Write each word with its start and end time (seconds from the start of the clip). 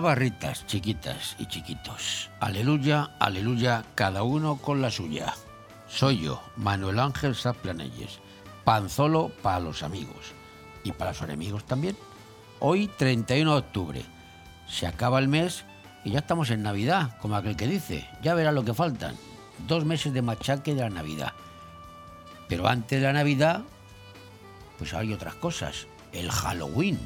barritas, 0.00 0.66
chiquitas 0.66 1.36
y 1.38 1.46
chiquitos. 1.46 2.30
Aleluya, 2.40 3.10
aleluya, 3.18 3.84
cada 3.94 4.22
uno 4.22 4.56
con 4.56 4.80
la 4.80 4.90
suya. 4.90 5.34
Soy 5.88 6.20
yo, 6.20 6.42
Manuel 6.56 6.98
Ángel 6.98 7.34
Saplanelles, 7.34 8.20
panzolo 8.64 9.30
para 9.42 9.60
los 9.60 9.82
amigos 9.82 10.32
y 10.82 10.92
para 10.92 11.12
los 11.12 11.22
enemigos 11.22 11.64
también. 11.64 11.96
Hoy, 12.60 12.88
31 12.88 13.52
de 13.52 13.58
octubre, 13.58 14.04
se 14.66 14.86
acaba 14.86 15.18
el 15.18 15.28
mes 15.28 15.64
y 16.04 16.10
ya 16.10 16.20
estamos 16.20 16.50
en 16.50 16.62
Navidad, 16.62 17.16
como 17.20 17.36
aquel 17.36 17.56
que 17.56 17.66
dice. 17.66 18.08
Ya 18.22 18.34
verá 18.34 18.52
lo 18.52 18.64
que 18.64 18.74
faltan. 18.74 19.16
Dos 19.66 19.84
meses 19.84 20.12
de 20.12 20.22
machaque 20.22 20.74
de 20.74 20.82
la 20.82 20.90
Navidad. 20.90 21.32
Pero 22.48 22.68
antes 22.68 23.00
de 23.00 23.06
la 23.06 23.12
Navidad, 23.12 23.62
pues 24.78 24.94
hay 24.94 25.12
otras 25.12 25.34
cosas. 25.34 25.86
El 26.12 26.30
Halloween. 26.30 26.98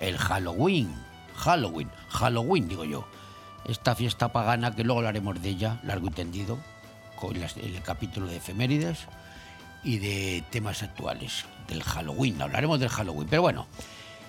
El 0.00 0.16
Halloween. 0.18 1.05
Halloween. 1.36 1.90
Halloween, 2.08 2.68
digo 2.68 2.84
yo. 2.84 3.06
Esta 3.64 3.94
fiesta 3.94 4.32
pagana 4.32 4.74
que 4.74 4.84
luego 4.84 5.00
hablaremos 5.00 5.40
de 5.42 5.48
ella, 5.48 5.80
largo 5.82 6.08
y 6.08 6.10
tendido, 6.10 6.58
con 7.16 7.36
el 7.36 7.82
capítulo 7.82 8.26
de 8.26 8.36
efemérides 8.36 9.06
y 9.82 9.98
de 9.98 10.44
temas 10.50 10.82
actuales. 10.82 11.44
Del 11.68 11.82
Halloween. 11.82 12.40
Hablaremos 12.40 12.80
del 12.80 12.88
Halloween. 12.88 13.28
Pero 13.28 13.42
bueno. 13.42 13.66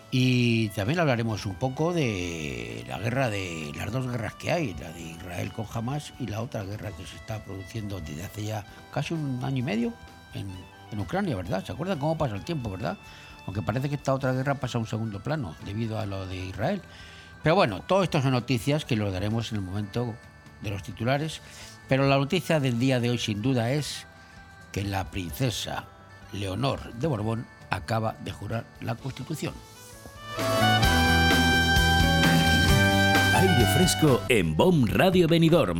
Y 0.09 0.69
también 0.69 0.99
hablaremos 0.99 1.45
un 1.45 1.55
poco 1.55 1.91
de 1.91 2.85
la 2.87 2.97
guerra 2.97 3.29
de 3.29 3.73
las 3.75 3.91
dos 3.91 4.09
guerras 4.09 4.35
que 4.35 4.53
hay, 4.53 4.73
la 4.75 4.89
de 4.93 5.01
Israel 5.01 5.51
con 5.51 5.65
Hamas 5.73 6.13
y 6.17 6.27
la 6.27 6.41
otra 6.41 6.63
guerra 6.63 6.91
que 6.91 7.05
se 7.05 7.17
está 7.17 7.43
produciendo 7.43 7.99
desde 7.99 8.23
hace 8.23 8.45
ya 8.45 8.63
casi 8.93 9.13
un 9.13 9.43
año 9.43 9.57
y 9.57 9.63
medio 9.63 9.93
en, 10.33 10.47
en 10.93 10.99
Ucrania, 10.99 11.35
¿verdad? 11.35 11.65
¿Se 11.65 11.73
acuerdan 11.73 11.99
cómo 11.99 12.17
pasa 12.17 12.35
el 12.35 12.45
tiempo, 12.45 12.69
verdad? 12.69 12.97
Aunque 13.47 13.61
parece 13.61 13.89
que 13.89 13.95
esta 13.95 14.13
otra 14.13 14.33
guerra 14.33 14.55
pasa 14.55 14.77
a 14.77 14.81
un 14.81 14.87
segundo 14.87 15.21
plano 15.23 15.55
debido 15.65 15.97
a 15.97 16.05
lo 16.05 16.27
de 16.27 16.35
Israel. 16.35 16.81
Pero 17.41 17.55
bueno, 17.55 17.81
todo 17.81 18.03
esto 18.03 18.21
son 18.21 18.31
noticias 18.31 18.85
que 18.85 18.97
lo 18.97 19.11
daremos 19.11 19.51
en 19.51 19.59
el 19.59 19.63
momento 19.63 20.13
de 20.61 20.69
los 20.69 20.83
titulares. 20.83 21.41
Pero 21.87 22.07
la 22.07 22.17
noticia 22.17 22.59
del 22.59 22.77
día 22.77 22.99
de 22.99 23.09
hoy 23.09 23.17
sin 23.17 23.41
duda 23.41 23.71
es 23.71 24.05
que 24.73 24.83
la 24.83 25.09
princesa 25.09 25.85
Leonor 26.33 26.93
de 26.93 27.07
Borbón 27.07 27.45
acaba 27.69 28.15
de 28.23 28.31
jurar 28.31 28.65
la 28.81 28.95
Constitución. 28.95 29.53
Aire 33.33 33.65
fresco 33.75 34.21
en 34.27 34.57
BOM 34.57 34.87
Radio 34.87 35.27
Benidorm. 35.27 35.79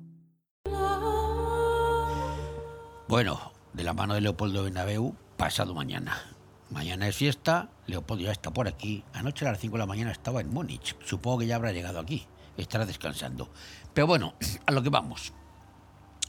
Bueno, 3.11 3.51
de 3.73 3.83
la 3.83 3.91
mano 3.91 4.13
de 4.13 4.21
Leopoldo 4.21 4.63
Bernabeu, 4.63 5.17
pasado 5.35 5.75
mañana. 5.75 6.17
Mañana 6.69 7.09
es 7.09 7.17
fiesta, 7.17 7.67
Leopoldo 7.85 8.23
ya 8.23 8.31
está 8.31 8.51
por 8.51 8.69
aquí. 8.69 9.03
Anoche 9.11 9.45
a 9.45 9.51
las 9.51 9.59
5 9.59 9.73
de 9.73 9.79
la 9.79 9.85
mañana 9.85 10.13
estaba 10.13 10.39
en 10.39 10.49
Múnich. 10.49 10.95
Supongo 11.03 11.39
que 11.39 11.47
ya 11.47 11.57
habrá 11.57 11.73
llegado 11.73 11.99
aquí. 11.99 12.25
Estará 12.55 12.85
descansando. 12.85 13.49
Pero 13.93 14.07
bueno, 14.07 14.33
a 14.65 14.71
lo 14.71 14.81
que 14.81 14.87
vamos. 14.87 15.33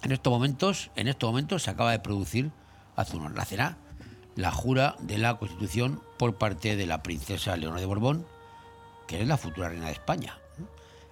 En 0.03 0.11
estos 0.11 0.33
momentos, 0.33 0.91
en 0.97 1.07
estos 1.07 1.31
momentos 1.31 1.63
se 1.63 1.71
acaba 1.71 1.93
de 1.93 2.01
producir 2.01 2.51
hace 2.97 3.17
unos 3.17 3.33
la 3.33 3.77
la 4.35 4.51
jura 4.51 4.97
de 4.99 5.19
la 5.19 5.39
Constitución 5.39 6.03
por 6.19 6.35
parte 6.35 6.75
de 6.75 6.87
la 6.87 7.05
princesa 7.05 7.57
Leonor 7.57 7.79
de 7.79 7.87
Borbón, 7.87 8.27
que 9.07 9.23
es 9.23 9.29
la 9.29 9.37
futura 9.37 9.69
reina 9.69 9.87
de 9.87 9.93
España. 9.93 10.37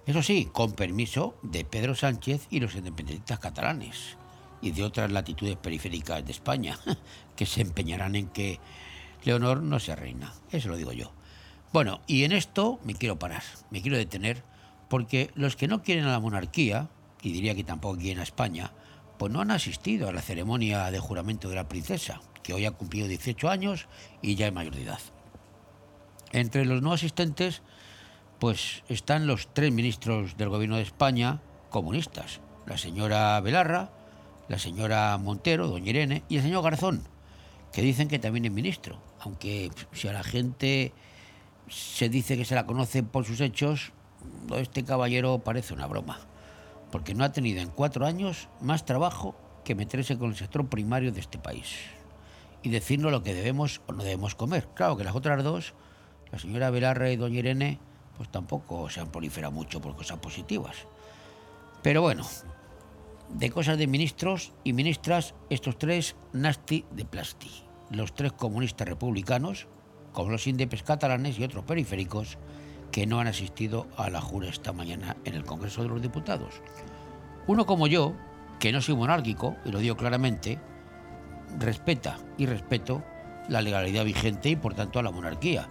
Eso 0.05 0.21
sí, 0.21 0.49
con 0.51 0.73
permiso 0.73 1.35
de 1.43 1.63
Pedro 1.63 1.95
Sánchez 1.95 2.47
y 2.49 2.59
los 2.59 2.75
independentistas 2.75 3.39
catalanes 3.39 4.17
y 4.61 4.71
de 4.71 4.83
otras 4.83 5.11
latitudes 5.11 5.57
periféricas 5.57 6.25
de 6.25 6.31
España, 6.31 6.77
que 7.35 7.45
se 7.45 7.61
empeñarán 7.61 8.15
en 8.15 8.27
que 8.27 8.59
Leonor 9.23 9.61
no 9.61 9.79
sea 9.79 9.95
reina. 9.95 10.33
Eso 10.51 10.69
lo 10.69 10.77
digo 10.77 10.91
yo. 10.91 11.11
Bueno, 11.73 12.01
y 12.07 12.23
en 12.23 12.31
esto 12.31 12.79
me 12.83 12.95
quiero 12.95 13.17
parar, 13.17 13.43
me 13.69 13.81
quiero 13.81 13.97
detener, 13.97 14.43
porque 14.89 15.31
los 15.35 15.55
que 15.55 15.67
no 15.67 15.83
quieren 15.83 16.05
a 16.05 16.11
la 16.11 16.19
monarquía, 16.19 16.89
y 17.21 17.31
diría 17.31 17.55
que 17.55 17.63
tampoco 17.63 17.97
quieren 17.97 18.19
a 18.19 18.23
España, 18.23 18.73
pues 19.17 19.31
no 19.31 19.41
han 19.41 19.51
asistido 19.51 20.09
a 20.09 20.13
la 20.13 20.21
ceremonia 20.21 20.91
de 20.91 20.99
juramento 20.99 21.47
de 21.47 21.55
la 21.55 21.69
princesa, 21.69 22.21
que 22.43 22.53
hoy 22.53 22.65
ha 22.65 22.71
cumplido 22.71 23.07
18 23.07 23.49
años 23.49 23.87
y 24.21 24.35
ya 24.35 24.47
es 24.47 24.53
mayor 24.53 24.75
de 24.75 24.83
edad. 24.83 24.99
Entre 26.31 26.65
los 26.65 26.81
no 26.81 26.91
asistentes, 26.91 27.61
pues 28.39 28.83
están 28.89 29.27
los 29.27 29.53
tres 29.53 29.71
ministros 29.71 30.37
del 30.37 30.49
gobierno 30.49 30.77
de 30.77 30.81
España 30.81 31.41
comunistas, 31.69 32.41
la 32.65 32.77
señora 32.77 33.39
Belarra, 33.41 33.91
la 34.51 34.59
señora 34.59 35.17
Montero, 35.17 35.69
doña 35.69 35.91
Irene, 35.91 36.23
y 36.27 36.35
el 36.35 36.43
señor 36.43 36.61
Garzón, 36.61 37.07
que 37.71 37.81
dicen 37.81 38.09
que 38.09 38.19
también 38.19 38.43
es 38.43 38.51
ministro, 38.51 38.99
aunque 39.21 39.71
si 39.93 40.09
a 40.09 40.11
la 40.11 40.23
gente 40.23 40.91
se 41.69 42.09
dice 42.09 42.35
que 42.35 42.43
se 42.43 42.53
la 42.53 42.65
conoce 42.65 43.01
por 43.01 43.23
sus 43.23 43.39
hechos, 43.39 43.93
este 44.57 44.83
caballero 44.83 45.39
parece 45.39 45.73
una 45.73 45.87
broma, 45.87 46.19
porque 46.91 47.13
no 47.13 47.23
ha 47.23 47.31
tenido 47.31 47.61
en 47.61 47.69
cuatro 47.69 48.05
años 48.05 48.49
más 48.59 48.83
trabajo 48.83 49.37
que 49.63 49.73
meterse 49.73 50.17
con 50.17 50.31
el 50.31 50.35
sector 50.35 50.67
primario 50.67 51.13
de 51.13 51.21
este 51.21 51.37
país 51.37 51.77
y 52.61 52.71
decirnos 52.71 53.13
lo 53.13 53.23
que 53.23 53.33
debemos 53.33 53.79
o 53.87 53.93
no 53.93 54.03
debemos 54.03 54.35
comer. 54.35 54.67
Claro 54.73 54.97
que 54.97 55.05
las 55.05 55.15
otras 55.15 55.41
dos, 55.45 55.73
la 56.29 56.39
señora 56.39 56.71
Belarra 56.71 57.09
y 57.09 57.15
doña 57.15 57.39
Irene, 57.39 57.79
pues 58.17 58.29
tampoco 58.29 58.89
se 58.89 58.99
han 58.99 59.13
proliferado 59.13 59.53
mucho 59.53 59.79
por 59.79 59.95
cosas 59.95 60.19
positivas. 60.19 60.75
Pero 61.81 62.01
bueno, 62.01 62.25
de 63.33 63.49
cosas 63.49 63.77
de 63.77 63.87
ministros 63.87 64.53
y 64.63 64.73
ministras, 64.73 65.33
estos 65.49 65.77
tres 65.77 66.15
nasty 66.33 66.85
de 66.91 67.05
plasti. 67.05 67.49
Los 67.89 68.13
tres 68.13 68.31
comunistas 68.33 68.87
republicanos, 68.87 69.67
como 70.13 70.31
los 70.31 70.47
indepes 70.47 70.83
catalanes 70.83 71.39
y 71.39 71.43
otros 71.43 71.65
periféricos, 71.65 72.37
que 72.91 73.07
no 73.07 73.19
han 73.19 73.27
asistido 73.27 73.87
a 73.97 74.09
la 74.09 74.21
jura 74.21 74.49
esta 74.49 74.73
mañana 74.73 75.15
en 75.23 75.33
el 75.33 75.45
Congreso 75.45 75.81
de 75.81 75.89
los 75.89 76.01
Diputados. 76.01 76.61
Uno 77.47 77.65
como 77.65 77.87
yo, 77.87 78.13
que 78.59 78.71
no 78.71 78.81
soy 78.81 78.95
monárquico, 78.95 79.55
y 79.65 79.71
lo 79.71 79.79
digo 79.79 79.95
claramente, 79.95 80.59
respeta 81.57 82.17
y 82.37 82.45
respeto 82.45 83.03
la 83.49 83.61
legalidad 83.61 84.05
vigente 84.05 84.49
y 84.49 84.55
por 84.55 84.73
tanto 84.73 84.99
a 84.99 85.03
la 85.03 85.11
monarquía, 85.11 85.69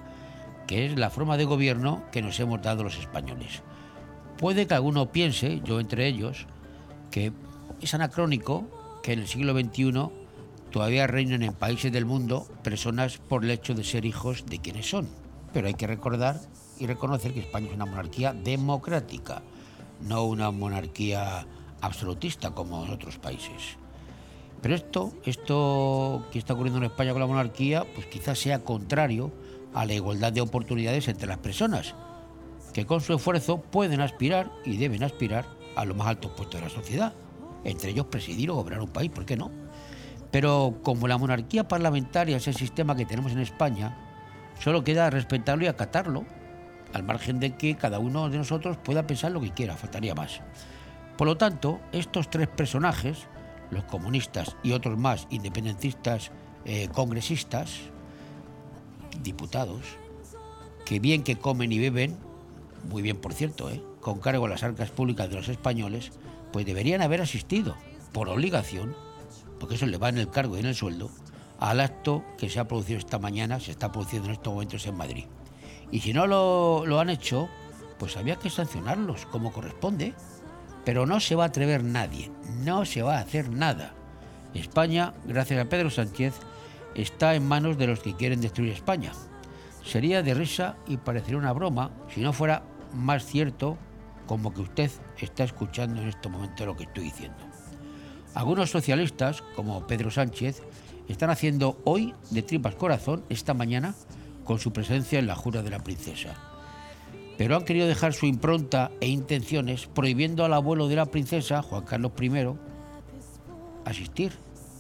que 0.67 0.87
es 0.87 0.99
la 0.99 1.11
forma 1.11 1.37
de 1.37 1.45
gobierno 1.45 2.05
que 2.11 2.23
nos 2.23 2.41
hemos 2.41 2.63
dado 2.63 2.85
los 2.85 2.99
españoles. 2.99 3.63
Puede 4.39 4.67
que 4.67 4.75
alguno 4.75 5.13
piense, 5.13 5.61
yo 5.63 5.81
entre 5.81 6.07
ellos, 6.07 6.47
que 7.11 7.33
es 7.81 7.95
anacrónico 7.95 8.67
que 9.03 9.13
en 9.13 9.21
el 9.21 9.27
siglo 9.27 9.53
XXI 9.59 10.11
todavía 10.71 11.07
reinan 11.07 11.43
en 11.43 11.53
países 11.53 11.93
del 11.93 12.05
mundo 12.05 12.47
personas 12.63 13.19
por 13.19 13.45
el 13.45 13.51
hecho 13.51 13.75
de 13.75 13.85
ser 13.85 14.05
hijos 14.05 14.47
de 14.47 14.59
quienes 14.59 14.89
son. 14.89 15.09
Pero 15.53 15.67
hay 15.67 15.75
que 15.75 15.87
recordar 15.87 16.41
y 16.79 16.87
reconocer 16.87 17.33
que 17.33 17.41
España 17.41 17.69
es 17.69 17.75
una 17.75 17.87
monarquía 17.87 18.33
democrática, 18.33 19.43
no 20.01 20.25
una 20.25 20.51
monarquía 20.51 21.47
absolutista 21.81 22.53
como 22.53 22.81
otros 22.83 23.19
países. 23.19 23.77
Pero 24.63 24.75
esto, 24.75 25.13
esto 25.25 26.27
que 26.31 26.39
está 26.39 26.53
ocurriendo 26.53 26.79
en 26.79 26.91
España 26.91 27.13
con 27.13 27.21
la 27.21 27.27
monarquía, 27.27 27.85
pues 27.95 28.07
quizás 28.07 28.39
sea 28.39 28.63
contrario 28.63 29.33
a 29.75 29.87
la 29.87 29.95
igualdad 29.95 30.33
de 30.33 30.43
oportunidades 30.43 31.09
entre 31.09 31.29
las 31.29 31.39
personas, 31.39 31.95
que 32.75 32.87
con 32.87 33.01
su 33.01 33.15
esfuerzo 33.15 33.63
pueden 33.63 34.01
aspirar 34.01 34.53
y 34.65 34.77
deben 34.77 35.03
aspirar 35.03 35.47
a 35.77 35.85
los 35.85 35.97
más 35.97 36.09
altos 36.09 36.33
puestos 36.33 36.61
de 36.61 36.67
la 36.67 36.73
sociedad 36.73 37.15
entre 37.65 37.91
ellos 37.91 38.07
presidir 38.07 38.51
o 38.51 38.55
gobernar 38.55 38.83
un 38.83 38.91
país, 38.91 39.11
¿por 39.11 39.25
qué 39.25 39.37
no? 39.37 39.51
Pero 40.31 40.79
como 40.83 41.09
la 41.09 41.19
monarquía 41.19 41.67
parlamentaria 41.67 42.37
es 42.37 42.49
el 42.49 42.55
sistema 42.55 42.97
que 42.97 43.07
tenemos 43.07 43.33
en 43.33 43.41
España, 43.41 43.97
solo 44.61 44.85
queda 44.85 45.11
respetarlo 45.11 45.65
y 45.65 45.69
acatarlo, 45.69 46.25
al 46.93 47.03
margen 47.03 47.41
de 47.41 47.57
que 47.57 47.77
cada 47.77 47.99
uno 47.99 48.29
de 48.29 48.39
nosotros 48.39 48.77
pueda 48.77 49.07
pensar 49.07 49.33
lo 49.33 49.41
que 49.41 49.51
quiera, 49.51 49.77
faltaría 49.77 50.15
más. 50.15 50.41
Por 51.17 51.27
lo 51.27 51.37
tanto, 51.37 51.81
estos 51.93 52.31
tres 52.31 52.49
personajes, 52.49 53.27
los 53.71 53.85
comunistas 53.85 54.57
y 54.63 54.73
otros 54.73 54.99
más 54.99 55.27
independentistas, 55.31 56.31
eh, 56.65 56.89
congresistas, 56.93 57.79
diputados, 59.23 59.83
que 60.85 60.99
bien 60.99 61.23
que 61.23 61.37
comen 61.37 61.73
y 61.73 61.79
beben, 61.79 62.17
muy 62.89 63.03
bien 63.03 63.17
por 63.19 63.35
cierto, 63.35 63.71
eh, 63.71 63.83
con 64.01 64.19
cargo 64.19 64.47
a 64.47 64.49
las 64.49 64.63
arcas 64.63 64.91
públicas 64.91 65.29
de 65.29 65.37
los 65.37 65.49
españoles, 65.49 66.11
pues 66.53 66.67
deberían 66.67 67.03
haber 67.03 67.21
asistido, 67.21 67.77
por 68.13 68.29
obligación, 68.29 68.97
porque 69.59 69.77
eso 69.77 69.87
le 69.87 69.99
va 69.99 70.09
en 70.09 70.19
el 70.19 70.31
cargo 70.31 70.57
y 70.57 70.61
en 70.61 70.67
el 70.67 70.75
sueldo, 70.75 71.11
al 71.59 71.81
acto 71.81 72.25
que 72.39 72.49
se 72.49 72.59
ha 72.59 72.67
producido 72.67 72.99
esta 72.99 73.19
mañana, 73.19 73.61
se 73.61 73.71
está 73.71 73.93
produciendo 73.93 74.29
en 74.29 74.35
estos 74.35 74.53
momentos 74.53 74.87
en 74.87 74.97
Madrid. 74.97 75.27
Y 75.93 76.01
si 76.01 76.13
no 76.13 76.27
lo, 76.27 77.01
han 77.01 77.11
hecho, 77.11 77.49
pues 77.99 78.17
había 78.17 78.37
que 78.37 78.51
sancionarlos 78.51 79.27
como 79.27 79.53
corresponde. 79.53 80.15
Pero 80.85 81.05
no 81.05 81.21
se 81.21 81.35
va 81.35 81.45
a 81.45 81.49
atrever 81.49 81.85
nadie, 81.85 82.31
no 82.65 82.87
se 82.87 83.03
va 83.03 83.19
a 83.19 83.21
hacer 83.21 83.51
nada. 83.51 83.93
España, 84.55 85.13
gracias 85.27 85.61
a 85.61 85.69
Pedro 85.69 85.91
Sánchez, 85.91 86.35
está 86.95 87.35
en 87.35 87.47
manos 87.47 87.77
de 87.77 87.87
los 87.87 88.01
que 88.01 88.17
quieren 88.17 88.41
destruir 88.41 88.73
España. 88.73 89.13
Sería 89.85 90.23
de 90.23 90.33
risa 90.33 90.77
y 90.87 90.97
parecería 90.97 91.37
una 91.37 91.53
broma 91.53 91.91
si 92.15 92.23
no 92.23 92.33
fuera 92.33 92.63
más 92.95 93.27
cierto 93.27 93.77
como 94.31 94.55
que 94.55 94.61
usted 94.61 94.93
está 95.19 95.43
escuchando 95.43 96.01
en 96.01 96.07
este 96.07 96.29
momento 96.29 96.65
lo 96.65 96.77
que 96.77 96.85
estoy 96.85 97.03
diciendo. 97.03 97.39
Algunos 98.33 98.71
socialistas, 98.71 99.43
como 99.57 99.89
Pedro 99.89 100.13
Sánchez, 100.13 100.63
están 101.09 101.31
haciendo 101.31 101.81
hoy 101.83 102.15
de 102.31 102.43
tripas 102.43 102.77
corazón 102.77 103.25
esta 103.29 103.55
mañana 103.55 103.93
con 104.45 104.61
su 104.61 104.73
presencia 104.73 105.19
en 105.19 105.27
la 105.27 105.35
jura 105.35 105.65
de 105.65 105.71
la 105.71 105.81
princesa. 105.81 106.37
Pero 107.39 107.57
han 107.57 107.65
querido 107.65 107.89
dejar 107.89 108.13
su 108.13 108.27
impronta 108.27 108.93
e 109.01 109.09
intenciones 109.09 109.89
prohibiendo 109.89 110.45
al 110.45 110.55
abuelo 110.55 110.87
de 110.87 110.95
la 110.95 111.07
princesa, 111.07 111.61
Juan 111.63 111.83
Carlos 111.83 112.13
I, 112.21 112.31
asistir 113.85 114.31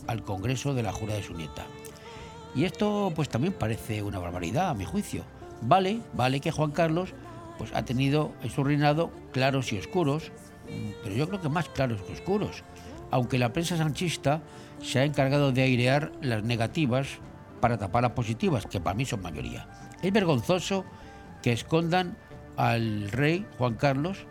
al 0.06 0.22
Congreso 0.22 0.74
de 0.74 0.84
la 0.84 0.92
jura 0.92 1.14
de 1.14 1.24
su 1.24 1.34
nieta. 1.34 1.66
Y 2.54 2.66
esto 2.66 3.12
pues 3.16 3.28
también 3.28 3.54
parece 3.54 4.04
una 4.04 4.20
barbaridad 4.20 4.70
a 4.70 4.74
mi 4.74 4.84
juicio. 4.84 5.24
Vale, 5.60 6.02
vale 6.12 6.38
que 6.38 6.52
Juan 6.52 6.70
Carlos 6.70 7.14
pues 7.60 7.74
ha 7.74 7.84
tenido 7.84 8.32
en 8.42 8.48
su 8.48 8.64
reinado 8.64 9.10
claros 9.32 9.70
y 9.74 9.78
oscuros, 9.78 10.32
pero 11.04 11.14
yo 11.14 11.28
creo 11.28 11.42
que 11.42 11.50
más 11.50 11.68
claros 11.68 12.00
que 12.00 12.14
oscuros, 12.14 12.64
aunque 13.10 13.38
la 13.38 13.52
prensa 13.52 13.76
sanchista 13.76 14.40
se 14.80 15.00
ha 15.00 15.04
encargado 15.04 15.52
de 15.52 15.60
airear 15.60 16.10
las 16.22 16.42
negativas 16.42 17.18
para 17.60 17.76
tapar 17.76 18.04
las 18.04 18.12
positivas, 18.12 18.64
que 18.64 18.80
para 18.80 18.96
mí 18.96 19.04
son 19.04 19.20
mayoría. 19.20 19.68
Es 20.00 20.10
vergonzoso 20.10 20.86
que 21.42 21.52
escondan 21.52 22.16
al 22.56 23.10
rey 23.10 23.46
Juan 23.58 23.74
Carlos, 23.74 24.24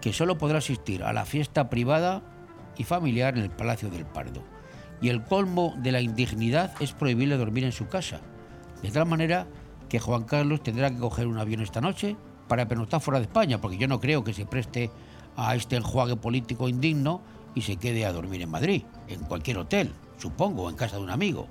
que 0.00 0.12
solo 0.12 0.36
podrá 0.36 0.58
asistir 0.58 1.04
a 1.04 1.12
la 1.12 1.26
fiesta 1.26 1.70
privada 1.70 2.24
y 2.76 2.82
familiar 2.82 3.38
en 3.38 3.44
el 3.44 3.50
Palacio 3.52 3.88
del 3.88 4.04
Pardo 4.04 4.42
y 5.00 5.10
el 5.10 5.22
colmo 5.22 5.74
de 5.76 5.92
la 5.92 6.00
indignidad 6.00 6.72
es 6.80 6.90
prohibirle 6.90 7.36
dormir 7.36 7.62
en 7.62 7.70
su 7.70 7.86
casa. 7.86 8.18
De 8.82 8.90
tal 8.90 9.06
manera 9.06 9.46
que 9.88 10.00
Juan 10.00 10.24
Carlos 10.24 10.64
tendrá 10.64 10.90
que 10.90 10.98
coger 10.98 11.28
un 11.28 11.38
avión 11.38 11.60
esta 11.60 11.80
noche 11.80 12.16
para 12.48 12.68
pernoctar 12.68 13.00
fuera 13.00 13.20
de 13.20 13.26
España, 13.26 13.60
porque 13.60 13.76
yo 13.76 13.88
no 13.88 14.00
creo 14.00 14.24
que 14.24 14.34
se 14.34 14.46
preste 14.46 14.90
a 15.36 15.54
este 15.54 15.76
enjuague 15.76 16.16
político 16.16 16.68
indigno 16.68 17.20
y 17.54 17.62
se 17.62 17.76
quede 17.76 18.04
a 18.04 18.12
dormir 18.12 18.42
en 18.42 18.50
Madrid, 18.50 18.82
en 19.08 19.20
cualquier 19.20 19.58
hotel, 19.58 19.92
supongo, 20.18 20.68
en 20.68 20.76
casa 20.76 20.96
de 20.96 21.02
un 21.02 21.10
amigo. 21.10 21.46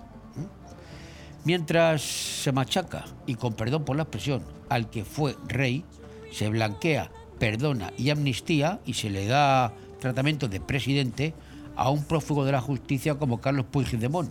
Mientras 1.46 2.02
se 2.02 2.52
machaca, 2.52 3.06
y 3.26 3.36
con 3.36 3.54
perdón 3.54 3.84
por 3.84 3.98
la 3.98 4.04
expresión, 4.04 4.44
al 4.70 4.90
que 4.90 5.04
fue 5.04 5.36
rey, 5.48 5.84
se 6.32 6.50
blanquea, 6.50 7.12
perdona 7.38 7.92
y 7.98 8.10
amnistía 8.10 8.80
y 8.86 8.94
se 8.94 9.10
le 9.10 9.28
da 9.28 9.74
tratamiento 10.00 10.48
de 10.48 10.62
presidente, 10.62 11.34
a 11.76 11.90
un 11.90 12.04
prófugo 12.04 12.46
de 12.46 12.52
la 12.52 12.62
justicia 12.62 13.16
como 13.16 13.42
Carlos 13.42 13.66
Puigdemont. 13.66 14.30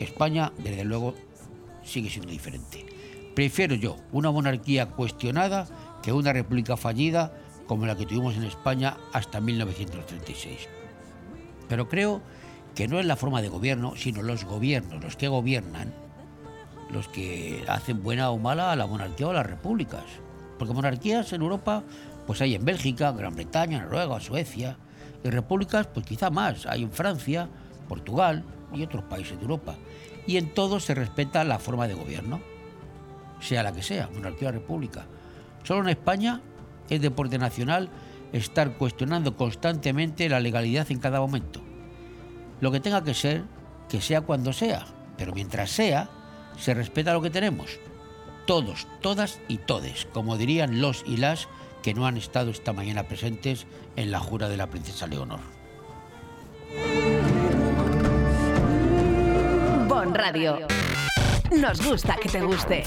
España, 0.00 0.52
desde 0.58 0.84
luego, 0.84 1.14
sigue 1.82 2.10
siendo 2.10 2.30
diferente. 2.30 2.95
Prefiero 3.36 3.74
yo 3.74 3.98
una 4.12 4.30
monarquía 4.30 4.86
cuestionada 4.86 5.66
que 6.02 6.10
una 6.10 6.32
república 6.32 6.78
fallida 6.78 7.34
como 7.66 7.84
la 7.84 7.94
que 7.94 8.06
tuvimos 8.06 8.34
en 8.34 8.44
España 8.44 8.96
hasta 9.12 9.42
1936. 9.42 10.66
Pero 11.68 11.86
creo 11.86 12.22
que 12.74 12.88
no 12.88 12.98
es 12.98 13.04
la 13.04 13.14
forma 13.14 13.42
de 13.42 13.50
gobierno, 13.50 13.92
sino 13.94 14.22
los 14.22 14.46
gobiernos, 14.46 15.04
los 15.04 15.16
que 15.16 15.28
gobiernan, 15.28 15.92
los 16.90 17.08
que 17.08 17.62
hacen 17.68 18.02
buena 18.02 18.30
o 18.30 18.38
mala 18.38 18.72
a 18.72 18.76
la 18.76 18.86
monarquía 18.86 19.26
o 19.26 19.30
a 19.30 19.34
las 19.34 19.46
repúblicas. 19.46 20.04
Porque 20.58 20.72
monarquías 20.72 21.30
en 21.34 21.42
Europa, 21.42 21.84
pues 22.26 22.40
hay 22.40 22.54
en 22.54 22.64
Bélgica, 22.64 23.12
Gran 23.12 23.34
Bretaña, 23.34 23.82
Noruega, 23.82 24.18
Suecia, 24.18 24.78
y 25.22 25.28
repúblicas, 25.28 25.88
pues 25.88 26.06
quizá 26.06 26.30
más. 26.30 26.64
Hay 26.64 26.84
en 26.84 26.90
Francia, 26.90 27.50
Portugal 27.86 28.44
y 28.72 28.82
otros 28.82 29.04
países 29.04 29.36
de 29.36 29.42
Europa. 29.42 29.74
Y 30.26 30.38
en 30.38 30.54
todos 30.54 30.84
se 30.84 30.94
respeta 30.94 31.44
la 31.44 31.58
forma 31.58 31.86
de 31.86 31.92
gobierno, 31.92 32.40
sea 33.40 33.62
la 33.62 33.72
que 33.72 33.82
sea, 33.82 34.08
monarquía 34.12 34.48
o 34.48 34.52
república. 34.52 35.06
Solo 35.62 35.82
en 35.82 35.88
España 35.88 36.40
es 36.88 37.00
deporte 37.00 37.38
nacional 37.38 37.90
estar 38.32 38.76
cuestionando 38.76 39.36
constantemente 39.36 40.28
la 40.28 40.40
legalidad 40.40 40.90
en 40.90 40.98
cada 40.98 41.20
momento. 41.20 41.60
Lo 42.60 42.70
que 42.72 42.80
tenga 42.80 43.04
que 43.04 43.14
ser, 43.14 43.44
que 43.88 44.00
sea 44.00 44.22
cuando 44.22 44.52
sea, 44.52 44.86
pero 45.16 45.32
mientras 45.32 45.70
sea, 45.70 46.08
se 46.58 46.74
respeta 46.74 47.12
lo 47.12 47.22
que 47.22 47.30
tenemos. 47.30 47.78
Todos, 48.46 48.86
todas 49.00 49.40
y 49.48 49.58
todes, 49.58 50.06
como 50.12 50.36
dirían 50.36 50.80
los 50.80 51.04
y 51.06 51.16
las 51.16 51.48
que 51.82 51.94
no 51.94 52.06
han 52.06 52.16
estado 52.16 52.50
esta 52.50 52.72
mañana 52.72 53.04
presentes 53.04 53.66
en 53.96 54.10
la 54.10 54.20
jura 54.20 54.48
de 54.48 54.56
la 54.56 54.68
princesa 54.68 55.06
Leonor. 55.06 55.40
Bon 59.88 60.14
Radio. 60.14 60.66
Nos 61.56 61.84
gusta 61.84 62.16
que 62.16 62.28
te 62.28 62.40
guste. 62.40 62.84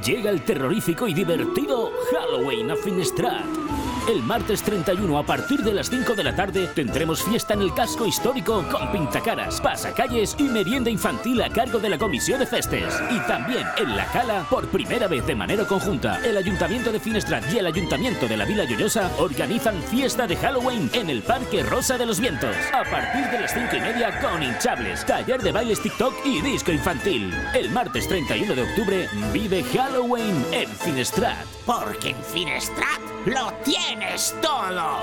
Llega 0.00 0.30
el 0.30 0.42
terrorífico 0.42 1.06
y 1.06 1.12
divertido 1.12 1.90
Halloween 2.10 2.70
a 2.70 2.76
Finestrat 2.76 3.61
el 4.08 4.22
martes 4.22 4.62
31 4.62 5.18
a 5.18 5.24
partir 5.24 5.60
de 5.60 5.72
las 5.72 5.88
5 5.88 6.14
de 6.14 6.24
la 6.24 6.34
tarde 6.34 6.66
tendremos 6.74 7.22
fiesta 7.22 7.54
en 7.54 7.62
el 7.62 7.72
casco 7.74 8.06
histórico 8.06 8.64
con 8.70 8.90
pintacaras, 8.90 9.60
pasacalles 9.60 10.34
y 10.38 10.44
merienda 10.44 10.90
infantil 10.90 11.40
a 11.42 11.48
cargo 11.48 11.78
de 11.78 11.88
la 11.88 11.98
Comisión 11.98 12.40
de 12.40 12.46
Festes. 12.46 12.94
Y 13.10 13.18
también 13.26 13.64
en 13.78 13.96
La 13.96 14.06
Cala, 14.06 14.46
por 14.50 14.66
primera 14.68 15.06
vez 15.06 15.26
de 15.26 15.34
manera 15.34 15.64
conjunta, 15.66 16.20
el 16.24 16.36
Ayuntamiento 16.36 16.90
de 16.90 17.00
Finestrat 17.00 17.44
y 17.52 17.58
el 17.58 17.66
Ayuntamiento 17.66 18.26
de 18.26 18.36
la 18.36 18.44
Vila 18.44 18.64
Lloyosa 18.64 19.10
organizan 19.18 19.80
fiesta 19.82 20.26
de 20.26 20.36
Halloween 20.36 20.90
en 20.92 21.08
el 21.08 21.22
Parque 21.22 21.62
Rosa 21.62 21.96
de 21.96 22.06
los 22.06 22.20
Vientos. 22.20 22.56
A 22.72 22.84
partir 22.84 23.30
de 23.30 23.40
las 23.40 23.52
5 23.52 23.76
y 23.76 23.80
media 23.80 24.20
con 24.20 24.42
hinchables, 24.42 25.06
taller 25.06 25.40
de 25.42 25.52
bailes 25.52 25.80
TikTok 25.80 26.14
y 26.24 26.40
disco 26.40 26.72
infantil. 26.72 27.32
El 27.54 27.70
martes 27.70 28.08
31 28.08 28.54
de 28.54 28.62
octubre 28.62 29.08
vive 29.32 29.62
Halloween 29.64 30.44
en 30.50 30.68
Finestrat. 30.68 31.46
Porque 31.66 32.10
en 32.10 32.22
Finestrat 32.24 33.00
lo 33.26 33.52
tienes 33.92 34.34
todo. 34.40 35.02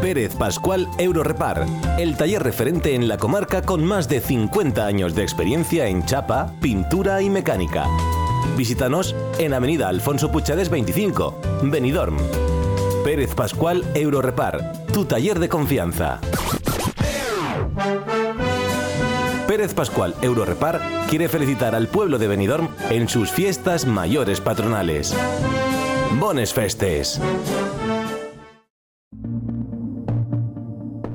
Pérez 0.00 0.34
Pascual 0.34 0.88
Eurorepar, 0.98 1.66
el 1.98 2.16
taller 2.16 2.42
referente 2.42 2.94
en 2.94 3.08
la 3.08 3.16
comarca 3.16 3.62
con 3.62 3.84
más 3.84 4.08
de 4.08 4.20
50 4.20 4.86
años 4.86 5.14
de 5.14 5.22
experiencia 5.22 5.86
en 5.86 6.04
chapa, 6.04 6.54
pintura 6.60 7.22
y 7.22 7.30
mecánica. 7.30 7.86
Visítanos 8.56 9.14
en 9.38 9.54
Avenida 9.54 9.88
Alfonso 9.88 10.30
Puchades 10.30 10.68
25, 10.68 11.40
Benidorm. 11.62 12.18
Pérez 13.04 13.34
Pascual 13.34 13.84
Eurorepar, 13.94 14.86
tu 14.92 15.04
taller 15.04 15.38
de 15.38 15.48
confianza. 15.48 16.20
Pérez 19.60 19.74
Pascual 19.74 20.14
Eurorepar 20.22 20.80
quiere 21.10 21.28
felicitar 21.28 21.74
al 21.74 21.86
pueblo 21.86 22.16
de 22.16 22.28
Benidorm 22.28 22.70
en 22.88 23.10
sus 23.10 23.30
fiestas 23.30 23.84
mayores 23.84 24.40
patronales. 24.40 25.14
Bones 26.18 26.54
Festes. 26.54 27.20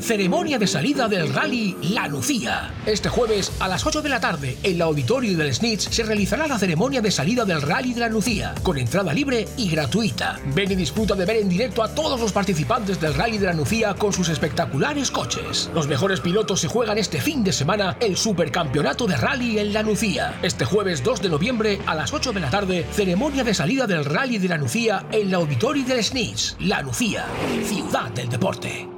Ceremonia 0.00 0.58
de 0.58 0.66
salida 0.66 1.08
del 1.08 1.32
rally 1.32 1.76
La 1.82 2.06
Lucía. 2.06 2.72
Este 2.86 3.08
jueves 3.08 3.52
a 3.60 3.68
las 3.68 3.84
8 3.84 4.02
de 4.02 4.08
la 4.08 4.20
tarde 4.20 4.56
en 4.62 4.76
el 4.76 4.82
auditorio 4.82 5.36
del 5.36 5.54
Snitch 5.54 5.90
se 5.90 6.02
realizará 6.04 6.46
la 6.46 6.58
ceremonia 6.58 7.00
de 7.00 7.10
salida 7.10 7.44
del 7.44 7.62
rally 7.62 7.92
de 7.92 8.00
La 8.00 8.08
Lucía 8.08 8.54
con 8.62 8.78
entrada 8.78 9.12
libre 9.12 9.48
y 9.56 9.68
gratuita. 9.68 10.38
Ven 10.54 10.72
y 10.72 10.74
disfruta 10.74 11.14
de 11.14 11.24
ver 11.24 11.36
en 11.36 11.48
directo 11.48 11.82
a 11.82 11.94
todos 11.94 12.20
los 12.20 12.32
participantes 12.32 13.00
del 13.00 13.14
rally 13.14 13.38
de 13.38 13.46
La 13.46 13.52
Lucía 13.52 13.94
con 13.94 14.12
sus 14.12 14.28
espectaculares 14.28 15.10
coches. 15.10 15.70
Los 15.74 15.88
mejores 15.88 16.20
pilotos 16.20 16.60
se 16.60 16.68
juegan 16.68 16.98
este 16.98 17.20
fin 17.20 17.42
de 17.44 17.52
semana 17.52 17.96
el 18.00 18.16
Supercampeonato 18.16 19.06
de 19.06 19.16
Rally 19.16 19.58
en 19.58 19.72
La 19.72 19.82
Lucía. 19.82 20.38
Este 20.42 20.64
jueves 20.64 21.02
2 21.02 21.22
de 21.22 21.28
noviembre 21.28 21.80
a 21.86 21.94
las 21.94 22.12
8 22.12 22.32
de 22.32 22.40
la 22.40 22.50
tarde, 22.50 22.86
ceremonia 22.92 23.44
de 23.44 23.54
salida 23.54 23.86
del 23.86 24.04
rally 24.04 24.38
de 24.38 24.48
La 24.48 24.56
Lucía 24.56 25.06
en 25.12 25.28
el 25.28 25.34
auditorio 25.34 25.84
del 25.84 26.02
Snitch. 26.02 26.56
La 26.60 26.82
Lucía, 26.82 27.26
ciudad 27.64 28.10
del 28.10 28.28
deporte. 28.28 28.95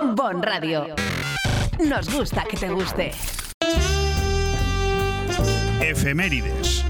Bon 0.00 0.40
Radio. 0.40 0.94
Nos 1.84 2.08
gusta 2.14 2.44
que 2.44 2.56
te 2.56 2.68
guste. 2.68 3.10
Efemérides. 5.80 6.84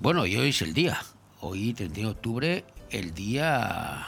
Bueno, 0.00 0.26
y 0.26 0.36
hoy 0.36 0.48
es 0.48 0.62
el 0.62 0.74
día. 0.74 0.98
Hoy, 1.40 1.72
31 1.74 2.08
de 2.08 2.14
octubre, 2.14 2.64
el 2.90 3.14
día 3.14 4.04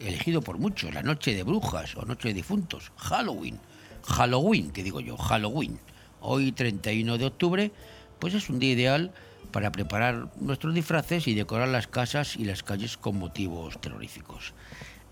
elegido 0.00 0.42
por 0.42 0.58
muchos, 0.58 0.92
la 0.92 1.02
noche 1.02 1.32
de 1.34 1.44
brujas 1.44 1.96
o 1.96 2.04
noche 2.04 2.28
de 2.28 2.34
difuntos, 2.34 2.90
Halloween. 2.96 3.60
Halloween, 4.02 4.72
que 4.72 4.82
digo 4.82 4.98
yo, 4.98 5.16
Halloween. 5.16 5.78
Hoy, 6.20 6.50
31 6.50 7.16
de 7.16 7.26
octubre, 7.26 7.72
pues 8.18 8.34
es 8.34 8.50
un 8.50 8.58
día 8.58 8.72
ideal 8.72 9.12
para 9.50 9.72
preparar 9.72 10.28
nuestros 10.40 10.74
disfraces 10.74 11.26
y 11.28 11.34
decorar 11.34 11.68
las 11.68 11.86
casas 11.86 12.36
y 12.36 12.44
las 12.44 12.62
calles 12.62 12.96
con 12.96 13.18
motivos 13.18 13.80
terroríficos. 13.80 14.54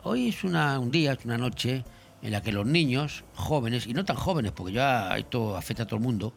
Hoy 0.02 0.28
es 0.28 0.44
una, 0.44 0.78
un 0.78 0.90
día, 0.90 1.12
es 1.12 1.24
una 1.24 1.38
noche 1.38 1.84
en 2.22 2.32
la 2.32 2.42
que 2.42 2.52
los 2.52 2.66
niños, 2.66 3.24
jóvenes, 3.34 3.86
y 3.86 3.94
no 3.94 4.04
tan 4.04 4.16
jóvenes, 4.16 4.52
porque 4.52 4.72
ya 4.72 5.16
esto 5.16 5.56
afecta 5.56 5.84
a 5.84 5.86
todo 5.86 5.96
el 5.96 6.02
mundo, 6.02 6.32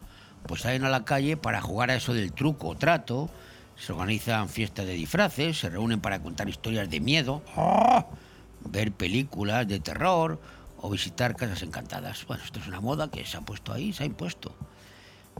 pues 0.46 0.62
salen 0.62 0.84
a 0.84 0.88
la 0.88 1.04
calle 1.04 1.36
para 1.36 1.60
jugar 1.60 1.90
a 1.90 1.94
eso 1.94 2.14
del 2.14 2.32
truco 2.32 2.68
o 2.68 2.76
trato, 2.76 3.30
se 3.76 3.92
organizan 3.92 4.48
fiestas 4.48 4.86
de 4.86 4.92
disfraces, 4.92 5.58
se 5.58 5.70
reúnen 5.70 6.00
para 6.00 6.20
contar 6.20 6.48
historias 6.48 6.90
de 6.90 7.00
miedo, 7.00 7.42
¡ah! 7.56 8.06
ver 8.64 8.92
películas 8.92 9.66
de 9.68 9.80
terror 9.80 10.40
o 10.78 10.90
visitar 10.90 11.36
casas 11.36 11.62
encantadas. 11.62 12.26
Bueno, 12.26 12.42
esto 12.44 12.58
es 12.60 12.66
una 12.66 12.80
moda 12.80 13.10
que 13.10 13.24
se 13.24 13.36
ha 13.36 13.40
puesto 13.40 13.72
ahí, 13.72 13.92
se 13.92 14.02
ha 14.02 14.06
impuesto. 14.06 14.54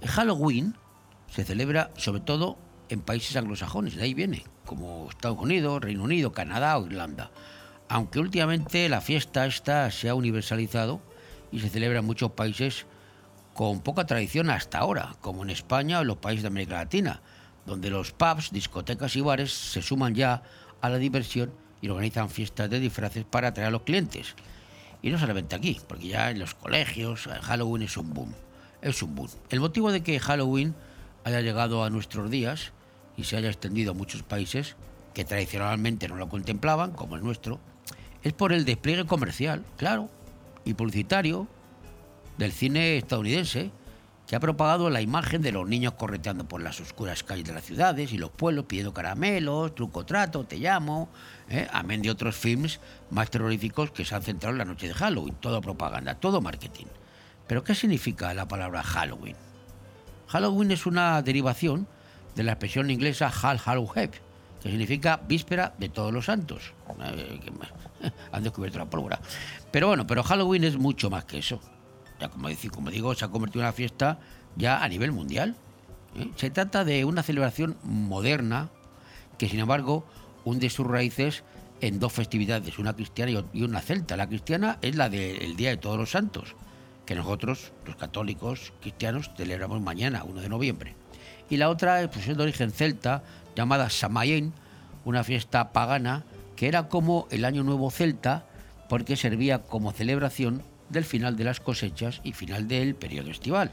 Halloween 0.06 0.74
se 1.30 1.44
celebra 1.44 1.90
sobre 1.96 2.20
todo 2.20 2.58
en 2.88 3.00
países 3.00 3.36
anglosajones, 3.36 3.96
de 3.96 4.02
ahí 4.02 4.14
viene, 4.14 4.44
como 4.64 5.08
Estados 5.10 5.38
Unidos, 5.38 5.82
Reino 5.82 6.04
Unido, 6.04 6.32
Canadá 6.32 6.78
o 6.78 6.86
Irlanda. 6.86 7.30
Aunque 7.88 8.18
últimamente 8.18 8.88
la 8.88 9.00
fiesta 9.00 9.46
esta 9.46 9.90
se 9.90 10.08
ha 10.08 10.14
universalizado 10.14 11.00
y 11.50 11.60
se 11.60 11.70
celebra 11.70 12.00
en 12.00 12.04
muchos 12.04 12.32
países 12.32 12.86
con 13.54 13.80
poca 13.80 14.06
tradición 14.06 14.50
hasta 14.50 14.78
ahora, 14.78 15.16
como 15.20 15.42
en 15.42 15.50
España 15.50 15.98
o 15.98 16.02
en 16.02 16.08
los 16.08 16.18
países 16.18 16.42
de 16.42 16.48
América 16.48 16.76
Latina, 16.76 17.22
donde 17.66 17.90
los 17.90 18.12
pubs, 18.12 18.52
discotecas 18.52 19.16
y 19.16 19.20
bares 19.20 19.52
se 19.52 19.82
suman 19.82 20.14
ya 20.14 20.42
a 20.80 20.88
la 20.88 20.98
diversión 20.98 21.52
y 21.80 21.88
organizan 21.88 22.30
fiestas 22.30 22.70
de 22.70 22.80
disfraces 22.80 23.24
para 23.24 23.48
atraer 23.48 23.68
a 23.68 23.72
los 23.72 23.82
clientes. 23.82 24.34
Y 25.02 25.10
no 25.10 25.18
solamente 25.18 25.56
aquí, 25.56 25.80
porque 25.86 26.08
ya 26.08 26.30
en 26.30 26.38
los 26.38 26.54
colegios 26.54 27.28
Halloween 27.42 27.82
es 27.82 27.96
un 27.96 28.12
boom. 28.12 28.34
Es 28.80 29.02
un 29.02 29.14
boom. 29.14 29.28
El 29.50 29.60
motivo 29.60 29.92
de 29.92 30.02
que 30.02 30.18
Halloween 30.20 30.74
haya 31.28 31.40
llegado 31.40 31.84
a 31.84 31.90
nuestros 31.90 32.30
días 32.30 32.72
y 33.16 33.24
se 33.24 33.36
haya 33.36 33.48
extendido 33.48 33.92
a 33.92 33.94
muchos 33.94 34.22
países 34.22 34.76
que 35.14 35.24
tradicionalmente 35.24 36.08
no 36.08 36.16
lo 36.16 36.28
contemplaban, 36.28 36.92
como 36.92 37.16
el 37.16 37.22
nuestro, 37.22 37.60
es 38.22 38.32
por 38.32 38.52
el 38.52 38.64
despliegue 38.64 39.04
comercial, 39.04 39.64
claro, 39.76 40.10
y 40.64 40.74
publicitario 40.74 41.46
del 42.36 42.52
cine 42.52 42.96
estadounidense, 42.98 43.70
que 44.26 44.36
ha 44.36 44.40
propagado 44.40 44.90
la 44.90 45.00
imagen 45.00 45.40
de 45.40 45.52
los 45.52 45.66
niños 45.66 45.94
correteando 45.94 46.46
por 46.46 46.60
las 46.60 46.80
oscuras 46.80 47.22
calles 47.22 47.46
de 47.46 47.54
las 47.54 47.64
ciudades 47.64 48.12
y 48.12 48.18
los 48.18 48.30
pueblos 48.30 48.66
pidiendo 48.66 48.92
caramelos, 48.92 49.74
truco 49.74 50.04
trato, 50.04 50.44
te 50.44 50.58
llamo, 50.58 51.08
¿eh? 51.48 51.66
amén 51.72 52.02
de 52.02 52.10
otros 52.10 52.36
films 52.36 52.78
más 53.10 53.30
terroríficos 53.30 53.90
que 53.90 54.04
se 54.04 54.14
han 54.14 54.22
centrado 54.22 54.52
en 54.52 54.58
la 54.58 54.64
noche 54.66 54.86
de 54.86 54.94
Halloween, 54.94 55.34
todo 55.40 55.62
propaganda, 55.62 56.14
todo 56.14 56.42
marketing. 56.42 56.86
Pero 57.46 57.64
¿qué 57.64 57.74
significa 57.74 58.34
la 58.34 58.46
palabra 58.46 58.82
Halloween? 58.82 59.47
Halloween 60.28 60.70
es 60.70 60.86
una 60.86 61.20
derivación 61.22 61.86
de 62.34 62.42
la 62.42 62.52
expresión 62.52 62.90
inglesa 62.90 63.32
Hal 63.42 63.58
Halloween, 63.58 64.10
que 64.62 64.70
significa 64.70 65.20
víspera 65.26 65.74
de 65.78 65.88
todos 65.88 66.12
los 66.12 66.26
santos. 66.26 66.72
Eh, 67.00 67.40
han 68.32 68.42
descubierto 68.42 68.78
la 68.78 68.84
pólvora. 68.84 69.20
Pero 69.70 69.88
bueno, 69.88 70.06
pero 70.06 70.22
Halloween 70.22 70.64
es 70.64 70.76
mucho 70.76 71.10
más 71.10 71.24
que 71.24 71.38
eso. 71.38 71.60
Ya 72.20 72.28
como, 72.28 72.48
como 72.72 72.90
digo, 72.90 73.14
se 73.14 73.24
ha 73.24 73.28
convertido 73.28 73.62
en 73.62 73.66
una 73.66 73.72
fiesta 73.72 74.18
ya 74.56 74.82
a 74.82 74.88
nivel 74.88 75.12
mundial. 75.12 75.56
¿eh? 76.16 76.30
Se 76.36 76.50
trata 76.50 76.84
de 76.84 77.04
una 77.04 77.22
celebración 77.22 77.76
moderna 77.82 78.70
que, 79.38 79.48
sin 79.48 79.60
embargo, 79.60 80.04
hunde 80.44 80.68
sus 80.70 80.86
raíces 80.86 81.44
en 81.80 82.00
dos 82.00 82.12
festividades, 82.12 82.78
una 82.78 82.94
cristiana 82.94 83.44
y 83.52 83.62
una 83.62 83.80
celta. 83.80 84.16
La 84.16 84.26
cristiana 84.26 84.78
es 84.82 84.96
la 84.96 85.08
del 85.08 85.56
Día 85.56 85.70
de 85.70 85.76
Todos 85.76 85.96
los 85.96 86.10
Santos, 86.10 86.54
que 87.08 87.14
nosotros, 87.14 87.72
los 87.86 87.96
católicos 87.96 88.74
cristianos, 88.82 89.30
celebramos 89.34 89.80
mañana, 89.80 90.24
1 90.24 90.42
de 90.42 90.48
noviembre. 90.50 90.94
Y 91.48 91.56
la 91.56 91.70
otra 91.70 92.06
pues, 92.12 92.28
es 92.28 92.36
de 92.36 92.42
origen 92.42 92.70
celta, 92.70 93.22
llamada 93.56 93.88
Samayen, 93.88 94.52
una 95.06 95.24
fiesta 95.24 95.72
pagana 95.72 96.26
que 96.54 96.68
era 96.68 96.90
como 96.90 97.26
el 97.30 97.46
Año 97.46 97.62
Nuevo 97.62 97.90
celta, 97.90 98.44
porque 98.90 99.16
servía 99.16 99.60
como 99.62 99.92
celebración 99.92 100.62
del 100.90 101.06
final 101.06 101.34
de 101.38 101.44
las 101.44 101.60
cosechas 101.60 102.20
y 102.24 102.34
final 102.34 102.68
del 102.68 102.94
periodo 102.94 103.30
estival. 103.30 103.72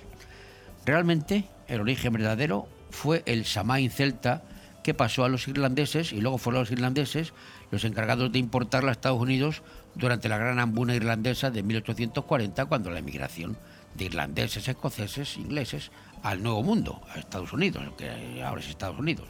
Realmente, 0.86 1.44
el 1.68 1.82
origen 1.82 2.14
verdadero 2.14 2.70
fue 2.90 3.22
el 3.26 3.44
Samain 3.44 3.92
celta 3.92 4.44
que 4.82 4.94
pasó 4.94 5.26
a 5.26 5.30
los 5.30 5.50
irlandeses 5.50 6.14
y 6.14 6.22
luego 6.22 6.38
fueron 6.38 6.62
los 6.62 6.72
irlandeses 6.72 7.34
los 7.70 7.84
encargados 7.84 8.32
de 8.32 8.40
importarla 8.40 8.92
a 8.92 8.94
Estados 8.94 9.20
Unidos 9.20 9.62
durante 9.96 10.30
la 10.30 10.38
gran 10.38 10.60
hambuna 10.60 10.96
irlandesa 10.96 11.52
de 11.52 11.64
1840, 11.64 12.66
cuando 12.66 12.92
la 12.92 13.00
emigración 13.00 13.58
de 13.96 14.06
irlandeses, 14.06 14.68
escoceses, 14.68 15.38
ingleses 15.38 15.92
al 16.24 16.44
Nuevo 16.44 16.64
Mundo, 16.64 17.02
a 17.14 17.20
Estados 17.20 17.54
Unidos, 17.54 17.84
que 17.98 18.44
ahora 18.44 18.62
es 18.62 18.70
Estados 18.70 19.00
Unidos. 19.00 19.28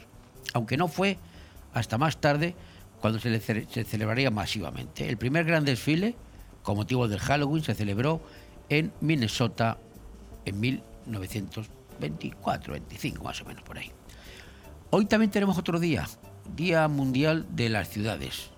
Aunque 0.54 0.76
no 0.76 0.88
fue 0.88 1.18
hasta 1.72 1.98
más 1.98 2.20
tarde 2.20 2.56
cuando 3.00 3.20
se, 3.20 3.40
se 3.40 3.84
celebraría 3.84 4.30
masivamente. 4.30 5.08
El 5.08 5.16
primer 5.16 5.44
gran 5.44 5.64
desfile 5.64 6.16
con 6.62 6.76
motivo 6.76 7.06
del 7.06 7.20
Halloween 7.20 7.62
se 7.62 7.74
celebró 7.74 8.20
en 8.68 8.92
Minnesota 9.00 9.78
en 10.44 10.58
1924, 10.58 12.72
25 12.72 13.22
más 13.22 13.40
o 13.40 13.44
menos 13.44 13.62
por 13.62 13.78
ahí. 13.78 13.92
Hoy 14.90 15.06
también 15.06 15.30
tenemos 15.30 15.56
otro 15.58 15.78
día, 15.78 16.08
Día 16.54 16.88
Mundial 16.88 17.46
de 17.50 17.68
las 17.68 17.88
Ciudades. 17.88 18.50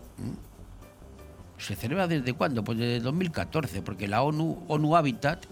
¿Se 1.58 1.74
celebra 1.74 2.06
desde 2.06 2.32
cuándo? 2.32 2.64
Pues 2.64 2.78
desde 2.78 3.00
2014, 3.00 3.82
porque 3.82 4.08
la 4.08 4.22
ONU, 4.22 4.96
Habitat 4.96 5.44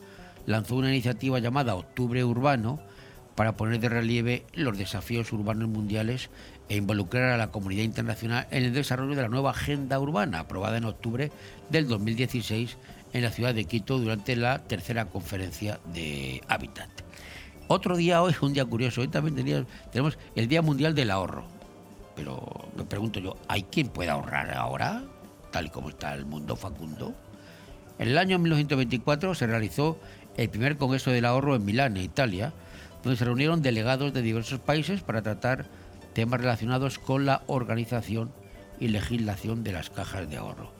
lanzó 0.46 0.76
una 0.76 0.90
iniciativa 0.90 1.38
llamada 1.40 1.74
Octubre 1.74 2.22
Urbano 2.24 2.80
para 3.34 3.56
poner 3.56 3.80
de 3.80 3.88
relieve 3.88 4.46
los 4.54 4.78
desafíos 4.78 5.32
urbanos 5.32 5.68
mundiales 5.68 6.30
e 6.68 6.76
involucrar 6.76 7.32
a 7.32 7.36
la 7.36 7.50
comunidad 7.50 7.82
internacional 7.82 8.46
en 8.50 8.64
el 8.64 8.72
desarrollo 8.72 9.14
de 9.14 9.22
la 9.22 9.28
nueva 9.28 9.50
agenda 9.50 9.98
urbana, 10.00 10.40
aprobada 10.40 10.78
en 10.78 10.84
octubre 10.84 11.30
del 11.68 11.86
2016 11.88 12.78
en 13.12 13.22
la 13.22 13.30
ciudad 13.30 13.54
de 13.54 13.64
Quito 13.64 13.98
durante 13.98 14.36
la 14.36 14.60
tercera 14.60 15.06
conferencia 15.06 15.80
de 15.92 16.40
Hábitat. 16.48 16.88
Otro 17.68 17.96
día 17.96 18.22
hoy, 18.22 18.34
un 18.40 18.52
día 18.52 18.64
curioso, 18.64 19.00
hoy 19.00 19.08
también 19.08 19.66
tenemos 19.90 20.18
el 20.34 20.48
Día 20.48 20.62
Mundial 20.62 20.94
del 20.94 21.10
Ahorro. 21.10 21.44
Pero 22.14 22.68
me 22.76 22.84
pregunto 22.84 23.20
yo, 23.20 23.36
¿hay 23.48 23.64
quien 23.64 23.88
pueda 23.88 24.12
ahorrar 24.12 24.50
ahora, 24.54 25.02
tal 25.56 25.66
y 25.66 25.70
como 25.70 25.88
está 25.88 26.14
el 26.14 26.26
mundo 26.26 26.54
facundo? 26.54 27.14
En 27.98 28.08
el 28.08 28.18
año 28.18 28.38
1924 28.38 29.34
se 29.34 29.46
realizó 29.46 29.98
el 30.36 30.50
primer 30.50 30.76
Congreso 30.76 31.10
del 31.10 31.24
Ahorro 31.24 31.56
en 31.56 31.64
Milán, 31.64 31.96
Italia, 31.96 32.52
donde 33.02 33.16
se 33.16 33.24
reunieron 33.24 33.62
delegados 33.62 34.12
de 34.12 34.20
diversos 34.20 34.60
países 34.60 35.00
para 35.00 35.22
tratar 35.22 35.64
temas 36.12 36.42
relacionados 36.42 36.98
con 36.98 37.24
la 37.24 37.42
organización 37.46 38.30
y 38.78 38.88
legislación 38.88 39.64
de 39.64 39.72
las 39.72 39.88
cajas 39.88 40.28
de 40.28 40.36
ahorro. 40.36 40.72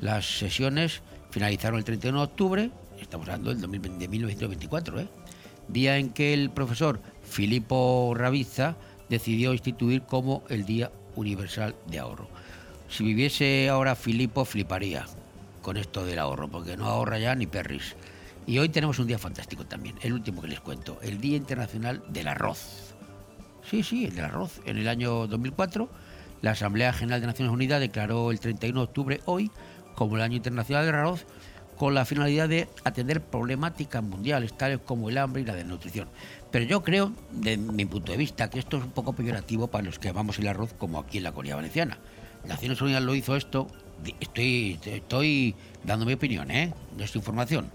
Las 0.00 0.38
sesiones 0.38 1.02
finalizaron 1.30 1.78
el 1.80 1.84
31 1.84 2.18
de 2.18 2.24
octubre, 2.24 2.70
estamos 3.00 3.28
hablando 3.28 3.52
del 3.52 3.98
de 3.98 4.08
1924, 4.08 5.00
¿eh? 5.00 5.08
día 5.66 5.96
en 5.96 6.10
que 6.10 6.34
el 6.34 6.50
profesor 6.50 7.00
Filippo 7.24 8.14
Ravizza 8.14 8.76
decidió 9.08 9.52
instituir 9.52 10.02
como 10.02 10.44
el 10.48 10.64
Día 10.64 10.92
Universal 11.16 11.74
de 11.88 11.98
Ahorro. 11.98 12.28
Si 12.90 13.04
viviese 13.04 13.68
ahora 13.68 13.94
Filippo, 13.94 14.44
fliparía 14.44 15.06
con 15.62 15.76
esto 15.76 16.04
del 16.04 16.18
ahorro, 16.18 16.48
porque 16.48 16.76
no 16.76 16.86
ahorra 16.86 17.20
ya 17.20 17.36
ni 17.36 17.46
perris. 17.46 17.94
Y 18.48 18.58
hoy 18.58 18.68
tenemos 18.68 18.98
un 18.98 19.06
día 19.06 19.18
fantástico 19.18 19.64
también, 19.64 19.94
el 20.02 20.12
último 20.12 20.42
que 20.42 20.48
les 20.48 20.58
cuento, 20.58 20.98
el 21.00 21.20
Día 21.20 21.36
Internacional 21.36 22.02
del 22.08 22.26
Arroz. 22.26 22.94
Sí, 23.62 23.84
sí, 23.84 24.06
el 24.06 24.16
del 24.16 24.24
arroz. 24.24 24.60
En 24.64 24.76
el 24.76 24.88
año 24.88 25.28
2004, 25.28 25.88
La 26.42 26.50
Asamblea 26.50 26.92
General 26.92 27.20
de 27.20 27.28
Naciones 27.28 27.54
Unidas 27.54 27.78
declaró 27.78 28.32
el 28.32 28.40
31 28.40 28.80
de 28.80 28.84
octubre 28.84 29.20
hoy 29.24 29.52
como 29.94 30.16
el 30.16 30.22
Año 30.22 30.36
Internacional 30.36 30.84
del 30.84 30.96
Arroz 30.96 31.26
con 31.76 31.94
la 31.94 32.04
finalidad 32.04 32.48
de 32.48 32.68
atender 32.82 33.22
problemáticas 33.22 34.02
mundiales 34.02 34.52
tales 34.54 34.80
como 34.84 35.08
el 35.08 35.18
hambre 35.18 35.42
y 35.42 35.44
la 35.44 35.54
desnutrición. 35.54 36.08
Pero 36.50 36.64
yo 36.64 36.82
creo, 36.82 37.12
de 37.30 37.56
mi 37.56 37.86
punto 37.86 38.10
de 38.10 38.18
vista, 38.18 38.50
que 38.50 38.58
esto 38.58 38.78
es 38.78 38.82
un 38.82 38.90
poco 38.90 39.12
peyorativo 39.12 39.68
para 39.68 39.84
los 39.84 40.00
que 40.00 40.08
amamos 40.08 40.40
el 40.40 40.48
arroz 40.48 40.74
como 40.74 40.98
aquí 40.98 41.18
en 41.18 41.24
la 41.24 41.30
Comunidad 41.30 41.56
Valenciana. 41.56 41.98
Naciones 42.44 42.80
Unidas 42.80 43.02
lo 43.02 43.14
hizo 43.14 43.36
esto, 43.36 43.68
estoy, 44.20 44.78
estoy 44.84 45.54
dando 45.84 46.06
mi 46.06 46.14
opinión, 46.14 46.50
¿eh? 46.50 46.72
de 46.96 47.04
esta 47.04 47.18
información. 47.18 47.70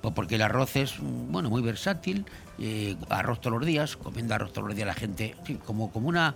Pues 0.00 0.14
porque 0.14 0.34
el 0.34 0.42
arroz 0.42 0.74
es 0.74 0.96
bueno 1.00 1.48
muy 1.48 1.62
versátil, 1.62 2.26
eh, 2.58 2.96
arroz 3.08 3.40
todos 3.40 3.58
los 3.58 3.66
días, 3.66 3.96
comiendo 3.96 4.34
arroz 4.34 4.52
todos 4.52 4.66
los 4.66 4.76
días 4.76 4.86
la 4.86 4.94
gente, 4.94 5.36
como, 5.64 5.92
como 5.92 6.08
una, 6.08 6.34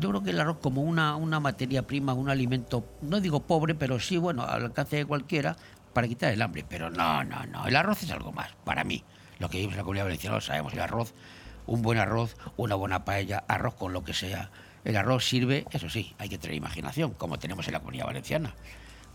yo 0.00 0.08
creo 0.08 0.22
que 0.24 0.30
el 0.30 0.40
arroz 0.40 0.58
como 0.60 0.82
una, 0.82 1.14
una 1.14 1.38
materia 1.38 1.86
prima, 1.86 2.12
un 2.12 2.28
alimento, 2.28 2.84
no 3.02 3.20
digo 3.20 3.40
pobre, 3.40 3.76
pero 3.76 4.00
sí, 4.00 4.16
bueno, 4.16 4.42
al 4.42 4.64
alcance 4.64 4.96
de 4.96 5.04
cualquiera, 5.06 5.56
para 5.92 6.08
quitar 6.08 6.32
el 6.32 6.42
hambre. 6.42 6.64
Pero 6.68 6.90
no, 6.90 7.22
no, 7.22 7.44
no, 7.46 7.66
el 7.66 7.76
arroz 7.76 8.02
es 8.02 8.10
algo 8.10 8.32
más, 8.32 8.50
para 8.64 8.82
mí. 8.82 9.04
Lo 9.38 9.48
que 9.48 9.58
vivimos 9.58 9.74
en 9.74 9.78
la 9.78 9.84
comunidad 9.84 10.04
valenciana 10.04 10.36
lo 10.36 10.40
sabemos, 10.40 10.72
el 10.72 10.80
arroz, 10.80 11.14
un 11.66 11.82
buen 11.82 11.98
arroz, 11.98 12.36
una 12.56 12.74
buena 12.74 13.04
paella, 13.04 13.44
arroz 13.46 13.74
con 13.74 13.92
lo 13.92 14.02
que 14.02 14.14
sea. 14.14 14.50
El 14.84 14.96
arroz 14.96 15.24
sirve, 15.24 15.66
eso 15.70 15.88
sí, 15.90 16.14
hay 16.18 16.28
que 16.28 16.38
tener 16.38 16.56
imaginación, 16.56 17.12
como 17.12 17.38
tenemos 17.38 17.66
en 17.66 17.74
la 17.74 17.80
comunidad 17.80 18.06
valenciana 18.06 18.54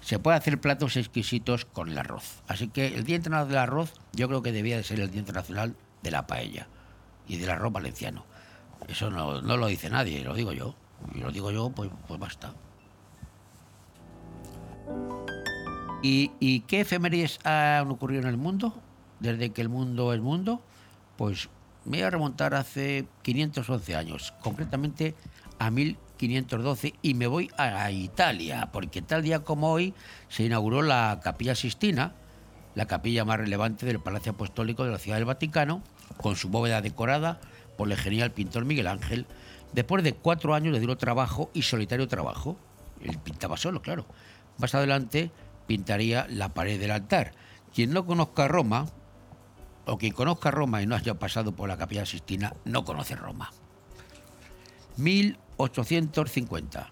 se 0.03 0.19
puede 0.19 0.37
hacer 0.37 0.59
platos 0.59 0.97
exquisitos 0.97 1.65
con 1.65 1.89
el 1.89 1.97
arroz. 1.97 2.41
Así 2.47 2.67
que 2.67 2.87
el 2.87 3.05
Día 3.05 3.15
Internacional 3.15 3.47
del 3.47 3.57
Arroz 3.57 3.93
yo 4.11 4.27
creo 4.27 4.41
que 4.41 4.51
debía 4.51 4.75
de 4.75 4.83
ser 4.83 4.99
el 4.99 5.09
Día 5.09 5.19
Internacional 5.19 5.75
de 6.01 6.11
la 6.11 6.27
Paella 6.27 6.67
y 7.27 7.37
del 7.37 7.49
arroz 7.49 7.71
valenciano. 7.71 8.25
Eso 8.87 9.09
no, 9.09 9.41
lo 9.41 9.67
dice 9.67 9.89
nadie, 9.89 10.23
lo 10.23 10.35
digo 10.35 10.51
yo. 10.51 10.75
Y 11.15 11.19
lo 11.19 11.31
digo 11.31 11.51
yo, 11.51 11.69
pues, 11.69 11.89
pues 12.07 12.19
basta. 12.19 12.53
¿Y, 16.01 16.31
¿Y 16.39 16.61
qué 16.61 16.81
efemérides 16.81 17.39
han 17.45 17.89
ocurrido 17.89 18.23
en 18.23 18.27
el 18.27 18.37
mundo? 18.37 18.73
Desde 19.21 19.51
que 19.51 19.61
el 19.61 19.69
mundo 19.69 20.13
es 20.13 20.19
mundo, 20.19 20.61
pues 21.15 21.47
me 21.85 21.97
voy 21.97 22.01
a 22.01 22.09
remontar 22.09 22.55
hace 22.55 23.05
511 23.21 23.95
años, 23.95 24.33
concretamente 24.41 25.15
a 25.63 25.71
1512, 25.71 26.93
y 27.01 27.13
me 27.13 27.27
voy 27.27 27.49
a 27.57 27.89
Italia, 27.89 28.69
porque 28.73 29.01
tal 29.01 29.23
día 29.23 29.39
como 29.39 29.71
hoy 29.71 29.93
se 30.27 30.43
inauguró 30.43 30.81
la 30.81 31.21
Capilla 31.23 31.55
Sistina, 31.55 32.13
la 32.75 32.85
capilla 32.85 33.23
más 33.23 33.37
relevante 33.37 33.85
del 33.85 33.99
Palacio 33.99 34.33
Apostólico 34.33 34.83
de 34.83 34.91
la 34.91 34.97
Ciudad 34.97 35.17
del 35.17 35.25
Vaticano, 35.25 35.81
con 36.17 36.35
su 36.35 36.49
bóveda 36.49 36.81
decorada 36.81 37.39
por 37.77 37.89
el 37.89 37.97
genial 37.97 38.31
pintor 38.31 38.65
Miguel 38.65 38.87
Ángel, 38.87 39.25
después 39.71 40.03
de 40.03 40.13
cuatro 40.13 40.53
años 40.53 40.73
de 40.73 40.81
duro 40.81 40.97
trabajo 40.97 41.49
y 41.53 41.61
solitario 41.61 42.09
trabajo. 42.09 42.57
Él 43.01 43.17
pintaba 43.19 43.55
solo, 43.55 43.81
claro. 43.81 44.05
Más 44.57 44.75
adelante 44.75 45.31
pintaría 45.65 46.27
la 46.29 46.53
pared 46.53 46.77
del 46.77 46.91
altar. 46.91 47.33
Quien 47.73 47.91
no 47.91 48.05
conozca 48.05 48.49
Roma, 48.49 48.87
o 49.85 49.97
quien 49.97 50.13
conozca 50.13 50.51
Roma 50.51 50.81
y 50.81 50.87
no 50.87 50.95
haya 50.95 51.13
pasado 51.15 51.53
por 51.53 51.69
la 51.69 51.77
Capilla 51.77 52.05
Sistina, 52.05 52.53
no 52.65 52.83
conoce 52.83 53.15
Roma. 53.15 53.51
1850. 55.57 56.91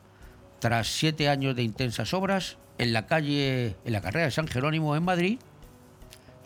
Tras 0.59 0.87
siete 0.87 1.29
años 1.29 1.55
de 1.55 1.63
intensas 1.63 2.13
obras, 2.13 2.57
en 2.77 2.93
la 2.93 3.05
calle, 3.07 3.75
en 3.85 3.93
la 3.93 4.01
carrera 4.01 4.25
de 4.25 4.31
San 4.31 4.47
Jerónimo 4.47 4.95
en 4.95 5.03
Madrid, 5.03 5.39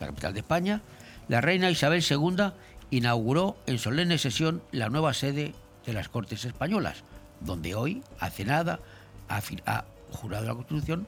la 0.00 0.06
capital 0.06 0.34
de 0.34 0.40
España, 0.40 0.82
la 1.28 1.40
reina 1.40 1.70
Isabel 1.70 2.04
II 2.08 2.52
inauguró 2.90 3.56
en 3.66 3.78
solemne 3.78 4.18
sesión 4.18 4.62
la 4.72 4.88
nueva 4.88 5.14
sede 5.14 5.54
de 5.84 5.92
las 5.92 6.08
Cortes 6.08 6.44
Españolas, 6.44 7.04
donde 7.40 7.74
hoy, 7.74 8.02
hace 8.18 8.44
nada, 8.44 8.80
ha, 9.28 9.40
ha 9.66 9.84
jurado 10.12 10.46
la 10.46 10.54
Constitución 10.54 11.06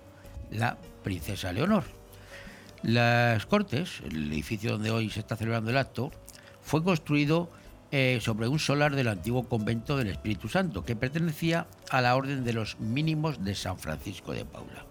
la 0.51 0.79
princesa 1.03 1.53
Leonor. 1.53 1.85
Las 2.83 3.47
Cortes, 3.47 4.01
el 4.05 4.33
edificio 4.33 4.73
donde 4.73 4.91
hoy 4.91 5.11
se 5.11 5.21
está 5.21 5.37
celebrando 5.37 5.71
el 5.71 5.77
acto, 5.77 6.11
fue 6.63 6.83
construido 6.83 7.51
eh, 7.91 8.19
sobre 8.21 8.49
un 8.49 8.59
solar 8.59 8.95
del 8.95 9.09
antiguo 9.09 9.49
convento 9.49 9.97
del 9.97 10.09
Espíritu 10.09 10.49
Santo, 10.49 10.85
que 10.85 10.97
pertenecía 10.97 11.67
a 11.91 12.01
la 12.01 12.17
Orden 12.17 12.45
de 12.45 12.53
los 12.53 12.79
Mínimos 12.79 13.43
de 13.43 13.55
San 13.55 13.79
Francisco 13.79 14.33
de 14.33 14.45
Paula. 14.45 14.85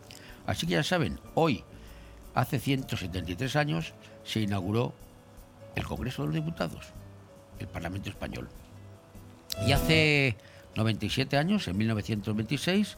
Así 0.47 0.65
que 0.65 0.73
ya 0.73 0.83
saben, 0.83 1.19
hoy, 1.35 1.63
hace 2.33 2.59
173 2.59 3.55
años, 3.55 3.93
se 4.23 4.39
inauguró 4.39 4.95
el 5.75 5.83
Congreso 5.85 6.23
de 6.23 6.27
los 6.29 6.35
Diputados, 6.35 6.87
el 7.59 7.67
Parlamento 7.67 8.09
Español. 8.09 8.49
Y 9.65 9.73
hace 9.73 10.37
97 10.75 11.37
años, 11.37 11.67
en 11.67 11.77
1926, 11.77 12.97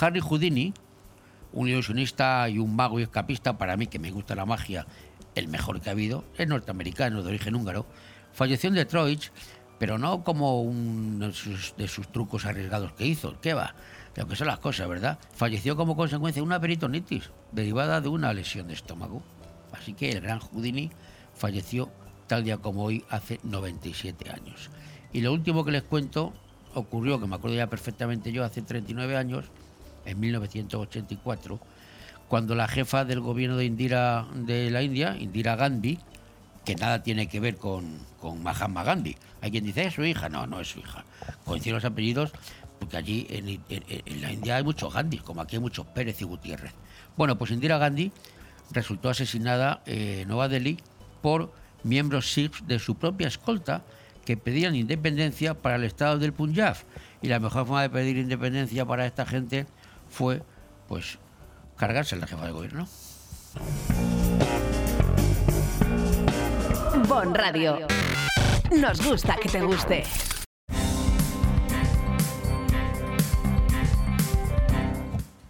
Harry 0.00 0.20
Houdini, 0.20 0.74
un 1.52 1.68
ilusionista 1.68 2.48
y 2.48 2.58
un 2.58 2.76
mago 2.76 3.00
y 3.00 3.02
escapista, 3.02 3.56
para 3.56 3.76
mí 3.76 3.86
que 3.86 3.98
me 3.98 4.10
gusta 4.10 4.34
la 4.34 4.44
magia, 4.44 4.86
el 5.34 5.48
mejor 5.48 5.80
que 5.80 5.88
ha 5.88 5.92
habido, 5.92 6.24
es 6.36 6.46
norteamericano 6.48 7.22
de 7.22 7.28
origen 7.28 7.54
húngaro, 7.54 7.86
Falleció 8.38 8.68
en 8.68 8.76
Detroit, 8.76 9.20
pero 9.80 9.98
no 9.98 10.22
como 10.22 10.62
uno 10.62 11.26
de 11.26 11.88
sus, 11.88 12.12
trucos 12.12 12.46
arriesgados 12.46 12.92
que 12.92 13.04
hizo. 13.04 13.34
¿Qué 13.40 13.52
va? 13.52 13.74
Lo 14.14 14.28
que 14.28 14.36
son 14.36 14.46
las 14.46 14.60
cosas, 14.60 14.88
¿verdad? 14.88 15.18
Falleció 15.34 15.74
como 15.74 15.96
consecuencia 15.96 16.40
de 16.40 16.46
una 16.46 16.60
peritonitis 16.60 17.30
derivada 17.50 18.00
de 18.00 18.08
una 18.08 18.32
lesión 18.32 18.68
de 18.68 18.74
estómago. 18.74 19.24
Así 19.72 19.92
que 19.92 20.12
el 20.12 20.20
gran 20.20 20.38
Houdini 20.38 20.88
falleció 21.34 21.90
tal 22.28 22.44
día 22.44 22.58
como 22.58 22.84
hoy 22.84 23.04
hace 23.10 23.40
97 23.42 24.30
años. 24.30 24.70
Y 25.12 25.20
lo 25.20 25.32
último 25.32 25.64
que 25.64 25.72
les 25.72 25.82
cuento 25.82 26.32
ocurrió, 26.74 27.20
que 27.20 27.26
me 27.26 27.34
acuerdo 27.34 27.56
ya 27.56 27.66
perfectamente 27.66 28.30
yo, 28.30 28.44
hace 28.44 28.62
39 28.62 29.16
años, 29.16 29.46
en 30.04 30.20
1984, 30.20 31.58
cuando 32.28 32.54
la 32.54 32.68
jefa 32.68 33.04
del 33.04 33.18
gobierno 33.18 33.56
de 33.56 33.64
Indira 33.64 34.28
de 34.32 34.70
la 34.70 34.82
India, 34.82 35.16
Indira 35.18 35.56
Gandhi, 35.56 35.98
que 36.68 36.76
nada 36.76 37.02
tiene 37.02 37.28
que 37.28 37.40
ver 37.40 37.56
con, 37.56 37.98
con 38.20 38.42
Mahatma 38.42 38.84
Gandhi. 38.84 39.16
Hay 39.40 39.50
quien 39.50 39.64
dice, 39.64 39.86
¿es 39.86 39.94
su 39.94 40.04
hija? 40.04 40.28
No, 40.28 40.46
no 40.46 40.60
es 40.60 40.68
su 40.68 40.80
hija. 40.80 41.02
Coinciden 41.46 41.76
los 41.76 41.84
apellidos 41.86 42.30
porque 42.78 42.98
allí 42.98 43.26
en, 43.30 44.20
la 44.20 44.30
India 44.30 44.56
hay 44.56 44.64
muchos 44.64 44.92
Gandhi, 44.92 45.16
como 45.16 45.40
aquí 45.40 45.56
hay 45.56 45.62
muchos 45.62 45.86
Pérez 45.86 46.20
y 46.20 46.26
Gutiérrez. 46.26 46.74
Bueno, 47.16 47.38
pues 47.38 47.52
Indira 47.52 47.78
Gandhi 47.78 48.12
resultó 48.70 49.08
asesinada 49.08 49.80
en 49.86 50.28
Nueva 50.28 50.48
Delhi 50.48 50.76
por 51.22 51.54
miembros 51.84 52.34
Sikhs 52.34 52.66
de 52.66 52.78
su 52.78 52.96
propia 52.96 53.28
escolta 53.28 53.82
que 54.26 54.36
pedían 54.36 54.74
independencia 54.74 55.54
para 55.54 55.76
el 55.76 55.84
estado 55.84 56.18
del 56.18 56.34
Punjab. 56.34 56.76
Y 57.22 57.28
la 57.28 57.40
mejor 57.40 57.64
forma 57.64 57.80
de 57.80 57.88
pedir 57.88 58.18
independencia 58.18 58.84
para 58.84 59.06
esta 59.06 59.24
gente 59.24 59.64
fue, 60.10 60.42
pues, 60.86 61.18
cargarse 61.78 62.14
a 62.14 62.18
la 62.18 62.26
jefa 62.26 62.44
de 62.44 62.52
gobierno. 62.52 62.86
Bon 67.08 67.34
Radio. 67.34 67.86
Nos 68.78 69.02
gusta 69.02 69.34
que 69.36 69.48
te 69.48 69.62
guste. 69.62 70.04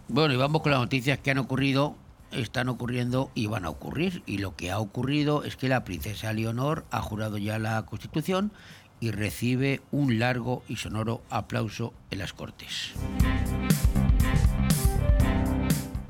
Bueno, 0.07 0.33
y 0.33 0.37
vamos 0.37 0.61
con 0.61 0.71
las 0.71 0.79
noticias 0.79 1.19
que 1.19 1.31
han 1.31 1.37
ocurrido, 1.37 1.97
están 2.31 2.69
ocurriendo 2.69 3.29
y 3.35 3.47
van 3.47 3.65
a 3.65 3.69
ocurrir. 3.69 4.23
Y 4.25 4.37
lo 4.37 4.55
que 4.55 4.71
ha 4.71 4.79
ocurrido 4.79 5.43
es 5.43 5.57
que 5.57 5.67
la 5.67 5.83
princesa 5.83 6.31
Leonor 6.31 6.85
ha 6.91 7.01
jurado 7.01 7.37
ya 7.37 7.59
la 7.59 7.85
Constitución 7.85 8.53
y 9.01 9.11
recibe 9.11 9.81
un 9.91 10.17
largo 10.17 10.63
y 10.69 10.77
sonoro 10.77 11.21
aplauso 11.29 11.93
en 12.09 12.19
las 12.19 12.31
Cortes. 12.31 12.93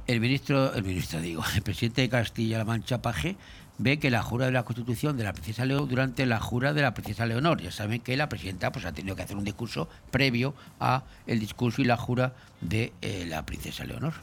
El 0.06 0.22
ministro, 0.22 0.74
el 0.74 0.84
ministro 0.84 1.22
digo, 1.22 1.44
el 1.56 1.62
presidente 1.64 2.02
de 2.02 2.10
Castilla-La 2.10 2.66
Mancha, 2.66 3.00
Paje, 3.00 3.36
ve 3.80 3.98
que 3.98 4.12
la 4.12 4.22
jura 4.22 4.46
de 4.46 4.52
la 4.52 4.64
Constitución 4.64 5.18
de 5.18 5.24
la 5.24 5.34
princesa 5.34 5.66
Leonor 5.66 5.88
durante 5.88 6.26
la 6.26 6.40
jura 6.40 6.74
de 6.74 6.82
la 6.84 6.94
princesa 6.94 7.26
Leonor. 7.26 7.62
Ya 7.62 7.72
saben 7.72 8.02
que 8.02 8.16
la 8.16 8.30
presidenta 8.30 8.72
pues, 8.72 8.86
ha 8.86 8.92
tenido 8.92 9.16
que 9.16 9.24
hacer 9.24 9.38
un 9.38 9.46
discurso 9.46 9.90
previo 10.12 10.54
a 10.80 11.04
el 11.26 11.40
discurso 11.40 11.82
y 11.82 11.86
la 11.86 11.98
jura 11.98 12.34
de 12.62 12.94
eh, 13.02 13.26
la 13.28 13.46
princesa 13.46 13.86
Leonor. 13.86 14.14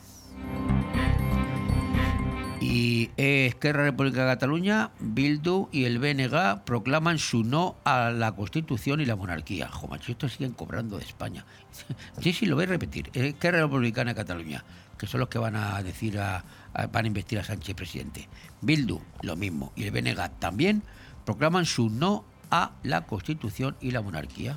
Y 2.61 3.11
Esquerra 3.17 3.85
República 3.85 4.23
de 4.23 4.33
Cataluña, 4.33 4.91
Bildu 4.99 5.69
y 5.73 5.85
el 5.85 5.99
BNG 5.99 6.65
proclaman 6.65 7.19
su 7.19 7.45
no 7.45 7.77
a 7.85 8.11
la 8.11 8.33
Constitución 8.33 9.01
y 9.01 9.05
la 9.05 9.15
monarquía. 9.15 9.69
Jo, 9.69 9.95
estos 9.95 10.33
siguen 10.33 10.53
cobrando 10.53 10.99
de 10.99 11.05
España. 11.05 11.45
Sí, 12.21 12.33
sí, 12.33 12.47
lo 12.47 12.57
voy 12.57 12.65
a 12.65 12.69
repetir. 12.69 13.11
Esquerra 13.13 13.61
Republicana 13.61 14.13
de 14.13 14.17
Cataluña, 14.17 14.65
que 14.99 15.07
son 15.07 15.21
los 15.21 15.29
que 15.29 15.39
van 15.39 15.57
a 15.57 15.83
decir 15.83 16.19
a, 16.19 16.45
van 16.93 17.05
a 17.05 17.09
investir 17.09 17.39
a 17.39 17.45
Sánchez 17.45 17.75
presidente. 17.75 18.29
Bildu, 18.61 19.01
lo 19.23 19.37
mismo, 19.37 19.73
y 19.77 19.85
el 19.85 19.91
BNG 19.91 20.39
también 20.39 20.83
proclaman 21.25 21.65
su 21.65 21.91
no 21.91 22.25
a 22.51 22.73
la 22.83 23.07
Constitución 23.07 23.77
y 23.81 23.91
la 23.91 24.03
monarquía. 24.03 24.57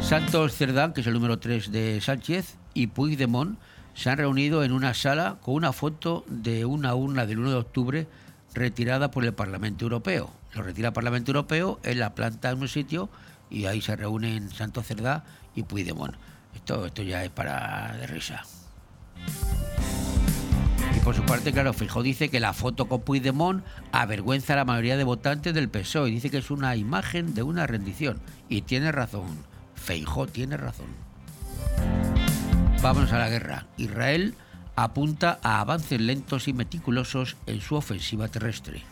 Santos 0.00 0.56
Cerdán, 0.56 0.92
que 0.92 1.02
es 1.02 1.06
el 1.06 1.14
número 1.14 1.38
3 1.38 1.70
de 1.70 2.00
Sánchez, 2.00 2.56
y 2.74 2.88
Puigdemont 2.88 3.58
se 3.94 4.10
han 4.10 4.18
reunido 4.18 4.64
en 4.64 4.72
una 4.72 4.94
sala 4.94 5.38
con 5.42 5.54
una 5.54 5.72
foto 5.72 6.24
de 6.28 6.64
una 6.64 6.94
urna 6.94 7.26
del 7.26 7.38
1 7.38 7.50
de 7.50 7.56
octubre 7.56 8.06
retirada 8.54 9.10
por 9.10 9.24
el 9.24 9.32
Parlamento 9.34 9.84
Europeo. 9.84 10.30
Lo 10.54 10.62
retira 10.62 10.88
el 10.88 10.94
Parlamento 10.94 11.30
Europeo 11.30 11.80
en 11.84 11.98
la 12.00 12.14
planta 12.14 12.48
de 12.48 12.60
un 12.60 12.68
sitio 12.68 13.08
y 13.50 13.66
ahí 13.66 13.80
se 13.80 13.96
reúnen 13.96 14.50
Santo 14.50 14.82
Cerdá 14.82 15.24
y 15.54 15.62
Puigdemont. 15.62 16.16
Esto, 16.60 16.86
esto 16.86 17.02
ya 17.02 17.24
es 17.24 17.30
para 17.30 17.96
de 17.98 18.06
risa. 18.06 18.42
Y 20.96 21.00
por 21.00 21.14
su 21.14 21.24
parte, 21.24 21.52
claro, 21.52 21.72
Feijóo 21.72 22.02
dice 22.02 22.28
que 22.28 22.40
la 22.40 22.52
foto 22.52 22.86
con 22.86 23.02
Puigdemont 23.02 23.64
avergüenza 23.92 24.52
a 24.52 24.56
la 24.56 24.64
mayoría 24.64 24.96
de 24.96 25.04
votantes 25.04 25.54
del 25.54 25.68
PSOE 25.68 26.10
y 26.10 26.12
dice 26.12 26.30
que 26.30 26.38
es 26.38 26.50
una 26.50 26.76
imagen 26.76 27.34
de 27.34 27.42
una 27.42 27.66
rendición. 27.66 28.20
Y 28.48 28.62
tiene 28.62 28.92
razón, 28.92 29.44
Feijóo 29.74 30.26
tiene 30.26 30.56
razón. 30.56 30.88
Vamos 32.82 33.12
a 33.12 33.18
la 33.18 33.28
guerra. 33.28 33.66
Israel 33.76 34.34
apunta 34.76 35.38
a 35.42 35.60
avances 35.60 36.00
lentos 36.00 36.48
y 36.48 36.52
meticulosos 36.52 37.36
en 37.46 37.60
su 37.60 37.76
ofensiva 37.76 38.28
terrestre. 38.28 38.82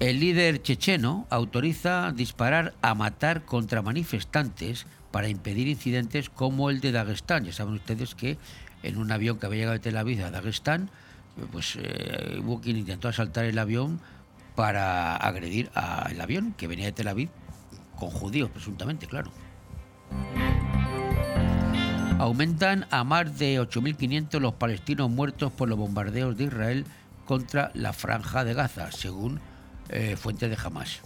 El 0.00 0.20
líder 0.20 0.62
checheno 0.62 1.26
autoriza 1.28 2.12
disparar 2.12 2.72
a 2.82 2.94
matar 2.94 3.44
contra 3.44 3.82
manifestantes 3.82 4.86
para 5.10 5.28
impedir 5.28 5.66
incidentes 5.66 6.30
como 6.30 6.70
el 6.70 6.80
de 6.80 6.92
Dagestán. 6.92 7.44
Ya 7.44 7.52
saben 7.52 7.74
ustedes 7.74 8.14
que 8.14 8.38
en 8.84 8.96
un 8.96 9.10
avión 9.10 9.38
que 9.38 9.46
había 9.46 9.58
llegado 9.58 9.72
de 9.72 9.80
Tel 9.80 9.96
Aviv 9.96 10.24
a 10.24 10.30
Dagestán, 10.30 10.88
pues 11.50 11.76
eh, 11.80 12.38
hubo 12.40 12.60
quien 12.60 12.76
intentó 12.76 13.08
asaltar 13.08 13.44
el 13.44 13.58
avión 13.58 14.00
para 14.54 15.16
agredir 15.16 15.68
al 15.74 16.20
avión 16.20 16.54
que 16.56 16.68
venía 16.68 16.86
de 16.86 16.92
Tel 16.92 17.08
Aviv 17.08 17.30
con 17.96 18.10
judíos, 18.10 18.50
presuntamente, 18.50 19.08
claro. 19.08 19.32
Aumentan 22.20 22.86
a 22.90 23.02
más 23.02 23.36
de 23.36 23.60
8.500 23.60 24.38
los 24.38 24.54
palestinos 24.54 25.10
muertos 25.10 25.52
por 25.52 25.68
los 25.68 25.78
bombardeos 25.78 26.36
de 26.36 26.44
Israel 26.44 26.84
contra 27.26 27.72
la 27.74 27.92
franja 27.92 28.44
de 28.44 28.54
Gaza, 28.54 28.92
según 28.92 29.40
eh, 29.88 30.16
fuente 30.16 30.48
de 30.48 30.56
Hamas. 30.62 31.00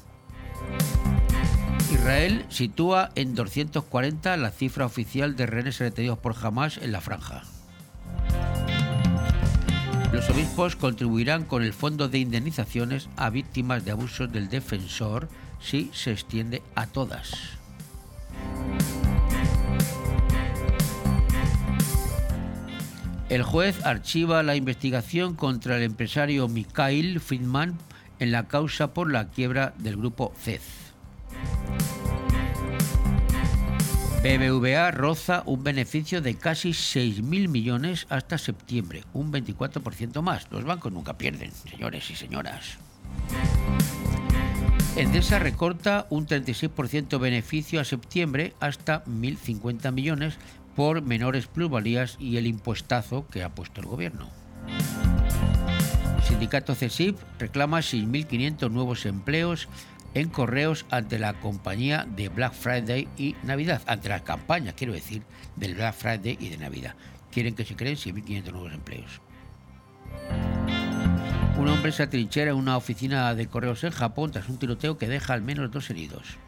Israel 1.92 2.46
sitúa 2.48 3.10
en 3.14 3.34
240 3.34 4.36
la 4.36 4.50
cifra 4.50 4.86
oficial 4.86 5.36
de 5.36 5.46
rehenes 5.46 5.78
retenidos 5.78 6.18
por 6.18 6.34
Hamas 6.40 6.78
en 6.78 6.92
la 6.92 7.00
franja. 7.00 7.42
Los 10.12 10.28
obispos 10.28 10.76
contribuirán 10.76 11.44
con 11.44 11.62
el 11.62 11.72
fondo 11.72 12.08
de 12.08 12.18
indemnizaciones 12.18 13.08
a 13.16 13.30
víctimas 13.30 13.84
de 13.84 13.92
abusos 13.92 14.30
del 14.30 14.48
defensor 14.48 15.28
si 15.60 15.90
se 15.92 16.12
extiende 16.12 16.62
a 16.74 16.86
todas. 16.86 17.32
El 23.30 23.42
juez 23.42 23.86
archiva 23.86 24.42
la 24.42 24.56
investigación 24.56 25.34
contra 25.34 25.78
el 25.78 25.84
empresario 25.84 26.48
Mikhail 26.48 27.18
Friedman 27.18 27.78
en 28.22 28.30
la 28.30 28.46
causa 28.46 28.94
por 28.94 29.10
la 29.10 29.28
quiebra 29.28 29.74
del 29.78 29.96
grupo 29.96 30.32
CEZ. 30.38 30.62
BBVA 34.22 34.92
roza 34.92 35.42
un 35.46 35.64
beneficio 35.64 36.22
de 36.22 36.36
casi 36.36 36.70
6.000 36.70 37.48
millones 37.48 38.06
hasta 38.08 38.38
septiembre, 38.38 39.02
un 39.12 39.32
24% 39.32 40.22
más. 40.22 40.46
Los 40.52 40.62
bancos 40.62 40.92
nunca 40.92 41.18
pierden, 41.18 41.50
señores 41.50 42.08
y 42.10 42.14
señoras. 42.14 42.78
Endesa 44.94 45.40
recorta 45.40 46.06
un 46.08 46.28
36% 46.28 47.18
beneficio 47.18 47.80
a 47.80 47.84
septiembre 47.84 48.54
hasta 48.60 49.04
1.050 49.06 49.90
millones 49.90 50.34
por 50.76 51.02
menores 51.02 51.48
plusvalías 51.48 52.16
y 52.20 52.36
el 52.36 52.46
impuestazo 52.46 53.26
que 53.26 53.42
ha 53.42 53.52
puesto 53.52 53.80
el 53.80 53.88
gobierno 53.88 54.41
sindicato 56.32 56.74
CESIP 56.74 57.18
reclama 57.38 57.80
6.500 57.80 58.70
nuevos 58.70 59.04
empleos 59.04 59.68
en 60.14 60.30
correos 60.30 60.86
ante 60.88 61.18
la 61.18 61.34
compañía 61.34 62.06
de 62.08 62.30
Black 62.30 62.54
Friday 62.54 63.06
y 63.18 63.36
Navidad, 63.42 63.82
ante 63.86 64.08
las 64.08 64.22
campañas, 64.22 64.72
quiero 64.74 64.94
decir, 64.94 65.24
del 65.56 65.74
Black 65.74 65.94
Friday 65.94 66.38
y 66.40 66.48
de 66.48 66.56
Navidad. 66.56 66.94
Quieren 67.30 67.54
que 67.54 67.66
se 67.66 67.76
creen 67.76 67.96
6.500 67.96 68.50
nuevos 68.50 68.72
empleos. 68.72 69.20
Un 71.58 71.68
hombre 71.68 71.92
se 71.92 72.02
atrinchera 72.02 72.52
en 72.52 72.56
una 72.56 72.78
oficina 72.78 73.34
de 73.34 73.46
correos 73.46 73.84
en 73.84 73.90
Japón 73.90 74.30
tras 74.30 74.48
un 74.48 74.58
tiroteo 74.58 74.96
que 74.96 75.08
deja 75.08 75.34
al 75.34 75.42
menos 75.42 75.70
dos 75.70 75.90
heridos. 75.90 76.38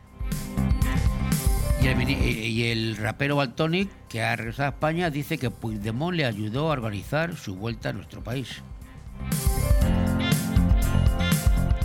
Y 1.82 1.88
el, 1.88 2.10
y 2.10 2.64
el 2.70 2.96
rapero 2.96 3.36
Baltonic, 3.36 3.90
que 4.08 4.22
ha 4.22 4.34
regresado 4.34 4.68
a 4.68 4.72
España, 4.72 5.10
dice 5.10 5.36
que 5.36 5.50
Puigdemont 5.50 6.16
le 6.16 6.24
ayudó 6.24 6.70
a 6.70 6.72
organizar 6.72 7.36
su 7.36 7.54
vuelta 7.54 7.90
a 7.90 7.92
nuestro 7.92 8.24
país. 8.24 8.62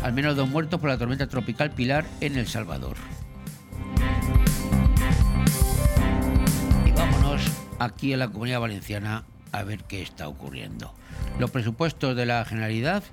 Al 0.10 0.15
menos 0.15 0.36
dos 0.36 0.50
muertos 0.50 0.80
por 0.80 0.89
la 0.89 0.98
tormenta 0.98 1.28
tropical 1.28 1.69
Pilar 1.69 2.04
en 2.19 2.36
El 2.36 2.48
Salvador. 2.48 2.98
Y 6.84 6.91
vámonos 6.93 7.43
aquí 7.78 8.13
en 8.13 8.17
la 8.17 8.30
Comunidad 8.30 8.60
Valenciana 8.60 9.26
a 9.52 9.62
ver 9.62 9.84
qué 9.84 10.02
está 10.02 10.28
ocurriendo. 10.28 10.95
Los 11.38 11.52
presupuestos 11.52 12.15
de 12.15 12.26
la 12.26 12.43
Generalidad 12.43 13.04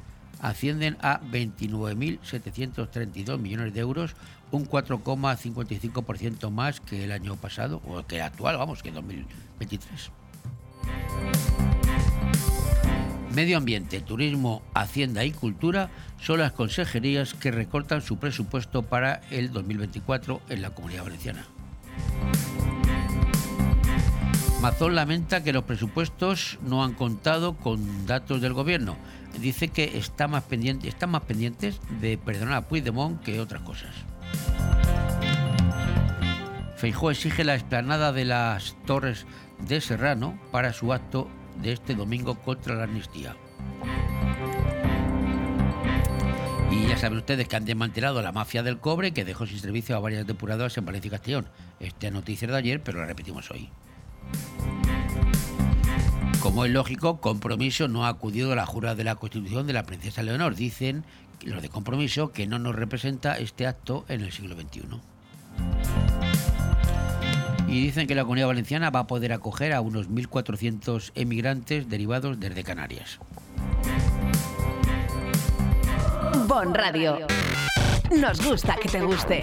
ascienden 0.41 0.97
a 1.03 1.21
29.732 1.21 3.39
millones 3.41 3.75
de 3.75 3.81
euros, 3.81 4.17
un 4.51 4.67
4,55% 4.67 6.51
más 6.51 6.81
que 6.81 7.05
el 7.05 7.13
año 7.13 7.37
pasado, 7.37 7.83
o 7.87 8.07
que 8.07 8.17
el 8.17 8.23
actual, 8.23 8.57
vamos, 8.57 8.83
que 8.83 8.91
2023. 8.91 10.13
Medio 13.37 13.59
Ambiente, 13.59 14.01
Turismo, 14.01 14.63
Hacienda 14.73 15.23
y 15.27 15.31
Cultura 15.31 15.91
son 16.19 16.39
las 16.39 16.53
consejerías 16.53 17.35
que 17.35 17.51
recortan 17.51 18.01
su 18.01 18.17
presupuesto 18.17 18.81
para 18.81 19.21
el 19.31 19.53
2024 19.53 20.41
en 20.49 20.63
la 20.63 20.71
Comunidad 20.71 21.05
Valenciana. 21.05 21.45
Mazón 24.63 24.95
lamenta 24.95 25.45
que 25.45 25.53
los 25.53 25.65
presupuestos 25.65 26.59
no 26.63 26.83
han 26.83 26.95
contado 26.95 27.59
con 27.59 28.07
datos 28.07 28.41
del 28.41 28.55
gobierno. 28.55 28.97
Dice 29.39 29.69
que 29.69 29.99
está 29.99 30.29
más 30.29 30.45
pendiente, 30.45 30.89
están 30.89 31.11
más 31.11 31.25
pendientes 31.25 31.79
de 32.01 32.17
perdonar 32.17 32.55
a 32.55 32.69
Puigdemont 32.69 33.21
que 33.21 33.39
otras 33.39 33.61
cosas. 33.61 33.95
Feijó 36.79 37.11
exige 37.11 37.45
la 37.45 37.55
explanada 37.55 38.13
de 38.13 38.25
las 38.25 38.77
Torres 38.87 39.27
de 39.59 39.83
Serrano 39.83 40.39
para 40.51 40.73
su 40.73 40.95
acto 40.95 41.29
de 41.63 41.73
este 41.73 41.95
domingo 41.95 42.35
contra 42.37 42.75
la 42.75 42.85
amnistía. 42.85 43.37
Y 46.71 46.89
ya 46.89 46.97
saben 46.97 47.19
ustedes 47.19 47.49
que 47.49 47.57
han 47.57 47.65
desmantelado 47.65 48.21
la 48.23 48.33
mafia 48.33 48.63
del 48.63 48.79
cobre 48.79 49.13
que 49.13 49.25
dejó 49.25 49.47
sin 49.47 49.59
servicio 49.59 49.97
a 49.97 50.01
varias 50.01 50.27
depuradoras 50.27 50.77
en 50.77 50.85
Valencia 50.85 51.09
y 51.09 51.11
Castellón. 51.11 51.49
Esta 51.81 52.11
noticia 52.11 52.49
de 52.49 52.57
ayer, 52.57 52.83
pero 52.83 53.01
la 53.01 53.07
repetimos 53.07 53.51
hoy. 53.51 53.71
Como 56.41 56.65
es 56.65 56.71
lógico, 56.71 57.21
Compromiso 57.21 57.89
no 57.89 58.05
ha 58.05 58.09
acudido 58.09 58.53
a 58.53 58.57
la 58.57 58.67
jura 58.67 58.95
de 58.95 59.05
la 59.05 59.17
Constitución 59.17 59.67
de 59.67 59.73
la 59.73 59.85
Princesa 59.85 60.23
Leonor. 60.23 60.55
Dicen 60.55 61.05
los 61.45 61.63
de 61.63 61.69
Compromiso 61.69 62.33
que 62.33 62.47
no 62.47 62.59
nos 62.59 62.75
representa 62.75 63.39
este 63.39 63.67
acto 63.67 64.05
en 64.09 64.21
el 64.21 64.33
siglo 64.33 64.55
XXI. 64.55 65.01
Y 67.69 67.81
dicen 67.81 68.07
que 68.07 68.15
la 68.15 68.23
comunidad 68.23 68.47
valenciana 68.47 68.91
va 68.91 69.01
a 69.01 69.07
poder 69.07 69.33
acoger 69.33 69.73
a 69.73 69.81
unos 69.81 70.09
1.400 70.09 71.13
emigrantes 71.15 71.89
derivados 71.89 72.39
desde 72.39 72.63
Canarias. 72.63 73.19
Bon 76.47 76.73
Radio. 76.73 77.27
Nos 78.17 78.41
gusta 78.45 78.77
que 78.81 78.89
te 78.89 79.01
guste. 79.01 79.43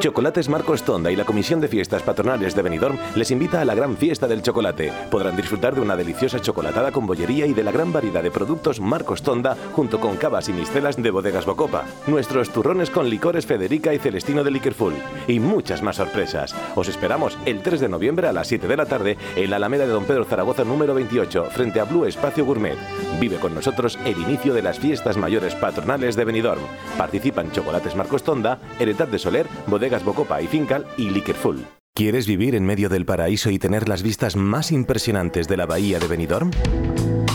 Chocolates 0.00 0.48
Marcos 0.48 0.82
Tonda 0.82 1.12
y 1.12 1.14
la 1.14 1.24
Comisión 1.24 1.60
de 1.60 1.68
Fiestas 1.68 2.02
Patronales 2.02 2.56
de 2.56 2.62
Benidorm 2.62 2.98
les 3.14 3.30
invita 3.30 3.60
a 3.60 3.64
la 3.64 3.76
gran 3.76 3.96
fiesta 3.96 4.26
del 4.26 4.42
chocolate. 4.42 4.92
Podrán 5.08 5.36
disfrutar 5.36 5.76
de 5.76 5.80
una 5.80 5.94
deliciosa 5.94 6.40
chocolatada 6.40 6.90
con 6.90 7.06
bollería 7.06 7.46
y 7.46 7.54
de 7.54 7.62
la 7.62 7.70
gran 7.70 7.92
variedad 7.92 8.24
de 8.24 8.32
productos 8.32 8.80
Marcos 8.80 9.22
Tonda 9.22 9.56
junto 9.74 10.00
con 10.00 10.16
cavas 10.16 10.48
y 10.48 10.52
mistelas 10.52 11.00
de 11.00 11.10
bodegas 11.12 11.46
Bocopa, 11.46 11.84
nuestros 12.08 12.50
turrones 12.50 12.90
con 12.90 13.08
licores 13.08 13.46
Federica 13.46 13.94
y 13.94 14.00
Celestino 14.00 14.42
de 14.42 14.50
Liquorful 14.50 14.94
y 15.28 15.38
muchas 15.38 15.80
más 15.80 15.94
sorpresas. 15.94 16.56
Os 16.74 16.88
esperamos 16.88 17.38
el 17.44 17.62
3 17.62 17.80
de 17.80 17.88
noviembre 17.88 18.26
a 18.26 18.32
las 18.32 18.48
7 18.48 18.66
de 18.66 18.76
la 18.76 18.86
tarde 18.86 19.16
en 19.36 19.48
la 19.48 19.56
Alameda 19.56 19.86
de 19.86 19.92
Don 19.92 20.06
Pedro 20.06 20.24
Zaragoza 20.24 20.64
número 20.64 20.92
28 20.92 21.50
frente 21.52 21.78
a 21.78 21.84
Blue 21.84 22.04
Espacio 22.04 22.44
Gourmet. 22.44 22.78
Vive 23.20 23.36
con 23.36 23.54
nosotros 23.54 23.96
el 24.04 24.18
inicio 24.18 24.54
de 24.54 24.62
las 24.62 24.80
fiestas 24.80 25.16
mayores 25.16 25.54
patronales 25.54 26.16
de 26.16 26.24
Benidorm. 26.24 26.62
Participan 26.96 27.52
Chocolates 27.52 27.94
Marcos 27.94 28.24
Tonda, 28.24 28.58
Heredad 28.80 29.06
de 29.06 29.20
Soler, 29.20 29.46
Bodegas 29.68 30.04
Bocopa 30.04 30.40
y 30.42 30.46
Fincal 30.46 30.86
y 30.96 31.10
Liquorful. 31.10 31.64
¿Quieres 31.94 32.26
vivir 32.26 32.54
en 32.54 32.64
medio 32.64 32.88
del 32.88 33.04
paraíso 33.04 33.50
y 33.50 33.58
tener 33.58 33.88
las 33.88 34.02
vistas 34.02 34.36
más 34.36 34.70
impresionantes 34.70 35.48
de 35.48 35.56
la 35.56 35.66
bahía 35.66 35.98
de 35.98 36.06
Benidorm? 36.06 36.50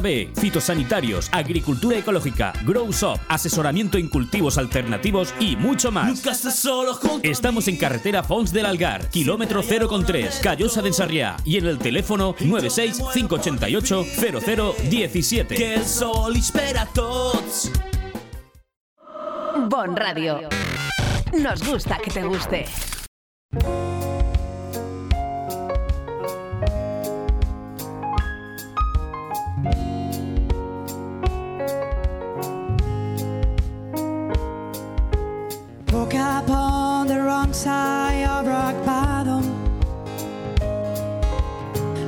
B, 0.00 0.30
fitosanitarios, 0.34 1.28
agricultura 1.32 1.98
ecológica, 1.98 2.52
Grow 2.64 2.90
Shop, 2.92 3.18
asesoramiento 3.28 3.98
en 3.98 4.08
cultivos 4.08 4.58
alternativos 4.58 5.34
y 5.40 5.56
mucho 5.56 5.90
más. 5.90 6.08
Nunca 6.08 6.32
estás 6.32 6.58
solo 6.58 6.94
junto 6.94 7.28
Estamos 7.28 7.68
en 7.68 7.76
carretera 7.76 8.22
Fons 8.22 8.52
del 8.52 8.66
Algar, 8.66 9.08
kilómetro 9.10 9.62
0,3, 9.62 10.40
Callosa 10.40 10.82
de 10.82 10.88
Ensarriá 10.88 11.36
y 11.44 11.56
en 11.58 11.66
el 11.66 11.78
teléfono 11.78 12.34
96 12.40 12.98
588 13.12 14.04
0017. 14.90 15.54
que 15.54 15.74
el 15.74 15.84
sol 15.84 16.36
espera 16.36 16.82
a 16.82 16.86
tots. 16.86 17.70
Bon 19.68 19.96
Radio. 19.96 20.48
Nos 21.32 21.62
gusta 21.66 21.98
que 21.98 22.10
te 22.10 22.22
guste. 22.22 22.66
Up 36.36 36.50
on 36.50 37.06
the 37.06 37.18
wrong 37.18 37.50
side 37.54 38.24
of 38.24 38.46
rock 38.46 38.76
bottom. 38.84 39.44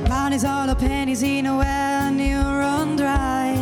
Money's 0.07 0.45
all 0.45 0.67
the 0.67 0.75
pennies 0.75 1.23
in 1.23 1.47
a 1.47 1.57
well 1.57 2.03
and 2.09 2.21
you 2.21 2.37
run 2.37 2.95
dry. 2.95 3.53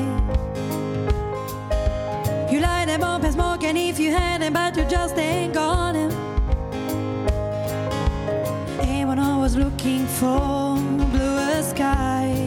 You 2.52 2.60
light 2.60 2.88
them 2.88 3.02
up 3.02 3.24
and 3.24 3.34
smoke, 3.34 3.64
and 3.64 3.78
if 3.78 3.98
you 3.98 4.12
had 4.12 4.42
them, 4.42 4.54
but 4.54 4.76
you 4.76 4.84
just 4.90 5.18
ain't 5.18 5.54
got 5.54 5.94
them. 5.94 6.12
Anyone 8.82 9.20
who 9.20 9.40
was 9.40 9.56
looking 9.56 10.06
for 10.06 10.76
bluer 11.12 11.64
sky. 11.64 12.47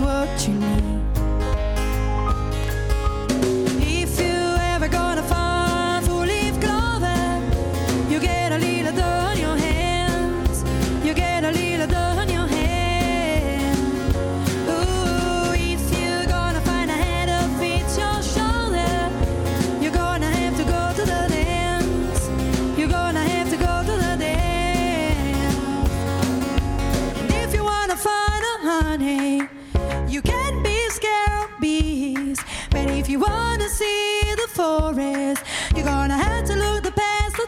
What 0.00 0.48
you 0.48 0.65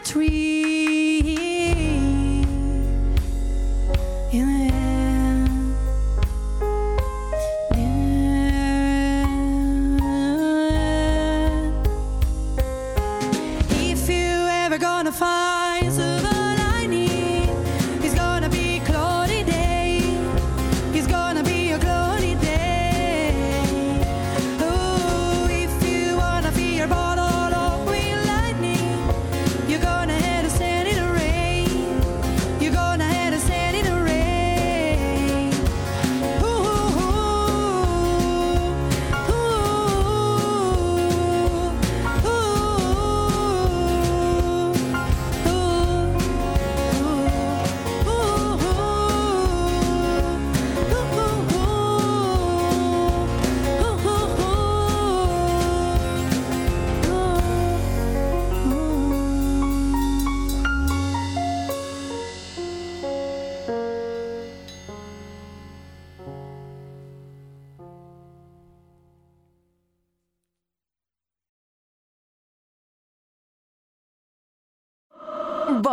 tree. 0.09 0.78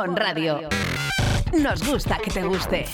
Bon 0.07 0.15
Radio. 0.15 0.61
Nos 1.61 1.85
gusta 1.85 2.19
que 2.19 2.31
te 2.31 2.45
guste. 2.45 2.85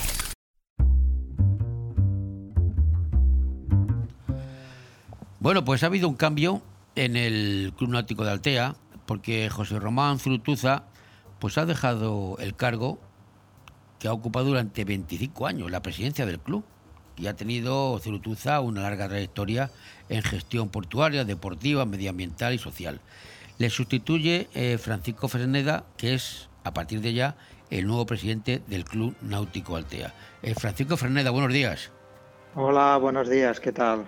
Bueno, 5.39 5.63
pues 5.63 5.83
ha 5.83 5.85
habido 5.85 6.09
un 6.09 6.15
cambio 6.15 6.63
en 6.95 7.15
el 7.15 7.73
Club 7.77 7.91
Náutico 7.91 8.25
de 8.25 8.31
Altea, 8.31 8.75
porque 9.05 9.47
José 9.51 9.77
Román 9.77 10.17
Frutuza 10.17 10.85
pues 11.37 11.59
ha 11.59 11.67
dejado 11.67 12.37
el 12.39 12.55
cargo 12.55 12.99
que 13.99 14.07
ha 14.07 14.13
ocupado 14.13 14.47
durante 14.47 14.83
25 14.83 15.45
años, 15.45 15.69
la 15.69 15.83
presidencia 15.83 16.25
del 16.25 16.39
club. 16.39 16.65
Y 17.15 17.27
ha 17.27 17.35
tenido 17.35 17.99
Zurutuza 17.99 18.59
una 18.59 18.81
larga 18.81 19.07
trayectoria 19.07 19.69
en 20.09 20.23
gestión 20.23 20.69
portuaria, 20.69 21.25
deportiva, 21.25 21.85
medioambiental 21.85 22.55
y 22.55 22.57
social. 22.57 23.01
Le 23.59 23.69
sustituye 23.69 24.47
eh, 24.55 24.79
Francisco 24.79 25.27
Fresneda, 25.27 25.83
que 25.95 26.15
es, 26.15 26.49
a 26.63 26.73
partir 26.73 27.01
de 27.01 27.13
ya, 27.13 27.35
el 27.69 27.87
nuevo 27.87 28.05
presidente 28.05 28.61
del 28.67 28.85
Club 28.85 29.15
Náutico 29.21 29.75
Altea. 29.75 30.13
Eh, 30.41 30.53
Francisco 30.55 30.97
Fresneda, 30.97 31.31
buenos 31.31 31.51
días. 31.51 31.91
Hola, 32.55 32.97
buenos 32.97 33.29
días, 33.29 33.59
¿qué 33.59 33.71
tal? 33.71 34.05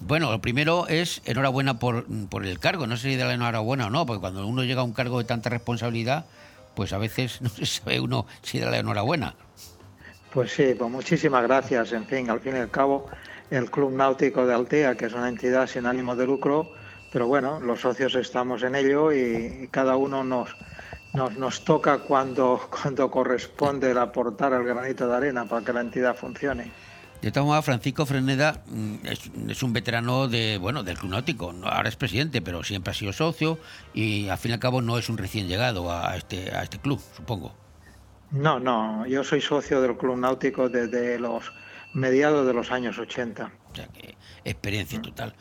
Bueno, 0.00 0.30
lo 0.30 0.40
primero 0.40 0.88
es 0.88 1.20
enhorabuena 1.26 1.78
por, 1.78 2.06
por 2.28 2.46
el 2.46 2.58
cargo. 2.58 2.86
No 2.86 2.96
sé 2.96 3.10
si 3.10 3.16
de 3.16 3.24
la 3.24 3.34
enhorabuena 3.34 3.88
o 3.88 3.90
no, 3.90 4.06
porque 4.06 4.20
cuando 4.20 4.46
uno 4.46 4.64
llega 4.64 4.80
a 4.80 4.84
un 4.84 4.94
cargo 4.94 5.18
de 5.18 5.24
tanta 5.24 5.50
responsabilidad, 5.50 6.24
pues 6.74 6.92
a 6.92 6.98
veces 6.98 7.40
no 7.42 7.50
se 7.50 7.66
sabe 7.66 8.00
uno 8.00 8.26
si 8.42 8.58
da 8.58 8.70
la 8.70 8.78
enhorabuena. 8.78 9.34
Pues 10.32 10.52
sí, 10.52 10.74
pues 10.78 10.90
muchísimas 10.90 11.42
gracias. 11.42 11.92
En 11.92 12.06
fin, 12.06 12.30
al 12.30 12.40
fin 12.40 12.56
y 12.56 12.60
al 12.60 12.70
cabo, 12.70 13.10
el 13.50 13.70
Club 13.70 13.92
Náutico 13.92 14.46
de 14.46 14.54
Altea, 14.54 14.94
que 14.94 15.06
es 15.06 15.12
una 15.12 15.28
entidad 15.28 15.66
sin 15.66 15.84
ánimo 15.84 16.16
de 16.16 16.26
lucro, 16.26 16.70
pero 17.12 17.26
bueno, 17.26 17.60
los 17.60 17.80
socios 17.80 18.14
estamos 18.14 18.62
en 18.62 18.76
ello 18.76 19.12
y, 19.12 19.64
y 19.64 19.68
cada 19.68 19.96
uno 19.96 20.24
nos, 20.24 20.56
nos, 21.12 21.36
nos 21.36 21.64
toca 21.64 21.98
cuando, 21.98 22.60
cuando 22.70 23.10
corresponde 23.10 23.90
el 23.90 23.98
aportar 23.98 24.52
el 24.52 24.64
granito 24.64 25.08
de 25.08 25.16
arena 25.16 25.44
para 25.44 25.64
que 25.64 25.72
la 25.72 25.80
entidad 25.80 26.16
funcione. 26.16 26.70
De 27.22 27.30
todas 27.30 27.46
maneras, 27.46 27.66
Francisco 27.66 28.06
Fresneda 28.06 28.62
mm, 28.66 28.94
es, 29.04 29.30
es, 29.48 29.62
un 29.62 29.72
veterano 29.74 30.26
de 30.26 30.56
bueno 30.56 30.82
del 30.82 30.96
Club 30.96 31.10
Náutico. 31.10 31.54
Ahora 31.64 31.88
es 31.88 31.96
presidente, 31.96 32.40
pero 32.40 32.64
siempre 32.64 32.92
ha 32.92 32.94
sido 32.94 33.12
socio 33.12 33.58
y 33.92 34.28
al 34.28 34.38
fin 34.38 34.52
y 34.52 34.54
al 34.54 34.60
cabo 34.60 34.80
no 34.80 34.96
es 34.96 35.08
un 35.10 35.18
recién 35.18 35.46
llegado 35.46 35.92
a 35.92 36.16
este, 36.16 36.54
a 36.54 36.62
este 36.62 36.78
club, 36.78 37.00
supongo. 37.14 37.54
No, 38.30 38.60
no, 38.60 39.06
yo 39.06 39.24
soy 39.24 39.40
socio 39.40 39.82
del 39.82 39.96
Club 39.96 40.16
Náutico 40.16 40.68
desde 40.68 41.18
los 41.18 41.52
mediados 41.92 42.46
de 42.46 42.54
los 42.54 42.70
años 42.70 42.98
80. 42.98 43.52
O 43.72 43.74
sea 43.74 43.88
que 43.88 44.14
experiencia 44.44 45.02
total. 45.02 45.34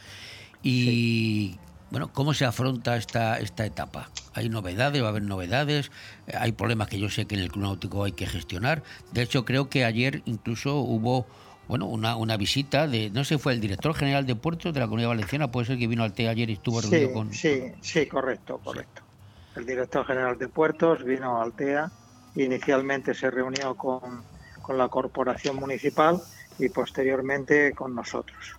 Y 0.63 1.53
sí. 1.53 1.59
Bueno, 1.91 2.11
¿cómo 2.13 2.33
se 2.33 2.45
afronta 2.45 2.95
esta, 2.97 3.39
esta 3.39 3.65
etapa? 3.65 4.09
¿Hay 4.33 4.49
novedades? 4.49 5.01
¿Va 5.01 5.07
a 5.07 5.09
haber 5.09 5.23
novedades? 5.23 5.91
¿Hay 6.37 6.51
problemas 6.51 6.87
que 6.87 6.99
yo 6.99 7.09
sé 7.09 7.25
que 7.25 7.35
en 7.35 7.41
el 7.41 7.51
Club 7.51 7.63
Náutico 7.63 8.03
hay 8.03 8.11
que 8.11 8.27
gestionar? 8.27 8.83
De 9.11 9.21
hecho, 9.21 9.45
creo 9.45 9.69
que 9.69 9.85
ayer 9.85 10.21
incluso 10.25 10.77
hubo 10.77 11.25
bueno, 11.67 11.85
una, 11.85 12.15
una 12.15 12.35
visita 12.35 12.87
de, 12.87 13.11
no 13.11 13.23
sé, 13.23 13.37
fue 13.37 13.53
el 13.53 13.61
director 13.61 13.93
general 13.93 14.25
de 14.25 14.35
puertos 14.35 14.73
de 14.73 14.79
la 14.79 14.87
Comunidad 14.87 15.09
Valenciana, 15.09 15.51
puede 15.51 15.67
ser 15.67 15.77
que 15.77 15.87
vino 15.87 16.03
al 16.03 16.13
TEA 16.13 16.31
ayer 16.31 16.49
y 16.49 16.53
estuvo 16.53 16.81
sí, 16.81 16.89
reunido 16.89 17.13
con... 17.13 17.31
Sí, 17.31 17.71
sí, 17.81 18.07
correcto, 18.07 18.59
correcto. 18.63 19.03
Sí. 19.03 19.59
El 19.59 19.65
director 19.67 20.05
general 20.05 20.37
de 20.39 20.47
puertos 20.47 21.03
vino 21.03 21.39
al 21.39 21.53
TEA, 21.53 21.91
inicialmente 22.35 23.13
se 23.13 23.29
reunió 23.29 23.75
con, 23.75 24.23
con 24.63 24.77
la 24.79 24.87
corporación 24.87 25.57
municipal 25.57 26.19
y 26.57 26.69
posteriormente 26.69 27.73
con 27.73 27.93
nosotros. 27.93 28.58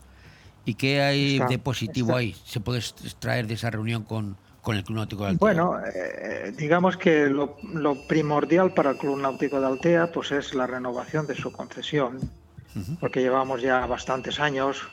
¿Y 0.64 0.74
qué 0.74 1.02
hay 1.02 1.34
está, 1.34 1.46
de 1.46 1.58
positivo 1.58 2.08
está. 2.08 2.18
ahí? 2.18 2.36
¿Se 2.44 2.60
puede 2.60 2.78
extraer 2.78 3.46
de 3.46 3.54
esa 3.54 3.70
reunión 3.70 4.04
con, 4.04 4.36
con 4.62 4.76
el 4.76 4.84
Club 4.84 4.98
Náutico 4.98 5.24
de 5.24 5.30
Altea? 5.30 5.38
Bueno, 5.40 5.78
eh, 5.94 6.52
digamos 6.56 6.96
que 6.96 7.26
lo, 7.26 7.56
lo, 7.72 8.06
primordial 8.06 8.74
para 8.74 8.90
el 8.90 8.98
Club 8.98 9.18
Náutico 9.18 9.60
de 9.60 9.66
Altea 9.66 10.12
pues 10.12 10.32
es 10.32 10.54
la 10.54 10.66
renovación 10.66 11.26
de 11.26 11.34
su 11.34 11.52
concesión 11.52 12.20
porque 13.00 13.20
llevamos 13.20 13.62
ya 13.62 13.84
bastantes 13.86 14.38
años 14.38 14.88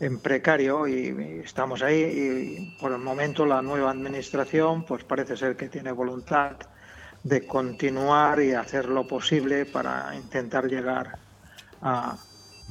en 0.00 0.18
precario 0.18 0.86
y, 0.86 1.08
y, 1.08 1.40
estamos 1.44 1.82
ahí 1.82 2.00
y 2.00 2.80
por 2.80 2.92
el 2.92 2.98
momento 2.98 3.44
la 3.44 3.60
nueva 3.60 3.90
administración 3.90 4.84
pues 4.84 5.04
parece 5.04 5.36
ser 5.36 5.56
que 5.56 5.68
tiene 5.68 5.92
voluntad 5.92 6.52
de 7.22 7.46
continuar 7.46 8.40
y 8.40 8.52
hacer 8.52 8.86
lo 8.86 9.06
posible 9.06 9.66
para 9.66 10.14
intentar 10.16 10.66
llegar 10.66 11.18
a, 11.82 12.16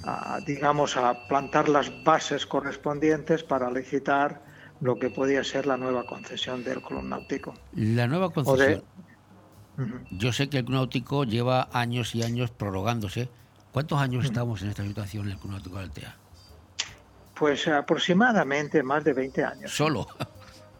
a 0.04 0.40
digamos 0.46 0.98
a 0.98 1.28
plantar 1.28 1.70
las 1.70 1.92
bases 2.04 2.46
correspondientes 2.46 3.44
para 3.44 3.70
licitar 3.72 4.42
lo 4.80 4.98
que 4.98 5.10
podía 5.10 5.44
ser 5.44 5.66
la 5.66 5.78
nueva 5.78 6.06
concesión 6.06 6.64
del 6.64 6.82
club 6.82 7.04
náutico. 7.04 7.54
La 7.74 8.08
nueva 8.08 8.32
concesión. 8.32 8.84
De... 9.78 9.84
Uh 9.84 9.86
-huh. 9.86 10.08
Yo 10.12 10.34
sé 10.34 10.50
que 10.50 10.60
el 10.60 10.66
club 10.66 10.78
náutico 10.78 11.24
lleva 11.24 11.70
años 11.72 12.16
y 12.16 12.24
años 12.24 12.52
prorrogándose 12.52 13.30
¿Cuántos 13.72 14.00
años 14.00 14.26
estamos 14.26 14.62
en 14.62 14.70
esta 14.70 14.84
situación 14.84 15.28
en 15.28 15.32
el 15.32 15.38
Club 15.38 15.54
Náutico 15.54 15.78
de 15.78 15.84
Altea? 15.84 16.16
Pues 17.36 17.68
aproximadamente 17.68 18.84
más 18.84 19.04
de 19.04 19.14
20 19.14 19.44
años. 19.44 19.72
¿Solo? 19.72 20.08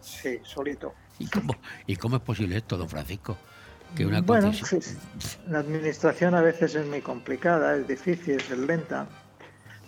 Sí, 0.02 0.40
solito. 0.44 0.94
¿Y 1.20 1.28
cómo, 1.28 1.56
¿Y 1.88 1.96
cómo 1.96 2.18
es 2.18 2.22
posible 2.22 2.58
esto, 2.58 2.78
don 2.78 2.90
Francisco? 2.90 3.38
Que 3.96 4.06
una 4.06 4.22
bueno, 4.22 4.52
la 5.50 5.60
administración 5.60 6.34
a 6.34 6.42
veces 6.42 6.76
es 6.76 6.86
muy 6.88 7.02
complicada, 7.02 7.76
es 7.76 7.88
difícil, 7.88 8.36
es 8.36 8.50
lenta. 8.58 9.08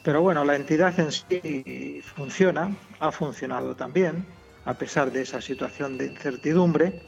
Pero 0.03 0.21
bueno, 0.21 0.43
la 0.43 0.55
entidad 0.55 0.99
en 0.99 1.11
sí 1.11 2.01
funciona, 2.15 2.75
ha 2.99 3.11
funcionado 3.11 3.75
también, 3.75 4.25
a 4.65 4.73
pesar 4.73 5.11
de 5.11 5.21
esa 5.21 5.39
situación 5.39 5.97
de 5.97 6.07
incertidumbre 6.07 7.01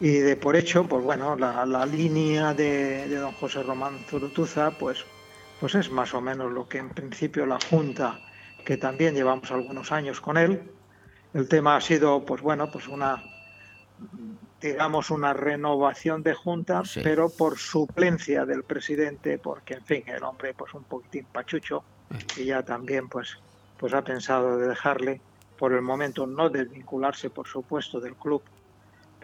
y 0.00 0.18
de 0.18 0.36
por 0.36 0.54
hecho, 0.54 0.86
pues 0.86 1.02
bueno, 1.02 1.36
la, 1.36 1.66
la 1.66 1.86
línea 1.86 2.54
de, 2.54 3.08
de, 3.08 3.16
don 3.16 3.32
José 3.32 3.62
Román 3.62 3.98
Zurutuza, 4.08 4.70
pues, 4.72 5.04
pues 5.58 5.74
es 5.74 5.90
más 5.90 6.14
o 6.14 6.20
menos 6.20 6.52
lo 6.52 6.68
que 6.68 6.78
en 6.78 6.90
principio 6.90 7.46
la 7.46 7.58
Junta, 7.68 8.20
que 8.64 8.76
también 8.76 9.14
llevamos 9.14 9.50
algunos 9.50 9.90
años 9.90 10.20
con 10.20 10.36
él, 10.36 10.62
el 11.32 11.48
tema 11.48 11.76
ha 11.76 11.80
sido, 11.80 12.24
pues 12.24 12.42
bueno, 12.42 12.70
pues 12.70 12.86
una, 12.86 13.22
digamos, 14.68 15.10
una 15.10 15.32
renovación 15.32 16.22
de 16.22 16.34
Junta, 16.34 16.84
sí. 16.84 17.00
pero 17.02 17.28
por 17.28 17.58
suplencia 17.58 18.44
del 18.44 18.62
presidente, 18.62 19.38
porque 19.38 19.74
en 19.74 19.84
fin, 19.84 20.04
el 20.06 20.22
hombre, 20.22 20.54
pues 20.54 20.74
un 20.74 20.84
poquitín 20.84 21.26
pachucho, 21.26 21.84
y 22.36 22.44
ya 22.44 22.62
también, 22.62 23.08
pues, 23.08 23.38
pues 23.78 23.92
ha 23.94 24.02
pensado 24.02 24.58
de 24.58 24.68
dejarle, 24.68 25.20
por 25.58 25.72
el 25.72 25.82
momento, 25.82 26.26
no 26.26 26.50
desvincularse, 26.50 27.30
por 27.30 27.46
supuesto, 27.46 28.00
del 28.00 28.14
club 28.14 28.42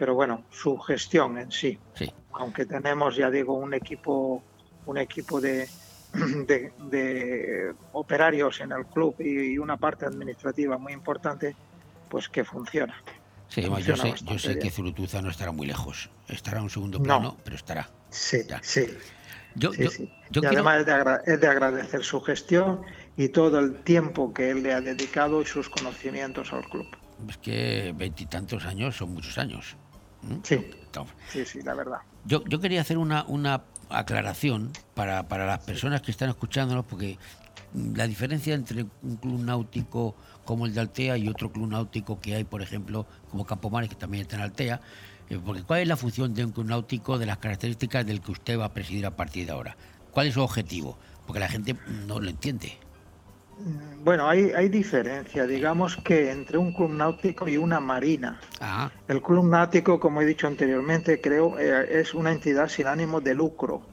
pero 0.01 0.15
bueno, 0.15 0.45
su 0.49 0.79
gestión 0.79 1.37
en 1.37 1.51
sí. 1.51 1.77
sí. 1.93 2.11
Aunque 2.33 2.65
tenemos, 2.65 3.15
ya 3.15 3.29
digo, 3.29 3.53
un 3.53 3.75
equipo, 3.75 4.41
un 4.87 4.97
equipo 4.97 5.39
de, 5.39 5.69
de, 6.47 6.73
de, 6.89 7.75
operarios 7.93 8.61
en 8.61 8.71
el 8.71 8.87
club 8.87 9.13
y 9.19 9.59
una 9.59 9.77
parte 9.77 10.07
administrativa 10.07 10.79
muy 10.79 10.93
importante, 10.93 11.55
pues 12.09 12.29
que 12.29 12.43
funciona. 12.43 12.95
Sí, 13.51 13.61
yo 13.61 13.97
sé, 13.97 14.13
yo 14.23 14.39
sé 14.39 14.57
que 14.59 14.69
Zurutuza 14.69 15.21
no 15.21 15.29
estará 15.29 15.51
muy 15.51 15.67
lejos. 15.67 16.09
Estará 16.29 16.59
en 16.59 16.63
un 16.63 16.69
segundo 16.69 17.03
plano, 17.03 17.21
no. 17.21 17.37
pero 17.43 17.57
estará. 17.57 17.89
Sí, 18.09 18.37
ya. 18.47 18.61
sí. 18.63 18.87
Yo, 19.55 19.73
sí, 19.73 19.83
yo, 19.83 19.91
sí. 19.91 20.13
yo 20.29 20.39
y 20.39 20.47
quiero... 20.47 20.55
además 20.55 20.79
es 20.79 20.85
de, 20.85 20.91
agra 20.93 21.21
es 21.25 21.41
de 21.41 21.47
agradecer 21.47 22.03
su 22.05 22.21
gestión 22.21 22.81
y 23.17 23.27
todo 23.27 23.59
el 23.59 23.75
tiempo 23.83 24.33
que 24.33 24.51
él 24.51 24.63
le 24.63 24.73
ha 24.73 24.79
dedicado 24.79 25.41
y 25.41 25.45
sus 25.45 25.67
conocimientos 25.67 26.53
al 26.53 26.63
club. 26.69 26.87
Es 27.27 27.37
que 27.37 27.93
veintitantos 27.97 28.65
años 28.65 28.95
son 28.95 29.13
muchos 29.13 29.37
años. 29.37 29.75
Sí, 30.43 30.65
sí, 31.27 31.45
sí, 31.45 31.61
la 31.61 31.73
verdad. 31.73 31.99
Yo, 32.23 32.45
yo 32.45 32.61
quería 32.61 32.79
hacer 32.79 32.97
una, 32.97 33.25
una 33.25 33.63
aclaración 33.89 34.71
para, 34.93 35.27
para 35.27 35.45
las 35.45 35.59
personas 35.59 36.01
que 36.01 36.11
están 36.11 36.29
escuchándonos, 36.29 36.85
porque 36.85 37.17
la 37.73 38.07
diferencia 38.07 38.53
entre 38.53 38.85
un 39.03 39.17
club 39.17 39.41
náutico 39.41 40.15
como 40.45 40.65
el 40.65 40.73
de 40.73 40.81
Altea 40.81 41.17
y 41.17 41.27
otro 41.27 41.51
club 41.51 41.69
náutico 41.69 42.19
que 42.19 42.35
hay, 42.35 42.43
por 42.43 42.61
ejemplo, 42.61 43.05
como 43.29 43.45
Campomares, 43.45 43.89
que 43.89 43.95
también 43.95 44.23
está 44.23 44.35
en 44.35 44.41
Altea, 44.43 44.81
eh, 45.29 45.39
porque 45.43 45.63
¿cuál 45.63 45.81
es 45.81 45.87
la 45.87 45.97
función 45.97 46.33
de 46.33 46.45
un 46.45 46.51
club 46.51 46.67
náutico 46.67 47.17
de 47.17 47.25
las 47.25 47.37
características 47.37 48.05
del 48.05 48.21
que 48.21 48.31
usted 48.31 48.59
va 48.59 48.65
a 48.65 48.73
presidir 48.73 49.05
a 49.05 49.15
partir 49.15 49.45
de 49.45 49.53
ahora? 49.53 49.75
¿Cuál 50.11 50.27
es 50.27 50.33
su 50.33 50.41
objetivo? 50.41 50.97
Porque 51.25 51.39
la 51.39 51.47
gente 51.47 51.75
no 52.07 52.19
lo 52.19 52.29
entiende. 52.29 52.77
Bueno, 54.03 54.27
hay, 54.27 54.51
hay 54.51 54.69
diferencia, 54.69 55.45
digamos 55.45 55.95
que 55.97 56.31
entre 56.31 56.57
un 56.57 56.73
club 56.73 56.89
náutico 56.91 57.47
y 57.47 57.57
una 57.57 57.79
marina. 57.79 58.39
Ajá. 58.59 58.91
El 59.07 59.21
club 59.21 59.45
náutico, 59.45 59.99
como 59.99 60.21
he 60.21 60.25
dicho 60.25 60.47
anteriormente, 60.47 61.21
creo 61.21 61.59
eh, 61.59 61.99
es 62.01 62.13
una 62.13 62.31
entidad 62.31 62.67
sin 62.67 62.87
ánimo 62.87 63.21
de 63.21 63.35
lucro. 63.35 63.83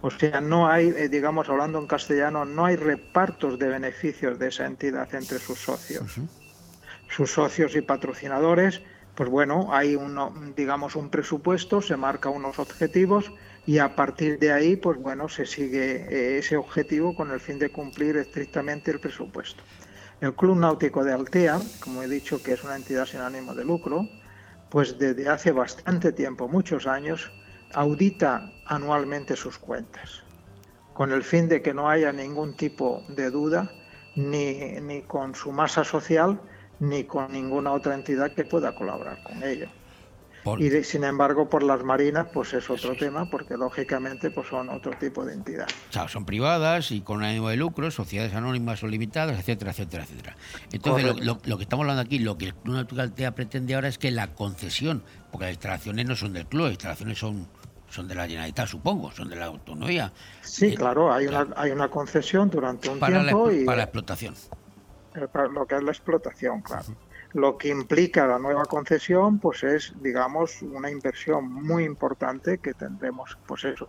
O 0.00 0.10
sea, 0.10 0.40
no 0.40 0.68
hay, 0.68 0.88
eh, 0.88 1.08
digamos, 1.08 1.48
hablando 1.48 1.78
en 1.78 1.86
castellano, 1.86 2.44
no 2.44 2.64
hay 2.64 2.76
repartos 2.76 3.58
de 3.58 3.68
beneficios 3.68 4.38
de 4.38 4.48
esa 4.48 4.66
entidad 4.66 5.12
entre 5.14 5.38
sus 5.38 5.58
socios. 5.58 6.18
Uh 6.18 6.20
-huh. 6.22 6.28
Sus 7.08 7.32
socios 7.32 7.74
y 7.74 7.80
patrocinadores, 7.80 8.82
pues 9.14 9.28
bueno, 9.28 9.74
hay 9.74 9.96
uno, 9.96 10.32
digamos, 10.54 10.94
un 10.94 11.08
presupuesto, 11.10 11.80
se 11.80 11.96
marca 11.96 12.28
unos 12.28 12.58
objetivos 12.60 13.32
y 13.66 13.78
a 13.78 13.96
partir 13.96 14.38
de 14.38 14.52
ahí, 14.52 14.76
pues 14.76 14.98
bueno, 14.98 15.28
se 15.28 15.44
sigue 15.44 16.06
eh, 16.08 16.38
ese 16.38 16.56
objetivo 16.56 17.16
con 17.16 17.32
el 17.32 17.40
fin 17.40 17.58
de 17.58 17.70
cumplir 17.70 18.16
estrictamente 18.16 18.92
el 18.92 19.00
presupuesto. 19.00 19.62
El 20.20 20.34
Club 20.34 20.56
Náutico 20.56 21.04
de 21.04 21.12
Altea, 21.12 21.60
como 21.80 22.02
he 22.02 22.08
dicho 22.08 22.42
que 22.42 22.52
es 22.52 22.64
una 22.64 22.76
entidad 22.76 23.06
sin 23.06 23.20
ánimo 23.20 23.54
de 23.54 23.64
lucro, 23.64 24.08
pues 24.70 24.98
desde 24.98 25.28
hace 25.28 25.52
bastante 25.52 26.12
tiempo, 26.12 26.48
muchos 26.48 26.86
años, 26.86 27.30
audita 27.74 28.50
anualmente 28.66 29.36
sus 29.36 29.58
cuentas, 29.58 30.22
con 30.94 31.12
el 31.12 31.22
fin 31.22 31.48
de 31.48 31.62
que 31.62 31.74
no 31.74 31.88
haya 31.88 32.12
ningún 32.12 32.54
tipo 32.54 33.04
de 33.08 33.30
duda 33.30 33.70
ni, 34.16 34.54
ni 34.82 35.02
con 35.02 35.34
su 35.34 35.52
masa 35.52 35.84
social 35.84 36.40
ni 36.80 37.04
con 37.04 37.32
ninguna 37.32 37.72
otra 37.72 37.94
entidad 37.94 38.32
que 38.32 38.44
pueda 38.44 38.74
colaborar 38.74 39.22
con 39.22 39.42
ello. 39.42 39.68
Por- 40.44 40.62
Y 40.62 40.68
de- 40.68 40.84
sin 40.84 41.02
embargo, 41.02 41.48
por 41.48 41.64
las 41.64 41.82
marinas, 41.82 42.28
pues 42.32 42.54
es 42.54 42.70
otro 42.70 42.94
tema, 42.94 43.28
porque 43.28 43.56
lógicamente 43.56 44.30
pues 44.30 44.46
son 44.48 44.68
otro 44.70 44.92
tipo 44.92 45.24
de 45.24 45.34
entidad. 45.34 45.66
O 45.90 45.92
sea, 45.92 46.08
son 46.08 46.24
privadas 46.24 46.92
y 46.92 47.00
con 47.00 47.24
ánimo 47.24 47.48
de 47.48 47.56
lucro, 47.56 47.90
sociedades 47.90 48.32
anónimas 48.34 48.80
o 48.84 48.86
limitadas, 48.86 49.36
etcétera, 49.38 49.72
etcétera, 49.72 50.04
etcétera. 50.04 50.36
Entonces, 50.72 51.04
lo, 51.04 51.12
lo- 51.14 51.40
lo 51.44 51.56
que 51.56 51.64
estamos 51.64 51.82
hablando 51.82 52.02
aquí, 52.02 52.20
lo 52.20 52.38
que 52.38 52.46
el 52.46 52.54
Club 52.54 52.76
Náutico 52.76 53.00
Altea 53.02 53.34
pretende 53.34 53.74
ahora 53.74 53.88
es 53.88 53.98
que 53.98 54.12
la 54.12 54.28
concesión, 54.34 55.02
porque 55.32 55.46
las 55.46 55.54
instalaciones 55.54 56.06
no 56.06 56.14
son 56.14 56.32
del 56.32 56.46
club, 56.46 56.62
las 56.66 56.72
instalaciones 56.74 57.18
son, 57.18 57.48
son 57.90 58.06
de 58.08 58.14
la 58.14 58.26
Generalitat, 58.26 58.66
supongo, 58.68 59.10
son 59.12 59.28
de 59.28 59.36
la 59.36 59.46
autonomía. 59.46 60.12
Sí, 60.42 60.66
Eh, 60.66 60.74
claro, 60.74 61.12
hay 61.12 61.26
una, 61.26 61.46
hay 61.56 61.70
una 61.70 61.88
concesión 61.88 62.50
durante 62.50 62.88
un 62.88 62.98
Para 62.98 63.22
tiempo 63.22 63.50
y 63.50 63.64
para 63.64 63.78
la 63.78 63.82
explotación. 63.84 64.34
eh, 65.14 65.26
para 65.32 65.48
lo 65.48 65.66
que 65.66 65.76
es 65.76 65.82
la 65.82 65.90
explotación, 65.92 66.60
claro. 66.62 66.84
Lo 67.34 67.58
que 67.58 67.68
implica 67.68 68.26
la 68.26 68.38
nueva 68.38 68.64
concesión, 68.64 69.38
pues 69.38 69.62
es, 69.62 69.92
digamos, 70.02 70.62
una 70.62 70.90
inversión 70.90 71.52
muy 71.52 71.84
importante 71.84 72.58
que 72.58 72.72
tendremos, 72.72 73.36
pues 73.46 73.64
eso, 73.64 73.86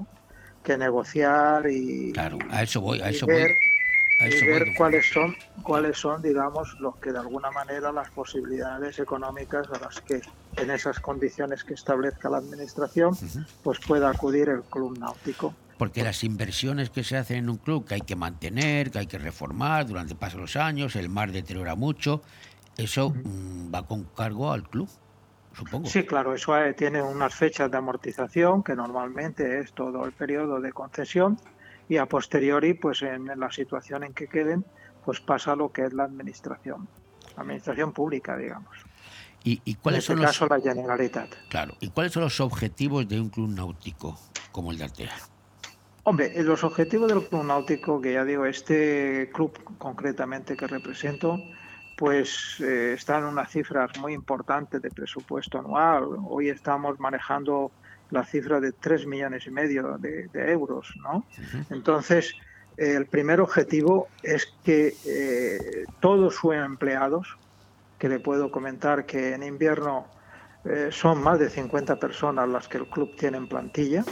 que 0.64 0.78
negociar 0.78 1.70
y, 1.70 2.12
Claro, 2.12 2.38
a 2.50 2.64
eso 2.64 2.82
voy, 2.82 3.00
a 3.00 3.10
eso 3.10 3.26
ver, 3.26 3.44
voy. 3.48 3.56
Y 4.20 4.42
voy, 4.42 4.48
ver 4.48 4.74
cuáles 4.76 5.10
son, 5.10 5.36
cuáles 5.64 5.98
son, 5.98 6.22
digamos, 6.22 6.78
los 6.80 6.98
que 6.98 7.12
de 7.14 7.20
alguna 7.20 7.52
manera 7.52 7.92
las 7.92 8.10
posibilidades 8.10 9.00
económicas 9.00 9.68
a 9.72 9.80
las 9.80 10.02
que 10.02 10.22
en 10.58 10.72
esas 10.72 11.00
condiciones 11.00 11.64
que 11.64 11.74
establezca 11.74 12.30
la 12.30 12.38
administración, 12.38 13.16
pues 13.64 13.80
pueda 13.80 14.10
acudir 14.10 14.50
el 14.50 14.62
club 14.64 14.98
náutico. 15.00 15.54
Porque 15.78 16.04
las 16.04 16.26
inversiones 16.26 16.90
que 16.90 17.06
se 17.06 17.16
hacen 17.16 17.38
en 17.38 17.50
un 17.50 17.58
club 17.58 17.86
que 17.86 17.94
hay 17.94 18.02
que 18.02 18.18
mantener, 18.18 18.92
que 18.92 19.00
hay 19.00 19.08
que 19.08 19.18
reformar 19.18 19.88
durante 19.88 20.12
el 20.12 20.20
paso 20.20 20.36
de 20.36 20.42
los 20.42 20.58
años, 20.58 20.98
el 20.98 21.08
mar 21.08 21.32
deteriora 21.32 21.76
mucho, 21.76 22.22
eso 22.76 23.12
mm, 23.12 23.74
va 23.74 23.88
con 23.88 24.04
cargo 24.04 24.52
al 24.52 24.68
club, 24.68 24.90
supongo. 25.54 25.88
Sí, 25.88 26.04
claro, 26.06 26.34
eso 26.34 26.58
eh, 26.58 26.74
tiene 26.74 27.02
unas 27.02 27.34
fechas 27.34 27.72
de 27.72 27.78
amortización 27.78 28.64
que 28.64 28.76
normalmente 28.76 29.60
es 29.60 29.72
todo 29.72 30.04
el 30.04 30.12
periodo 30.12 30.60
de 30.60 30.74
concesión 30.74 31.40
y 31.90 31.98
a 31.98 32.06
posteriori, 32.06 32.76
pues 32.76 33.02
en 33.02 33.26
la 33.38 33.52
situación 33.52 34.04
en 34.04 34.14
que 34.14 34.28
queden, 34.28 34.64
pues 35.04 35.20
pasa 35.20 35.56
lo 35.56 35.72
que 35.72 35.86
es 35.86 35.94
la 35.94 36.04
administración, 36.04 36.88
la 37.36 37.42
administración 37.42 37.92
pública, 37.92 38.38
digamos. 38.38 38.78
¿Y, 39.44 39.62
y 39.66 39.72
En 39.72 39.78
cuáles 39.78 40.00
este 40.04 40.14
son 40.14 40.22
los 40.22 40.26
caso 40.28 40.48
la 40.48 40.62
Generalitat. 40.62 41.30
claro, 41.50 41.74
y 41.80 41.90
cuáles 41.90 42.14
son 42.14 42.24
los 42.24 42.40
objetivos 42.40 43.08
de 43.08 43.20
un 43.20 43.30
club 43.30 43.50
náutico 43.50 44.18
como 44.52 44.72
el 44.72 44.78
de 44.78 44.84
Altea? 44.86 45.16
Hombre, 46.04 46.32
eh, 46.36 46.44
los 46.44 46.64
objetivos 46.64 47.08
del 47.12 47.24
club 47.28 47.44
náutico, 47.44 48.00
que 48.02 48.14
ya 48.14 48.24
digo, 48.24 48.46
este 48.46 49.30
club 49.34 49.58
concretamente 49.78 50.56
que 50.56 50.68
represento, 50.68 51.40
pues 51.98 52.60
eh, 52.60 52.94
están 52.94 53.24
en 53.24 53.30
unas 53.30 53.50
cifras 53.50 53.98
muy 54.00 54.14
importantes 54.14 54.82
de 54.82 54.90
presupuesto 54.90 55.60
anual. 55.60 56.06
Hoy 56.28 56.50
estamos 56.50 57.00
manejando 57.00 57.72
la 58.12 58.26
cifra 58.26 58.60
de 58.60 58.72
3 58.72 59.06
millones 59.06 59.46
y 59.46 59.52
medio 59.52 59.98
de, 59.98 60.28
de 60.28 60.52
euros, 60.52 60.94
¿no? 61.04 61.26
Entonces, 61.70 62.34
eh, 62.78 62.96
el 62.96 63.08
primer 63.08 63.42
objetivo 63.42 64.08
es 64.24 64.48
que 64.64 64.96
eh, 65.06 65.86
todos 66.00 66.36
sus 66.36 66.56
empleados, 66.56 67.38
que 67.98 68.08
le 68.08 68.20
puedo 68.20 68.50
comentar 68.50 69.06
que 69.06 69.34
en 69.34 69.44
invierno 69.44 70.08
eh, 70.64 70.88
son 70.90 71.22
más 71.22 71.40
de 71.40 71.50
50 71.50 71.98
personas 71.98 72.48
las 72.48 72.68
que 72.68 72.78
el 72.78 72.88
club 72.88 73.16
tiene 73.18 73.38
en 73.38 73.48
plantilla, 73.48 74.06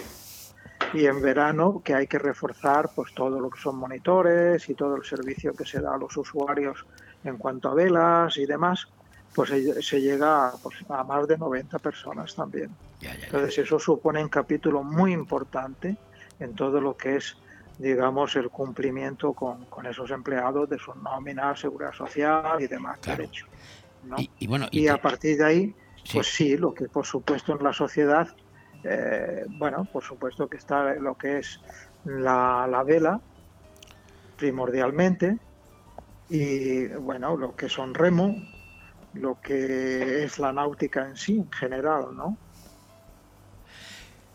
y 0.93 1.05
en 1.05 1.21
verano 1.21 1.81
que 1.83 1.93
hay 1.93 2.07
que 2.07 2.19
reforzar 2.19 2.89
pues 2.95 3.13
todo 3.13 3.39
lo 3.39 3.49
que 3.49 3.59
son 3.59 3.77
monitores 3.77 4.69
y 4.69 4.73
todo 4.73 4.95
el 4.95 5.03
servicio 5.03 5.53
que 5.53 5.65
se 5.65 5.81
da 5.81 5.95
a 5.95 5.97
los 5.97 6.15
usuarios 6.15 6.85
en 7.23 7.37
cuanto 7.37 7.69
a 7.69 7.73
velas 7.73 8.37
y 8.37 8.45
demás, 8.45 8.87
pues 9.33 9.49
se, 9.49 9.81
se 9.81 10.01
llega 10.01 10.51
pues, 10.61 10.75
a 10.89 11.03
más 11.03 11.27
de 11.27 11.37
90 11.37 11.79
personas 11.79 12.35
también. 12.35 12.69
Entonces 13.01 13.57
eso 13.59 13.79
supone 13.79 14.23
un 14.23 14.29
capítulo 14.29 14.83
muy 14.83 15.13
importante 15.13 15.97
en 16.39 16.55
todo 16.55 16.81
lo 16.81 16.95
que 16.95 17.17
es, 17.17 17.37
digamos, 17.77 18.35
el 18.35 18.49
cumplimiento 18.49 19.33
con, 19.33 19.65
con 19.65 19.85
esos 19.85 20.09
empleados 20.11 20.69
de 20.69 20.79
sus 20.79 20.95
nóminas, 20.95 21.59
seguridad 21.59 21.93
social 21.93 22.61
y 22.61 22.67
demás 22.67 22.99
derechos. 23.01 23.47
¿no? 24.03 24.15
Y, 24.19 24.31
y 24.39 24.47
bueno, 24.47 24.67
Y 24.71 24.87
a 24.87 25.01
partir 25.01 25.37
de 25.37 25.45
ahí, 25.45 25.75
Sí. 26.03 26.17
pues 26.19 26.27
sí, 26.27 26.55
lo 26.55 26.73
que 26.73 26.87
por 26.87 27.05
supuesto 27.05 27.51
en 27.51 27.61
la 27.61 27.73
sociedad, 27.73 28.29
eh, 28.83 29.43
bueno, 29.49 29.83
por 29.91 30.01
supuesto 30.03 30.47
que 30.47 30.55
está 30.55 30.93
lo 30.95 31.15
que 31.15 31.39
es 31.39 31.59
la, 32.05 32.65
la 32.71 32.83
vela, 32.83 33.19
primordialmente, 34.37 35.37
y 36.29 36.87
bueno, 36.87 37.35
lo 37.35 37.55
que 37.55 37.67
son 37.67 37.93
remo, 37.93 38.35
lo 39.13 39.39
que 39.41 40.23
es 40.23 40.39
la 40.39 40.53
náutica 40.53 41.07
en 41.07 41.17
sí, 41.17 41.37
en 41.37 41.51
general, 41.51 42.15
¿no? 42.15 42.37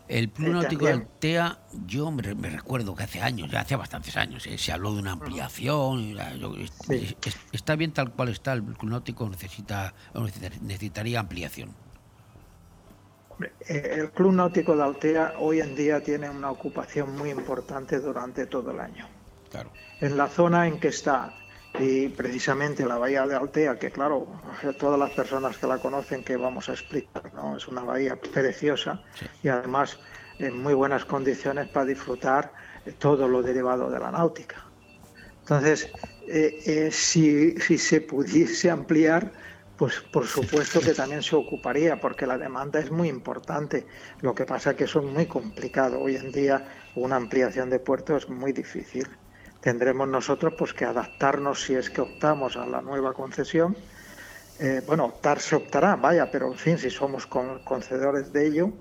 El 0.07 0.29
Club 0.29 0.49
Náutico 0.53 0.85
de. 0.85 0.93
Altea, 0.93 1.59
yo 1.85 2.11
me, 2.11 2.21
recuerdo 2.21 2.95
que 2.95 3.03
hace 3.03 3.21
años, 3.21 3.49
ya 3.49 3.61
hace 3.61 3.75
bastantes 3.75 4.15
años, 4.17 4.45
eh, 4.47 4.57
se 4.57 4.71
habló 4.71 4.93
de 4.93 4.99
una 4.99 5.11
ampliación. 5.13 6.13
yo- 6.39 6.55
es- 6.57 7.37
está 7.51 7.75
bien 7.75 7.91
tal 7.93 8.11
cual 8.11 8.29
está, 8.29 8.53
el 8.53 8.63
Club 8.63 8.91
Náutico 8.91 9.27
necesita- 9.29 9.93
necesitaría 10.61 11.19
ampliación. 11.19 11.73
Eh, 13.67 13.95
El 13.97 14.11
Club 14.11 14.33
Náutico 14.33 14.75
de 14.75 14.83
Altea 14.83 15.33
hoy 15.39 15.59
en 15.59 15.75
día 15.75 16.01
tiene 16.03 16.29
una 16.29 16.51
ocupación 16.51 17.15
muy 17.17 17.29
importante 17.31 17.99
durante 17.99 18.45
todo 18.45 18.71
el 18.71 18.79
año. 18.79 19.07
Claro. 19.49 19.71
En 20.01 20.17
la 20.17 20.27
zona 20.27 20.67
en 20.67 20.79
que 20.79 20.89
está, 20.89 21.33
y 21.79 22.09
precisamente 22.09 22.85
la 22.85 22.97
bahía 22.97 23.25
de 23.25 23.35
Altea, 23.35 23.79
que 23.79 23.91
claro, 23.91 24.27
todas 24.79 24.99
las 24.99 25.11
personas 25.11 25.57
que 25.57 25.67
la 25.67 25.79
conocen 25.79 26.23
que 26.23 26.37
vamos 26.37 26.69
a 26.69 26.73
explicar, 26.73 27.33
¿no? 27.33 27.57
es 27.57 27.67
una 27.67 27.81
bahía 27.81 28.15
preciosa 28.15 29.01
y 29.41 29.47
además 29.47 29.99
en 30.39 30.61
muy 30.61 30.73
buenas 30.73 31.05
condiciones 31.05 31.69
para 31.69 31.85
disfrutar 31.87 32.53
todo 32.99 33.27
lo 33.27 33.41
derivado 33.41 33.89
de 33.89 33.99
la 33.99 34.11
náutica. 34.11 34.65
Entonces, 35.41 35.89
eh, 36.27 36.59
eh, 36.65 36.89
si, 36.91 37.59
si 37.59 37.77
se 37.77 38.01
pudiese 38.01 38.69
ampliar, 38.69 39.31
pues 39.77 39.99
por 40.11 40.25
supuesto 40.25 40.79
que 40.79 40.93
también 40.93 41.23
se 41.23 41.35
ocuparía, 41.35 41.99
porque 41.99 42.25
la 42.25 42.37
demanda 42.37 42.79
es 42.79 42.91
muy 42.91 43.09
importante. 43.09 43.85
Lo 44.21 44.33
que 44.33 44.45
pasa 44.45 44.71
es 44.71 44.77
que 44.77 44.83
eso 44.85 44.99
es 44.99 45.05
muy 45.05 45.25
complicado. 45.25 45.99
Hoy 45.99 46.15
en 46.15 46.31
día 46.31 46.65
una 46.95 47.15
ampliación 47.15 47.69
de 47.69 47.79
puerto 47.79 48.15
es 48.15 48.29
muy 48.29 48.53
difícil. 48.53 49.07
Tendremos 49.67 50.07
nosotros 50.09 50.53
pues 50.57 50.73
que 50.73 50.83
adaptarnos 50.85 51.63
si 51.63 51.73
es 51.73 51.89
que 51.89 52.01
optamos 52.01 52.57
a 52.57 52.65
la 52.67 52.81
nueva 52.81 53.13
concesión. 53.13 53.77
Eh, 54.57 54.81
bueno, 54.85 55.05
optar 55.05 55.39
se 55.39 55.55
optará, 55.55 55.95
vaya, 55.95 56.29
pero 56.31 56.47
en 56.47 56.57
fin, 56.57 56.77
si 56.77 56.89
somos 56.89 57.27
con- 57.27 57.59
concedores 57.63 58.33
de 58.33 58.45
ello, 58.47 58.73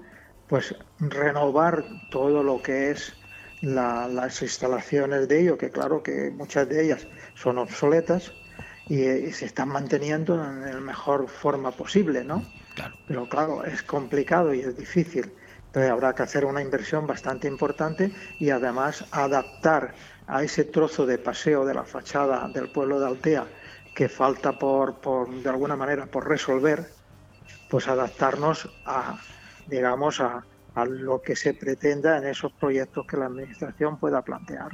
pues 0.49 0.74
renovar 0.99 1.76
todo 2.11 2.43
lo 2.43 2.61
que 2.62 2.91
es 2.91 3.16
la- 3.61 4.09
las 4.09 4.43
instalaciones 4.43 5.28
de 5.28 5.41
ello, 5.43 5.57
que 5.57 5.70
claro 5.70 6.03
que 6.03 6.30
muchas 6.33 6.68
de 6.68 6.83
ellas 6.85 7.09
son 7.35 7.59
obsoletas 7.59 8.35
y, 8.89 9.03
eh, 9.05 9.26
y 9.28 9.33
se 9.33 9.47
están 9.47 9.68
manteniendo 9.68 10.35
en 10.45 10.64
la 10.64 10.80
mejor 10.80 11.28
forma 11.28 11.76
posible, 11.76 12.24
¿no? 12.24 12.43
Pero 13.07 13.28
claro, 13.28 13.64
es 13.64 13.83
complicado 13.85 14.53
y 14.55 14.61
es 14.61 14.76
difícil. 14.76 15.37
Entonces 15.66 15.91
habrá 15.91 16.14
que 16.14 16.22
hacer 16.22 16.45
una 16.45 16.61
inversión 16.61 17.07
bastante 17.07 17.49
importante 17.49 18.12
y 18.39 18.51
además 18.51 19.07
adaptar 19.11 19.95
a 20.27 20.43
ese 20.43 20.64
trozo 20.64 21.07
de 21.07 21.18
paseo 21.18 21.64
de 21.64 21.75
la 21.75 21.85
fachada 21.85 22.49
del 22.49 22.68
pueblo 22.70 22.99
de 23.01 23.07
Altea 23.07 23.47
que 23.95 24.09
falta 24.09 24.59
por, 24.59 25.01
por 25.01 25.43
de 25.43 25.51
alguna 25.51 25.77
manera 25.77 26.07
por 26.07 26.29
resolver, 26.29 26.95
pues 27.68 27.89
adaptarnos 27.89 28.68
a, 28.85 29.18
digamos, 29.66 30.20
a, 30.20 30.47
a 30.75 30.85
lo 30.87 31.20
que 31.20 31.37
se 31.37 31.55
pretenda 31.55 32.16
en 32.18 32.27
esos 32.27 32.53
proyectos 32.55 33.05
que 33.07 33.16
la 33.18 33.27
administración 33.27 33.99
pueda 33.99 34.23
plantear. 34.23 34.70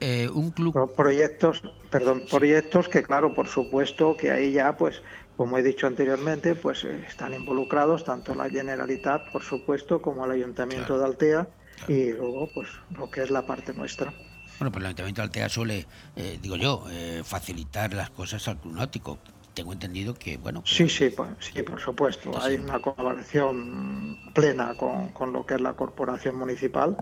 Eh, 0.00 0.28
un 0.28 0.50
club. 0.50 0.72
Pro- 0.74 0.94
Proyectos, 0.94 1.62
perdón, 1.90 2.24
proyectos 2.28 2.88
que 2.88 3.02
claro, 3.02 3.32
por 3.32 3.48
supuesto 3.48 4.16
que 4.16 4.30
ahí 4.30 4.52
ya, 4.52 4.76
pues, 4.76 5.02
como 5.36 5.56
he 5.58 5.62
dicho 5.62 5.86
anteriormente, 5.86 6.54
pues 6.54 6.84
eh, 6.84 7.04
están 7.06 7.32
involucrados 7.34 8.04
tanto 8.04 8.34
la 8.34 8.50
Generalitat, 8.50 9.30
por 9.30 9.42
supuesto, 9.42 10.02
como 10.02 10.24
el 10.24 10.32
Ayuntamiento 10.32 10.98
de 10.98 11.04
Altea 11.04 11.48
y 11.88 12.12
luego, 12.12 12.50
pues, 12.52 12.68
lo 12.90 13.08
que 13.08 13.22
es 13.22 13.30
la 13.30 13.46
parte 13.46 13.72
nuestra. 13.72 14.12
Bueno, 14.58 14.72
pues 14.72 14.82
el 14.82 14.86
Ayuntamiento 14.86 15.20
de 15.20 15.24
Altea 15.24 15.48
suele, 15.48 15.86
eh, 16.16 16.38
digo 16.40 16.56
yo, 16.56 16.84
eh, 16.90 17.22
facilitar 17.24 17.92
las 17.92 18.10
cosas 18.10 18.46
al 18.48 18.56
Club 18.58 18.74
Náutico. 18.74 19.18
Tengo 19.54 19.72
entendido 19.72 20.14
que, 20.14 20.36
bueno, 20.36 20.62
Sí, 20.66 20.88
sí, 20.88 21.10
pues, 21.10 21.30
sí, 21.40 21.62
por 21.62 21.80
supuesto. 21.80 22.38
Hay 22.42 22.56
una 22.56 22.78
colaboración 22.80 24.18
plena 24.34 24.74
con, 24.74 25.08
con 25.08 25.32
lo 25.32 25.46
que 25.46 25.54
es 25.54 25.60
la 25.60 25.72
corporación 25.74 26.36
municipal 26.36 26.96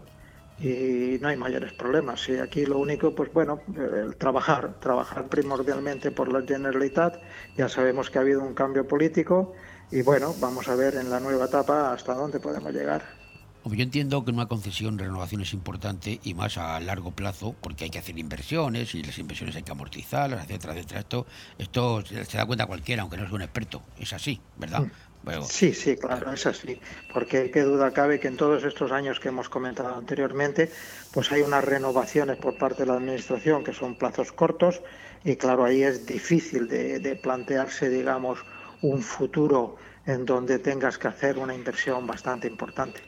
y 0.58 1.18
no 1.20 1.28
hay 1.28 1.36
mayores 1.36 1.72
problemas. 1.72 2.20
Sí, 2.20 2.36
aquí 2.36 2.64
lo 2.64 2.78
único, 2.78 3.14
pues 3.14 3.32
bueno, 3.32 3.60
el 3.76 4.16
trabajar, 4.16 4.78
trabajar 4.80 5.28
primordialmente 5.28 6.10
por 6.12 6.32
la 6.32 6.42
Generalitat. 6.46 7.20
Ya 7.56 7.68
sabemos 7.68 8.10
que 8.10 8.18
ha 8.18 8.20
habido 8.20 8.42
un 8.42 8.54
cambio 8.54 8.86
político 8.86 9.52
y 9.90 10.02
bueno, 10.02 10.34
vamos 10.40 10.68
a 10.68 10.76
ver 10.76 10.94
en 10.94 11.10
la 11.10 11.20
nueva 11.20 11.46
etapa 11.46 11.92
hasta 11.92 12.14
dónde 12.14 12.40
podemos 12.40 12.72
llegar. 12.72 13.23
Yo 13.64 13.82
entiendo 13.82 14.24
que 14.24 14.30
una 14.30 14.46
concesión 14.46 14.98
renovación 14.98 15.40
es 15.40 15.52
importante 15.54 16.20
y 16.22 16.34
más 16.34 16.58
a 16.58 16.78
largo 16.80 17.12
plazo 17.12 17.54
porque 17.60 17.84
hay 17.84 17.90
que 17.90 17.98
hacer 17.98 18.18
inversiones 18.18 18.94
y 18.94 19.02
las 19.02 19.18
inversiones 19.18 19.56
hay 19.56 19.62
que 19.62 19.72
amortizarlas, 19.72 20.44
etcétera, 20.44 20.74
etcétera. 20.74 21.00
Esto, 21.00 21.26
esto 21.58 22.04
se 22.06 22.36
da 22.36 22.44
cuenta 22.46 22.66
cualquiera, 22.66 23.02
aunque 23.02 23.16
no 23.16 23.24
es 23.24 23.32
un 23.32 23.42
experto. 23.42 23.82
Es 23.98 24.12
así, 24.12 24.40
¿verdad? 24.58 24.84
Pero- 25.24 25.42
Sí, 25.44 25.72
sí, 25.72 25.96
claro, 25.96 26.30
es 26.32 26.44
así. 26.44 26.78
Porque 27.14 27.50
qué 27.50 27.62
duda 27.62 27.92
cabe 27.92 28.20
que 28.20 28.28
en 28.28 28.36
todos 28.36 28.62
estos 28.64 28.92
años 28.92 29.18
que 29.18 29.28
hemos 29.28 29.48
comentado 29.48 29.94
anteriormente, 29.96 30.70
pues 31.12 31.32
hay 31.32 31.40
unas 31.40 31.64
renovaciones 31.64 32.36
por 32.36 32.58
parte 32.58 32.82
de 32.82 32.88
la 32.88 32.96
Administración 32.96 33.64
que 33.64 33.72
son 33.72 33.96
plazos 33.96 34.32
cortos 34.32 34.82
y 35.24 35.36
claro, 35.36 35.64
ahí 35.64 35.82
es 35.82 36.04
difícil 36.04 36.68
de, 36.68 36.98
de 36.98 37.16
plantearse, 37.16 37.88
digamos, 37.88 38.40
un 38.82 39.00
futuro 39.00 39.76
en 40.04 40.26
donde 40.26 40.58
tengas 40.58 40.98
que 40.98 41.08
hacer 41.08 41.38
una 41.38 41.54
inversión 41.54 42.06
bastante 42.06 42.46
importante. 42.46 43.00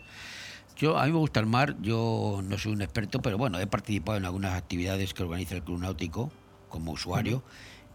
Yo, 0.77 0.99
a 0.99 1.07
mí 1.07 1.13
me 1.13 1.19
gusta 1.19 1.41
el 1.41 1.47
mar, 1.47 1.77
yo 1.81 2.41
no 2.45 2.59
soy 2.59 2.73
un 2.73 2.83
experto, 2.83 3.21
pero 3.21 3.39
bueno, 3.39 3.59
he 3.59 3.67
participado 3.67 4.19
en 4.19 4.27
algunas 4.27 4.55
actividades 4.55 5.15
que 5.15 5.23
organiza 5.23 5.55
el 5.55 5.63
Club 5.63 5.81
Náutico 5.81 6.31
como 6.69 6.93
usuario. 6.93 7.43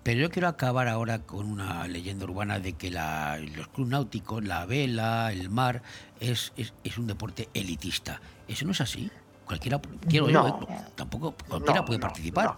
Pero 0.04 0.20
yo 0.20 0.32
quiero 0.32 0.48
acabar 0.48 0.88
ahora 0.88 1.20
con 1.20 1.46
una 1.46 1.88
leyenda 1.88 2.26
urbana 2.26 2.58
de 2.60 2.74
que 2.74 2.90
la- 2.90 3.38
los 3.56 3.68
clubes 3.68 3.92
náuticos, 3.92 4.44
la 4.44 4.66
vela, 4.66 5.32
el 5.32 5.52
mar, 5.52 5.84
es, 6.20 6.54
es, 6.58 6.74
es 6.84 6.98
un 6.98 7.06
deporte 7.06 7.50
elitista. 7.54 8.20
Eso 8.48 8.66
no 8.66 8.72
es 8.72 8.82
así. 8.82 9.12
Cualquiera, 9.46 9.80
quiero 10.10 10.28
yo, 10.30 10.42
No. 10.42 10.68
tampoco 10.96 11.36
cualquiera 11.48 11.82
No, 11.82 11.86
puede 11.86 12.00
no, 12.00 12.08
participar. 12.08 12.58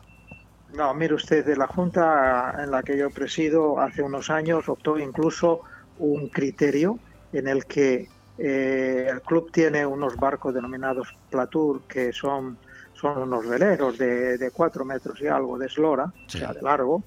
No, 0.74 0.94
mire 0.94 1.16
usted, 1.16 1.46
de 1.46 1.58
la 1.58 1.68
Junta 1.68 2.56
en 2.64 2.72
la 2.72 2.82
que 2.82 2.98
yo 2.98 3.10
presido 3.10 3.78
hace 3.82 4.02
unos 4.02 4.30
años 4.30 4.70
optó 4.70 4.98
incluso 4.98 5.62
un 6.00 6.30
criterio 6.30 6.98
en 7.34 7.50
el 7.50 7.66
que 7.66 8.08
eh, 8.38 9.08
el 9.10 9.22
club 9.22 9.52
tiene 9.52 9.86
unos 9.86 10.16
barcos 10.18 10.54
denominados 10.54 11.16
Platour 11.30 11.84
que 11.84 12.12
son, 12.12 12.58
son 12.94 13.18
unos 13.20 13.48
veleros 13.48 13.98
de, 13.98 14.38
de 14.38 14.52
cuatro 14.52 14.86
metros 14.86 15.22
y 15.22 15.28
algo 15.28 15.58
de 15.58 15.68
eslora, 15.68 16.12
o 16.26 16.30
sea, 16.30 16.54
de 16.54 16.62
largo, 16.62 17.04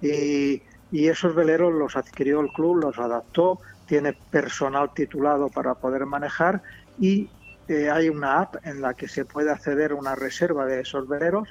y, 0.00 0.62
y 0.92 1.08
esos 1.08 1.34
veleros 1.34 1.72
los 1.74 1.96
adquirió 1.96 2.40
el 2.40 2.48
club, 2.48 2.76
los 2.76 2.98
adaptó, 2.98 3.60
tiene 3.86 4.12
personal 4.12 4.92
titulado 4.94 5.48
para 5.48 5.74
poder 5.74 6.06
manejar 6.06 6.62
y 6.98 7.28
eh, 7.68 7.90
hay 7.90 8.08
una 8.08 8.40
app 8.40 8.56
en 8.64 8.80
la 8.80 8.94
que 8.94 9.08
se 9.08 9.24
puede 9.24 9.50
acceder 9.50 9.92
a 9.92 9.94
una 9.96 10.14
reserva 10.14 10.64
de 10.66 10.80
esos 10.80 11.08
veleros 11.08 11.48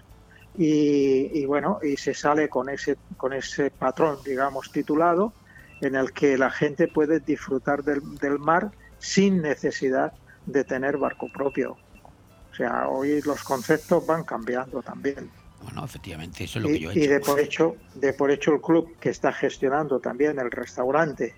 y, 0.57 1.29
y 1.33 1.45
bueno, 1.45 1.79
y 1.83 1.97
se 1.97 2.13
sale 2.13 2.49
con 2.49 2.69
ese, 2.69 2.97
con 3.17 3.33
ese 3.33 3.69
patrón, 3.69 4.17
digamos, 4.25 4.71
titulado, 4.71 5.33
en 5.81 5.95
el 5.95 6.11
que 6.13 6.37
la 6.37 6.49
gente 6.49 6.87
puede 6.87 7.19
disfrutar 7.19 7.83
del, 7.83 8.01
del 8.17 8.39
mar 8.39 8.71
sin 8.99 9.41
necesidad 9.41 10.11
de 10.45 10.63
tener 10.63 10.97
barco 10.97 11.27
propio. 11.33 11.71
O 11.71 12.55
sea, 12.55 12.87
hoy 12.87 13.21
los 13.21 13.43
conceptos 13.43 14.05
van 14.05 14.23
cambiando 14.23 14.81
también. 14.81 15.29
Bueno, 15.63 15.83
efectivamente, 15.85 16.43
eso 16.43 16.59
es 16.59 16.63
lo 16.63 16.69
que 16.69 16.75
Y, 16.75 16.79
yo 16.79 16.91
he 16.91 16.93
y 16.99 17.03
hecho. 17.03 17.09
de 17.13 17.19
por 17.19 17.39
hecho, 17.39 17.75
de 17.95 18.13
por 18.13 18.31
hecho 18.31 18.53
el 18.53 18.61
club 18.61 18.87
que 18.99 19.09
está 19.09 19.31
gestionando 19.33 19.99
también 19.99 20.39
el 20.39 20.51
restaurante 20.51 21.35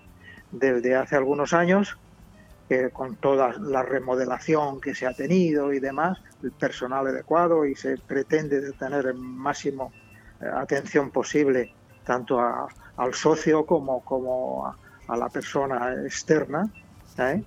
desde 0.50 0.94
hace 0.94 1.16
algunos 1.16 1.52
años, 1.52 1.96
que 2.68 2.90
con 2.90 3.16
toda 3.16 3.52
la 3.58 3.82
remodelación 3.82 4.80
que 4.80 4.94
se 4.94 5.06
ha 5.06 5.12
tenido 5.12 5.72
y 5.72 5.80
demás, 5.80 6.18
el 6.42 6.52
personal 6.52 7.06
adecuado 7.08 7.64
y 7.66 7.74
se 7.74 7.96
pretende 7.98 8.60
de 8.60 8.72
tener 8.72 9.06
el 9.06 9.14
máximo 9.18 9.92
eh, 10.40 10.44
atención 10.54 11.10
posible 11.10 11.74
tanto 12.04 12.38
a- 12.40 12.68
al 12.96 13.14
socio 13.14 13.66
como, 13.66 14.02
como 14.04 14.66
a, 14.66 14.76
a 15.08 15.16
la 15.16 15.28
persona 15.28 15.94
externa, 16.04 16.62
¿eh? 17.18 17.42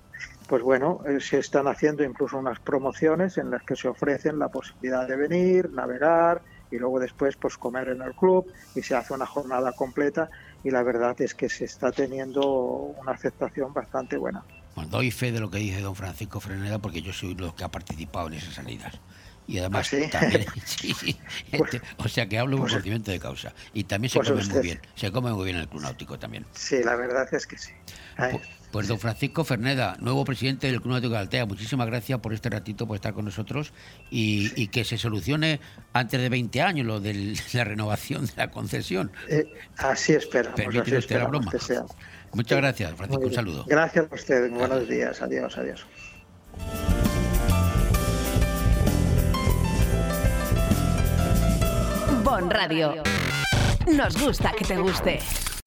pues 0.46 0.62
bueno, 0.62 1.00
eh, 1.06 1.20
se 1.20 1.38
están 1.38 1.66
haciendo 1.66 2.04
incluso 2.04 2.38
unas 2.38 2.60
promociones 2.60 3.38
en 3.38 3.50
las 3.50 3.62
que 3.62 3.76
se 3.76 3.88
ofrecen 3.88 4.38
la 4.38 4.48
posibilidad 4.48 5.08
de 5.08 5.16
venir, 5.16 5.70
navegar 5.70 6.42
y 6.70 6.76
luego 6.78 7.00
después 7.00 7.36
pues 7.36 7.56
comer 7.56 7.88
en 7.88 8.02
el 8.02 8.14
club 8.14 8.46
y 8.74 8.82
se 8.82 8.94
hace 8.94 9.14
una 9.14 9.26
jornada 9.26 9.72
completa 9.72 10.28
y 10.62 10.70
la 10.70 10.82
verdad 10.82 11.18
es 11.20 11.34
que 11.34 11.48
se 11.48 11.64
está 11.64 11.92
teniendo 11.92 12.42
una 12.46 13.12
aceptación 13.12 13.72
bastante 13.72 14.16
buena. 14.16 14.44
Bueno, 14.74 14.90
doy 14.90 15.10
fe 15.10 15.30
de 15.30 15.40
lo 15.40 15.50
que 15.50 15.58
dice 15.58 15.80
don 15.80 15.94
Francisco 15.94 16.40
Freneda 16.40 16.78
porque 16.78 17.00
yo 17.00 17.12
soy 17.12 17.34
los 17.34 17.54
que 17.54 17.64
ha 17.64 17.70
participado 17.70 18.26
en 18.28 18.34
esas 18.34 18.54
salidas. 18.54 19.00
Y 19.46 19.58
además 19.58 19.92
¿Ah, 19.92 19.96
sí? 19.96 20.08
también, 20.10 20.46
sí, 20.64 21.18
este, 21.52 21.80
o 21.98 22.08
sea 22.08 22.26
que 22.26 22.38
hablo 22.38 22.56
con 22.56 22.66
conocimiento 22.66 23.10
de 23.10 23.20
causa. 23.20 23.52
Y 23.74 23.84
también 23.84 24.10
se 24.10 24.18
pues 24.18 24.28
come 24.30 24.40
usted. 24.40 24.54
muy 24.54 24.62
bien, 24.62 24.80
se 24.94 25.12
come 25.12 25.32
muy 25.32 25.44
bien 25.44 25.56
en 25.56 25.62
el 25.62 25.68
Club 25.68 25.82
Náutico 25.82 26.18
también. 26.18 26.46
Sí, 26.52 26.82
la 26.82 26.96
verdad 26.96 27.28
es 27.32 27.46
que 27.46 27.58
sí. 27.58 27.72
Ay, 28.16 28.40
Pues 28.74 28.88
don 28.88 28.98
Francisco 28.98 29.44
Ferneda, 29.44 29.96
nuevo 30.00 30.24
presidente 30.24 30.66
del 30.66 30.80
Club 30.80 30.94
Náutico 30.94 31.12
de 31.12 31.20
Altea, 31.20 31.46
muchísimas 31.46 31.86
gracias 31.86 32.18
por 32.18 32.32
este 32.34 32.50
ratito, 32.50 32.88
por 32.88 32.96
estar 32.96 33.14
con 33.14 33.24
nosotros 33.24 33.72
y, 34.10 34.50
y 34.60 34.66
que 34.66 34.84
se 34.84 34.98
solucione 34.98 35.60
antes 35.92 36.20
de 36.20 36.28
20 36.28 36.60
años 36.60 36.84
lo 36.84 36.98
de 36.98 37.36
la 37.52 37.62
renovación 37.62 38.26
de 38.26 38.32
la 38.36 38.50
concesión. 38.50 39.12
eh, 39.28 39.46
así 39.76 40.14
esperamos, 40.14 40.56
Permíteme 40.56 40.82
así 40.82 40.96
usted 40.96 41.18
la 41.18 41.26
broma. 41.28 41.52
que 41.52 41.60
sea. 41.60 41.84
Muchas 42.32 42.58
gracias, 42.58 42.94
Francisco, 42.96 43.22
un 43.24 43.32
saludo. 43.32 43.64
Gracias 43.68 44.06
a 44.10 44.12
usted, 44.12 44.50
buenos 44.50 44.88
días, 44.88 45.22
adiós, 45.22 45.56
adiós. 45.56 45.86
Bon 52.24 52.50
Radio. 52.50 53.02
Nos 53.86 54.16
gusta 54.20 54.52
que 54.58 54.64
te 54.64 54.76
guste. 54.76 55.20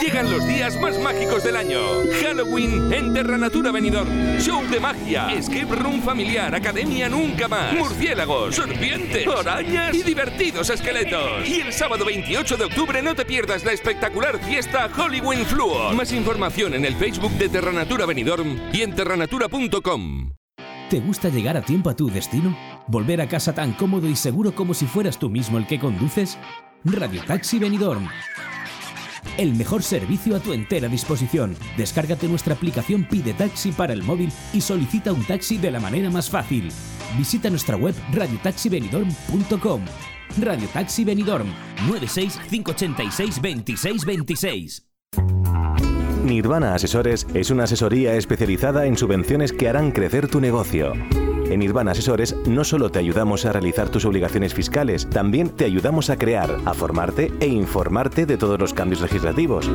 Llegan 0.00 0.30
los 0.30 0.46
días 0.46 0.80
más 0.80 0.98
mágicos 0.98 1.44
del 1.44 1.56
año. 1.56 1.78
Halloween 2.22 2.90
en 2.90 3.12
Terranatura 3.12 3.70
Benidorm. 3.70 4.38
Show 4.38 4.62
de 4.70 4.80
magia, 4.80 5.30
escape 5.34 5.76
room 5.76 6.00
familiar, 6.00 6.54
academia 6.54 7.10
nunca 7.10 7.48
más. 7.48 7.74
Murciélagos, 7.74 8.54
serpientes, 8.56 9.26
arañas 9.26 9.94
y 9.94 10.02
divertidos 10.02 10.70
esqueletos. 10.70 11.46
Y 11.46 11.60
el 11.60 11.72
sábado 11.72 12.06
28 12.06 12.56
de 12.56 12.64
octubre 12.64 13.02
no 13.02 13.14
te 13.14 13.26
pierdas 13.26 13.62
la 13.64 13.72
espectacular 13.72 14.38
fiesta 14.38 14.88
Halloween 14.88 15.44
Fluor. 15.44 15.94
Más 15.94 16.12
información 16.12 16.72
en 16.72 16.86
el 16.86 16.94
Facebook 16.94 17.32
de 17.32 17.50
Terranatura 17.50 18.06
Benidorm 18.06 18.58
y 18.72 18.80
en 18.80 18.94
terranatura.com. 18.94 20.32
¿Te 20.88 21.00
gusta 21.00 21.28
llegar 21.28 21.58
a 21.58 21.62
tiempo 21.62 21.90
a 21.90 21.96
tu 21.96 22.08
destino? 22.08 22.56
¿Volver 22.86 23.20
a 23.20 23.28
casa 23.28 23.54
tan 23.54 23.72
cómodo 23.72 24.08
y 24.08 24.16
seguro 24.16 24.54
como 24.54 24.72
si 24.72 24.86
fueras 24.86 25.18
tú 25.18 25.28
mismo 25.28 25.58
el 25.58 25.66
que 25.66 25.78
conduces? 25.78 26.38
Radio 26.84 27.22
Taxi 27.26 27.58
Benidorm. 27.58 28.08
El 29.38 29.54
mejor 29.54 29.82
servicio 29.82 30.36
a 30.36 30.40
tu 30.40 30.52
entera 30.52 30.88
disposición. 30.88 31.56
Descárgate 31.76 32.28
nuestra 32.28 32.54
aplicación 32.54 33.04
Pide 33.04 33.34
Taxi 33.34 33.72
para 33.72 33.92
el 33.92 34.02
móvil 34.02 34.32
y 34.52 34.60
solicita 34.60 35.12
un 35.12 35.24
taxi 35.24 35.58
de 35.58 35.70
la 35.70 35.80
manera 35.80 36.10
más 36.10 36.30
fácil. 36.30 36.70
Visita 37.18 37.50
nuestra 37.50 37.76
web 37.76 37.94
radiotaxibenidorm.com. 38.12 39.82
Radio 40.40 40.68
Taxi 40.72 41.04
Benidorm 41.04 41.46
96 41.86 42.40
586 42.50 43.40
26 43.40 44.04
26. 44.04 44.86
Nirvana 46.24 46.74
Asesores 46.74 47.26
es 47.34 47.50
una 47.50 47.64
asesoría 47.64 48.14
especializada 48.14 48.86
en 48.86 48.96
subvenciones 48.96 49.52
que 49.52 49.68
harán 49.68 49.92
crecer 49.92 50.28
tu 50.28 50.40
negocio. 50.40 50.94
En 51.50 51.60
Nirvana 51.60 51.92
Asesores 51.92 52.34
no 52.46 52.64
solo 52.64 52.90
te 52.90 52.98
ayudamos 52.98 53.44
a 53.44 53.52
realizar 53.52 53.88
tus 53.88 54.04
obligaciones 54.04 54.54
fiscales, 54.54 55.08
también 55.08 55.50
te 55.50 55.64
ayudamos 55.64 56.10
a 56.10 56.16
crear, 56.16 56.58
a 56.64 56.74
formarte 56.74 57.32
e 57.40 57.46
informarte 57.46 58.26
de 58.26 58.36
todos 58.36 58.58
los 58.58 58.74
cambios 58.74 59.00
legislativos. 59.00 59.70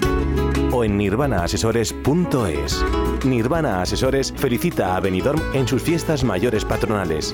o 0.71 0.83
en 0.83 0.97
nirvanaasesores.es. 0.97 2.85
Nirvana 3.25 3.81
Asesores 3.81 4.31
felicita 4.35 4.95
a 4.95 4.99
Benidorm 4.99 5.41
en 5.53 5.67
sus 5.67 5.81
fiestas 5.81 6.23
mayores 6.23 6.63
patronales. 6.65 7.33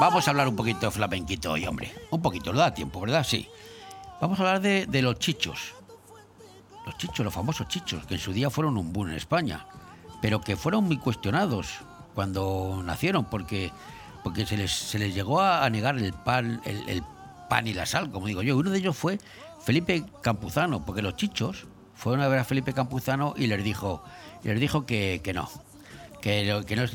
Vamos 0.00 0.26
a 0.26 0.30
hablar 0.30 0.48
un 0.48 0.56
poquito 0.56 0.86
de 0.86 0.92
flamenquito 0.92 1.52
hoy, 1.52 1.66
hombre. 1.66 1.92
Un 2.10 2.22
poquito, 2.22 2.54
lo 2.54 2.60
da 2.60 2.72
tiempo, 2.72 3.02
¿verdad? 3.02 3.22
Sí. 3.22 3.46
Vamos 4.18 4.40
a 4.40 4.44
hablar 4.44 4.62
de, 4.62 5.02
los 5.02 5.18
chichos. 5.18 5.74
Los 6.86 6.96
chichos, 6.96 7.22
los 7.22 7.34
famosos 7.34 7.68
chichos, 7.68 8.06
que 8.06 8.14
en 8.14 8.20
su 8.20 8.32
día 8.32 8.48
fueron 8.48 8.78
un 8.78 8.94
boom 8.94 9.10
en 9.10 9.16
España, 9.16 9.66
pero 10.22 10.40
que 10.40 10.56
fueron 10.56 10.84
muy 10.84 10.96
cuestionados 10.96 11.80
cuando 12.14 12.80
nacieron, 12.82 13.26
porque, 13.26 13.72
porque 14.24 14.46
se, 14.46 14.56
les, 14.56 14.72
se 14.72 14.98
les 14.98 15.14
llegó 15.14 15.42
a, 15.42 15.68
negar 15.68 15.98
el 15.98 16.14
pan, 16.14 16.62
el, 16.64 17.02
pan 17.50 17.66
y 17.66 17.74
la 17.74 17.84
sal, 17.84 18.10
como 18.10 18.26
digo 18.26 18.40
yo. 18.40 18.56
Uno 18.56 18.70
de 18.70 18.78
ellos 18.78 18.96
fue 18.96 19.18
Felipe 19.60 20.06
Campuzano, 20.22 20.82
porque 20.82 21.02
los 21.02 21.14
chichos 21.16 21.66
fueron 21.94 22.22
a 22.22 22.28
ver 22.28 22.38
a 22.38 22.44
Felipe 22.44 22.72
Campuzano 22.72 23.34
y 23.36 23.48
les 23.48 23.62
dijo, 23.62 24.02
les 24.44 24.58
dijo 24.58 24.86
que, 24.86 25.20
no, 25.34 25.50
que, 26.22 26.46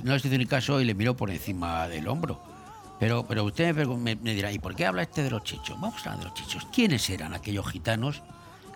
no 0.03 0.13
les 0.13 0.25
hizo 0.25 0.37
ni 0.39 0.47
caso 0.47 0.81
y 0.81 0.85
le 0.85 0.95
miró 0.95 1.15
por 1.15 1.29
encima 1.29 1.87
del 1.87 2.07
hombro. 2.07 2.54
Pero, 2.99 3.25
pero 3.27 3.43
usted 3.43 3.75
me, 3.75 4.15
me, 4.15 4.33
dirá, 4.33 4.51
¿y 4.51 4.59
por 4.59 4.75
qué 4.75 4.85
habla 4.85 5.01
este 5.01 5.23
de 5.23 5.29
los 5.29 5.43
chichos? 5.43 5.79
Vamos 5.79 6.05
a 6.05 6.11
hablar 6.11 6.19
de 6.19 6.25
los 6.25 6.33
chichos. 6.33 6.67
¿Quiénes 6.73 7.09
eran 7.09 7.33
aquellos 7.33 7.67
gitanos 7.67 8.21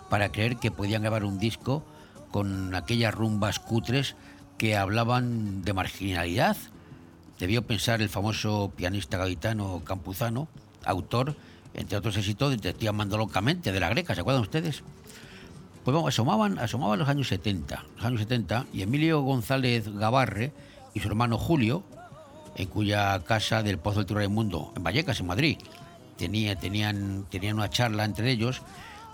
para 0.08 0.30
creer 0.30 0.56
que 0.56 0.70
podían 0.70 1.02
grabar 1.02 1.24
un 1.24 1.38
disco 1.38 1.84
con 2.30 2.74
aquellas 2.74 3.14
rumbas 3.14 3.58
cutres 3.58 4.16
que 4.58 4.76
hablaban 4.76 5.62
de 5.62 5.72
marginalidad? 5.72 6.56
Debió 7.38 7.62
pensar 7.62 8.02
el 8.02 8.10
famoso 8.10 8.72
pianista 8.76 9.16
gaditano 9.16 9.82
Campuzano, 9.84 10.48
autor, 10.84 11.36
entre 11.72 11.96
otros 11.96 12.16
éxitos, 12.16 12.50
de 12.50 12.58
Te 12.58 12.68
estoy 12.70 12.88
locamente, 12.88 13.72
de 13.72 13.80
la 13.80 13.88
greca, 13.88 14.14
¿se 14.14 14.20
acuerdan 14.20 14.42
ustedes? 14.42 14.82
Pues 15.84 15.94
vamos, 15.94 16.08
asomaban, 16.08 16.58
asomaban 16.58 16.98
los 16.98 17.08
años 17.08 17.28
70, 17.28 17.84
los 17.96 18.04
años 18.04 18.20
70, 18.20 18.66
y 18.72 18.82
Emilio 18.82 19.22
González 19.22 19.88
Gavarre 19.88 20.52
y 20.92 21.00
su 21.00 21.08
hermano 21.08 21.38
Julio, 21.38 21.82
en 22.56 22.68
cuya 22.68 23.18
casa 23.24 23.62
del 23.62 23.78
Pozo 23.78 23.98
del 23.98 24.06
Tío 24.06 24.16
Raimundo, 24.16 24.72
en 24.76 24.82
Vallecas, 24.82 25.20
en 25.20 25.26
Madrid, 25.26 25.58
tenía, 26.16 26.56
tenían, 26.56 27.26
tenían 27.30 27.56
una 27.56 27.70
charla 27.70 28.04
entre 28.04 28.30
ellos 28.30 28.62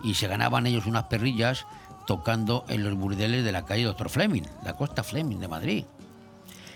y 0.03 0.14
se 0.14 0.28
ganaban 0.28 0.66
ellos 0.66 0.87
unas 0.87 1.05
perrillas 1.05 1.66
tocando 2.07 2.64
en 2.68 2.84
los 2.84 2.95
burdeles 2.95 3.45
de 3.45 3.53
la 3.53 3.64
calle 3.64 3.84
Doctor 3.84 4.09
Fleming, 4.09 4.45
la 4.64 4.74
costa 4.74 5.03
Fleming 5.03 5.39
de 5.39 5.49
Madrid. 5.49 5.84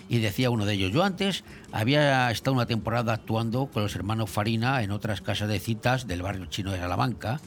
Y 0.09 0.19
decía 0.19 0.51
uno 0.51 0.67
de 0.67 0.75
ellos, 0.75 0.91
yo 0.93 1.05
antes 1.05 1.45
había 1.71 2.31
estado 2.33 2.55
una 2.55 2.67
temporada 2.67 3.13
actuando 3.13 3.67
con 3.67 3.85
los 3.85 3.95
hermanos 3.95 4.29
Farina 4.29 4.83
en 4.83 4.91
otras 4.91 5.21
casas 5.21 5.49
de 5.49 5.61
citas 5.61 6.09
del 6.09 6.23
barrio 6.23 6.47
chino 6.47 6.73
de 6.73 6.79
Salamanca, 6.79 7.41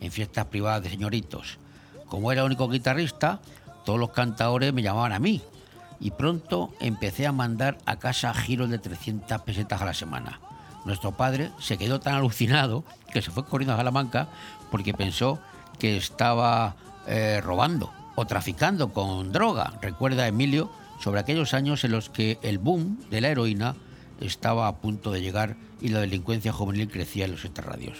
en 0.00 0.10
fiestas 0.10 0.46
privadas 0.46 0.82
de 0.82 0.90
señoritos. 0.90 1.58
Como 2.06 2.32
era 2.32 2.40
el 2.40 2.46
único 2.46 2.68
guitarrista, 2.68 3.40
todos 3.84 3.98
los 3.98 4.10
cantadores 4.10 4.72
me 4.72 4.82
llamaban 4.82 5.12
a 5.12 5.18
mí. 5.18 5.42
Y 6.00 6.10
pronto 6.10 6.72
empecé 6.80 7.26
a 7.26 7.32
mandar 7.32 7.78
a 7.86 7.96
casa 7.96 8.34
giros 8.34 8.70
de 8.70 8.78
300 8.78 9.40
pesetas 9.42 9.80
a 9.80 9.86
la 9.86 9.94
semana. 9.94 10.40
Nuestro 10.84 11.12
padre 11.12 11.50
se 11.58 11.78
quedó 11.78 12.00
tan 12.00 12.14
alucinado 12.14 12.84
que 13.12 13.22
se 13.22 13.30
fue 13.30 13.44
corriendo 13.44 13.74
a 13.74 13.76
Salamanca 13.76 14.28
porque 14.70 14.94
pensó 14.94 15.40
que 15.78 15.96
estaba 15.96 16.76
eh, 17.06 17.40
robando 17.42 17.92
o 18.14 18.26
traficando 18.26 18.92
con 18.92 19.32
droga. 19.32 19.74
Recuerda 19.82 20.28
Emilio 20.28 20.70
sobre 21.00 21.20
aquellos 21.20 21.54
años 21.54 21.84
en 21.84 21.92
los 21.92 22.08
que 22.08 22.38
el 22.42 22.58
boom 22.58 22.98
de 23.10 23.20
la 23.20 23.28
heroína 23.28 23.76
estaba 24.20 24.68
a 24.68 24.76
punto 24.76 25.12
de 25.12 25.20
llegar 25.20 25.56
y 25.80 25.88
la 25.88 26.00
delincuencia 26.00 26.52
juvenil 26.52 26.88
crecía 26.88 27.26
en 27.26 27.32
los 27.32 27.44
extrarradios. 27.44 27.98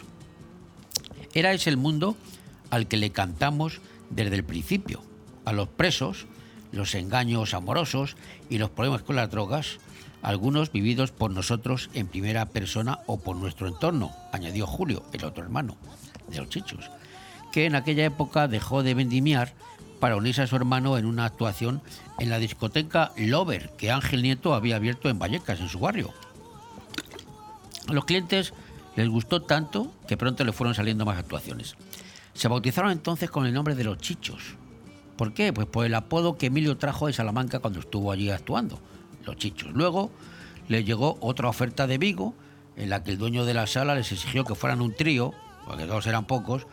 Era 1.35 1.53
ese 1.53 1.71
el 1.71 1.77
mundo 1.77 2.17
al 2.71 2.89
que 2.89 2.97
le 2.97 3.11
cantamos 3.11 3.81
desde 4.11 4.37
el 4.37 4.45
principio. 4.45 5.03
A 5.45 5.53
los 5.53 5.69
presos, 5.69 6.27
los 6.73 6.95
engaños 6.95 7.55
amorosos 7.55 8.17
y 8.49 8.59
los 8.59 8.71
problemas 8.71 9.03
con 9.03 9.17
las 9.17 9.31
drogas, 9.31 9.79
algunos 10.23 10.73
vividos 10.73 11.13
por 11.13 11.31
nosotros 11.31 11.91
en 11.95 12.09
primera 12.09 12.47
persona 12.47 13.01
o 13.07 13.19
por 13.19 13.37
nuestro 13.37 13.69
entorno, 13.69 14.13
añadió 14.33 14.67
Julio, 14.67 15.03
el 15.13 15.25
otro 15.25 15.43
hermano 15.43 15.77
de 16.29 16.39
los 16.39 16.49
chichos, 16.49 16.91
que 17.53 17.67
en 17.67 17.75
aquella 17.75 18.05
época 18.05 18.49
dejó 18.49 18.83
de 18.83 18.95
vendimiar 18.95 19.55
para 20.01 20.17
unirse 20.17 20.43
a 20.43 20.47
su 20.47 20.57
hermano 20.57 20.99
en 20.99 21.07
una 21.07 21.25
actuación 21.25 21.81
en 22.19 22.31
la 22.31 22.39
discoteca 22.39 23.13
Lover 23.17 23.71
que 23.79 23.91
Ángel 23.91 24.23
Nieto 24.23 24.55
había 24.55 24.77
abierto 24.77 25.09
en 25.09 25.19
Vallecas, 25.19 25.61
en 25.61 25.69
su 25.69 25.79
barrio. 25.79 26.13
A 27.89 27.93
los 27.93 28.05
clientes 28.05 28.53
les 28.97 29.09
gustó 29.09 29.43
tanto 29.43 29.93
que 30.09 30.17
pronto 30.17 30.45
le 30.45 30.53
fueron 30.53 30.75
saliendo 30.75 31.05
más 31.05 31.19
actuaciones. 31.19 31.77
Se 32.35 32.49
bautizaron 32.49 32.91
entonces 32.91 33.31
con 33.31 33.47
el 33.47 33.55
nombre 33.55 33.75
de 33.75 33.85
los 33.85 33.99
Chichos. 33.99 34.57
¿Por 35.17 35.33
qué? 35.33 35.53
Pues 35.53 35.67
por 35.67 35.87
el 35.87 35.95
apodo 35.95 36.37
que 36.37 36.47
Emilio 36.47 36.77
trajo 36.77 37.07
de 37.07 37.13
Salamanca 37.13 37.61
cuando 37.61 37.81
estuvo 37.81 38.13
allí 38.13 38.31
actuando, 38.31 38.79
los 39.25 39.37
Chichos. 39.37 39.73
Luego 39.73 40.11
les 40.69 40.85
llegó 40.85 41.17
otra 41.21 41.49
oferta 41.49 41.87
de 41.87 41.99
Vigo, 41.99 42.35
en 42.77 42.91
la 42.91 43.03
que 43.03 43.13
el 43.13 43.19
dueño 43.19 43.45
de 43.45 43.55
la 43.55 43.67
sala 43.67 43.95
les 43.95 44.13
exigió 44.13 44.45
que 44.45 44.55
fueran 44.55 44.83
un 44.83 44.95
trío, 44.95 45.33
porque 45.67 45.87
todos 45.87 46.07
eran 46.07 46.27
pocos, 46.27 46.67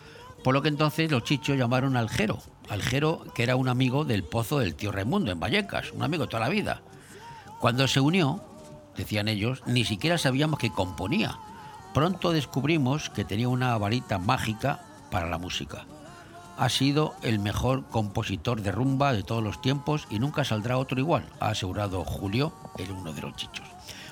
por 0.43 0.53
lo 0.53 0.61
que 0.61 0.67
entonces 0.67 1.09
los 1.09 1.23
Chichos 1.23 1.57
llamaron 1.57 1.95
al 1.95 2.09
Jero, 2.09 2.39
al 2.69 2.81
Jero 2.81 3.23
que 3.33 3.43
era 3.43 3.55
un 3.55 3.69
amigo 3.69 4.03
del 4.03 4.23
pozo 4.23 4.59
del 4.59 4.75
tío 4.75 4.91
Raimundo 4.91 5.31
en 5.31 5.39
Vallecas, 5.39 5.93
un 5.93 6.03
amigo 6.03 6.27
toda 6.27 6.43
la 6.43 6.49
vida. 6.49 6.81
Cuando 7.61 7.87
se 7.87 8.01
unió, 8.01 8.43
decían 8.97 9.29
ellos, 9.29 9.63
ni 9.65 9.85
siquiera 9.85 10.17
sabíamos 10.17 10.59
que 10.59 10.69
componía. 10.69 11.37
Pronto 11.93 12.31
descubrimos 12.31 13.09
que 13.09 13.23
tenía 13.23 13.47
una 13.47 13.77
varita 13.77 14.17
mágica 14.17 14.81
para 15.09 15.29
la 15.29 15.37
música. 15.37 15.85
Ha 16.63 16.69
sido 16.69 17.13
el 17.23 17.39
mejor 17.39 17.89
compositor 17.89 18.61
de 18.61 18.71
rumba 18.71 19.11
de 19.11 19.21
todos 19.21 19.43
los 19.43 19.59
tiempos 19.59 20.07
y 20.09 20.19
nunca 20.19 20.45
saldrá 20.45 20.77
otro 20.77 20.97
igual, 20.97 21.27
ha 21.41 21.49
asegurado 21.49 22.05
Julio, 22.05 22.53
el 22.77 22.89
uno 22.89 23.11
de 23.11 23.21
los 23.21 23.35
chichos. 23.35 23.67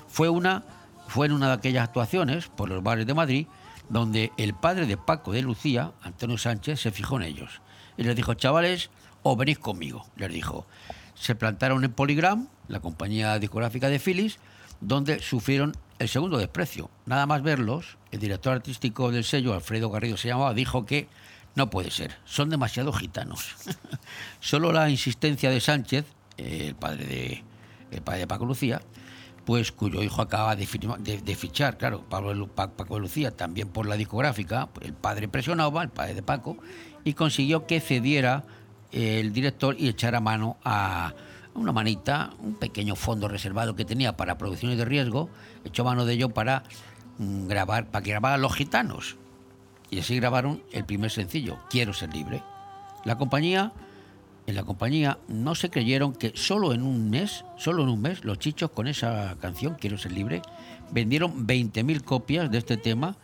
Fue, 0.06 0.28
una, 0.28 0.62
fue 1.08 1.24
en 1.24 1.32
una 1.32 1.46
de 1.46 1.54
aquellas 1.54 1.84
actuaciones 1.84 2.48
por 2.48 2.68
los 2.68 2.82
bares 2.82 3.06
de 3.06 3.14
Madrid 3.14 3.46
donde 3.88 4.32
el 4.36 4.52
padre 4.52 4.84
de 4.84 4.98
Paco 4.98 5.32
de 5.32 5.40
Lucía, 5.40 5.92
Antonio 6.02 6.36
Sánchez, 6.36 6.78
se 6.78 6.90
fijó 6.90 7.16
en 7.16 7.22
ellos 7.22 7.62
y 7.96 8.02
les 8.02 8.14
dijo, 8.14 8.34
chavales, 8.34 8.90
o 9.22 9.34
venís 9.34 9.58
conmigo, 9.58 10.04
les 10.16 10.30
dijo. 10.30 10.66
Se 11.14 11.34
plantaron 11.34 11.82
en 11.84 11.92
Polygram, 11.94 12.48
la 12.68 12.80
compañía 12.80 13.38
discográfica 13.38 13.88
de 13.88 13.98
Phyllis, 13.98 14.38
donde 14.82 15.20
sufrieron 15.20 15.72
el 15.98 16.10
segundo 16.10 16.36
desprecio. 16.36 16.90
Nada 17.06 17.24
más 17.24 17.42
verlos, 17.42 17.96
el 18.10 18.20
director 18.20 18.52
artístico 18.52 19.10
del 19.10 19.24
sello, 19.24 19.54
Alfredo 19.54 19.88
Garrido 19.88 20.18
se 20.18 20.28
llamaba, 20.28 20.52
dijo 20.52 20.84
que 20.84 21.08
no 21.54 21.70
puede 21.70 21.90
ser, 21.90 22.16
son 22.24 22.50
demasiado 22.50 22.92
gitanos. 22.92 23.54
Solo 24.40 24.72
la 24.72 24.88
insistencia 24.90 25.50
de 25.50 25.60
Sánchez, 25.60 26.04
el 26.36 26.74
padre 26.74 27.04
de, 27.04 27.44
el 27.90 28.02
padre 28.02 28.20
de 28.20 28.26
Paco 28.26 28.46
Lucía, 28.46 28.80
pues 29.44 29.72
cuyo 29.72 30.02
hijo 30.02 30.22
acaba 30.22 30.54
de, 30.56 30.66
de- 30.66 31.34
fichar, 31.36 31.76
claro, 31.76 32.04
Pablo 32.08 32.46
Paco 32.48 32.98
Lucía, 32.98 33.32
también 33.36 33.68
por 33.68 33.86
la 33.86 33.96
discográfica, 33.96 34.68
el 34.80 34.92
padre 34.94 35.28
presionaba, 35.28 35.82
el 35.82 35.88
padre 35.90 36.14
de 36.14 36.22
Paco, 36.22 36.56
y 37.04 37.14
consiguió 37.14 37.66
que 37.66 37.80
cediera 37.80 38.44
el 38.92 39.32
director 39.32 39.74
y 39.78 39.88
echara 39.88 40.20
mano 40.20 40.58
a 40.64 41.12
una 41.54 41.72
manita, 41.72 42.30
un 42.38 42.54
pequeño 42.54 42.94
fondo 42.96 43.26
reservado 43.28 43.74
que 43.74 43.84
tenía 43.84 44.16
para 44.16 44.38
producciones 44.38 44.78
de 44.78 44.84
riesgo, 44.84 45.28
echó 45.64 45.84
mano 45.84 46.04
de 46.06 46.14
ello 46.14 46.28
para 46.30 46.62
mm, 47.18 47.46
grabar, 47.48 47.86
para 47.90 48.02
que 48.02 48.10
grabaran 48.10 48.40
los 48.40 48.54
gitanos. 48.54 49.16
Y 49.92 50.00
así 50.00 50.16
grabaron 50.16 50.62
el 50.72 50.86
primer 50.86 51.10
sencillo, 51.10 51.58
Quiero 51.68 51.92
ser 51.92 52.14
libre. 52.14 52.42
La 53.04 53.18
compañía 53.18 53.72
en 54.46 54.54
la 54.54 54.64
compañía 54.64 55.18
no 55.28 55.54
se 55.54 55.68
creyeron 55.68 56.14
que 56.14 56.32
solo 56.34 56.72
en 56.72 56.82
un 56.82 57.10
mes, 57.10 57.44
solo 57.58 57.82
en 57.82 57.90
un 57.90 58.00
mes, 58.00 58.24
los 58.24 58.38
chichos 58.38 58.70
con 58.70 58.88
esa 58.88 59.36
canción, 59.38 59.76
Quiero 59.78 59.98
ser 59.98 60.12
libre, 60.12 60.40
vendieron 60.90 61.46
20.000 61.46 62.02
copias 62.04 62.50
de 62.50 62.56
este 62.56 62.78
tema 62.78 63.18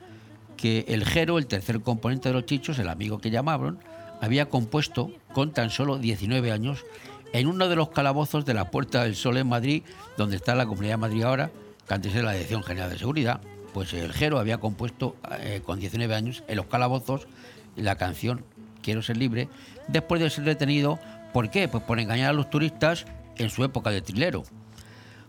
que 0.58 0.84
el 0.88 1.06
Jero, 1.06 1.38
el 1.38 1.46
tercer 1.46 1.80
componente 1.80 2.28
de 2.28 2.34
los 2.34 2.44
chichos, 2.44 2.78
el 2.78 2.90
amigo 2.90 3.18
que 3.18 3.30
llamaron, 3.30 3.78
había 4.20 4.50
compuesto 4.50 5.10
con 5.32 5.52
tan 5.52 5.70
solo 5.70 5.96
19 5.96 6.52
años 6.52 6.84
en 7.32 7.46
uno 7.46 7.68
de 7.70 7.76
los 7.76 7.88
calabozos 7.88 8.44
de 8.44 8.52
la 8.52 8.70
Puerta 8.70 9.04
del 9.04 9.16
Sol 9.16 9.38
en 9.38 9.48
Madrid, 9.48 9.84
donde 10.18 10.36
está 10.36 10.54
la 10.54 10.66
Comunidad 10.66 10.94
de 10.94 10.98
Madrid 10.98 11.22
ahora, 11.22 11.50
que 11.86 11.94
antes 11.94 12.14
era 12.14 12.24
la 12.24 12.32
Dirección 12.32 12.62
General 12.62 12.90
de 12.90 12.98
Seguridad, 12.98 13.40
pues 13.78 13.94
el 13.94 14.12
Jero 14.12 14.40
había 14.40 14.58
compuesto 14.58 15.14
eh, 15.38 15.62
con 15.64 15.78
19 15.78 16.12
años 16.12 16.42
en 16.48 16.56
los 16.56 16.66
calabozos 16.66 17.28
la 17.76 17.94
canción 17.94 18.44
Quiero 18.82 19.02
ser 19.02 19.16
libre, 19.16 19.48
después 19.86 20.20
de 20.20 20.30
ser 20.30 20.42
detenido, 20.42 20.98
¿por 21.32 21.48
qué? 21.48 21.68
Pues 21.68 21.84
por 21.84 22.00
engañar 22.00 22.30
a 22.30 22.32
los 22.32 22.50
turistas 22.50 23.06
en 23.36 23.50
su 23.50 23.62
época 23.62 23.90
de 23.90 24.02
trilero. 24.02 24.42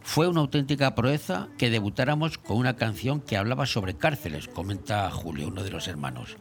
Fue 0.02 0.28
una 0.28 0.42
auténtica 0.42 0.96
proeza 0.96 1.50
que 1.60 1.70
debutáramos 1.70 2.40
con 2.40 2.58
una 2.58 2.76
canción 2.76 3.22
que 3.22 3.38
hablaba 3.38 3.68
sobre 3.68 3.94
cárceles, 3.94 4.48
comenta 4.48 5.12
Julio, 5.12 5.50
uno 5.50 5.62
de 5.62 5.70
los 5.70 5.88
hermanos. 5.88 6.38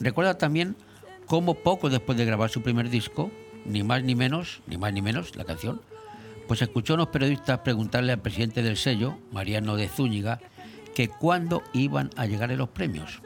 Recuerda 0.00 0.38
también 0.38 0.74
cómo 1.26 1.54
poco 1.54 1.90
después 1.90 2.18
de 2.18 2.24
grabar 2.24 2.50
su 2.50 2.62
primer 2.62 2.90
disco, 2.90 3.30
ni 3.66 3.84
más 3.84 4.02
ni 4.02 4.16
menos, 4.16 4.62
ni 4.66 4.78
más 4.78 4.92
ni 4.92 5.00
menos, 5.00 5.36
la 5.36 5.44
canción, 5.44 5.80
pues 6.48 6.60
escuchó 6.60 6.94
a 6.94 6.96
unos 6.96 7.08
periodistas 7.10 7.60
preguntarle 7.60 8.10
al 8.10 8.20
presidente 8.20 8.64
del 8.64 8.76
sello, 8.76 9.16
Mariano 9.30 9.76
de 9.76 9.86
Zúñiga, 9.86 10.40
que 10.94 11.08
cuándo 11.08 11.62
iban 11.72 12.10
a 12.16 12.26
llegar 12.26 12.50
los 12.50 12.68
premios. 12.68 13.22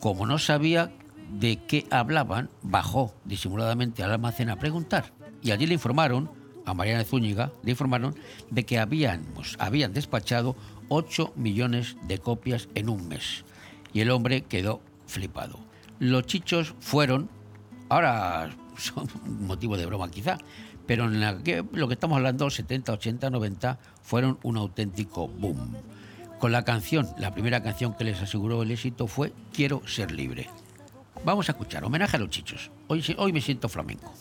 Como 0.00 0.26
no 0.26 0.38
sabía 0.38 0.92
de 1.30 1.56
qué 1.66 1.86
hablaban, 1.90 2.50
bajó 2.62 3.14
disimuladamente 3.24 4.02
al 4.02 4.12
almacén 4.12 4.50
a 4.50 4.58
preguntar. 4.58 5.12
Y 5.42 5.50
allí 5.50 5.66
le 5.66 5.74
informaron, 5.74 6.30
a 6.66 6.74
Mariana 6.74 7.04
Zúñiga, 7.04 7.52
le 7.62 7.72
informaron 7.72 8.14
de 8.50 8.64
que 8.64 8.78
habíamos, 8.78 9.56
habían 9.58 9.92
despachado 9.92 10.56
8 10.88 11.32
millones 11.36 11.96
de 12.06 12.18
copias 12.18 12.68
en 12.74 12.88
un 12.88 13.08
mes. 13.08 13.44
Y 13.92 14.00
el 14.00 14.10
hombre 14.10 14.42
quedó 14.42 14.80
flipado. 15.06 15.58
Los 15.98 16.26
chichos 16.26 16.74
fueron, 16.80 17.28
ahora 17.88 18.50
son 18.76 19.08
motivo 19.24 19.76
de 19.76 19.86
broma 19.86 20.10
quizá, 20.10 20.38
pero 20.86 21.04
en 21.04 21.20
lo 21.72 21.88
que 21.88 21.94
estamos 21.94 22.16
hablando, 22.16 22.50
70, 22.50 22.92
80, 22.92 23.30
90, 23.30 23.78
fueron 24.02 24.38
un 24.42 24.58
auténtico 24.58 25.28
boom. 25.28 25.74
Con 26.44 26.52
la 26.52 26.62
canción, 26.62 27.08
la 27.16 27.32
primera 27.32 27.62
canción 27.62 27.94
que 27.94 28.04
les 28.04 28.20
aseguró 28.20 28.62
el 28.62 28.70
éxito 28.70 29.06
fue 29.06 29.32
Quiero 29.50 29.80
ser 29.88 30.12
libre. 30.12 30.50
Vamos 31.24 31.48
a 31.48 31.52
escuchar, 31.52 31.82
homenaje 31.82 32.18
a 32.18 32.20
los 32.20 32.28
chichos. 32.28 32.70
Hoy, 32.86 33.02
hoy 33.16 33.32
me 33.32 33.40
siento 33.40 33.66
flamenco. 33.70 34.12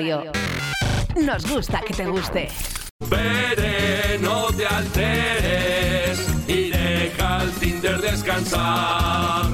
Radio. 0.00 0.32
Nos 1.14 1.46
gusta 1.46 1.82
que 1.86 1.92
te 1.92 2.06
guste. 2.06 2.48
Veré, 3.10 4.18
no 4.18 4.46
te 4.46 4.66
alteres. 4.66 6.26
descansar. 8.00 9.50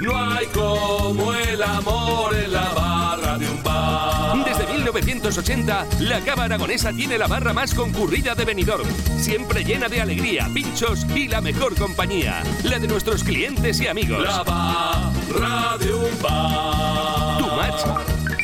No 0.00 0.16
hay 0.16 0.46
como 0.46 1.32
el 1.32 1.60
amor 1.60 2.36
en 2.36 2.52
la 2.52 2.68
barra 2.70 3.36
de 3.36 3.48
un 3.48 3.62
bar. 3.64 4.44
Desde 4.44 4.72
1980, 4.72 5.86
la 6.00 6.20
Cava 6.20 6.44
Aragonesa 6.44 6.92
tiene 6.92 7.18
la 7.18 7.26
barra 7.26 7.52
más 7.52 7.74
concurrida 7.74 8.36
de 8.36 8.44
Benidorm. 8.44 8.88
Siempre 9.18 9.64
llena 9.64 9.88
de 9.88 10.00
alegría, 10.00 10.48
pinchos 10.54 11.04
y 11.16 11.26
la 11.26 11.40
mejor 11.40 11.74
compañía. 11.76 12.44
La 12.62 12.78
de 12.78 12.86
nuestros 12.86 13.24
clientes 13.24 13.80
y 13.80 13.88
amigos. 13.88 14.22
La 14.22 14.44
barra 14.44 15.78
de 15.78 15.94
un 15.94 16.22
bar. 16.22 17.38
Tu 17.38 17.46
match 17.46 18.13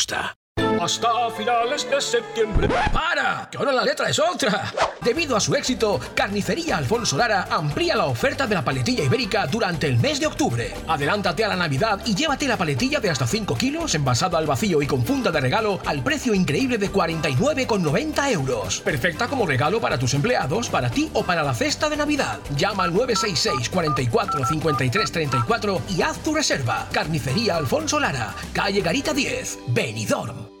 gusta. 0.00 0.39
Hasta 0.80 1.30
finales 1.36 1.90
de 1.90 2.00
septiembre. 2.00 2.66
¡Para! 2.90 3.46
Que 3.50 3.58
ahora 3.58 3.70
la 3.70 3.84
letra 3.84 4.08
es 4.08 4.18
otra. 4.18 4.72
Debido 5.02 5.36
a 5.36 5.40
su 5.40 5.54
éxito, 5.54 6.00
Carnicería 6.14 6.78
Alfonso 6.78 7.18
Lara 7.18 7.48
amplía 7.50 7.96
la 7.96 8.06
oferta 8.06 8.46
de 8.46 8.54
la 8.54 8.64
paletilla 8.64 9.04
ibérica 9.04 9.46
durante 9.46 9.86
el 9.88 9.98
mes 9.98 10.20
de 10.20 10.26
octubre. 10.26 10.72
Adelántate 10.88 11.44
a 11.44 11.48
la 11.48 11.56
Navidad 11.56 12.00
y 12.06 12.14
llévate 12.14 12.48
la 12.48 12.56
paletilla 12.56 12.98
de 12.98 13.10
hasta 13.10 13.26
5 13.26 13.58
kilos 13.58 13.94
envasada 13.94 14.38
al 14.38 14.46
vacío 14.46 14.80
y 14.80 14.86
con 14.86 15.04
funda 15.04 15.30
de 15.30 15.40
regalo 15.40 15.80
al 15.84 16.02
precio 16.02 16.32
increíble 16.32 16.78
de 16.78 16.90
49,90 16.90 18.32
euros. 18.32 18.80
Perfecta 18.80 19.28
como 19.28 19.44
regalo 19.44 19.82
para 19.82 19.98
tus 19.98 20.14
empleados, 20.14 20.70
para 20.70 20.88
ti 20.88 21.10
o 21.12 21.22
para 21.22 21.42
la 21.42 21.52
cesta 21.52 21.90
de 21.90 21.98
Navidad. 21.98 22.38
Llama 22.56 22.84
al 22.84 22.94
966 22.94 23.68
44 23.68 24.46
53 24.46 25.12
34 25.12 25.82
y 25.90 26.00
haz 26.00 26.16
tu 26.20 26.34
reserva. 26.34 26.88
Carnicería 26.90 27.56
Alfonso 27.56 28.00
Lara, 28.00 28.34
calle 28.54 28.80
Garita 28.80 29.12
10, 29.12 29.58
Benidorm. 29.68 30.60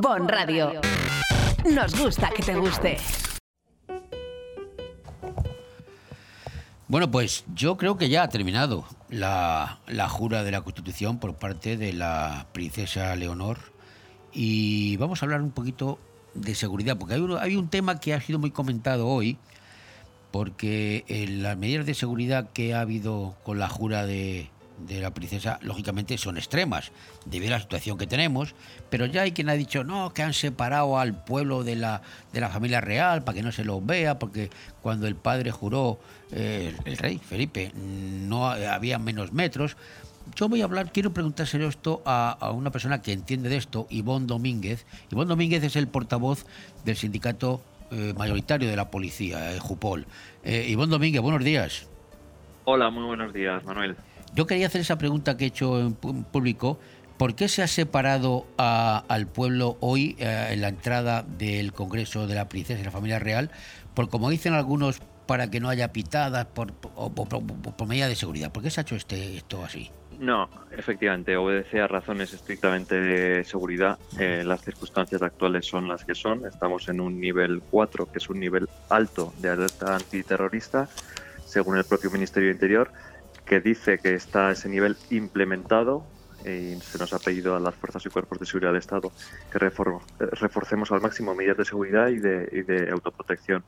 Bon 0.00 0.28
Radio. 0.28 0.80
Nos 1.74 1.98
gusta 1.98 2.30
que 2.30 2.42
te 2.42 2.54
guste. 2.54 2.98
Bueno, 6.86 7.10
pues 7.10 7.44
yo 7.52 7.76
creo 7.76 7.98
que 7.98 8.08
ya 8.08 8.22
ha 8.22 8.28
terminado 8.28 8.84
la, 9.10 9.80
la 9.88 10.08
jura 10.08 10.44
de 10.44 10.52
la 10.52 10.60
Constitución 10.60 11.18
por 11.18 11.34
parte 11.34 11.76
de 11.76 11.92
la 11.92 12.46
princesa 12.52 13.16
Leonor 13.16 13.58
y 14.32 14.96
vamos 14.98 15.20
a 15.20 15.26
hablar 15.26 15.42
un 15.42 15.50
poquito 15.50 15.98
de 16.34 16.54
seguridad, 16.54 16.96
porque 16.96 17.14
hay 17.14 17.20
un, 17.20 17.36
hay 17.36 17.56
un 17.56 17.68
tema 17.68 17.98
que 17.98 18.14
ha 18.14 18.20
sido 18.20 18.38
muy 18.38 18.52
comentado 18.52 19.08
hoy, 19.08 19.36
porque 20.30 21.04
eh, 21.08 21.26
las 21.26 21.58
medidas 21.58 21.86
de 21.86 21.94
seguridad 21.94 22.50
que 22.52 22.72
ha 22.72 22.82
habido 22.82 23.34
con 23.42 23.58
la 23.58 23.68
jura 23.68 24.06
de, 24.06 24.48
de 24.86 25.00
la 25.00 25.12
princesa, 25.12 25.58
lógicamente 25.62 26.16
son 26.18 26.36
extremas, 26.36 26.92
debido 27.24 27.54
a 27.54 27.58
la 27.58 27.62
situación 27.62 27.98
que 27.98 28.06
tenemos, 28.06 28.54
pero 28.90 29.06
ya 29.06 29.22
hay 29.22 29.32
quien 29.32 29.48
ha 29.48 29.54
dicho, 29.54 29.84
no, 29.84 30.12
que 30.12 30.22
han 30.22 30.34
separado 30.34 30.98
al 30.98 31.24
pueblo 31.24 31.64
de 31.64 31.76
la, 31.76 32.02
de 32.32 32.40
la 32.40 32.48
familia 32.48 32.80
real 32.80 33.24
para 33.24 33.36
que 33.36 33.42
no 33.42 33.52
se 33.52 33.64
los 33.64 33.84
vea, 33.84 34.18
porque 34.18 34.50
cuando 34.82 35.06
el 35.06 35.16
padre 35.16 35.50
juró, 35.50 35.98
eh, 36.32 36.74
el 36.84 36.96
rey 36.96 37.18
Felipe, 37.18 37.72
no 37.74 38.46
había 38.46 38.98
menos 38.98 39.32
metros. 39.32 39.76
Yo 40.36 40.48
voy 40.48 40.60
a 40.60 40.64
hablar, 40.64 40.92
quiero 40.92 41.12
preguntárselo 41.12 41.68
esto 41.68 42.02
a, 42.04 42.50
una 42.52 42.70
persona 42.70 43.02
que 43.02 43.12
entiende 43.12 43.48
de 43.48 43.56
esto, 43.56 43.86
Ivonne 43.90 44.26
Domínguez. 44.26 44.86
Ivonne 45.10 45.28
Domínguez 45.28 45.62
es 45.64 45.76
el 45.76 45.88
portavoz 45.88 46.46
del 46.84 46.96
sindicato 46.96 47.62
eh, 47.90 48.14
mayoritario 48.16 48.68
de 48.68 48.76
la 48.76 48.90
policía, 48.90 49.54
eh, 49.54 49.58
Jupol. 49.58 50.06
Eh, 50.44 50.66
Ivonne 50.68 50.90
Domínguez, 50.90 51.22
buenos 51.22 51.42
días. 51.42 51.88
Hola, 52.64 52.90
muy 52.90 53.04
buenos 53.04 53.32
días, 53.32 53.64
Manuel. 53.64 53.96
Yo 54.34 54.46
quería 54.46 54.66
hacer 54.66 54.80
esa 54.80 54.98
pregunta 54.98 55.36
que 55.36 55.44
he 55.44 55.48
hecho 55.48 55.80
en 55.80 55.94
público. 55.94 56.78
¿Por 57.16 57.34
qué 57.34 57.48
se 57.48 57.62
ha 57.62 57.66
separado 57.66 58.46
a- 58.58 59.04
al 59.08 59.26
pueblo 59.26 59.76
hoy 59.80 60.14
eh, 60.20 60.50
en 60.52 60.60
la 60.60 60.68
entrada 60.68 61.22
del 61.22 61.72
Congreso 61.72 62.26
de 62.28 62.36
la 62.36 62.48
Princesa 62.48 62.80
y 62.80 62.84
la 62.84 62.92
Familia 62.92 63.18
Real? 63.18 63.50
Por 63.94 64.08
como 64.08 64.30
dicen 64.30 64.54
algunos, 64.54 65.00
para 65.26 65.50
que 65.50 65.58
no 65.60 65.68
haya 65.68 65.92
pitadas 65.92 66.46
por- 66.46 66.72
por 66.72 67.86
medida 67.88 68.08
de 68.08 68.14
seguridad. 68.14 68.52
¿Por 68.52 68.62
qué 68.62 68.70
se 68.70 68.80
ha 68.80 68.82
hecho 68.82 68.94
este, 68.96 69.36
esto 69.36 69.64
así? 69.64 69.90
No, 70.20 70.48
efectivamente, 70.76 71.36
obedece 71.36 71.80
a 71.80 71.86
razones 71.86 72.32
estrictamente 72.32 72.94
de 73.00 73.44
seguridad. 73.44 73.98
Eh, 74.18 74.42
las 74.44 74.62
circunstancias 74.62 75.20
actuales 75.22 75.66
son 75.66 75.86
las 75.88 76.04
que 76.04 76.14
son. 76.14 76.46
Estamos 76.46 76.88
en 76.88 77.00
un 77.00 77.20
nivel 77.20 77.60
4, 77.70 78.10
que 78.10 78.18
es 78.18 78.28
un 78.30 78.40
nivel 78.40 78.68
alto 78.88 79.32
de 79.38 79.50
alerta 79.50 79.94
antiterrorista, 79.96 80.88
según 81.44 81.76
el 81.78 81.84
propio 81.84 82.10
Ministerio 82.10 82.48
de 82.48 82.54
Interior, 82.54 82.90
que 83.48 83.60
dice 83.60 83.98
que 83.98 84.14
está 84.14 84.50
ese 84.50 84.68
nivel 84.68 84.96
implementado 85.10 86.04
y 86.44 86.76
se 86.80 86.98
nos 86.98 87.12
ha 87.12 87.18
pedido 87.18 87.56
a 87.56 87.60
las 87.60 87.74
fuerzas 87.74 88.04
y 88.06 88.10
cuerpos 88.10 88.38
de 88.38 88.46
seguridad 88.46 88.70
del 88.70 88.78
Estado 88.78 89.10
que 89.50 89.58
refor- 89.58 90.00
eh, 90.20 90.26
reforcemos 90.32 90.92
al 90.92 91.00
máximo 91.00 91.34
medidas 91.34 91.56
de 91.56 91.64
seguridad 91.64 92.08
y 92.08 92.18
de, 92.18 92.48
y 92.52 92.62
de 92.62 92.90
autoprotección. 92.90 93.64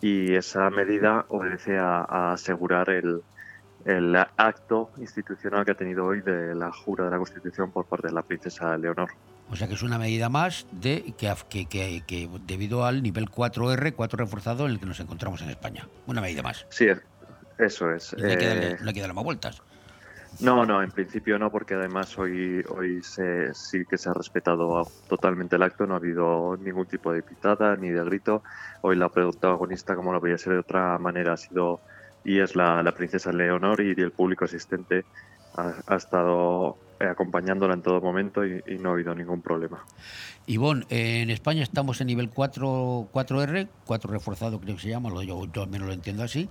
Y 0.00 0.34
esa 0.34 0.68
medida 0.70 1.24
obedece 1.28 1.78
a, 1.78 2.00
a 2.00 2.32
asegurar 2.32 2.90
el, 2.90 3.22
el 3.86 4.14
acto 4.36 4.90
institucional 4.98 5.64
que 5.64 5.70
ha 5.70 5.76
tenido 5.76 6.04
hoy 6.04 6.20
de 6.20 6.54
la 6.54 6.70
jura 6.72 7.04
de 7.06 7.12
la 7.12 7.18
Constitución 7.18 7.70
por 7.70 7.86
parte 7.86 8.08
de 8.08 8.12
la 8.14 8.22
princesa 8.22 8.76
Leonor. 8.76 9.10
O 9.50 9.56
sea 9.56 9.68
que 9.68 9.74
es 9.74 9.82
una 9.82 9.98
medida 9.98 10.28
más 10.28 10.66
de 10.72 11.14
que, 11.16 11.32
que, 11.48 11.66
que- 11.66 12.02
que 12.06 12.28
debido 12.46 12.84
al 12.84 13.02
nivel 13.02 13.26
4R, 13.30 13.94
4 13.94 14.16
reforzado 14.18 14.64
en 14.66 14.72
el 14.72 14.80
que 14.80 14.86
nos 14.86 14.98
encontramos 15.00 15.40
en 15.42 15.50
España. 15.50 15.88
Una 16.06 16.20
medida 16.20 16.42
más. 16.42 16.66
Sí, 16.70 16.86
es- 16.86 17.00
eso 17.62 17.90
es. 17.90 18.14
No 18.16 18.26
hay 18.26 18.36
que 18.36 18.46
darle, 18.46 18.70
Eh, 18.72 18.76
no 18.80 18.88
hay 18.88 18.94
que 18.94 19.00
darle 19.00 19.14
más 19.14 19.24
vueltas. 19.24 19.62
No, 20.40 20.64
no, 20.64 20.82
en 20.82 20.90
principio 20.90 21.38
no, 21.38 21.50
porque 21.50 21.74
además 21.74 22.18
hoy, 22.18 22.64
hoy 22.70 23.02
se, 23.02 23.52
sí 23.54 23.84
que 23.84 23.98
se 23.98 24.08
ha 24.08 24.14
respetado 24.14 24.88
totalmente 25.06 25.56
el 25.56 25.62
acto, 25.62 25.86
no 25.86 25.94
ha 25.94 25.98
habido 25.98 26.56
ningún 26.56 26.86
tipo 26.86 27.12
de 27.12 27.22
pitada 27.22 27.76
ni 27.76 27.90
de 27.90 28.02
grito. 28.04 28.42
Hoy 28.80 28.96
la 28.96 29.10
protagonista, 29.10 29.94
como 29.94 30.12
no 30.12 30.20
podía 30.20 30.38
ser 30.38 30.54
de 30.54 30.58
otra 30.60 30.98
manera, 30.98 31.34
ha 31.34 31.36
sido 31.36 31.80
y 32.24 32.38
es 32.38 32.56
la, 32.56 32.82
la 32.82 32.92
princesa 32.92 33.32
Leonor 33.32 33.80
y 33.80 34.00
el 34.00 34.12
público 34.12 34.44
asistente 34.44 35.04
ha, 35.56 35.74
ha 35.86 35.96
estado 35.96 36.78
eh, 37.00 37.06
acompañándola 37.06 37.74
en 37.74 37.82
todo 37.82 38.00
momento 38.00 38.46
y, 38.46 38.62
y 38.66 38.78
no 38.78 38.90
ha 38.90 38.92
habido 38.92 39.14
ningún 39.14 39.42
problema. 39.42 39.84
Ivonne, 40.46 40.86
en 40.88 41.30
España 41.30 41.62
estamos 41.62 42.00
en 42.00 42.08
nivel 42.08 42.30
4, 42.30 43.08
4R, 43.12 43.68
4 43.86 44.10
reforzado 44.10 44.60
creo 44.60 44.76
que 44.76 44.82
se 44.82 44.88
llama, 44.88 45.10
lo, 45.10 45.22
yo, 45.22 45.46
yo 45.52 45.62
al 45.62 45.68
menos 45.68 45.88
lo 45.88 45.94
entiendo 45.94 46.22
así. 46.22 46.48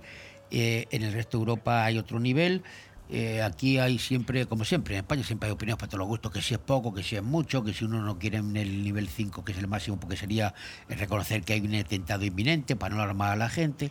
Eh, 0.54 0.86
en 0.90 1.02
el 1.02 1.14
resto 1.14 1.38
de 1.38 1.42
Europa 1.42 1.82
hay 1.82 1.96
otro 1.96 2.20
nivel. 2.20 2.62
Eh, 3.08 3.42
aquí 3.42 3.78
hay 3.78 3.98
siempre, 3.98 4.44
como 4.46 4.64
siempre, 4.64 4.94
en 4.94 5.00
España 5.00 5.22
siempre 5.22 5.46
hay 5.48 5.52
opiniones 5.54 5.78
para 5.78 5.88
todos 5.88 6.00
los 6.00 6.08
gustos, 6.08 6.30
que 6.30 6.42
si 6.42 6.52
es 6.52 6.60
poco, 6.60 6.92
que 6.92 7.02
si 7.02 7.16
es 7.16 7.22
mucho, 7.22 7.64
que 7.64 7.72
si 7.72 7.86
uno 7.86 8.02
no 8.02 8.18
quiere 8.18 8.38
en 8.38 8.54
el 8.56 8.84
nivel 8.84 9.08
5, 9.08 9.44
que 9.44 9.52
es 9.52 9.58
el 9.58 9.66
máximo, 9.66 9.98
porque 9.98 10.16
sería 10.16 10.54
reconocer 10.88 11.42
que 11.42 11.54
hay 11.54 11.60
un 11.60 11.74
atentado 11.74 12.24
inminente 12.24 12.76
para 12.76 12.94
no 12.94 13.02
alarmar 13.02 13.32
a 13.32 13.36
la 13.36 13.48
gente. 13.48 13.90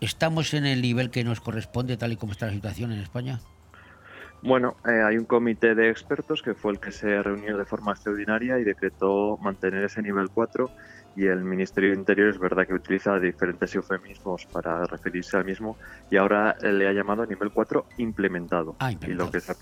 ¿Estamos 0.00 0.52
en 0.52 0.66
el 0.66 0.82
nivel 0.82 1.10
que 1.10 1.22
nos 1.22 1.40
corresponde 1.40 1.96
tal 1.96 2.12
y 2.12 2.16
como 2.16 2.32
está 2.32 2.46
la 2.46 2.52
situación 2.52 2.90
en 2.90 2.98
España? 2.98 3.40
Bueno, 4.42 4.76
eh, 4.86 5.00
hay 5.02 5.16
un 5.16 5.24
comité 5.24 5.74
de 5.74 5.90
expertos 5.90 6.42
que 6.42 6.54
fue 6.54 6.72
el 6.72 6.80
que 6.80 6.92
se 6.92 7.22
reunió 7.22 7.56
de 7.56 7.64
forma 7.64 7.92
extraordinaria 7.92 8.58
y 8.58 8.64
decretó 8.64 9.38
mantener 9.38 9.84
ese 9.84 10.02
nivel 10.02 10.28
4 10.28 10.70
y 11.14 11.26
el 11.26 11.44
Ministerio 11.44 11.90
de 11.90 11.96
Interior 11.96 12.28
es 12.28 12.38
verdad 12.38 12.66
que 12.66 12.74
utiliza 12.74 13.18
diferentes 13.20 13.74
eufemismos 13.74 14.46
para 14.50 14.86
referirse 14.86 15.36
al 15.36 15.44
mismo 15.44 15.78
y 16.08 16.16
ahora 16.16 16.56
le 16.60 16.88
ha 16.88 16.92
llamado 16.92 17.26
nivel 17.26 17.52
4 17.52 17.90
implementado. 17.96 18.80
Y 19.02 19.12
lo 19.14 19.28
que 19.30 19.40
se 19.40 19.54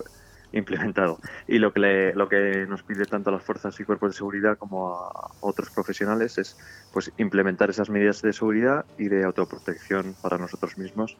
implementado. 0.54 1.18
Y 1.46 1.58
lo 1.58 1.72
que, 1.72 1.80
le- 1.80 2.14
lo 2.14 2.28
que 2.28 2.66
nos 2.68 2.84
pide 2.84 3.06
tanto 3.06 3.30
a 3.30 3.32
las 3.32 3.42
fuerzas 3.44 3.78
y 3.80 3.84
cuerpos 3.84 4.10
de 4.10 4.16
seguridad 4.18 4.56
como 4.58 5.00
a 5.02 5.10
otros 5.40 5.70
profesionales 5.70 6.36
es 6.38 6.56
pues 6.90 7.12
implementar 7.16 7.70
esas 7.70 7.88
medidas 7.90 8.20
de 8.20 8.32
seguridad 8.34 8.86
y 8.96 9.08
de 9.08 9.24
autoprotección 9.24 10.16
para 10.20 10.36
nosotros 10.38 10.76
mismos 10.76 11.18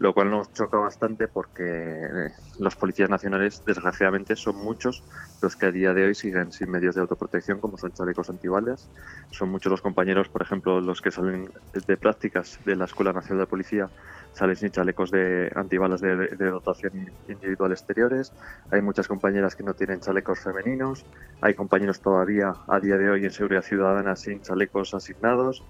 lo 0.00 0.14
cual 0.14 0.30
nos 0.30 0.50
choca 0.54 0.78
bastante 0.78 1.28
porque 1.28 1.62
eh, 1.62 2.30
los 2.58 2.74
policías 2.74 3.10
nacionales, 3.10 3.62
desgraciadamente, 3.66 4.34
son 4.34 4.56
muchos 4.56 5.04
los 5.42 5.56
que 5.56 5.66
a 5.66 5.70
día 5.70 5.92
de 5.92 6.06
hoy 6.06 6.14
siguen 6.14 6.52
sin 6.52 6.70
medios 6.70 6.94
de 6.94 7.02
autoprotección, 7.02 7.60
como 7.60 7.76
son 7.76 7.92
chalecos 7.92 8.30
antibalas. 8.30 8.88
Son 9.30 9.50
muchos 9.50 9.70
los 9.70 9.82
compañeros, 9.82 10.30
por 10.30 10.40
ejemplo, 10.40 10.80
los 10.80 11.02
que 11.02 11.10
salen 11.10 11.50
de 11.86 11.96
prácticas 11.98 12.58
de 12.64 12.76
la 12.76 12.86
Escuela 12.86 13.12
Nacional 13.12 13.44
de 13.44 13.50
Policía, 13.50 13.90
salen 14.32 14.56
sin 14.56 14.70
chalecos 14.70 15.10
de 15.10 15.52
antibalas 15.54 16.00
de, 16.00 16.34
dotación 16.34 17.10
individual 17.28 17.72
exteriores. 17.72 18.32
Hay 18.70 18.80
muchas 18.80 19.06
compañeras 19.06 19.54
que 19.54 19.64
no 19.64 19.74
tienen 19.74 20.00
chalecos 20.00 20.40
femeninos. 20.40 21.04
Hay 21.42 21.52
compañeros 21.52 22.00
todavía 22.00 22.54
a 22.68 22.80
día 22.80 22.96
de 22.96 23.10
hoy 23.10 23.26
en 23.26 23.32
seguridad 23.32 23.62
ciudadana 23.62 24.16
sin 24.16 24.40
chalecos 24.40 24.94
asignados. 24.94 25.62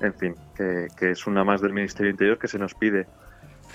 En 0.00 0.12
fin, 0.12 0.34
que, 0.54 0.88
es 1.10 1.26
una 1.26 1.42
más 1.42 1.62
del 1.62 1.72
Ministerio 1.72 2.10
Interior 2.10 2.38
que 2.38 2.48
se 2.48 2.58
nos 2.58 2.74
pide 2.74 3.06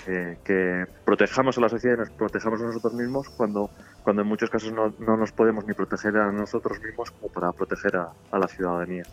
que, 0.04 0.38
que 0.44 0.86
protejamos 1.04 1.56
a 1.58 1.60
la 1.62 1.68
sociedad 1.68 1.96
y 1.96 1.98
nos 2.00 2.10
protejamos 2.10 2.60
a 2.60 2.64
nosotros 2.64 2.92
mismos 2.94 3.28
cuando, 3.30 3.70
cuando 4.02 4.22
en 4.22 4.28
muchos 4.28 4.50
casos 4.50 4.72
no, 4.72 4.94
no 4.98 5.16
nos 5.16 5.32
podemos 5.32 5.64
ni 5.66 5.74
proteger 5.74 6.16
a 6.16 6.30
nosotros 6.32 6.78
mismos 6.80 7.10
como 7.10 7.32
para 7.32 7.52
proteger 7.52 7.96
a, 7.96 8.38
la 8.38 8.48
ciudadanía. 8.48 9.04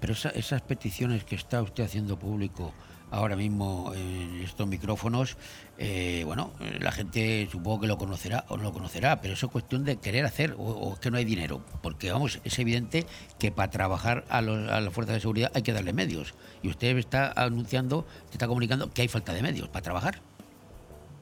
Pero 0.00 0.12
esa- 0.12 0.30
esas 0.30 0.62
peticiones 0.62 1.24
que 1.24 1.34
está 1.34 1.62
usted 1.62 1.84
haciendo 1.84 2.18
público 2.18 2.72
ahora 3.10 3.36
mismo 3.36 3.92
en 3.94 4.42
estos 4.42 4.66
micrófonos, 4.66 5.38
eh, 5.78 6.22
bueno, 6.26 6.50
eh, 6.60 6.78
la 6.80 6.90
gente 6.90 7.48
supongo 7.50 7.80
que 7.82 7.86
lo 7.86 7.96
conocerá 7.98 8.44
o 8.48 8.56
no 8.56 8.64
lo 8.64 8.72
conocerá, 8.72 9.20
pero 9.20 9.34
eso 9.34 9.46
es 9.46 9.52
cuestión 9.52 9.84
de 9.84 9.96
querer 9.98 10.24
hacer 10.26 10.54
o, 10.58 10.98
que 11.00 11.10
no 11.10 11.16
hay 11.16 11.24
dinero. 11.24 11.60
Porque, 11.82 12.10
vamos, 12.10 12.40
es 12.44 12.58
evidente 12.58 13.06
que 13.38 13.52
para 13.52 13.70
trabajar 13.70 14.24
a, 14.28 14.42
los- 14.42 14.68
a 14.70 14.80
las 14.80 14.92
fuerzas 14.92 15.14
de 15.14 15.20
seguridad 15.20 15.52
hay 15.54 15.62
que 15.62 15.72
darle 15.72 15.92
medios. 15.92 16.34
Y 16.62 16.68
usted 16.68 16.96
está 16.98 17.32
anunciando, 17.36 18.06
está 18.32 18.48
comunicando 18.48 18.92
que 18.92 19.02
hay 19.02 19.08
falta 19.08 19.32
de 19.32 19.42
medios 19.42 19.68
para 19.68 19.82
trabajar. 19.82 20.20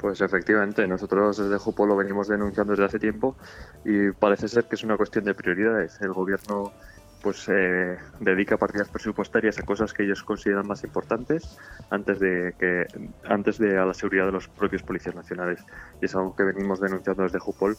Pues 0.05 0.21
efectivamente, 0.21 0.87
nosotros 0.87 1.39
desde 1.39 1.57
Jupo 1.57 1.87
lo 1.87 1.97
venimos 1.97 2.29
denunciando 2.29 2.73
desde 2.73 2.85
hace 2.85 2.99
tiempo 2.99 3.39
y 3.87 4.11
parece 4.11 4.49
ser 4.49 4.65
que 4.65 4.75
es 4.75 4.85
una 4.85 4.99
cuestión 4.99 5.25
de 5.25 5.33
prioridades. 5.33 5.99
El 6.03 6.13
gobierno 6.13 6.75
pues 7.23 7.49
eh, 7.49 7.97
dedica 8.21 8.59
partidas 8.59 8.91
presupuestarias 8.91 9.59
a 9.59 9.63
cosas 9.63 9.95
que 9.95 10.03
ellos 10.03 10.23
consideran 10.23 10.67
más 10.67 10.85
importantes 10.85 11.57
antes 11.89 12.21
de 12.21 12.55
que 12.59 12.87
antes 13.25 13.57
de 13.57 13.79
a 13.79 13.87
la 13.87 13.95
seguridad 13.95 14.27
de 14.27 14.33
los 14.33 14.47
propios 14.47 14.83
policías 14.83 15.15
nacionales 15.15 15.65
y 16.03 16.05
es 16.05 16.15
algo 16.15 16.37
que 16.37 16.43
venimos 16.43 16.83
denunciando 16.83 17.23
desde 17.23 17.39
Jupol 17.39 17.75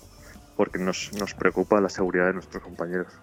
porque 0.58 0.80
nos, 0.80 1.12
nos 1.20 1.36
preocupa 1.36 1.80
la 1.80 1.90
seguridad 1.90 2.26
de 2.26 2.34
nuestros 2.34 2.64
compañeros. 2.64 3.14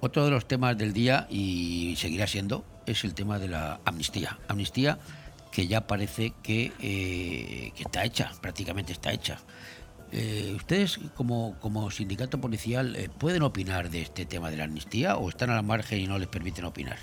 Otro 0.00 0.24
de 0.24 0.32
los 0.32 0.48
temas 0.48 0.76
del 0.76 0.92
día, 0.92 1.28
y 1.30 1.94
seguirá 1.98 2.26
siendo, 2.26 2.64
es 2.84 3.04
el 3.04 3.14
tema 3.14 3.38
de 3.38 3.46
la 3.46 3.78
amnistía. 3.84 4.38
Amnistía 4.48 4.98
que 5.50 5.66
ya 5.66 5.86
parece 5.86 6.32
que, 6.42 6.72
eh, 6.80 7.72
que 7.74 7.82
está 7.82 8.04
hecha, 8.04 8.32
prácticamente 8.40 8.92
está 8.92 9.12
hecha. 9.12 9.38
Eh, 10.12 10.52
¿Ustedes 10.54 10.98
como, 11.14 11.56
como 11.60 11.90
sindicato 11.90 12.40
policial 12.40 12.94
eh, 12.96 13.08
pueden 13.08 13.42
opinar 13.42 13.90
de 13.90 14.02
este 14.02 14.24
tema 14.24 14.50
de 14.50 14.56
la 14.56 14.64
amnistía 14.64 15.16
o 15.16 15.28
están 15.28 15.50
a 15.50 15.56
la 15.56 15.62
margen 15.62 16.00
y 16.00 16.06
no 16.06 16.18
les 16.18 16.28
permiten 16.28 16.64
opinar? 16.64 16.98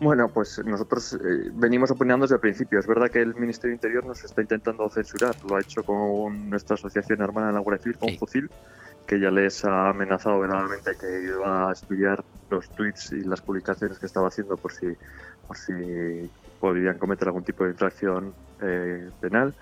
Bueno, 0.00 0.28
pues 0.28 0.58
nosotros 0.64 1.12
eh, 1.12 1.50
venimos 1.52 1.90
opinando 1.90 2.24
desde 2.24 2.36
el 2.36 2.40
principio. 2.40 2.78
Es 2.78 2.86
verdad 2.86 3.10
que 3.10 3.20
el 3.20 3.34
Ministerio 3.34 3.72
de 3.72 3.74
Interior 3.74 4.06
nos 4.06 4.24
está 4.24 4.40
intentando 4.40 4.88
censurar. 4.88 5.36
Lo 5.46 5.56
ha 5.56 5.60
hecho 5.60 5.82
con 5.82 6.48
nuestra 6.48 6.74
asociación 6.74 7.20
hermana 7.20 7.48
de 7.48 7.52
la 7.52 7.58
Guardia 7.60 7.82
Civil, 7.82 7.98
con 7.98 8.16
Fucil, 8.16 8.50
que 9.06 9.20
ya 9.20 9.30
les 9.30 9.62
ha 9.66 9.90
amenazado 9.90 10.40
verbalmente 10.40 10.92
que 10.98 11.24
iba 11.24 11.68
a 11.68 11.72
estudiar 11.72 12.24
los 12.48 12.70
tweets 12.70 13.12
y 13.12 13.24
las 13.24 13.42
publicaciones 13.42 13.98
que 13.98 14.06
estaba 14.06 14.28
haciendo 14.28 14.56
por 14.56 14.72
si, 14.72 14.86
por 15.46 15.58
si 15.58 16.30
podrían 16.60 16.96
cometer 16.96 17.28
algún 17.28 17.44
tipo 17.44 17.64
de 17.64 17.72
infracción 17.72 18.32
eh, 18.62 19.10
penal. 19.20 19.54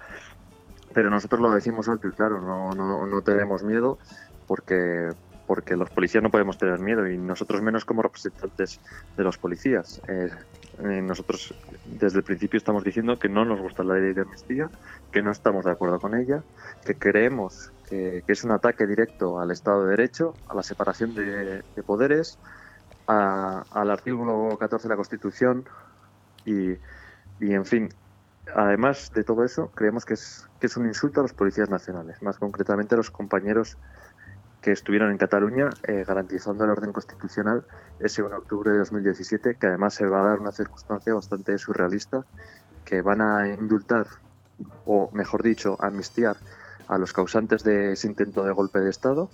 Pero 0.95 1.11
nosotros 1.11 1.41
lo 1.41 1.51
decimos 1.51 1.89
alto 1.89 2.07
y 2.07 2.13
claro, 2.13 2.41
no, 2.41 2.71
no, 2.75 3.07
no 3.07 3.23
tenemos 3.23 3.65
miedo 3.65 3.99
porque, 4.47 5.11
porque 5.49 5.77
los 5.77 5.91
policías 5.91 6.23
no 6.23 6.31
podemos 6.31 6.59
tener 6.59 6.79
miedo 6.79 7.09
y 7.09 7.17
nosotros 7.17 7.63
menos 7.63 7.87
como 7.87 8.03
representantes 8.03 8.83
de 9.17 9.25
los 9.25 9.39
policías. 9.39 9.99
Eh, 10.07 10.29
eh, 10.81 11.01
nosotros 11.03 11.57
desde 11.85 12.19
el 12.19 12.25
principio 12.25 12.59
estamos 12.59 12.85
diciendo 12.85 13.19
que 13.19 13.31
no 13.31 13.47
nos 13.47 13.59
gusta 13.59 13.83
la 13.83 13.95
ley 13.95 14.13
de 14.13 14.21
amnistía, 14.21 14.71
que 15.11 15.23
no 15.23 15.31
estamos 15.33 15.65
de 15.65 15.71
acuerdo 15.71 16.01
con 16.01 16.15
ella, 16.15 16.45
que 16.85 16.99
creemos 16.99 17.73
que, 17.83 18.23
es 18.27 18.45
un 18.45 18.51
ataque 18.53 18.87
directo 18.87 19.41
al 19.41 19.51
Estado 19.51 19.85
de 19.87 19.93
Derecho, 19.93 20.39
a 20.45 20.55
la 20.55 20.63
separación 20.63 21.15
de, 21.15 21.63
de 21.75 21.83
poderes, 21.83 22.39
a- 23.07 23.65
al 23.71 23.91
artículo 23.91 24.59
14 24.59 24.85
de 24.89 24.93
la 24.93 24.97
Constitución 24.97 25.65
y, 26.45 26.73
y, 27.39 27.55
en 27.55 27.65
fin, 27.67 27.89
además 28.55 29.11
de 29.15 29.25
todo 29.25 29.45
eso, 29.45 29.71
creemos 29.73 30.05
que 30.05 30.15
es, 30.15 30.47
que 30.61 30.67
es 30.67 30.77
un 30.77 30.87
insulto 30.87 31.21
a 31.21 31.25
los 31.25 31.35
policías 31.35 31.71
nacionales, 31.71 32.23
más 32.23 32.39
concretamente 32.39 32.95
a 32.95 32.99
los 32.99 33.11
compañeros 33.11 33.79
que 34.61 34.73
estuvieron 34.73 35.11
en 35.11 35.19
Cataluña 35.19 35.71
eh, 35.87 36.05
garantizando 36.07 36.65
el 36.65 36.71
orden 36.71 36.93
constitucional 36.93 37.65
ese 38.01 38.23
1 38.23 38.31
de 38.31 38.37
octubre 38.37 38.71
de 38.73 38.79
2017, 38.79 39.57
que 39.57 39.67
además 39.67 39.95
se 39.95 40.07
va 40.07 40.21
a 40.21 40.29
dar 40.31 40.41
una 40.41 40.53
circunstancia 40.53 41.15
bastante 41.15 41.57
surrealista, 41.59 42.25
que 42.85 43.03
van 43.03 43.21
a 43.21 43.49
indultar, 43.49 44.07
o 44.85 45.11
mejor 45.13 45.43
dicho, 45.43 45.77
amnistiar 45.81 46.37
a 46.89 46.99
los 46.99 47.13
causantes 47.13 47.63
de 47.63 47.93
ese 47.93 48.07
intento 48.07 48.45
de 48.45 48.53
golpe 48.53 48.81
de 48.81 48.91
Estado 48.91 49.31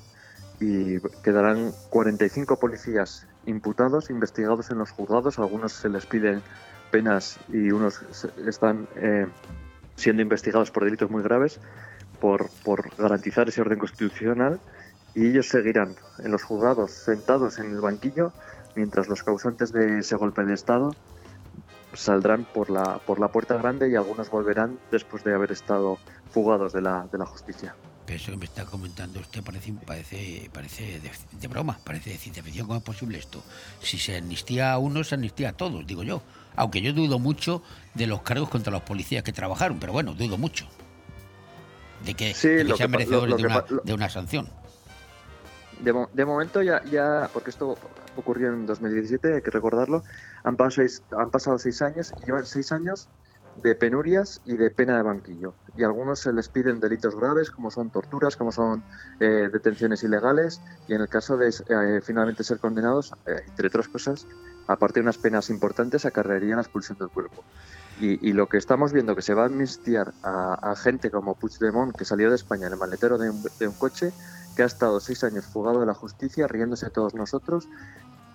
y 0.61 1.01
quedarán 1.23 1.73
45 1.91 2.59
policías 2.59 3.27
imputados, 3.47 4.11
investigados 4.11 4.71
en 4.71 4.79
los 4.79 4.91
juzgados, 4.91 5.39
algunos 5.39 5.73
se 5.73 5.89
les 5.89 6.07
piden 6.07 6.43
penas 6.91 7.39
y 7.49 7.71
unos 7.71 8.03
están 8.47 8.87
eh, 8.97 9.27
siendo 9.97 10.23
investigados 10.23 10.71
por 10.71 10.85
delitos 10.85 11.11
muy 11.11 11.23
graves 11.23 11.61
por, 12.21 12.49
por 12.65 12.95
garantizar 12.97 13.49
ese 13.49 13.61
orden 13.61 13.79
constitucional 13.79 14.61
y 15.15 15.29
ellos 15.29 15.49
seguirán 15.49 15.95
en 16.19 16.33
los 16.33 16.43
juzgados 16.43 16.91
sentados 16.91 17.59
en 17.59 17.71
el 17.71 17.81
banquillo 17.81 18.33
mientras 18.75 19.09
los 19.09 19.23
causantes 19.23 19.73
de 19.73 20.01
ese 20.01 20.17
golpe 20.17 20.45
de 20.45 20.55
Estado 20.55 20.95
saldrán 21.93 22.45
por 22.45 22.71
la, 22.71 22.99
por 22.99 23.21
la 23.21 23.29
puerta 23.29 23.57
grande 23.57 23.89
y 23.89 23.95
algunos 23.95 24.31
volverán 24.31 24.79
después 24.91 25.23
de 25.25 25.35
haber 25.35 25.53
estado 25.53 25.99
fugados 26.31 26.73
de 26.73 26.83
la, 26.83 27.07
de 27.11 27.19
la 27.19 27.27
justicia. 27.27 27.77
Pero 28.05 28.17
eso 28.17 28.33
que 28.33 28.37
me 28.37 28.45
está 28.45 28.67
comentando 28.67 29.21
usted 29.21 29.43
parece, 29.43 29.73
parece, 29.87 30.51
parece 30.53 31.01
de, 31.01 31.11
de 31.41 31.49
broma, 31.49 31.79
parece 31.85 32.11
de 32.11 32.19
ciencia 32.19 32.43
ficción. 32.43 32.67
¿Cómo 32.67 32.79
es 32.79 32.85
posible 32.85 33.17
esto? 33.19 33.43
Si 33.81 33.99
se 33.99 34.19
amnistía 34.19 34.73
a 34.73 34.79
uno, 34.79 35.05
se 35.05 35.15
amnistía 35.15 35.51
a 35.51 35.53
todos, 35.53 35.87
digo 35.87 36.03
yo. 36.03 36.21
Aunque 36.57 36.83
yo 36.83 36.93
dudo 36.93 37.19
mucho 37.19 37.63
de 37.95 38.07
los 38.07 38.23
cargos 38.23 38.49
contra 38.51 38.73
los 38.73 38.83
policías 38.83 39.23
que 39.23 39.33
trabajaron, 39.33 39.79
pero 39.79 39.93
bueno, 39.93 40.15
dudo 40.15 40.37
mucho 40.37 40.67
de 42.05 42.15
que, 42.15 42.35
Sí, 42.35 42.49
de 42.49 42.67
que 42.67 42.77
sean 42.77 42.91
merecedores 42.91 43.37
de, 43.37 43.47
una, 43.47 43.65
de 43.83 43.95
una 43.95 44.09
sanción. 44.11 44.49
De, 45.85 45.93
mo- 45.93 46.09
de 46.13 46.25
momento 46.25 46.63
ya, 46.63 46.83
ya, 46.91 47.29
porque 47.33 47.51
esto 47.51 47.77
ocurrió 48.17 48.49
en 48.49 48.65
2017, 48.65 49.35
hay 49.35 49.43
que 49.43 49.51
recordarlo, 49.51 50.03
han 50.43 50.57
pasado 50.57 50.71
seis, 50.89 51.03
han 51.11 51.31
pasado 51.31 51.59
seis 51.59 51.83
años 51.83 52.13
y 52.17 52.25
llevan 52.25 52.47
seis 52.47 52.73
años 52.73 53.11
de 53.57 53.75
penurias 53.75 54.41
y 54.45 54.57
de 54.57 54.71
pena 54.71 54.97
de 54.97 55.03
banquillo. 55.03 55.55
Y 55.77 55.85
algunos 55.85 56.21
se 56.21 56.33
les 56.33 56.49
piden 56.49 56.81
delitos 56.81 57.15
graves, 57.15 57.51
como 57.51 57.71
son 57.71 57.91
torturas, 57.91 58.37
como 58.37 58.51
son 58.51 58.83
eh, 59.21 59.49
detenciones 59.53 60.03
ilegales, 60.03 60.61
y 60.89 60.95
en 60.95 61.03
el 61.03 61.09
caso 61.09 61.37
de 61.37 61.49
eh, 61.49 62.01
finalmente 62.03 62.45
ser 62.45 62.59
condenados, 62.59 63.13
eh, 63.27 63.37
entre 63.47 63.69
otras 63.69 63.89
cosas, 63.89 64.27
aparte 64.67 65.01
de 65.01 65.03
unas 65.03 65.19
penas 65.19 65.51
importantes, 65.51 66.07
acarrearían 66.07 66.57
la 66.57 66.63
expulsión 66.63 66.99
del 66.99 67.11
cuerpo. 67.11 67.45
Y, 68.01 68.33
lo 68.33 68.49
que 68.49 68.57
estamos 68.57 68.93
viendo 68.93 69.15
que 69.15 69.23
se 69.23 69.35
va 69.35 69.43
a 69.43 69.47
amnistiar 69.47 70.15
a, 70.23 70.75
gente 70.75 71.13
como 71.13 71.37
Puigdemont, 71.37 71.95
que 71.97 72.05
salió 72.05 72.29
de 72.29 72.35
España 72.35 72.67
en 72.67 72.73
el 72.73 72.79
maletero 72.79 73.19
de 73.19 73.31
un 73.31 73.75
coche, 73.75 74.11
que 74.55 74.63
ha 74.63 74.67
estado 74.67 75.01
seis 75.01 75.25
años 75.25 75.47
fugado 75.47 75.81
de 75.81 75.87
la 75.87 75.95
justicia, 75.95 76.47
riéndose 76.47 76.87
de 76.87 76.93
todos 76.93 77.15
nosotros, 77.15 77.69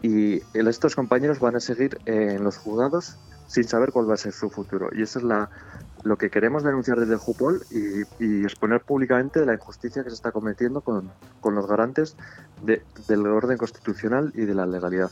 y 0.01 0.41
estos 0.53 0.95
compañeros 0.95 1.39
van 1.39 1.55
a 1.55 1.59
seguir 1.59 1.99
eh, 2.05 2.36
en 2.36 2.43
los 2.43 2.57
juzgados 2.57 3.17
sin 3.47 3.65
saber 3.65 3.91
cuál 3.91 4.09
va 4.09 4.13
a 4.13 4.17
ser 4.17 4.32
su 4.32 4.49
futuro. 4.49 4.89
Y 4.93 5.01
eso 5.01 5.20
es 5.20 5.26
la, 5.26 5.49
lo 6.03 6.17
que 6.17 6.30
queremos 6.30 6.63
denunciar 6.63 6.99
desde 6.99 7.15
Jupol 7.17 7.65
y, 7.72 8.03
y 8.24 8.43
exponer 8.43 8.82
públicamente 8.82 9.45
la 9.45 9.55
injusticia 9.55 10.03
que 10.03 10.09
se 10.09 10.15
está 10.15 10.32
cometiendo 10.32 10.82
con, 10.82 11.11
con 11.41 11.55
los 11.55 11.67
garantes 11.67 12.15
de- 12.63 12.84
del 13.07 13.26
orden 13.26 13.57
constitucional 13.57 14.32
y 14.36 14.45
de 14.45 14.53
la 14.53 14.65
legalidad. 14.67 15.11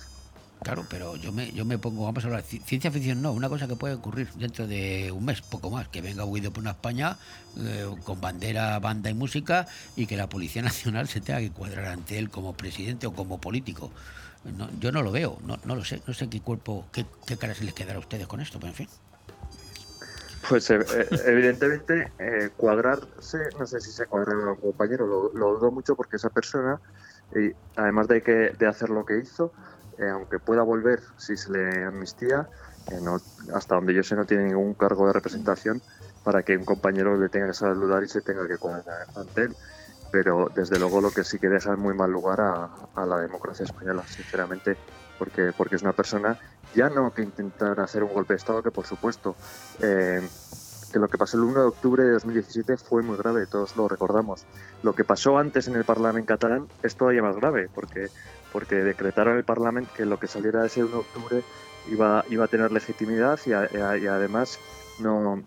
Claro, 0.64 0.86
pero 0.90 1.16
yo 1.16 1.32
me, 1.32 1.52
yo 1.52 1.66
me 1.66 1.78
pongo, 1.78 2.06
vamos 2.06 2.24
a 2.24 2.28
hablar, 2.28 2.44
ci- 2.44 2.62
ciencia 2.64 2.92
ficción 2.92 3.22
no, 3.22 3.32
una 3.32 3.48
cosa 3.48 3.68
que 3.68 3.76
puede 3.76 3.94
ocurrir 3.94 4.32
dentro 4.34 4.68
de 4.68 5.12
un 5.12 5.24
mes, 5.24 5.42
poco 5.42 5.70
más, 5.70 5.88
que 5.88 6.02
venga 6.02 6.26
Guido 6.26 6.52
por 6.52 6.62
una 6.62 6.72
España 6.72 7.18
eh, 7.58 7.86
con 8.04 8.20
bandera, 8.20 8.80
banda 8.80 9.10
y 9.10 9.14
música 9.14 9.68
y 9.96 10.08
que 10.08 10.18
la 10.18 10.28
Policía 10.28 10.62
Nacional 10.64 11.08
se 11.08 11.22
tenga 11.22 11.40
que 11.40 11.52
cuadrar 11.52 11.86
ante 11.86 12.18
él 12.18 12.30
como 12.30 12.54
presidente 12.54 13.08
o 13.08 13.14
como 13.14 13.40
político. 13.40 13.92
Yo 14.80 14.92
no 14.92 15.02
lo 15.02 15.12
veo, 15.12 15.38
no, 15.46 15.58
no 15.66 15.76
lo 15.76 15.84
sé, 15.84 16.02
no 16.08 16.14
sé 16.14 16.30
qué 16.30 16.42
cuerpo, 16.42 16.86
qué, 16.92 17.06
qué 17.26 17.38
cara 17.38 17.54
se 17.54 17.66
les 17.66 17.74
quedará 17.74 17.98
a 17.98 18.00
ustedes 18.00 18.28
con 18.28 18.40
esto, 18.40 18.60
pero 18.60 18.70
en 18.72 18.76
fin. 18.76 18.90
Pues 20.48 20.70
eh, 20.70 20.80
eh, 20.80 21.08
evidentemente 21.26 22.12
cuadrarse, 22.56 23.38
no 23.60 23.66
sé 23.66 23.82
si 23.82 23.92
se 23.92 24.06
cuadra 24.06 24.34
con 24.34 24.48
un 24.48 24.56
compañero, 24.56 25.06
lo, 25.06 25.30
dudo 25.30 25.72
mucho 25.72 25.96
porque 25.96 26.16
esa 26.16 26.30
persona, 26.30 26.80
además 27.76 28.08
de 28.08 28.22
que 28.22 28.54
de 28.58 28.68
hacer 28.68 28.90
lo 28.90 29.06
que 29.06 29.20
hizo, 29.20 29.52
eh, 29.98 30.10
aunque 30.10 30.40
pueda 30.40 30.62
volver 30.64 31.00
si 31.18 31.36
se 31.38 31.52
le 31.52 31.86
amnistía, 31.86 32.48
eh, 32.92 33.00
no- 33.02 33.22
hasta 33.54 33.76
donde 33.76 33.94
yo 33.94 34.04
sé 34.04 34.16
no 34.16 34.26
tiene 34.26 34.46
ningún 34.46 34.74
cargo 34.76 35.08
de 35.08 35.14
representación 35.14 35.82
para 36.24 36.44
que 36.44 36.58
un 36.58 36.66
compañero 36.66 37.18
le 37.18 37.30
tenga 37.30 37.48
que 37.48 37.54
saludar 37.54 38.04
y 38.04 38.08
se 38.08 38.22
tenga 38.22 38.48
que 38.48 38.58
cuadrar 38.58 39.08
ante 39.16 39.44
él. 39.44 39.56
Pero 40.12 40.48
desde 40.56 40.80
luego 40.80 41.02
lo 41.02 41.12
que 41.12 41.24
sí 41.24 41.38
que 41.38 41.50
deja 41.50 41.74
en 41.74 41.80
muy 41.80 41.94
mal 41.94 42.12
lugar 42.12 42.40
a, 42.42 42.70
a 42.96 43.06
la 43.06 43.20
democracia 43.20 43.66
española, 43.66 44.04
sinceramente, 44.08 44.78
porque, 45.20 45.52
porque 45.58 45.76
es 45.76 45.82
una 45.82 45.94
persona 45.94 46.38
ya 46.74 46.90
no 46.90 47.12
que 47.14 47.24
intentar 47.24 47.80
hacer 47.80 48.04
un 48.04 48.14
golpe 48.14 48.34
de 48.34 48.38
Estado, 48.38 48.64
que 48.64 48.72
por 48.72 48.86
supuesto 48.86 49.36
eh, 49.82 50.22
que 50.92 51.00
lo 51.00 51.08
que 51.10 51.18
pasó 51.18 51.38
el 51.38 51.44
1 51.44 51.62
de 51.62 51.68
octubre 51.68 52.04
de 52.04 52.12
2017 52.12 52.78
fue 52.78 53.04
muy 53.04 53.18
grave, 53.18 53.46
todos 53.48 53.76
lo 53.76 53.88
recordamos. 53.88 54.46
Lo 54.84 54.94
que 54.94 55.04
pasó 55.04 55.38
antes 55.38 55.68
en 55.68 55.76
el 55.76 55.84
Parlamento 55.84 56.28
catalán 56.34 56.68
es 56.84 56.96
todavía 56.96 57.22
más 57.22 57.36
grave, 57.36 57.70
porque, 57.74 58.08
porque 58.52 58.76
decretaron 58.76 59.38
el 59.38 59.44
Parlamento 59.46 59.92
que 59.94 60.06
lo 60.06 60.18
que 60.18 60.28
saliera 60.28 60.66
ese 60.66 60.84
1 60.84 60.92
de 60.92 60.98
octubre 60.98 61.44
iba, 61.86 62.24
iba 62.30 62.46
a 62.46 62.48
tener 62.48 62.72
legitimidad 62.72 63.40
y 63.46 63.54
a- 63.54 63.70
y 63.98 64.08
además 64.08 64.60
no 65.00 65.44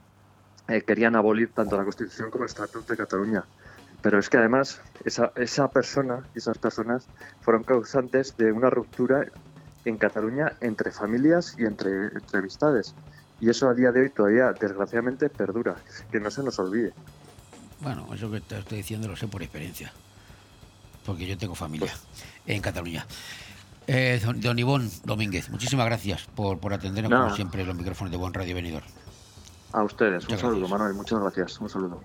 eh, 0.68 0.82
querían 0.82 1.16
abolir 1.16 1.52
tanto 1.52 1.76
la 1.76 1.84
Constitución 1.84 2.30
como 2.30 2.44
el 2.44 2.48
Estatuto 2.48 2.92
de 2.92 2.96
Cataluña. 2.96 3.44
Pero 4.02 4.18
es 4.18 4.30
que 4.30 4.36
además 4.38 4.80
esa, 5.04 5.32
esa 5.36 5.68
persona 5.68 6.26
y 6.34 6.38
esas 6.38 6.58
personas 6.58 7.08
fueron 7.40 7.64
causantes 7.64 8.36
de 8.36 8.52
una 8.52 8.70
ruptura 8.70 9.26
en 9.84 9.98
Cataluña 9.98 10.52
entre 10.60 10.90
familias 10.92 11.54
y 11.58 11.64
entre, 11.64 11.90
entre 12.06 12.38
amistades. 12.38 12.94
Y 13.40 13.50
eso 13.50 13.68
a 13.68 13.74
día 13.74 13.90
de 13.90 14.02
hoy 14.02 14.10
todavía, 14.10 14.52
desgraciadamente, 14.58 15.28
perdura. 15.28 15.76
Que 16.12 16.20
no 16.20 16.30
se 16.30 16.42
nos 16.42 16.58
olvide. 16.58 16.92
Bueno, 17.80 18.06
eso 18.14 18.30
que 18.30 18.40
te 18.40 18.58
estoy 18.58 18.78
diciendo 18.78 19.08
lo 19.08 19.16
sé 19.16 19.26
por 19.26 19.42
experiencia, 19.42 19.92
porque 21.04 21.26
yo 21.26 21.36
tengo 21.36 21.54
familia 21.54 21.92
en 22.46 22.60
Cataluña. 22.60 23.06
Eh, 23.86 24.20
don, 24.36 24.58
Ivón 24.58 24.90
Domínguez, 25.04 25.50
muchísimas 25.50 25.86
gracias 25.86 26.28
por, 26.34 26.58
por 26.58 26.72
atendernos 26.72 27.10
Nada. 27.10 27.24
como 27.24 27.36
siempre 27.36 27.64
los 27.64 27.74
micrófonos 27.74 28.10
de 28.10 28.16
Buen 28.16 28.32
Radio 28.32 28.54
Venidor. 28.54 28.82
A 29.72 29.82
ustedes, 29.82 30.28
un 30.28 30.38
saludo, 30.38 30.58
gracias. 30.60 30.70
Manuel. 30.70 30.94
Muchas 30.94 31.20
gracias. 31.20 31.60
Un 31.60 31.68
saludo. 31.68 32.00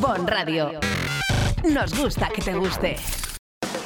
Bon 0.00 0.26
Radio. 0.26 0.80
Nos 1.64 1.94
gusta 1.98 2.28
que 2.28 2.42
te 2.42 2.54
guste. 2.54 2.96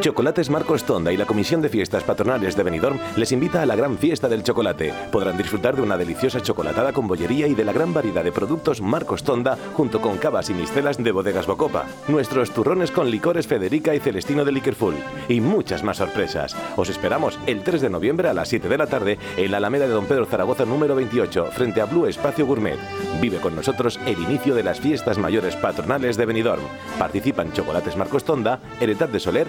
Chocolates 0.00 0.50
Marcos 0.50 0.84
Tonda 0.84 1.12
y 1.12 1.16
la 1.16 1.26
Comisión 1.26 1.60
de 1.60 1.68
Fiestas 1.68 2.04
Patronales 2.04 2.56
de 2.56 2.62
Benidorm 2.62 2.98
les 3.16 3.32
invita 3.32 3.62
a 3.62 3.66
la 3.66 3.76
gran 3.76 3.98
fiesta 3.98 4.28
del 4.28 4.42
chocolate. 4.42 4.92
Podrán 5.10 5.36
disfrutar 5.36 5.76
de 5.76 5.82
una 5.82 5.96
deliciosa 5.96 6.40
chocolatada 6.40 6.92
con 6.92 7.08
bollería 7.08 7.46
y 7.46 7.54
de 7.54 7.64
la 7.64 7.72
gran 7.72 7.92
variedad 7.92 8.22
de 8.22 8.32
productos 8.32 8.80
Marcos 8.80 9.22
Tonda 9.24 9.58
junto 9.74 10.00
con 10.00 10.18
cavas 10.18 10.50
y 10.50 10.54
mistelas 10.54 11.02
de 11.02 11.12
bodegas 11.12 11.46
Bocopa, 11.46 11.86
nuestros 12.08 12.50
turrones 12.52 12.90
con 12.90 13.10
licores 13.10 13.46
Federica 13.46 13.94
y 13.94 14.00
Celestino 14.00 14.44
de 14.44 14.52
Liquorful 14.52 14.94
y 15.28 15.40
muchas 15.40 15.82
más 15.82 15.96
sorpresas. 15.96 16.56
Os 16.76 16.88
esperamos 16.88 17.38
el 17.46 17.62
3 17.62 17.80
de 17.80 17.90
noviembre 17.90 18.28
a 18.28 18.34
las 18.34 18.48
7 18.48 18.68
de 18.68 18.78
la 18.78 18.86
tarde 18.86 19.18
en 19.36 19.50
la 19.50 19.56
Alameda 19.56 19.86
de 19.86 19.94
Don 19.94 20.06
Pedro 20.06 20.26
Zaragoza 20.26 20.64
número 20.64 20.94
28 20.94 21.46
frente 21.52 21.80
a 21.80 21.86
Blue 21.86 22.06
Espacio 22.06 22.46
Gourmet. 22.46 22.78
Vive 23.20 23.38
con 23.38 23.56
nosotros 23.56 23.98
el 24.06 24.20
inicio 24.20 24.54
de 24.54 24.62
las 24.62 24.80
fiestas 24.80 25.18
mayores 25.18 25.56
patronales 25.56 26.16
de 26.16 26.26
Benidorm. 26.26 26.62
Participan 26.98 27.52
Chocolates 27.52 27.96
Marcos 27.96 28.24
Tonda, 28.24 28.60
Heredad 28.80 29.08
de 29.08 29.20
Soler, 29.20 29.48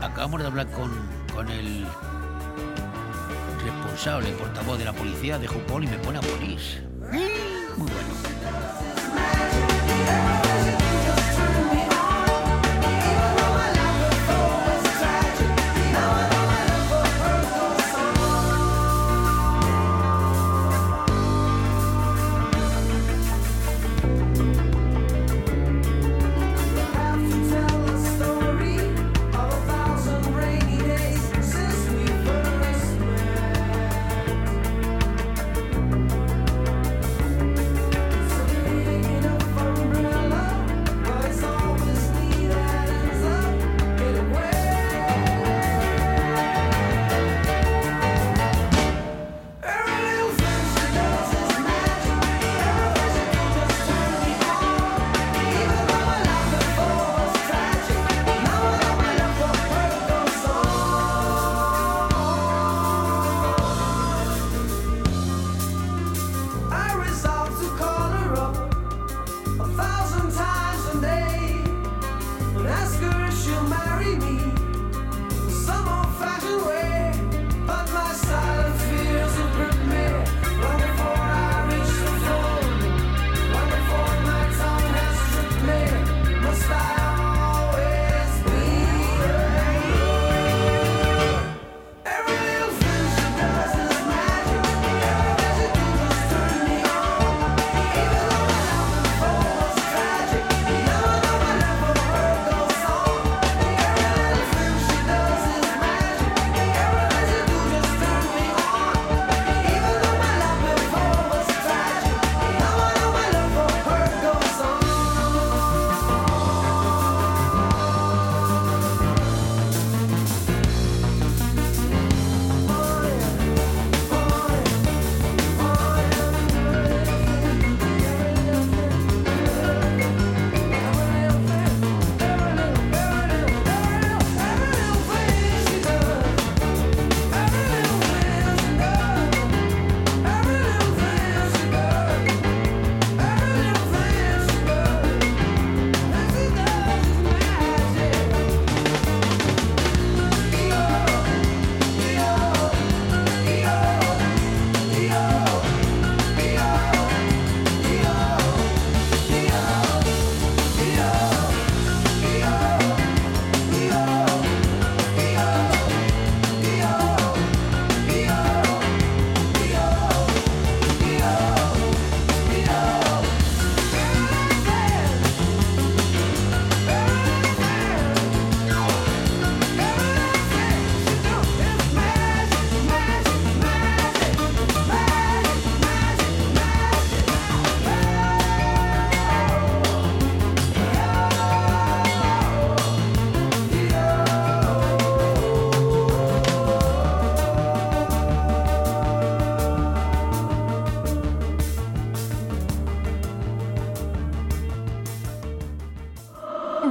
Acabamos 0.00 0.40
de 0.40 0.46
hablar 0.46 0.70
con, 0.70 0.90
con 1.34 1.50
el 1.50 1.84
responsable, 3.64 4.30
portavoz 4.32 4.78
de 4.78 4.84
la 4.84 4.92
policía 4.92 5.38
de 5.38 5.48
Jupol 5.48 5.84
y 5.84 5.88
me 5.88 5.98
pone 5.98 6.18
a 6.18 6.20
polis. 6.20 6.80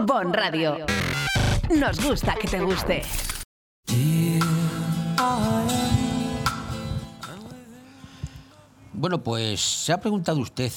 Bon 0.09 0.33
Radio. 0.33 0.87
Nos 1.69 2.03
gusta 2.03 2.33
que 2.33 2.47
te 2.47 2.59
guste. 2.59 3.03
Bueno, 8.91 9.21
pues 9.21 9.61
se 9.61 9.93
ha 9.93 9.99
preguntado 9.99 10.39
usted 10.39 10.71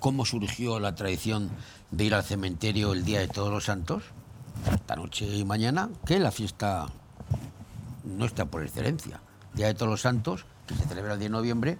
cómo 0.00 0.24
surgió 0.24 0.80
la 0.80 0.94
tradición 0.94 1.50
de 1.90 2.04
ir 2.04 2.14
al 2.14 2.24
cementerio 2.24 2.94
el 2.94 3.04
Día 3.04 3.20
de 3.20 3.28
Todos 3.28 3.50
los 3.50 3.64
Santos, 3.64 4.04
esta 4.72 4.96
noche 4.96 5.26
y 5.26 5.44
mañana, 5.44 5.90
que 6.06 6.18
la 6.18 6.30
fiesta 6.30 6.86
nuestra 8.02 8.46
por 8.46 8.62
excelencia. 8.62 9.20
Día 9.52 9.66
de 9.66 9.74
Todos 9.74 9.90
los 9.90 10.00
Santos, 10.00 10.46
que 10.66 10.74
se 10.74 10.84
celebra 10.86 11.12
el 11.12 11.18
10 11.18 11.30
de 11.30 11.36
noviembre, 11.36 11.78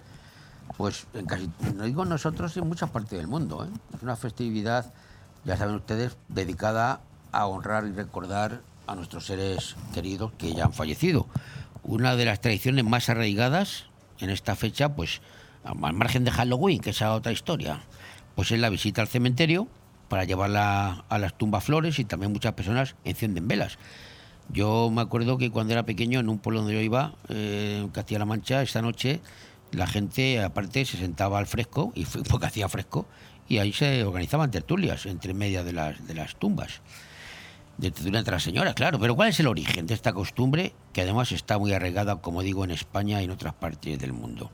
pues 0.77 1.07
en 1.15 1.24
casi, 1.24 1.51
no 1.74 1.85
digo 1.85 2.05
nosotros, 2.05 2.55
en 2.59 2.69
muchas 2.69 2.90
partes 2.90 3.19
del 3.19 3.27
mundo. 3.27 3.65
¿eh? 3.65 3.70
Es 3.97 4.03
una 4.03 4.16
festividad, 4.16 4.93
ya 5.48 5.56
saben 5.56 5.76
ustedes, 5.76 6.18
dedicada 6.28 7.00
a 7.32 7.46
honrar 7.46 7.86
y 7.86 7.92
recordar 7.92 8.60
a 8.86 8.94
nuestros 8.94 9.24
seres 9.24 9.76
queridos 9.94 10.30
que 10.36 10.52
ya 10.52 10.66
han 10.66 10.74
fallecido. 10.74 11.26
Una 11.82 12.16
de 12.16 12.26
las 12.26 12.42
tradiciones 12.42 12.84
más 12.84 13.08
arraigadas 13.08 13.86
en 14.18 14.28
esta 14.28 14.56
fecha, 14.56 14.94
pues 14.94 15.22
al 15.64 15.94
margen 15.94 16.24
de 16.24 16.32
Halloween, 16.32 16.80
que 16.80 16.90
es 16.90 17.00
otra 17.00 17.32
historia, 17.32 17.80
pues 18.34 18.52
es 18.52 18.60
la 18.60 18.68
visita 18.68 19.00
al 19.00 19.08
cementerio 19.08 19.68
para 20.10 20.24
llevarla 20.24 21.06
a 21.08 21.18
las 21.18 21.38
tumbas 21.38 21.64
flores 21.64 21.98
y 21.98 22.04
también 22.04 22.30
muchas 22.30 22.52
personas 22.52 22.94
encienden 23.04 23.48
velas. 23.48 23.78
Yo 24.50 24.90
me 24.90 25.00
acuerdo 25.00 25.38
que 25.38 25.50
cuando 25.50 25.72
era 25.72 25.84
pequeño, 25.84 26.20
en 26.20 26.28
un 26.28 26.38
pueblo 26.40 26.60
donde 26.60 26.74
yo 26.74 26.80
iba, 26.80 27.14
eh, 27.30 27.80
en 27.80 27.88
Castilla-La 27.88 28.26
Mancha, 28.26 28.60
esta 28.60 28.82
noche 28.82 29.22
la 29.72 29.86
gente, 29.86 30.42
aparte, 30.42 30.84
se 30.84 30.96
sentaba 30.96 31.38
al 31.38 31.46
fresco, 31.46 31.92
y 31.94 32.04
fue 32.04 32.22
porque 32.22 32.46
hacía 32.46 32.68
fresco, 32.68 33.06
y 33.48 33.58
ahí 33.58 33.72
se 33.72 34.04
organizaban 34.04 34.50
tertulias 34.50 35.06
entre 35.06 35.34
media 35.34 35.64
de 35.64 35.72
las, 35.72 36.06
de 36.06 36.14
las 36.14 36.36
tumbas. 36.36 36.80
De 37.78 37.90
tertulia 37.90 38.18
entre 38.18 38.32
las 38.32 38.42
señoras, 38.42 38.74
claro. 38.74 38.98
Pero 38.98 39.14
¿cuál 39.14 39.28
es 39.28 39.40
el 39.40 39.46
origen 39.46 39.86
de 39.86 39.94
esta 39.94 40.12
costumbre 40.12 40.74
que 40.92 41.02
además 41.02 41.32
está 41.32 41.58
muy 41.58 41.72
arraigada, 41.72 42.20
como 42.20 42.42
digo, 42.42 42.64
en 42.64 42.72
España 42.72 43.20
y 43.20 43.24
en 43.24 43.30
otras 43.30 43.54
partes 43.54 43.98
del 43.98 44.12
mundo? 44.12 44.50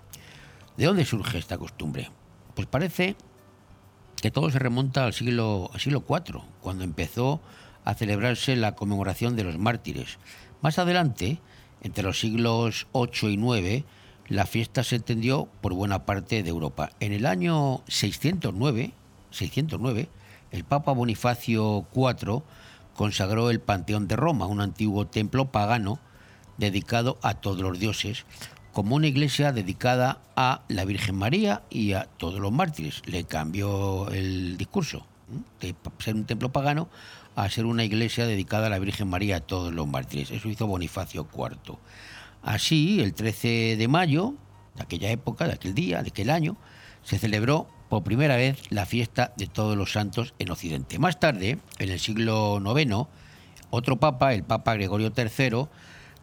¿De 0.77 0.87
dónde 0.87 1.05
surge 1.05 1.39
esta 1.39 1.59
costumbre? 1.59 2.11
Pues 2.55 2.67
parece 2.67 3.17
que 4.21 4.31
todo 4.31 4.51
se 4.51 4.59
remonta 4.59 5.05
al 5.05 5.13
siglo, 5.13 5.71
al 5.73 5.81
siglo 5.81 6.05
IV, 6.09 6.43
cuando 6.61 6.85
empezó 6.85 7.41
a 7.85 7.95
celebrarse 7.95 8.57
la 8.57 8.75
conmemoración 8.75 9.37
de 9.37 9.45
los 9.45 9.59
mártires. 9.59 10.19
Más 10.63 10.79
adelante, 10.79 11.41
entre 11.83 12.05
los 12.05 12.21
siglos 12.21 12.87
VIII 12.95 13.31
y 13.31 13.35
IX, 13.35 13.85
la 14.29 14.47
fiesta 14.47 14.85
se 14.85 14.97
extendió 14.97 15.49
por 15.61 15.75
buena 15.75 16.07
parte 16.07 16.43
de 16.43 16.49
Europa. 16.49 16.91
En 17.01 17.13
el 17.13 17.27
año 17.27 17.83
609, 17.89 18.93
609 19.31 20.09
el 20.55 20.63
Papa 20.63 20.93
Bonifacio 20.93 21.85
IV 21.93 22.43
consagró 22.95 23.51
el 23.51 23.61
Panteón 23.61 24.07
de 24.07 24.15
Roma, 24.15 24.47
un 24.47 24.61
antiguo 24.61 25.05
templo 25.05 25.47
pagano 25.47 25.99
dedicado 26.59 27.19
a 27.23 27.35
todos 27.35 27.61
los 27.61 27.81
dioses, 27.81 28.25
como 28.73 28.95
una 28.95 29.09
iglesia 29.09 29.51
dedicada 29.51 30.21
a 30.37 30.63
la 30.69 30.85
Virgen 30.85 31.17
María 31.17 31.63
y 31.71 31.95
a 31.95 32.05
todos 32.05 32.39
los 32.39 32.53
mártires. 32.53 33.03
Le 33.05 33.25
cambió 33.25 34.09
el 34.11 34.57
discurso 34.57 35.05
de 35.61 35.75
ser 35.99 36.15
un 36.15 36.25
templo 36.25 36.53
pagano 36.53 36.89
a 37.35 37.51
ser 37.51 37.67
una 37.67 37.83
iglesia 37.83 38.25
dedicada 38.25 38.69
a 38.69 38.71
la 38.71 38.79
Virgen 38.79 39.09
María 39.09 39.37
y 39.37 39.39
a 39.39 39.41
todos 39.41 39.75
los 39.75 39.89
mártires. 39.89 40.31
Eso 40.31 40.49
hizo 40.49 40.69
Bonifacio 40.69 41.27
IV. 41.35 41.79
Así, 42.45 43.01
el 43.01 43.15
13 43.15 43.77
de 43.79 43.89
mayo, 43.89 44.35
de 44.75 44.83
aquella 44.83 45.11
época, 45.11 45.47
de 45.47 45.55
aquel 45.55 45.75
día, 45.75 46.03
de 46.03 46.11
aquel 46.11 46.29
año, 46.29 46.59
se 47.03 47.19
celebró 47.19 47.69
por 47.89 48.05
primera 48.05 48.37
vez 48.37 48.71
la 48.71 48.85
fiesta 48.85 49.33
de 49.39 49.47
todos 49.47 49.79
los 49.79 49.93
santos 49.93 50.35
en 50.39 50.51
Occidente. 50.51 50.99
Más 50.99 51.19
tarde, 51.19 51.59
en 51.79 51.89
el 51.89 51.99
siglo 51.99 52.61
IX, 52.61 53.09
otro 53.71 53.97
papa, 53.97 54.35
el 54.35 54.45
Papa 54.45 54.75
Gregorio 54.75 55.11
III, 55.17 55.69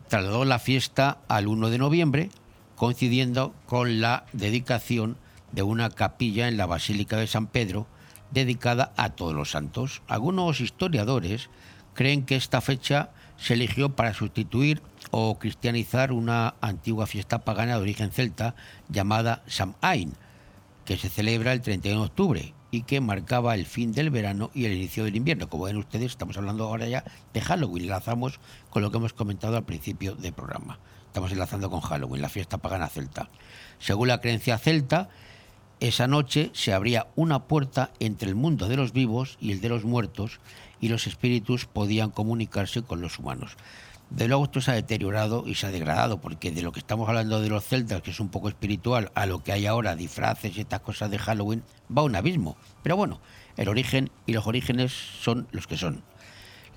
trasladó 0.08 0.46
la 0.46 0.60
fiesta 0.60 1.18
al 1.28 1.48
1 1.48 1.72
de 1.72 1.78
noviembre, 1.80 2.30
coincidiendo 2.76 3.56
con 3.66 4.00
la 4.00 4.26
dedicación 4.32 5.18
de 5.52 5.64
una 5.64 5.90
capilla 5.90 6.48
en 6.48 6.58
la 6.58 6.68
Basílica 6.68 7.18
de 7.18 7.28
San 7.28 7.48
Pedro, 7.48 7.88
dedicada 8.30 8.94
a 8.96 9.10
todos 9.10 9.34
los 9.34 9.52
santos. 9.52 10.04
Algunos 10.08 10.62
historiadores 10.62 11.50
creen 11.96 12.26
que 12.26 12.36
esta 12.36 12.62
fecha 12.62 13.10
se 13.42 13.56
eligió 13.56 13.90
para 13.96 14.14
sustituir 14.14 14.82
o 15.10 15.40
cristianizar 15.40 16.12
una 16.12 16.54
antigua 16.62 17.08
fiesta 17.08 17.40
pagana 17.40 17.76
de 17.76 17.82
origen 17.82 18.12
celta 18.12 18.54
llamada 18.88 19.42
Samhain, 19.48 20.14
que 20.86 20.96
se 20.98 21.10
celebra 21.10 21.52
el 21.52 21.62
31 21.62 22.02
de 22.02 22.06
octubre 22.06 22.54
y 22.70 22.84
que 22.84 23.02
marcaba 23.02 23.56
el 23.56 23.66
fin 23.66 23.94
del 23.94 24.12
verano 24.12 24.52
y 24.54 24.66
el 24.66 24.74
inicio 24.74 25.04
del 25.04 25.16
invierno. 25.16 25.50
Como 25.50 25.64
ven 25.64 25.78
ustedes, 25.78 26.12
estamos 26.12 26.38
hablando 26.38 26.66
ahora 26.66 26.88
ya 26.88 27.04
de 27.34 27.42
Halloween, 27.42 27.86
enlazamos 27.86 28.40
con 28.70 28.84
lo 28.84 28.92
que 28.92 28.98
hemos 28.98 29.14
comentado 29.14 29.58
al 29.58 29.66
principio 29.66 30.14
del 30.14 30.34
programa. 30.34 30.78
Estamos 31.08 31.32
enlazando 31.32 31.72
con 31.72 31.82
Halloween, 31.82 32.22
la 32.22 32.30
fiesta 32.30 32.60
pagana 32.60 32.88
celta. 32.90 33.28
Según 33.80 34.08
la 34.08 34.22
creencia 34.22 34.60
celta, 34.60 35.10
esa 35.80 36.06
noche 36.06 36.52
se 36.54 36.74
abría 36.74 37.08
una 37.16 37.48
puerta 37.48 37.90
entre 38.00 38.30
el 38.30 38.36
mundo 38.36 38.70
de 38.70 38.78
los 38.78 38.94
vivos 38.94 39.38
y 39.42 39.52
el 39.52 39.62
de 39.62 39.70
los 39.70 39.84
muertos 39.84 40.40
y 40.82 40.90
los 40.90 41.08
espíritus 41.08 41.66
podían 41.66 42.10
comunicarse 42.10 42.82
con 42.82 43.00
los 43.00 43.20
humanos. 43.20 43.56
De 44.10 44.28
luego 44.28 44.44
esto 44.44 44.60
se 44.60 44.72
ha 44.72 44.74
deteriorado 44.74 45.48
y 45.48 45.56
se 45.56 45.68
ha 45.68 45.72
degradado, 45.72 46.20
porque 46.20 46.52
de 46.52 46.64
lo 46.64 46.74
que 46.74 46.82
estamos 46.82 47.08
hablando 47.08 47.40
de 47.40 47.48
los 47.48 47.64
celtas, 47.64 48.02
que 48.02 48.12
es 48.12 48.20
un 48.20 48.28
poco 48.28 48.50
espiritual, 48.50 49.10
a 49.16 49.26
lo 49.26 49.42
que 49.42 49.54
hay 49.54 49.68
ahora, 49.68 49.96
disfraces 49.96 50.58
y 50.58 50.62
estas 50.62 50.82
cosas 50.82 51.10
de 51.12 51.18
Halloween, 51.18 51.64
va 51.96 52.04
un 52.04 52.18
abismo. 52.18 52.58
Pero 52.84 52.98
bueno, 52.98 53.22
el 53.56 53.70
origen 53.70 54.12
y 54.26 54.34
los 54.34 54.48
orígenes 54.48 54.92
son 54.92 55.48
los 55.52 55.66
que 55.66 55.78
son. 55.78 56.04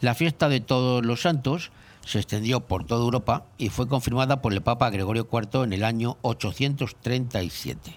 La 0.00 0.14
fiesta 0.14 0.48
de 0.48 0.60
todos 0.60 1.04
los 1.04 1.22
santos 1.22 1.72
se 2.04 2.18
extendió 2.18 2.60
por 2.60 2.84
toda 2.84 3.02
Europa 3.02 3.46
y 3.58 3.70
fue 3.70 3.88
confirmada 3.88 4.40
por 4.42 4.52
el 4.52 4.62
Papa 4.62 4.90
Gregorio 4.90 5.26
IV 5.32 5.64
en 5.64 5.72
el 5.72 5.82
año 5.84 6.18
837. 6.22 7.94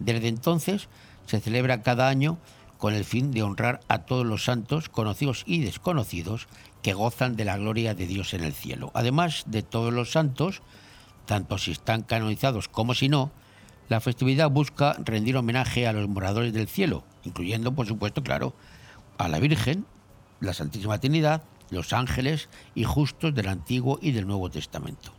Desde 0.00 0.28
entonces 0.28 0.88
se 1.26 1.40
celebra 1.40 1.82
cada 1.82 2.08
año 2.08 2.38
con 2.80 2.94
el 2.94 3.04
fin 3.04 3.30
de 3.30 3.42
honrar 3.42 3.80
a 3.88 3.98
todos 3.98 4.26
los 4.26 4.44
santos, 4.44 4.88
conocidos 4.88 5.44
y 5.46 5.60
desconocidos, 5.60 6.48
que 6.82 6.94
gozan 6.94 7.36
de 7.36 7.44
la 7.44 7.58
gloria 7.58 7.94
de 7.94 8.06
Dios 8.06 8.32
en 8.32 8.42
el 8.42 8.54
cielo. 8.54 8.90
Además 8.94 9.44
de 9.46 9.62
todos 9.62 9.92
los 9.92 10.10
santos, 10.10 10.62
tanto 11.26 11.58
si 11.58 11.72
están 11.72 12.02
canonizados 12.02 12.68
como 12.68 12.94
si 12.94 13.10
no, 13.10 13.30
la 13.90 14.00
festividad 14.00 14.50
busca 14.50 14.96
rendir 15.04 15.36
homenaje 15.36 15.86
a 15.86 15.92
los 15.92 16.08
moradores 16.08 16.54
del 16.54 16.68
cielo, 16.68 17.04
incluyendo, 17.22 17.72
por 17.72 17.86
supuesto, 17.86 18.22
claro, 18.22 18.54
a 19.18 19.28
la 19.28 19.40
Virgen, 19.40 19.84
la 20.40 20.54
Santísima 20.54 20.98
Trinidad, 20.98 21.42
los 21.68 21.92
ángeles 21.92 22.48
y 22.74 22.84
justos 22.84 23.34
del 23.34 23.48
Antiguo 23.48 23.98
y 24.00 24.12
del 24.12 24.26
Nuevo 24.26 24.50
Testamento. 24.50 25.12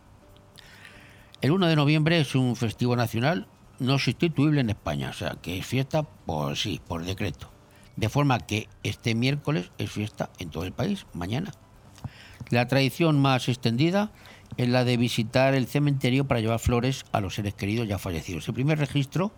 El 1.40 1.52
1 1.52 1.68
de 1.68 1.76
noviembre 1.76 2.18
es 2.18 2.34
un 2.34 2.56
festivo 2.56 2.96
nacional 2.96 3.46
no 3.78 3.98
sustituible 3.98 4.60
en 4.60 4.70
España, 4.70 5.10
o 5.10 5.12
sea, 5.12 5.36
que 5.42 5.58
es 5.58 5.66
fiesta 5.66 6.02
por 6.02 6.56
sí, 6.56 6.80
por 6.86 7.04
decreto. 7.04 7.50
De 7.96 8.08
forma 8.08 8.38
que 8.38 8.68
este 8.82 9.14
miércoles 9.14 9.70
es 9.78 9.90
fiesta 9.90 10.30
en 10.38 10.50
todo 10.50 10.64
el 10.64 10.72
país, 10.72 11.06
mañana. 11.12 11.52
La 12.50 12.66
tradición 12.68 13.20
más 13.20 13.48
extendida 13.48 14.12
es 14.56 14.68
la 14.68 14.84
de 14.84 14.96
visitar 14.96 15.54
el 15.54 15.66
cementerio 15.66 16.26
para 16.26 16.40
llevar 16.40 16.58
flores 16.58 17.04
a 17.12 17.20
los 17.20 17.34
seres 17.34 17.54
queridos 17.54 17.88
ya 17.88 17.98
fallecidos. 17.98 18.48
El 18.48 18.54
primer 18.54 18.78
registro 18.78 19.32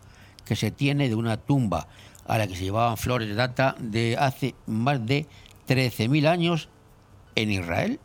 que 0.44 0.56
se 0.56 0.70
tiene 0.70 1.08
de 1.08 1.14
una 1.14 1.36
tumba 1.36 1.88
a 2.26 2.38
la 2.38 2.46
que 2.46 2.56
se 2.56 2.64
llevaban 2.64 2.96
flores 2.96 3.34
data 3.36 3.76
de 3.78 4.16
hace 4.18 4.54
más 4.66 5.04
de 5.06 5.26
13.000 5.68 6.26
años 6.26 6.68
en 7.34 7.50
Israel. 7.50 8.00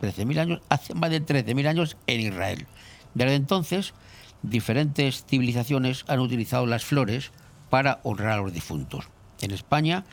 13.000 0.00 0.38
años, 0.38 0.60
hace 0.68 0.94
más 0.94 1.10
de 1.10 1.24
13.000 1.24 1.66
años 1.66 1.96
en 2.06 2.20
Israel. 2.20 2.66
Desde 3.14 3.34
entonces, 3.34 3.94
diferentes 4.42 5.24
civilizaciones 5.24 6.04
han 6.08 6.20
utilizado 6.20 6.66
las 6.66 6.84
flores 6.84 7.32
para 7.70 8.00
honrar 8.02 8.38
a 8.38 8.42
los 8.42 8.52
difuntos. 8.52 9.08
En 9.40 9.50
España 9.50 10.04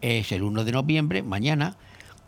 es 0.00 0.32
el 0.32 0.42
1 0.42 0.64
de 0.64 0.72
noviembre, 0.72 1.22
mañana, 1.22 1.76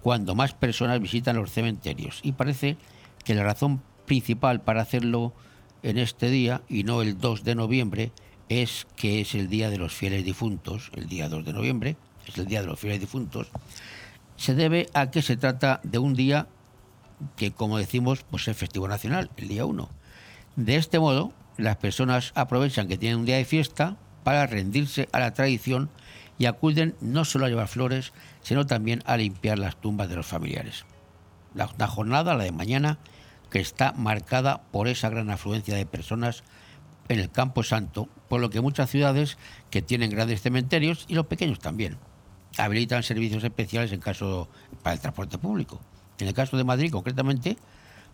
cuando 0.03 0.35
más 0.35 0.55
personas 0.55 1.01
visitan 1.01 1.37
los 1.37 1.51
cementerios. 1.51 2.21
Y 2.23 2.33
parece 2.33 2.77
que 3.25 3.35
la 3.35 3.45
razón 3.45 3.83
principal 4.07 4.61
para 4.61 4.83
hacerlo 4.83 5.33
en 5.83 5.99
este 5.99 6.31
día 6.31 6.63
y 6.69 6.85
no 6.85 7.03
el 7.03 7.19
2 7.19 7.45
de 7.45 7.55
noviembre 7.55 8.13
es 8.49 8.87
que 8.97 9.21
es 9.21 9.35
el 9.35 9.49
día 9.49 9.71
de 9.71 9.79
los 9.79 9.93
fieles 9.93 10.25
difuntos, 10.25 10.91
el 10.95 11.09
día 11.09 11.29
2 11.29 11.45
de 11.45 11.53
noviembre, 11.53 11.97
es 12.27 12.37
el 12.39 12.47
día 12.47 12.61
de 12.61 12.67
los 12.67 12.79
fieles 12.79 13.01
difuntos, 13.01 13.49
se 14.37 14.55
debe 14.55 14.89
a 14.95 15.11
que 15.11 15.23
se 15.23 15.37
trata 15.37 15.81
de 15.85 15.99
un 15.99 16.15
día 16.15 16.49
que, 17.37 17.53
como 17.53 17.79
decimos, 17.79 18.25
pues 18.31 18.49
es 18.49 18.57
festivo 18.57 18.89
nacional, 18.89 19.31
el 19.37 19.49
día 19.49 19.65
1. 19.65 19.89
De 20.57 20.77
este 20.77 20.99
modo, 20.99 21.33
las 21.57 21.77
personas 21.77 22.33
aprovechan 22.35 22.89
que 22.89 22.99
tienen 22.99 23.21
un 23.21 23.27
día 23.27 23.37
de 23.37 23.45
fiesta 23.45 23.97
para 24.25 24.47
rendirse 24.47 25.09
a 25.13 25.21
la 25.21 25.35
tradición 25.35 25.91
y 26.39 26.47
acuden 26.47 26.97
no 27.01 27.25
solo 27.25 27.47
a 27.47 27.49
llevar 27.49 27.69
flores, 27.69 28.13
sino 28.43 28.67
también 28.67 29.03
a 29.07 29.17
limpiar 29.17 29.59
las 29.59 29.81
tumbas 29.81 30.09
de 30.09 30.17
los 30.17 30.27
familiares. 30.27 30.85
La, 31.55 31.87
jornada, 31.87 32.35
la 32.35 32.45
de 32.45 32.53
mañana, 32.53 32.99
que 33.51 33.61
está 33.61 33.93
marcada 33.93 34.63
por 34.71 34.89
esa 34.89 35.11
gran 35.11 35.31
afluencia 35.31 35.77
de 35.77 35.87
personas 35.87 36.43
en 37.09 37.19
el 37.19 37.31
Campo 37.31 37.63
Santo, 37.63 38.09
por 38.29 38.41
lo 38.41 38.49
que 38.49 38.61
muchas 38.61 38.91
ciudades 38.91 39.37
que 39.71 39.83
tienen 39.83 40.11
grandes 40.11 40.41
cementerios 40.41 41.05
y 41.09 41.15
los 41.15 41.27
pequeños 41.27 41.59
también 41.59 41.99
habilitan 42.59 43.03
servicios 43.03 43.45
especiales 43.45 43.93
en 43.93 44.01
caso 44.01 44.49
para 44.83 44.95
el 44.95 45.01
transporte 45.01 45.39
público. 45.39 45.81
En 46.19 46.29
el 46.29 46.35
caso 46.35 46.57
de 46.57 46.65
Madrid, 46.65 46.91
concretamente, 46.91 47.57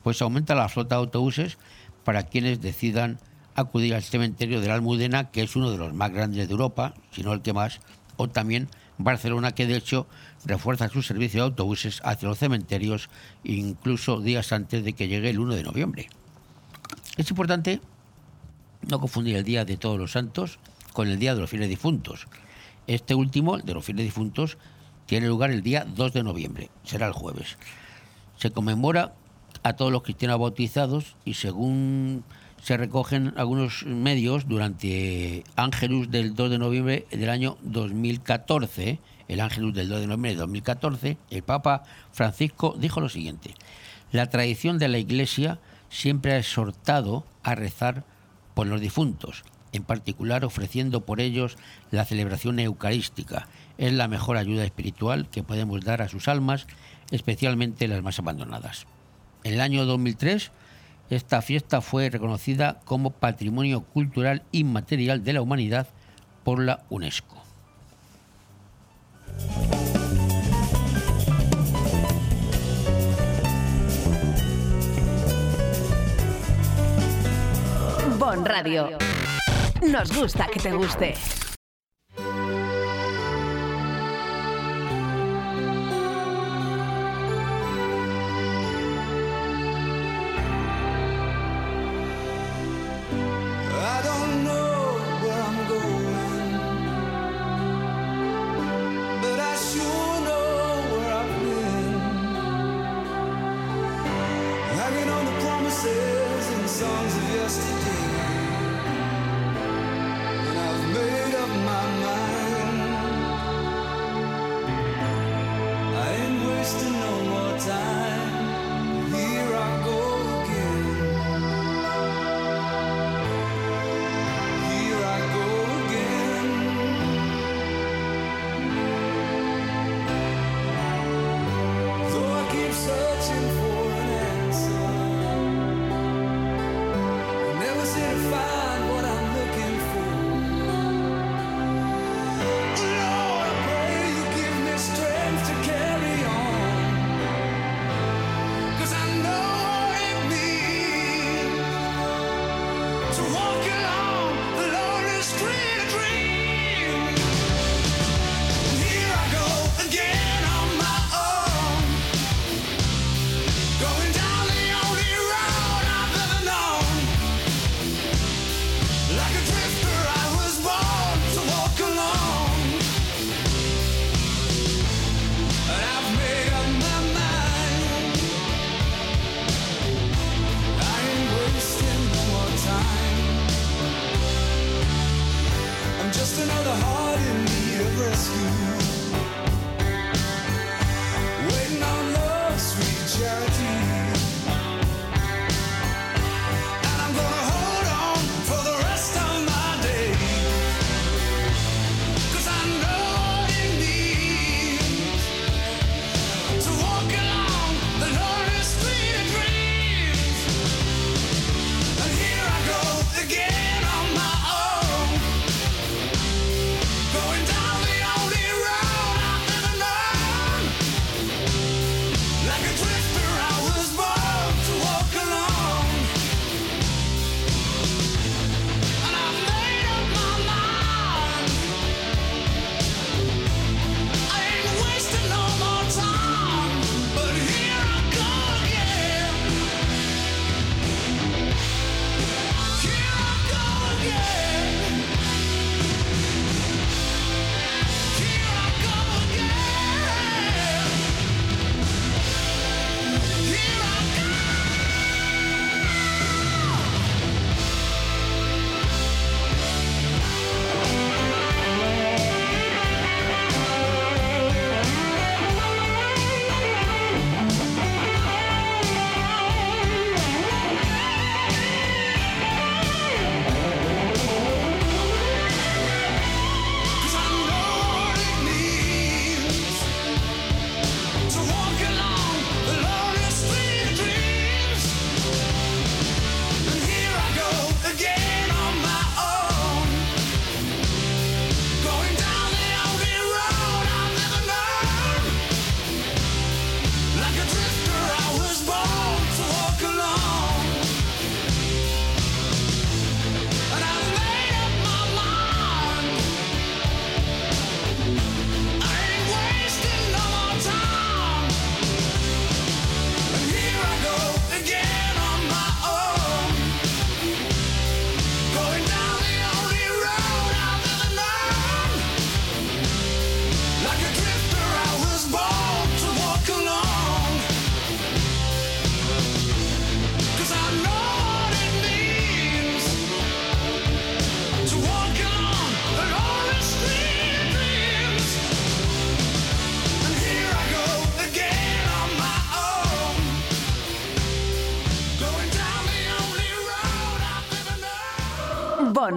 pues 0.02 0.20
aumenta 0.22 0.54
la 0.54 0.68
flota 0.68 0.96
de 0.96 1.02
autobuses 1.02 1.58
para 2.04 2.24
quienes 2.24 2.60
decidan 2.60 3.20
acudir 3.60 3.94
al 3.94 4.02
cementerio 4.02 4.60
de 4.60 4.68
la 4.68 4.74
Almudena, 4.74 5.30
que 5.30 5.42
es 5.42 5.56
uno 5.56 5.70
de 5.70 5.78
los 5.78 5.92
más 5.92 6.12
grandes 6.12 6.46
de 6.46 6.52
Europa, 6.52 6.94
si 7.10 7.22
no 7.22 7.32
el 7.32 7.42
que 7.42 7.52
más, 7.52 7.80
o 8.16 8.28
también 8.28 8.68
Barcelona, 8.98 9.52
que 9.52 9.66
de 9.66 9.76
hecho 9.76 10.06
refuerza 10.44 10.88
su 10.88 11.02
servicio 11.02 11.40
de 11.40 11.46
autobuses 11.46 12.00
hacia 12.04 12.28
los 12.28 12.38
cementerios 12.38 13.10
incluso 13.44 14.20
días 14.20 14.52
antes 14.52 14.84
de 14.84 14.92
que 14.92 15.08
llegue 15.08 15.30
el 15.30 15.38
1 15.38 15.54
de 15.54 15.62
noviembre. 15.62 16.08
Es 17.16 17.30
importante 17.30 17.80
no 18.88 19.00
confundir 19.00 19.36
el 19.36 19.44
Día 19.44 19.64
de 19.64 19.76
Todos 19.76 19.98
los 19.98 20.12
Santos 20.12 20.58
con 20.92 21.08
el 21.08 21.18
Día 21.18 21.34
de 21.34 21.40
los 21.40 21.50
Fieles 21.50 21.68
Difuntos. 21.68 22.26
Este 22.86 23.14
último, 23.14 23.58
de 23.58 23.74
los 23.74 23.84
Fieles 23.84 24.04
Difuntos, 24.04 24.56
tiene 25.06 25.26
lugar 25.26 25.50
el 25.50 25.62
día 25.62 25.84
2 25.84 26.12
de 26.12 26.22
noviembre, 26.22 26.70
será 26.84 27.06
el 27.06 27.12
jueves. 27.12 27.56
Se 28.36 28.50
conmemora 28.50 29.14
a 29.62 29.72
todos 29.72 29.90
los 29.90 30.02
cristianos 30.02 30.38
bautizados 30.38 31.16
y 31.24 31.34
según 31.34 32.24
se 32.62 32.76
recogen 32.76 33.32
algunos 33.36 33.84
medios 33.86 34.48
durante 34.48 35.44
Ángelus 35.56 36.10
del 36.10 36.34
2 36.34 36.50
de 36.50 36.58
noviembre 36.58 37.06
del 37.10 37.30
año 37.30 37.56
2014, 37.62 38.98
el 39.28 39.40
Ángelus 39.40 39.74
del 39.74 39.88
2 39.88 40.00
de 40.00 40.06
noviembre 40.06 40.30
de 40.32 40.36
2014, 40.38 41.18
el 41.30 41.42
Papa 41.42 41.84
Francisco 42.12 42.74
dijo 42.78 43.00
lo 43.00 43.08
siguiente, 43.08 43.54
la 44.12 44.30
tradición 44.30 44.78
de 44.78 44.88
la 44.88 44.98
Iglesia 44.98 45.58
siempre 45.90 46.32
ha 46.32 46.38
exhortado 46.38 47.24
a 47.42 47.54
rezar 47.54 48.04
por 48.54 48.66
los 48.66 48.80
difuntos, 48.80 49.44
en 49.72 49.84
particular 49.84 50.44
ofreciendo 50.44 51.02
por 51.02 51.20
ellos 51.20 51.56
la 51.90 52.04
celebración 52.04 52.58
eucarística. 52.58 53.48
Es 53.76 53.92
la 53.92 54.08
mejor 54.08 54.36
ayuda 54.36 54.64
espiritual 54.64 55.28
que 55.30 55.42
podemos 55.42 55.84
dar 55.84 56.02
a 56.02 56.08
sus 56.08 56.26
almas, 56.28 56.66
especialmente 57.10 57.88
las 57.88 58.02
más 58.02 58.18
abandonadas. 58.18 58.86
En 59.44 59.54
el 59.54 59.60
año 59.60 59.84
2003, 59.84 60.50
esta 61.10 61.40
fiesta 61.42 61.80
fue 61.80 62.10
reconocida 62.10 62.80
como 62.84 63.10
Patrimonio 63.10 63.82
Cultural 63.82 64.42
Inmaterial 64.52 65.24
de 65.24 65.32
la 65.32 65.42
Humanidad 65.42 65.88
por 66.44 66.60
la 66.62 66.84
UNESCO. 66.90 67.42
Bon 78.18 78.44
Radio. 78.44 78.98
Nos 79.90 80.14
gusta 80.14 80.46
que 80.52 80.60
te 80.60 80.72
guste. 80.72 81.14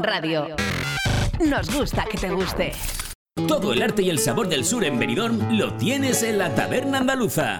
Radio. 0.03 0.55
Nos 1.39 1.75
gusta 1.75 2.05
que 2.09 2.17
te 2.17 2.29
guste. 2.29 2.71
Todo 3.47 3.73
el 3.73 3.81
arte 3.81 4.01
y 4.03 4.09
el 4.09 4.19
sabor 4.19 4.47
del 4.47 4.65
sur 4.65 4.83
en 4.83 4.99
Benidorm 4.99 5.57
lo 5.57 5.73
tienes 5.73 6.23
en 6.23 6.37
la 6.37 6.53
Taberna 6.53 6.99
Andaluza. 6.99 7.59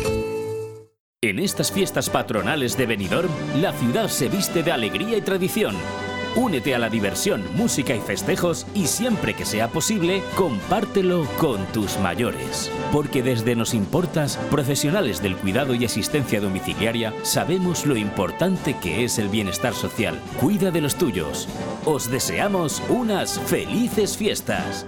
En 1.23 1.37
estas 1.37 1.71
fiestas 1.71 2.09
patronales 2.09 2.75
de 2.77 2.87
Benidorm, 2.87 3.29
la 3.61 3.73
ciudad 3.73 4.07
se 4.07 4.27
viste 4.27 4.63
de 4.63 4.71
alegría 4.71 5.17
y 5.17 5.21
tradición. 5.21 5.75
Únete 6.35 6.73
a 6.73 6.79
la 6.79 6.89
diversión, 6.89 7.43
música 7.53 7.93
y 7.93 7.99
festejos 7.99 8.65
y 8.73 8.87
siempre 8.87 9.35
que 9.35 9.45
sea 9.45 9.67
posible, 9.67 10.23
compártelo 10.35 11.27
con 11.37 11.63
tus 11.73 11.99
mayores. 11.99 12.71
Porque 12.91 13.21
desde 13.21 13.55
Nos 13.55 13.75
Importas, 13.75 14.37
profesionales 14.49 15.21
del 15.21 15.37
cuidado 15.37 15.75
y 15.75 15.85
asistencia 15.85 16.41
domiciliaria, 16.41 17.13
sabemos 17.21 17.85
lo 17.85 17.97
importante 17.97 18.75
que 18.81 19.03
es 19.03 19.19
el 19.19 19.29
bienestar 19.29 19.75
social. 19.75 20.19
Cuida 20.39 20.71
de 20.71 20.81
los 20.81 20.95
tuyos. 20.95 21.47
Os 21.85 22.09
deseamos 22.09 22.81
unas 22.89 23.39
felices 23.41 24.17
fiestas. 24.17 24.87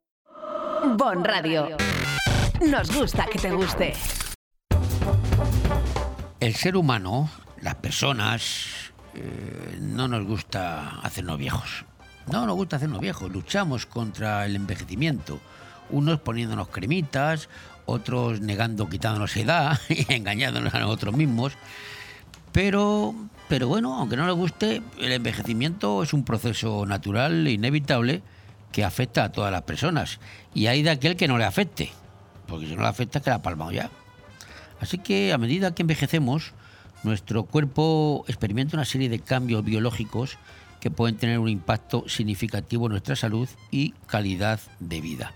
Bon 0.97 1.23
Radio. 1.23 1.77
Nos 2.69 2.93
gusta 2.93 3.25
que 3.25 3.39
te 3.39 3.51
guste. 3.51 3.93
El 6.39 6.55
ser 6.55 6.75
humano, 6.75 7.29
las 7.61 7.75
personas, 7.75 8.91
eh, 9.13 9.77
no 9.79 10.07
nos 10.07 10.25
gusta 10.25 10.99
hacernos 11.01 11.37
viejos. 11.37 11.85
No 12.31 12.45
nos 12.45 12.55
gusta 12.55 12.75
hacernos 12.75 12.99
viejos. 12.99 13.31
Luchamos 13.31 13.85
contra 13.85 14.45
el 14.45 14.55
envejecimiento. 14.55 15.39
Unos 15.89 16.19
poniéndonos 16.19 16.67
cremitas, 16.69 17.47
otros 17.85 18.41
negando, 18.41 18.89
quitándonos 18.89 19.35
edad 19.37 19.79
y 19.89 20.11
engañándonos 20.11 20.73
a 20.73 20.79
nosotros 20.79 21.15
mismos. 21.15 21.53
Pero, 22.51 23.15
pero 23.47 23.67
bueno, 23.67 23.95
aunque 23.97 24.17
no 24.17 24.25
nos 24.25 24.35
guste, 24.35 24.81
el 24.99 25.11
envejecimiento 25.13 26.03
es 26.03 26.13
un 26.13 26.25
proceso 26.25 26.85
natural 26.85 27.47
e 27.47 27.51
inevitable 27.51 28.23
que 28.71 28.83
afecta 28.83 29.23
a 29.23 29.31
todas 29.31 29.51
las 29.51 29.63
personas. 29.63 30.19
Y 30.53 30.67
hay 30.67 30.83
de 30.83 30.91
aquel 30.91 31.15
que 31.15 31.27
no 31.27 31.37
le 31.37 31.45
afecte, 31.45 31.91
porque 32.47 32.67
si 32.67 32.75
no 32.75 32.81
le 32.81 32.87
afecta, 32.87 33.21
queda 33.21 33.41
palmado 33.41 33.71
ya. 33.71 33.89
Así 34.79 34.97
que 34.97 35.31
a 35.33 35.37
medida 35.37 35.75
que 35.75 35.83
envejecemos, 35.83 36.53
nuestro 37.03 37.43
cuerpo 37.43 38.25
experimenta 38.27 38.77
una 38.77 38.85
serie 38.85 39.09
de 39.09 39.19
cambios 39.19 39.63
biológicos 39.63 40.37
que 40.79 40.91
pueden 40.91 41.15
tener 41.15 41.39
un 41.39 41.49
impacto 41.49 42.05
significativo 42.07 42.87
en 42.87 42.91
nuestra 42.91 43.15
salud 43.15 43.47
y 43.69 43.91
calidad 44.07 44.59
de 44.79 44.99
vida. 44.99 45.33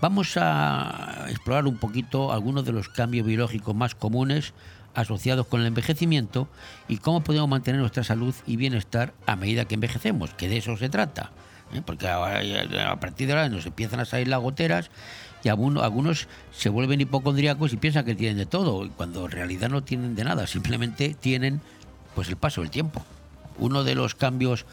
Vamos 0.00 0.36
a 0.36 1.26
explorar 1.28 1.66
un 1.66 1.78
poquito 1.78 2.32
algunos 2.32 2.64
de 2.64 2.72
los 2.72 2.88
cambios 2.88 3.26
biológicos 3.26 3.74
más 3.74 3.94
comunes 3.94 4.54
asociados 4.94 5.46
con 5.46 5.60
el 5.60 5.66
envejecimiento 5.66 6.48
y 6.88 6.98
cómo 6.98 7.22
podemos 7.22 7.48
mantener 7.48 7.80
nuestra 7.80 8.04
salud 8.04 8.34
y 8.46 8.56
bienestar 8.56 9.12
a 9.26 9.34
medida 9.34 9.64
que 9.64 9.74
envejecemos, 9.74 10.30
que 10.34 10.48
de 10.48 10.58
eso 10.58 10.76
se 10.76 10.88
trata. 10.88 11.32
¿Eh? 11.72 11.82
Porque 11.84 12.08
a 12.08 12.96
partir 13.00 13.26
de 13.26 13.32
ahora 13.32 13.48
nos 13.48 13.66
empiezan 13.66 14.00
a 14.00 14.04
salir 14.04 14.28
las 14.28 14.40
goteras 14.40 14.90
y 15.42 15.48
algunos, 15.48 15.82
algunos 15.82 16.28
se 16.52 16.70
vuelven 16.70 17.00
hipocondríacos 17.00 17.72
y 17.72 17.76
piensan 17.76 18.04
que 18.04 18.14
tienen 18.14 18.38
de 18.38 18.46
todo, 18.46 18.88
cuando 18.96 19.26
en 19.26 19.30
realidad 19.30 19.68
no 19.68 19.82
tienen 19.82 20.14
de 20.14 20.24
nada, 20.24 20.46
simplemente 20.46 21.14
tienen 21.20 21.60
pues 22.14 22.28
el 22.28 22.36
paso 22.36 22.62
del 22.62 22.70
tiempo. 22.70 23.04
Uno 23.58 23.84
de 23.84 23.94
los 23.94 24.14
cambios 24.14 24.64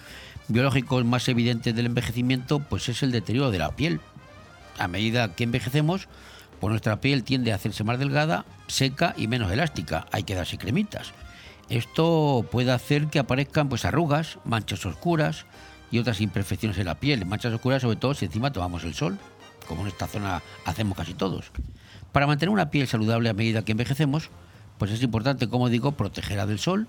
biológicos 0.47 1.03
más 1.05 1.27
evidentes 1.27 1.76
del 1.76 1.88
envejecimiento 1.88 2.59
pues 2.59 2.88
es 2.89 3.03
el 3.03 3.11
deterioro 3.11 3.51
de 3.51 3.59
la 3.59 3.72
piel. 3.72 3.99
A 4.77 4.88
medida 4.88 5.35
que 5.35 5.43
envejecemos, 5.43 6.07
pues 6.59 6.69
nuestra 6.69 7.01
piel 7.01 7.23
tiende 7.23 7.51
a 7.51 7.55
hacerse 7.55 7.84
más 7.84 7.99
delgada, 7.99 8.45
seca 8.68 9.13
y 9.18 9.27
menos 9.27 9.51
elástica. 9.51 10.05
Hay 10.11 10.23
que 10.23 10.35
darse 10.35 10.57
cremitas. 10.57 11.11
Esto 11.69 12.45
puede 12.49 12.72
hacer 12.72 13.07
que 13.07 13.19
aparezcan 13.19 13.68
pues 13.68 13.85
arrugas, 13.85 14.39
manchas 14.45 14.85
oscuras 14.85 15.45
y 15.91 15.99
otras 15.99 16.22
imperfecciones 16.22 16.77
en 16.77 16.85
la 16.85 16.95
piel. 16.95 17.26
Manchas 17.26 17.53
oscuras 17.53 17.81
sobre 17.81 17.97
todo 17.97 18.13
si 18.13 18.26
encima 18.26 18.51
tomamos 18.51 18.84
el 18.84 18.93
sol, 18.93 19.19
como 19.68 19.81
en 19.81 19.88
esta 19.89 20.07
zona 20.07 20.41
hacemos 20.65 20.97
casi 20.97 21.13
todos. 21.13 21.51
Para 22.11 22.27
mantener 22.27 22.51
una 22.51 22.72
piel 22.72 22.88
saludable 22.88 23.30
a 23.30 23.34
medida 23.34 23.63
que 23.63 23.73
envejecemos, 23.73 24.30
pues 24.77 24.91
es 24.91 25.03
importante, 25.03 25.47
como 25.47 25.69
digo, 25.69 25.91
protegerla 25.91 26.45
del 26.45 26.59
sol, 26.59 26.88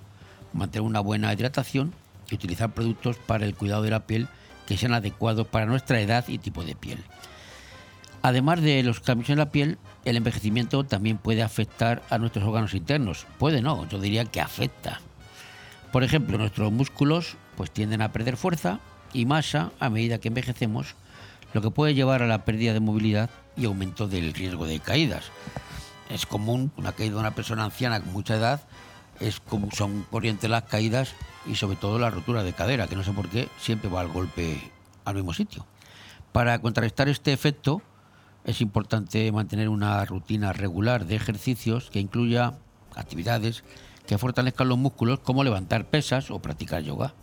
mantener 0.53 0.83
una 0.83 1.01
buena 1.01 1.33
hidratación 1.33 1.93
y 2.31 2.35
utilizar 2.35 2.73
productos 2.73 3.17
para 3.19 3.45
el 3.45 3.55
cuidado 3.55 3.83
de 3.83 3.91
la 3.91 4.07
piel 4.07 4.29
que 4.67 4.77
sean 4.77 4.95
adecuados 4.95 5.47
para 5.47 5.67
nuestra 5.67 6.01
edad 6.01 6.25
y 6.29 6.39
tipo 6.39 6.65
de 6.65 6.75
piel. 6.75 6.99
Además 8.23 8.63
de 8.63 8.83
los 8.85 9.01
cambios 9.01 9.31
en 9.31 9.39
la 9.39 9.51
piel, 9.51 9.79
el 10.05 10.17
envejecimiento 10.17 10.85
también 10.85 11.19
puede 11.19 11.43
afectar 11.43 12.03
a 12.09 12.19
nuestros 12.19 12.45
órganos 12.45 12.73
internos. 12.73 13.27
Puede 13.39 13.63
no, 13.63 13.89
yo 13.89 13.99
diría 13.99 14.25
que 14.25 14.41
afecta. 14.41 15.01
Por 15.91 16.05
ejemplo, 16.05 16.39
nuestros 16.39 16.73
músculos 16.73 17.37
pues 17.57 17.71
tienden 17.71 18.01
a 18.01 18.13
perder 18.13 18.37
fuerza 18.37 18.81
y 19.13 19.27
masa 19.27 19.71
a 19.81 19.91
medida 19.91 20.19
que 20.19 20.29
envejecemos, 20.29 20.95
lo 21.53 21.61
que 21.61 21.71
puede 21.71 21.95
llevar 21.95 22.23
a 22.23 22.27
la 22.27 22.45
pérdida 22.45 22.73
de 22.73 22.81
movilidad 22.81 23.31
y 23.57 23.67
aumento 23.67 24.09
del 24.09 24.33
riesgo 24.33 24.67
de 24.67 24.81
caídas. 24.81 25.31
Es 26.11 26.27
común 26.27 26.73
una 26.77 26.93
caída 26.93 27.15
de 27.15 27.21
una 27.21 27.35
persona 27.35 27.65
anciana 27.65 28.01
con 28.01 28.13
mucha 28.13 28.37
edad, 28.37 28.63
es 29.21 29.41
como 29.41 29.71
son 29.71 30.05
corrientes 30.11 30.51
las 30.51 30.65
caídas 30.65 31.15
y 31.47 31.55
sobre 31.55 31.77
todo 31.77 31.99
la 31.99 32.11
rotura 32.11 32.43
de 32.43 32.53
cadera, 32.53 32.89
que 32.89 32.97
no 32.97 33.05
sé 33.05 33.13
por 33.13 33.29
qué 33.29 33.49
siempre 33.59 33.91
va 33.91 34.01
al 34.01 34.09
golpe 34.09 34.61
al 35.05 35.15
mismo 35.15 35.35
sitio. 35.35 35.67
Para 36.33 36.59
contrarrestar 36.61 37.09
este 37.09 37.33
efecto, 37.33 37.83
es 38.45 38.61
importante 38.61 39.31
mantener 39.31 39.69
una 39.69 40.05
rutina 40.05 40.53
regular 40.53 41.07
de 41.07 41.17
ejercicios 41.17 41.91
que 41.91 42.01
incluya 42.01 42.55
actividades 42.97 43.63
que 44.07 44.19
fortalezcan 44.19 44.69
los 44.69 44.79
músculos 44.79 45.21
como 45.21 45.45
levantar 45.45 45.87
pesas 45.87 46.31
o 46.31 46.41
practicar 46.41 46.83
yoga. 46.83 47.15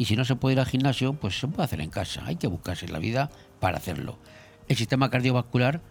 Y 0.00 0.06
si 0.06 0.16
no 0.16 0.24
se 0.24 0.34
puede 0.34 0.54
ir 0.54 0.60
al 0.60 0.66
gimnasio, 0.66 1.12
pues 1.12 1.38
se 1.38 1.46
puede 1.46 1.64
hacer 1.64 1.82
en 1.82 1.90
casa. 1.90 2.24
Hay 2.24 2.36
que 2.36 2.46
buscarse 2.46 2.88
la 2.88 2.98
vida 2.98 3.30
para 3.60 3.76
hacerlo. 3.76 4.18
El 4.66 4.78
sistema 4.78 5.10
cardiovascular 5.10 5.82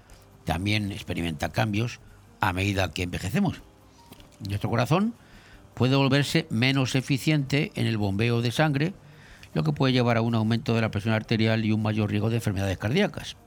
también 0.45 0.91
experimenta 0.91 1.49
cambios 1.49 1.99
a 2.41 2.51
medida 2.51 2.91
que 2.91 3.03
envejecemos. 3.03 3.61
Nuestro 4.47 4.71
corazón 4.71 5.13
puede 5.75 5.95
volverse 5.95 6.47
menos 6.49 6.95
eficiente 6.95 7.71
en 7.75 7.85
el 7.85 7.99
bombeo 7.99 8.41
de 8.41 8.49
sangre, 8.49 8.93
lo 9.53 9.63
que 9.63 9.73
puede 9.73 9.93
llevar 9.93 10.17
a 10.17 10.21
un 10.21 10.33
aumento 10.33 10.73
de 10.73 10.81
la 10.81 10.89
presión 10.89 11.13
arterial 11.13 11.63
y 11.63 11.71
un 11.71 11.83
mayor 11.83 12.09
riesgo 12.09 12.31
de 12.31 12.37
enfermedades 12.37 12.79
cardíacas. 12.79 13.37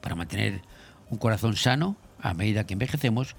Para 0.00 0.14
mantener 0.14 0.62
un 1.10 1.18
corazón 1.18 1.56
sano 1.56 1.96
a 2.22 2.34
medida 2.34 2.66
que 2.66 2.74
envejecemos, 2.74 3.34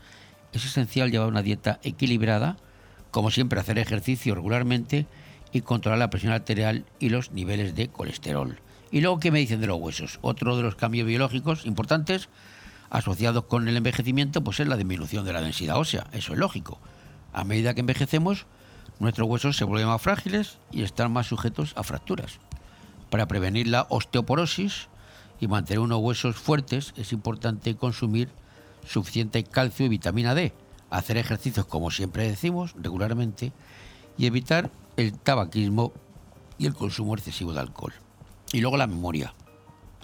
es 0.52 0.66
esencial 0.66 1.10
llevar 1.10 1.30
una 1.30 1.42
dieta 1.42 1.80
equilibrada, 1.84 2.58
como 3.12 3.32
siempre 3.32 3.62
hacer 3.62 3.80
ejercicio 3.80 4.36
regularmente 4.36 5.08
y 5.52 5.62
controlar 5.62 6.00
la 6.00 6.10
presión 6.10 6.34
arterial 6.34 6.86
y 7.00 7.10
los 7.10 7.32
niveles 7.32 7.76
de 7.76 7.90
colesterol. 7.90 8.60
Y 8.92 9.02
luego, 9.02 9.20
¿qué 9.20 9.32
me 9.32 9.40
dicen 9.40 9.62
de 9.62 9.68
los 9.68 9.80
huesos? 9.80 10.20
Otro 10.22 10.58
de 10.58 10.64
los 10.64 10.76
cambios 10.76 11.08
biológicos 11.08 11.66
importantes 11.66 12.30
asociados 12.90 13.46
con 13.46 13.68
el 13.68 13.78
envejecimiento 13.78 14.44
pues 14.44 14.60
es 14.60 14.68
la 14.68 14.76
disminución 14.76 15.26
de 15.26 15.34
la 15.34 15.42
densidad 15.42 15.78
ósea, 15.78 16.08
eso 16.12 16.34
es 16.34 16.40
lógico. 16.40 16.80
A 17.34 17.46
medida 17.46 17.74
que 17.74 17.80
envejecemos, 17.80 18.46
nuestros 19.00 19.28
huesos 19.30 19.56
se 19.56 19.64
vuelven 19.64 19.88
más 19.88 20.02
frágiles 20.02 20.58
y 20.72 20.84
están 20.84 21.12
más 21.12 21.28
sujetos 21.28 21.74
a 21.78 21.84
fracturas. 21.84 22.40
Para 23.10 23.28
prevenir 23.28 23.68
la 23.68 23.88
osteoporosis 23.90 24.90
y 25.40 25.48
mantener 25.48 25.80
unos 25.80 26.00
huesos 26.00 26.36
fuertes 26.36 26.94
es 26.98 27.14
importante 27.14 27.76
consumir 27.76 28.30
suficiente 28.86 29.44
calcio 29.44 29.86
y 29.86 29.90
vitamina 29.90 30.36
D, 30.36 30.54
hacer 30.90 31.18
ejercicios 31.18 31.66
como 31.66 31.92
siempre 31.92 32.28
decimos 32.28 32.76
regularmente 32.78 33.54
y 34.18 34.26
evitar 34.26 34.70
el 35.02 35.18
tabaquismo 35.18 35.94
y 36.58 36.68
el 36.68 36.74
consumo 36.74 37.16
excesivo 37.16 37.54
de 37.54 37.60
alcohol. 37.60 37.94
Y 38.54 38.62
luego 38.62 38.78
la 38.78 38.88
memoria. 38.88 39.34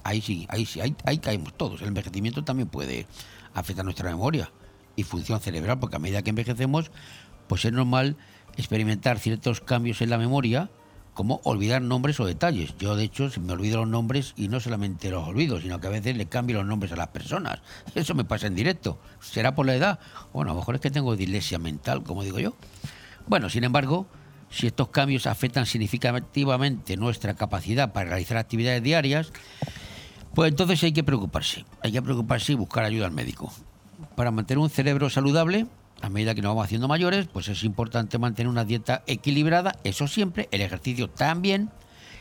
Ahí 0.03 0.21
sí, 0.21 0.47
ahí 0.49 0.65
sí, 0.65 0.79
ahí, 0.81 1.17
caemos 1.17 1.53
todos. 1.55 1.81
El 1.81 1.89
envejecimiento 1.89 2.43
también 2.43 2.69
puede 2.69 3.07
afectar 3.53 3.85
nuestra 3.85 4.09
memoria 4.09 4.51
y 4.95 5.03
función 5.03 5.39
cerebral, 5.39 5.79
porque 5.79 5.97
a 5.97 5.99
medida 5.99 6.21
que 6.21 6.29
envejecemos, 6.29 6.91
pues 7.47 7.65
es 7.65 7.73
normal 7.73 8.17
experimentar 8.55 9.19
ciertos 9.19 9.61
cambios 9.61 10.01
en 10.01 10.09
la 10.09 10.17
memoria, 10.17 10.71
como 11.13 11.41
olvidar 11.43 11.81
nombres 11.81 12.19
o 12.19 12.25
detalles. 12.25 12.75
Yo, 12.77 12.95
de 12.95 13.03
hecho, 13.03 13.29
me 13.41 13.53
olvido 13.53 13.77
los 13.77 13.87
nombres 13.87 14.33
y 14.37 14.47
no 14.47 14.59
solamente 14.59 15.09
los 15.09 15.27
olvido, 15.27 15.59
sino 15.59 15.79
que 15.79 15.87
a 15.87 15.89
veces 15.89 16.15
le 16.15 16.27
cambio 16.27 16.57
los 16.57 16.65
nombres 16.65 16.91
a 16.91 16.95
las 16.95 17.07
personas. 17.09 17.61
Eso 17.95 18.15
me 18.15 18.23
pasa 18.23 18.47
en 18.47 18.55
directo. 18.55 18.99
¿Será 19.19 19.55
por 19.55 19.65
la 19.65 19.75
edad? 19.75 19.99
Bueno, 20.31 20.51
a 20.51 20.53
lo 20.53 20.59
mejor 20.59 20.75
es 20.75 20.81
que 20.81 20.91
tengo 20.91 21.15
dislexia 21.15 21.59
mental, 21.59 22.03
como 22.03 22.23
digo 22.23 22.39
yo. 22.39 22.55
Bueno, 23.27 23.49
sin 23.49 23.63
embargo, 23.63 24.07
si 24.49 24.67
estos 24.67 24.89
cambios 24.89 25.27
afectan 25.27 25.65
significativamente 25.65 26.97
nuestra 26.97 27.33
capacidad 27.33 27.93
para 27.93 28.09
realizar 28.09 28.37
actividades 28.37 28.83
diarias, 28.83 29.31
pues 30.33 30.49
entonces 30.51 30.83
hay 30.83 30.93
que 30.93 31.03
preocuparse. 31.03 31.65
Hay 31.81 31.91
que 31.91 32.01
preocuparse 32.01 32.53
y 32.53 32.55
buscar 32.55 32.83
ayuda 32.83 33.05
al 33.05 33.11
médico. 33.11 33.51
Para 34.15 34.31
mantener 34.31 34.59
un 34.59 34.69
cerebro 34.69 35.09
saludable, 35.09 35.67
a 36.01 36.09
medida 36.09 36.35
que 36.35 36.41
nos 36.41 36.49
vamos 36.49 36.65
haciendo 36.65 36.87
mayores, 36.87 37.27
pues 37.27 37.47
es 37.47 37.63
importante 37.63 38.17
mantener 38.19 38.49
una 38.49 38.65
dieta 38.65 39.03
equilibrada, 39.07 39.75
eso 39.83 40.07
siempre, 40.07 40.47
el 40.51 40.61
ejercicio 40.61 41.09
también, 41.09 41.71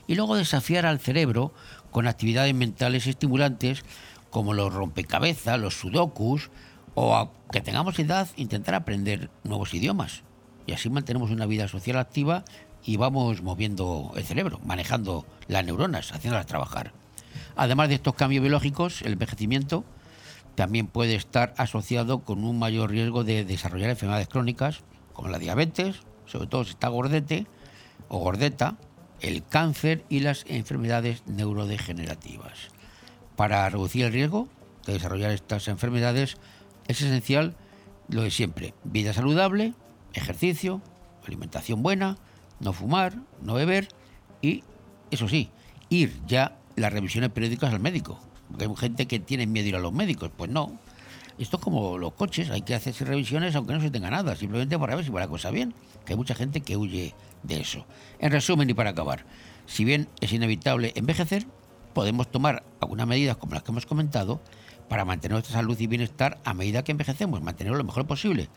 y 0.06 0.14
luego 0.14 0.36
desafiar 0.36 0.86
al 0.86 1.00
cerebro 1.00 1.52
con 1.90 2.06
actividades 2.06 2.54
mentales 2.54 3.06
estimulantes 3.06 3.84
como 4.30 4.54
los 4.54 4.72
rompecabezas, 4.72 5.60
los 5.60 5.74
sudokus, 5.74 6.50
o 6.94 7.14
a 7.14 7.30
que 7.52 7.60
tengamos 7.60 7.98
edad, 7.98 8.28
intentar 8.36 8.74
aprender 8.74 9.30
nuevos 9.44 9.74
idiomas. 9.74 10.22
Y 10.66 10.72
así 10.72 10.90
mantenemos 10.90 11.30
una 11.30 11.46
vida 11.46 11.68
social 11.68 11.96
activa 11.98 12.44
y 12.84 12.96
vamos 12.96 13.42
moviendo 13.42 14.12
el 14.16 14.24
cerebro, 14.24 14.60
manejando 14.64 15.26
las 15.48 15.64
neuronas, 15.64 16.12
haciéndolas 16.12 16.46
trabajar. 16.46 16.92
Además 17.56 17.88
de 17.88 17.96
estos 17.96 18.14
cambios 18.14 18.42
biológicos, 18.42 19.02
el 19.02 19.12
envejecimiento 19.12 19.84
también 20.54 20.86
puede 20.86 21.14
estar 21.14 21.54
asociado 21.58 22.20
con 22.20 22.44
un 22.44 22.58
mayor 22.58 22.90
riesgo 22.90 23.24
de 23.24 23.44
desarrollar 23.44 23.90
enfermedades 23.90 24.28
crónicas, 24.28 24.82
como 25.12 25.28
la 25.28 25.38
diabetes, 25.38 25.96
sobre 26.26 26.46
todo 26.46 26.64
si 26.64 26.70
está 26.70 26.88
gordete 26.88 27.46
o 28.08 28.18
gordeta, 28.18 28.76
el 29.20 29.44
cáncer 29.44 30.04
y 30.08 30.20
las 30.20 30.44
enfermedades 30.48 31.22
neurodegenerativas. 31.26 32.70
Para 33.36 33.68
reducir 33.68 34.06
el 34.06 34.12
riesgo 34.12 34.48
de 34.86 34.94
desarrollar 34.94 35.30
estas 35.30 35.68
enfermedades 35.68 36.36
es 36.88 37.02
esencial 37.02 37.54
lo 38.08 38.22
de 38.22 38.30
siempre, 38.30 38.74
vida 38.84 39.12
saludable, 39.12 39.74
ejercicio, 40.14 40.80
alimentación 41.26 41.82
buena, 41.82 42.18
no 42.60 42.72
fumar, 42.72 43.14
no 43.42 43.54
beber 43.54 43.88
y, 44.42 44.64
eso 45.10 45.28
sí, 45.28 45.50
ir 45.88 46.20
ya 46.26 46.58
las 46.76 46.92
revisiones 46.92 47.30
periódicas 47.30 47.72
al 47.72 47.80
médico. 47.80 48.18
Porque 48.48 48.64
hay 48.64 48.76
gente 48.76 49.06
que 49.06 49.18
tiene 49.18 49.46
miedo 49.46 49.68
ir 49.68 49.76
a 49.76 49.80
los 49.80 49.92
médicos. 49.92 50.30
Pues 50.36 50.50
no. 50.50 50.78
Esto 51.38 51.58
es 51.58 51.62
como 51.62 51.98
los 51.98 52.14
coches, 52.14 52.50
hay 52.50 52.62
que 52.62 52.74
hacerse 52.74 53.04
revisiones 53.04 53.54
aunque 53.56 53.74
no 53.74 53.80
se 53.80 53.90
tenga 53.90 54.08
nada, 54.08 54.36
simplemente 54.36 54.78
para 54.78 54.96
ver 54.96 55.04
si 55.04 55.10
va 55.10 55.20
la 55.20 55.28
cosa 55.28 55.50
bien. 55.50 55.74
Que 56.04 56.14
hay 56.14 56.16
mucha 56.16 56.34
gente 56.34 56.60
que 56.60 56.76
huye 56.76 57.14
de 57.42 57.60
eso. 57.60 57.84
En 58.18 58.32
resumen 58.32 58.70
y 58.70 58.74
para 58.74 58.90
acabar, 58.90 59.24
si 59.66 59.84
bien 59.84 60.08
es 60.20 60.32
inevitable 60.32 60.92
envejecer, 60.96 61.46
podemos 61.92 62.30
tomar 62.30 62.64
algunas 62.80 63.06
medidas 63.06 63.36
como 63.36 63.54
las 63.54 63.62
que 63.62 63.72
hemos 63.72 63.84
comentado 63.84 64.40
para 64.88 65.04
mantener 65.04 65.32
nuestra 65.32 65.54
salud 65.54 65.78
y 65.78 65.86
bienestar 65.86 66.38
a 66.44 66.54
medida 66.54 66.84
que 66.84 66.92
envejecemos, 66.92 67.42
mantenerlo 67.42 67.76
lo 67.76 67.84
mejor 67.84 68.06
posible. 68.06 68.48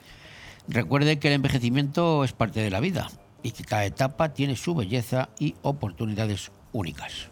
Recuerde 0.69 1.17
que 1.17 1.29
el 1.29 1.33
envejecimiento 1.33 2.23
es 2.23 2.31
parte 2.31 2.59
de 2.59 2.69
la 2.69 2.79
vida 2.79 3.09
y 3.41 3.51
que 3.51 3.63
cada 3.63 3.85
etapa 3.85 4.29
tiene 4.29 4.55
su 4.55 4.75
belleza 4.75 5.29
y 5.39 5.55
oportunidades 5.63 6.51
únicas. 6.71 7.29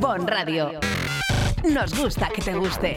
Bon 0.00 0.26
Radio. 0.26 0.80
Nos 1.70 1.94
gusta 1.94 2.30
que 2.34 2.40
te 2.40 2.54
guste. 2.54 2.96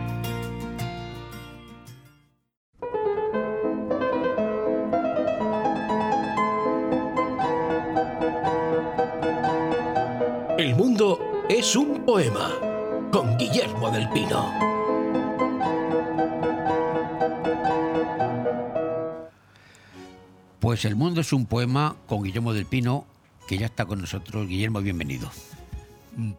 Pues 20.81 20.89
El 20.89 20.97
mundo 20.97 21.21
es 21.21 21.31
un 21.31 21.45
poema 21.45 21.95
con 22.07 22.23
Guillermo 22.23 22.53
del 22.53 22.65
Pino, 22.65 23.05
que 23.47 23.55
ya 23.55 23.67
está 23.67 23.85
con 23.85 24.01
nosotros. 24.01 24.47
Guillermo, 24.47 24.81
bienvenido. 24.81 25.29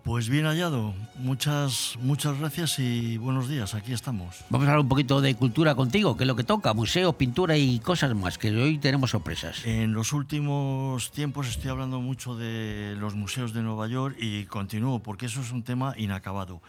Pues 0.02 0.28
bien 0.28 0.47
hallado. 0.47 0.94
Muchas, 1.14 1.97
muchas 2.01 2.36
gracias 2.40 2.81
y 2.81 3.19
buenos 3.19 3.48
días. 3.48 3.77
Aquí 3.77 3.93
estamos. 3.93 4.44
Vamos 4.51 4.66
a 4.66 4.73
hablar 4.73 4.81
un 4.81 4.89
poquito 4.89 5.20
de 5.20 5.36
cultura 5.36 5.77
contigo, 5.77 6.16
que 6.16 6.24
es 6.24 6.27
lo 6.27 6.35
que 6.35 6.43
toca, 6.43 6.74
museos, 6.74 7.14
pintura 7.14 7.56
y 7.56 7.78
cosas 7.78 8.16
más, 8.16 8.36
que 8.36 8.51
hoy 8.51 8.78
tenemos 8.78 9.10
sorpresas. 9.10 9.64
En 9.64 9.93
los 9.93 10.12
últimos 10.12 11.12
tiempos 11.12 11.47
estoy 11.47 11.70
hablando 11.70 12.01
mucho 12.01 12.35
de 12.35 12.97
los 12.98 13.14
museos 13.14 13.52
de 13.52 13.62
Nueva 13.62 13.86
York 13.86 14.16
y 14.19 14.47
continúo 14.47 14.98
porque 14.98 15.27
eso 15.27 15.40
es 15.40 15.52
un 15.52 15.62
tema 15.62 15.94
inacabado. 15.97 16.60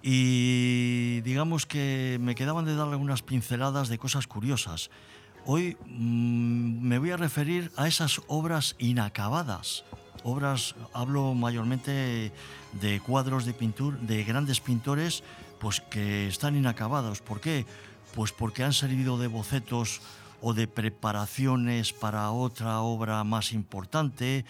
Y 0.00 1.22
digamos 1.22 1.66
que 1.66 2.18
me 2.20 2.36
quedaban 2.36 2.66
de 2.66 2.76
darle 2.76 2.94
unas 2.94 3.22
pinceladas 3.22 3.88
de 3.88 3.98
cosas 3.98 4.28
curiosas. 4.28 4.90
Hoy 5.52 5.76
mm, 5.84 6.80
me 6.86 7.00
voy 7.00 7.10
a 7.10 7.16
referir 7.16 7.72
a 7.76 7.88
esas 7.88 8.20
obras 8.28 8.76
inacabadas. 8.78 9.82
Obras, 10.22 10.76
hablo 10.94 11.34
mayormente 11.34 12.30
de 12.80 13.00
cuadros 13.00 13.44
de 13.46 13.52
pintura, 13.52 13.98
de 14.00 14.22
grandes 14.22 14.60
pintores, 14.60 15.24
pues 15.58 15.80
que 15.80 16.28
están 16.28 16.54
inacabados. 16.54 17.20
¿Por 17.20 17.40
qué? 17.40 17.66
Pues 18.14 18.30
porque 18.30 18.62
han 18.62 18.72
servido 18.72 19.18
de 19.18 19.26
bocetos 19.26 20.02
o 20.40 20.54
de 20.54 20.68
preparaciones 20.68 21.92
para 21.92 22.30
otra 22.30 22.78
obra 22.82 23.24
más 23.24 23.52
importante, 23.52 24.44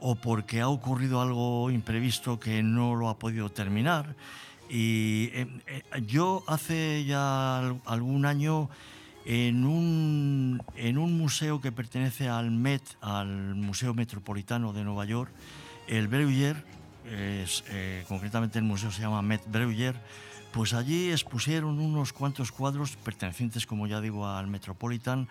o 0.00 0.16
porque 0.16 0.62
ha 0.62 0.68
ocurrido 0.68 1.20
algo 1.20 1.70
imprevisto 1.70 2.40
que 2.40 2.64
no 2.64 2.96
lo 2.96 3.08
ha 3.08 3.20
podido 3.20 3.50
terminar. 3.50 4.16
Y 4.68 5.30
eh, 5.32 5.46
eh, 5.68 5.82
yo 6.08 6.42
hace 6.48 7.04
ya 7.04 7.58
al- 7.60 7.80
algún 7.86 8.26
año 8.26 8.68
en 9.30 9.64
un, 9.64 10.60
museo 11.16 11.60
que 11.60 11.70
pertenece 11.70 12.28
al 12.28 12.50
Met, 12.50 12.82
al 13.00 13.54
Museo 13.54 13.94
Metropolitano 13.94 14.72
de 14.72 14.82
Nueva 14.82 15.04
York, 15.04 15.30
el 15.86 16.08
Breuer, 16.08 16.56
eh, 17.06 18.04
concretamente 18.08 18.58
el 18.58 18.64
museo 18.64 18.90
se 18.90 19.02
llama 19.02 19.22
Met 19.22 19.42
Breuer, 19.46 19.94
pues 20.52 20.74
allí 20.74 21.12
expusieron 21.12 21.78
unos 21.78 22.12
cuantos 22.12 22.50
cuadros 22.50 22.96
pertenecientes, 22.96 23.66
como 23.66 23.86
ya 23.86 24.00
digo, 24.00 24.26
al 24.26 24.48
Metropolitan, 24.48 25.28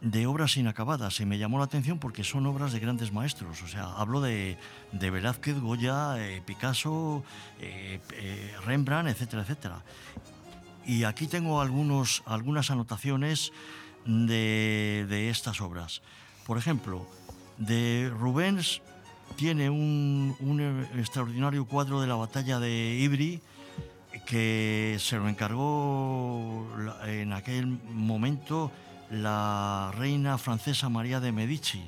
de 0.00 0.26
obras 0.26 0.56
inacabadas. 0.56 1.20
Y 1.20 1.24
me 1.24 1.38
llamó 1.38 1.58
la 1.58 1.66
atención 1.66 2.00
porque 2.00 2.24
son 2.24 2.46
obras 2.46 2.72
de 2.72 2.80
grandes 2.80 3.12
maestros. 3.12 3.62
O 3.62 3.68
sea, 3.68 3.92
hablo 3.92 4.20
de, 4.20 4.58
de 4.90 5.10
Velázquez, 5.10 5.60
Goya, 5.60 6.16
eh, 6.18 6.42
Picasso, 6.44 7.22
eh, 7.60 8.00
Rembrandt, 8.64 9.08
etcétera, 9.08 9.42
etcétera. 9.42 9.84
Y 10.86 11.04
aquí 11.04 11.26
tengo 11.26 11.60
algunos, 11.60 12.22
algunas 12.26 12.70
anotaciones 12.70 13.52
de, 14.04 15.06
de 15.08 15.30
estas 15.30 15.60
obras. 15.60 16.00
Por 16.46 16.58
ejemplo, 16.58 17.06
de 17.58 18.10
Rubens 18.16 18.80
tiene 19.36 19.68
un, 19.68 20.36
un 20.40 20.60
extraordinario 20.96 21.64
cuadro 21.64 22.00
de 22.00 22.06
la 22.06 22.14
batalla 22.14 22.60
de 22.60 22.96
Ivry 23.00 23.40
que 24.26 24.96
se 25.00 25.16
lo 25.16 25.28
encargó 25.28 26.66
en 27.06 27.32
aquel 27.32 27.66
momento 27.66 28.70
la 29.10 29.92
reina 29.96 30.38
francesa 30.38 30.88
María 30.88 31.20
de 31.20 31.32
Medici. 31.32 31.82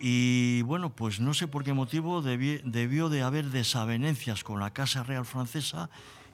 Y 0.00 0.60
bueno, 0.62 0.90
pues 0.90 1.20
no 1.20 1.32
sé 1.32 1.48
por 1.48 1.64
qué 1.64 1.72
motivo 1.72 2.22
debi- 2.22 2.60
debió 2.62 3.08
de 3.08 3.22
haber 3.22 3.46
desavenencias 3.46 4.44
con 4.44 4.60
la 4.60 4.70
Casa 4.70 5.02
Real 5.02 5.24
Francesa 5.24 5.88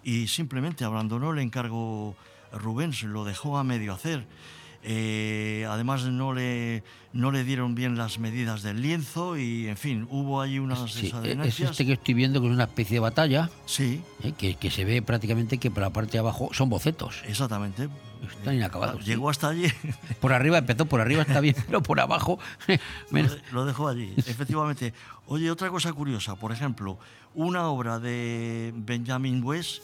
y 0.04 0.26
simplemente 0.28 0.84
abandonó 0.84 1.32
el 1.32 1.38
encargo 1.38 2.14
Rubens, 2.52 3.02
lo 3.04 3.24
dejó 3.24 3.58
a 3.58 3.64
medio 3.64 3.92
hacer. 3.94 4.26
Eh, 4.84 5.64
además 5.70 6.04
no 6.06 6.32
le, 6.34 6.82
no 7.12 7.30
le 7.30 7.44
dieron 7.44 7.76
bien 7.76 7.96
las 7.96 8.18
medidas 8.18 8.62
del 8.62 8.82
lienzo 8.82 9.36
y 9.38 9.68
en 9.68 9.76
fin, 9.76 10.08
hubo 10.10 10.40
ahí 10.40 10.58
unas 10.58 10.80
Sí, 10.90 10.98
es 10.98 11.02
desavenencias. 11.12 11.70
este 11.70 11.86
que 11.86 11.92
estoy 11.92 12.14
viendo 12.14 12.40
que 12.40 12.48
es 12.48 12.52
una 12.52 12.64
especie 12.64 12.96
de 12.96 13.00
batalla. 13.00 13.48
Sí. 13.64 14.00
que, 14.38 14.56
que 14.56 14.70
se 14.72 14.84
ve 14.84 15.00
prácticamente 15.00 15.58
que 15.58 15.70
por 15.70 15.82
la 15.84 15.90
parte 15.90 16.12
de 16.12 16.18
abajo 16.18 16.50
son 16.52 16.68
bocetos. 16.68 17.22
Exactamente. 17.28 17.88
Están 18.30 18.54
inacabados. 18.54 19.04
Llegó 19.04 19.28
hasta 19.30 19.48
allí. 19.48 19.66
Por 20.20 20.32
arriba 20.32 20.58
empezó, 20.58 20.86
por 20.86 21.00
arriba 21.00 21.22
está 21.22 21.40
bien, 21.40 21.56
pero 21.66 21.82
por 21.82 21.98
abajo. 22.00 22.38
Lo, 22.68 22.76
menos. 23.10 23.32
de- 23.34 23.42
lo 23.52 23.64
dejó 23.64 23.88
allí, 23.88 24.12
efectivamente. 24.16 24.94
Oye, 25.26 25.50
otra 25.50 25.68
cosa 25.70 25.92
curiosa, 25.92 26.36
por 26.36 26.52
ejemplo, 26.52 26.98
una 27.34 27.66
obra 27.68 27.98
de 27.98 28.72
Benjamin 28.76 29.42
West 29.42 29.82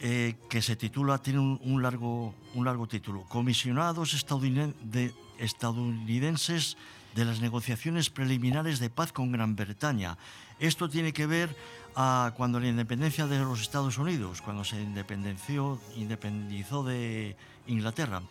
eh, 0.00 0.36
que 0.48 0.62
se 0.62 0.76
titula, 0.76 1.18
tiene 1.18 1.38
un, 1.40 1.60
un 1.62 1.82
largo, 1.82 2.34
un 2.54 2.64
largo 2.64 2.86
título, 2.86 3.22
Comisionados 3.28 4.14
estadouniden- 4.14 4.74
de- 4.82 5.12
estadounidenses 5.38 6.76
de 7.14 7.24
las 7.24 7.40
negociaciones 7.40 8.10
preliminares 8.10 8.78
de 8.80 8.90
paz 8.90 9.12
con 9.12 9.30
Gran 9.32 9.54
Bretaña. 9.56 10.16
Esto 10.58 10.88
tiene 10.88 11.12
que 11.12 11.26
ver 11.26 11.54
a 11.96 12.32
cuando 12.36 12.60
la 12.60 12.68
independencia 12.68 13.26
de 13.26 13.38
los 13.38 13.60
Estados 13.60 13.98
Unidos, 13.98 14.42
cuando 14.42 14.64
se 14.64 14.80
independenció, 14.80 15.80
independizó 15.96 16.82
de 16.84 17.36
Inglaterra. 17.66 18.22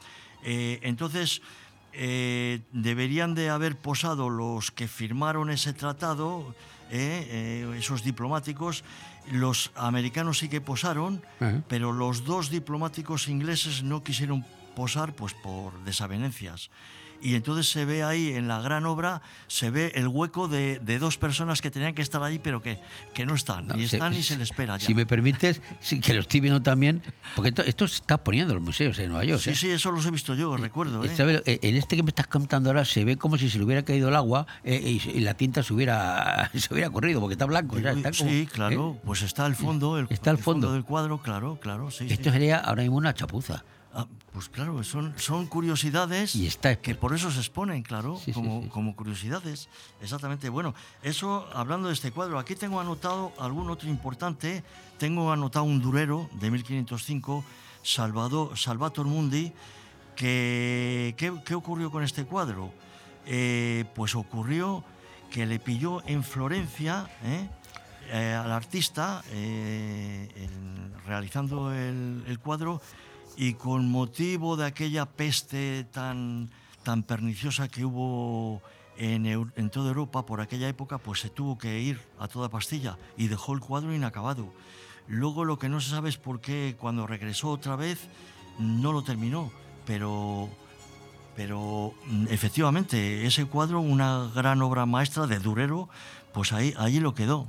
Eh, 0.44 0.80
entonces, 0.84 1.41
eh, 1.94 2.61
deberían 2.72 3.35
de 3.35 3.49
haber 3.49 3.77
posado 3.77 4.30
los 4.30 4.72
que 4.72 4.88
firmaron 4.88 5.49
ese 5.52 5.73
tratado, 5.73 6.56
eh, 6.90 7.27
eh, 7.72 7.76
esos 7.77 8.03
diplomáticos. 8.03 8.84
Los 9.31 9.72
americanos 9.76 10.40
sí 10.40 10.49
que 10.49 10.60
posaron, 10.60 11.22
Ajá. 11.40 11.61
pero 11.69 11.94
los 11.94 12.26
dos 12.26 12.49
diplomáticos 12.49 13.27
ingleses 13.27 13.84
no 13.84 14.03
quisieron 14.03 14.44
posar 14.76 15.14
pues 15.14 15.34
por 15.34 15.80
desavenencias. 15.85 16.72
Y 17.23 17.35
entonces 17.35 17.69
se 17.69 17.85
ve 17.85 18.03
ahí 18.03 18.33
en 18.33 18.47
la 18.49 18.59
gran 18.61 18.85
obra, 18.85 19.21
se 19.47 19.69
ve 19.69 19.93
el 19.95 20.07
hueco 20.09 20.47
de, 20.49 20.79
de 20.79 20.99
dos 20.99 21.17
personas 21.17 21.61
que 21.61 21.71
tenían 21.71 21.95
que 21.95 22.01
estar 22.01 22.21
ahí, 22.21 22.37
pero 22.37 22.61
que, 22.61 22.79
que 23.13 23.25
no 23.25 23.33
están. 23.33 23.67
No, 23.67 23.75
se- 23.75 23.83
están 23.83 24.13
y 24.13 24.21
se 24.21 24.37
les 24.37 24.49
espera 24.49 24.77
ya. 24.77 24.85
Si 24.85 24.93
me 24.93 25.05
permites, 25.05 25.61
sí, 25.79 26.01
que 26.01 26.13
lo 26.13 26.19
estoy 26.19 26.41
viendo 26.41 26.61
también, 26.61 27.01
porque 27.35 27.49
esto, 27.49 27.61
esto 27.63 27.87
se 27.87 27.95
está 27.95 28.17
poniendo 28.23 28.51
en 28.53 28.59
los 28.59 28.65
museos 28.65 28.97
de 28.97 29.07
Nueva 29.07 29.23
York. 29.23 29.41
Sí, 29.41 29.51
¿eh? 29.51 29.55
sí, 29.55 29.69
eso 29.69 29.89
los 29.91 30.05
he 30.05 30.11
visto 30.11 30.35
yo, 30.35 30.57
recuerdo. 30.57 31.03
¿eh? 31.05 31.11
Eh, 31.45 31.59
En 31.61 31.75
este 31.77 31.95
que 31.95 32.03
me 32.03 32.09
estás 32.09 32.27
contando 32.27 32.69
ahora 32.69 32.83
se 32.83 33.05
ve 33.05 33.15
como 33.15 33.37
si 33.37 33.49
se 33.49 33.57
le 33.57 33.63
hubiera 33.63 33.83
caído 33.83 34.09
el 34.09 34.15
agua 34.15 34.45
eh, 34.65 34.81
y, 34.83 35.09
y 35.09 35.21
la 35.21 35.33
tinta 35.35 35.63
se 35.63 35.73
hubiera, 35.73 36.51
se 36.55 36.73
hubiera 36.73 36.89
corrido, 36.89 37.21
porque 37.21 37.33
está 37.35 37.45
blanco. 37.45 37.79
ya, 37.79 37.91
está 37.91 38.11
como- 38.11 38.29
sí, 38.29 38.47
claro, 38.51 38.97
pues 39.05 39.21
está 39.21 39.45
el 39.45 39.55
fondo, 39.55 39.97
el, 39.97 40.07
Está 40.09 40.31
el 40.31 40.37
el 40.37 40.43
fondo. 40.43 40.73
del 40.73 40.83
cuadro, 40.83 41.19
claro, 41.21 41.57
claro, 41.61 41.89
sí. 41.89 42.05
Esto 42.09 42.25
sí. 42.25 42.31
sería 42.31 42.57
ahora 42.57 42.81
mismo 42.81 42.97
una 42.97 43.13
chapuza. 43.13 43.63
Ah, 43.95 44.07
pues 44.32 44.49
claro, 44.49 44.84
son, 44.84 45.14
son 45.20 45.45
curiosidades 45.45 46.36
que 46.82 46.95
por 46.95 47.14
eso 47.14 47.30
se 47.30 47.40
exponen, 47.40 47.84
claro, 47.84 48.18
Sí, 48.18 48.34
como, 48.34 48.64
sí. 48.64 48.70
como 48.70 48.95
curiosidades. 48.95 49.70
Exactamente. 50.02 50.49
Bueno, 50.49 50.74
eso 51.03 51.48
hablando 51.53 51.90
de 51.90 51.94
este 51.94 52.11
cuadro, 52.11 52.40
aquí 52.40 52.56
tengo 52.56 52.80
anotado 52.80 53.32
algún 53.38 53.70
otro 53.70 53.88
importante. 53.90 54.64
Tengo 54.98 55.32
anotado 55.32 55.65
un 55.65 55.80
durero 55.80 56.28
de 56.34 56.49
1505, 56.49 57.44
Salvador, 57.84 58.57
Salvator 58.57 59.06
Mundi, 59.06 59.53
que 60.15 61.14
¿qué, 61.18 61.32
qué 61.45 61.53
ocurrió 61.53 61.91
con 61.91 62.03
este 62.03 62.26
cuadro? 62.26 62.72
Eh, 63.28 63.86
pues 63.94 64.15
ocurrió 64.15 64.84
que 65.30 65.45
le 65.45 65.60
pilló 65.60 66.02
en 66.07 66.24
Florencia 66.24 67.10
¿eh? 67.24 67.48
Eh, 68.11 68.34
al 68.34 68.52
artista 68.52 69.24
realizando 71.06 71.74
el, 71.74 72.24
el 72.28 72.40
cuadro 72.40 72.82
y 73.38 73.53
con 73.53 73.89
motivo 73.89 74.55
de 74.57 74.65
aquella 74.65 75.05
peste 75.05 75.85
tan, 75.85 76.49
tan 76.84 77.03
perniciosa 77.03 77.68
que 77.68 77.85
hubo 77.85 78.61
en, 78.97 79.26
en 79.26 79.69
toda 79.69 79.89
Europa 79.89 80.26
por 80.26 80.41
aquella 80.41 80.68
época, 80.68 80.97
pues 80.97 81.19
se 81.19 81.30
tuvo 81.30 81.57
que 81.57 81.80
ir 81.80 81.99
a 82.19 82.27
toda 82.27 82.49
pastilla 82.49 82.97
y 83.18 83.27
dejó 83.27 83.53
el 83.53 83.60
cuadro 83.60 83.93
inacabado. 83.93 84.53
Luego 85.07 85.45
lo 85.45 85.60
que 85.60 85.69
no 85.69 85.81
se 85.81 85.89
sabe 85.89 86.10
es 86.10 86.18
por 86.18 86.39
qué 86.39 86.76
cuando 86.80 87.07
regresó 87.07 87.49
otra 87.49 87.76
vez 87.76 88.07
no 88.60 88.93
lo 88.93 89.03
terminó, 89.03 89.51
pero, 89.85 90.49
pero 91.35 91.93
mm, 92.07 92.27
efectivamente 92.30 93.26
ese 93.26 93.45
cuadro, 93.45 93.81
una 93.81 94.31
gran 94.34 94.61
obra 94.61 94.85
maestra 94.85 95.27
de 95.27 95.39
Durero, 95.39 95.89
pues 96.34 96.53
ahí, 96.53 96.73
ahí 96.77 96.99
lo 96.99 97.14
quedó. 97.14 97.47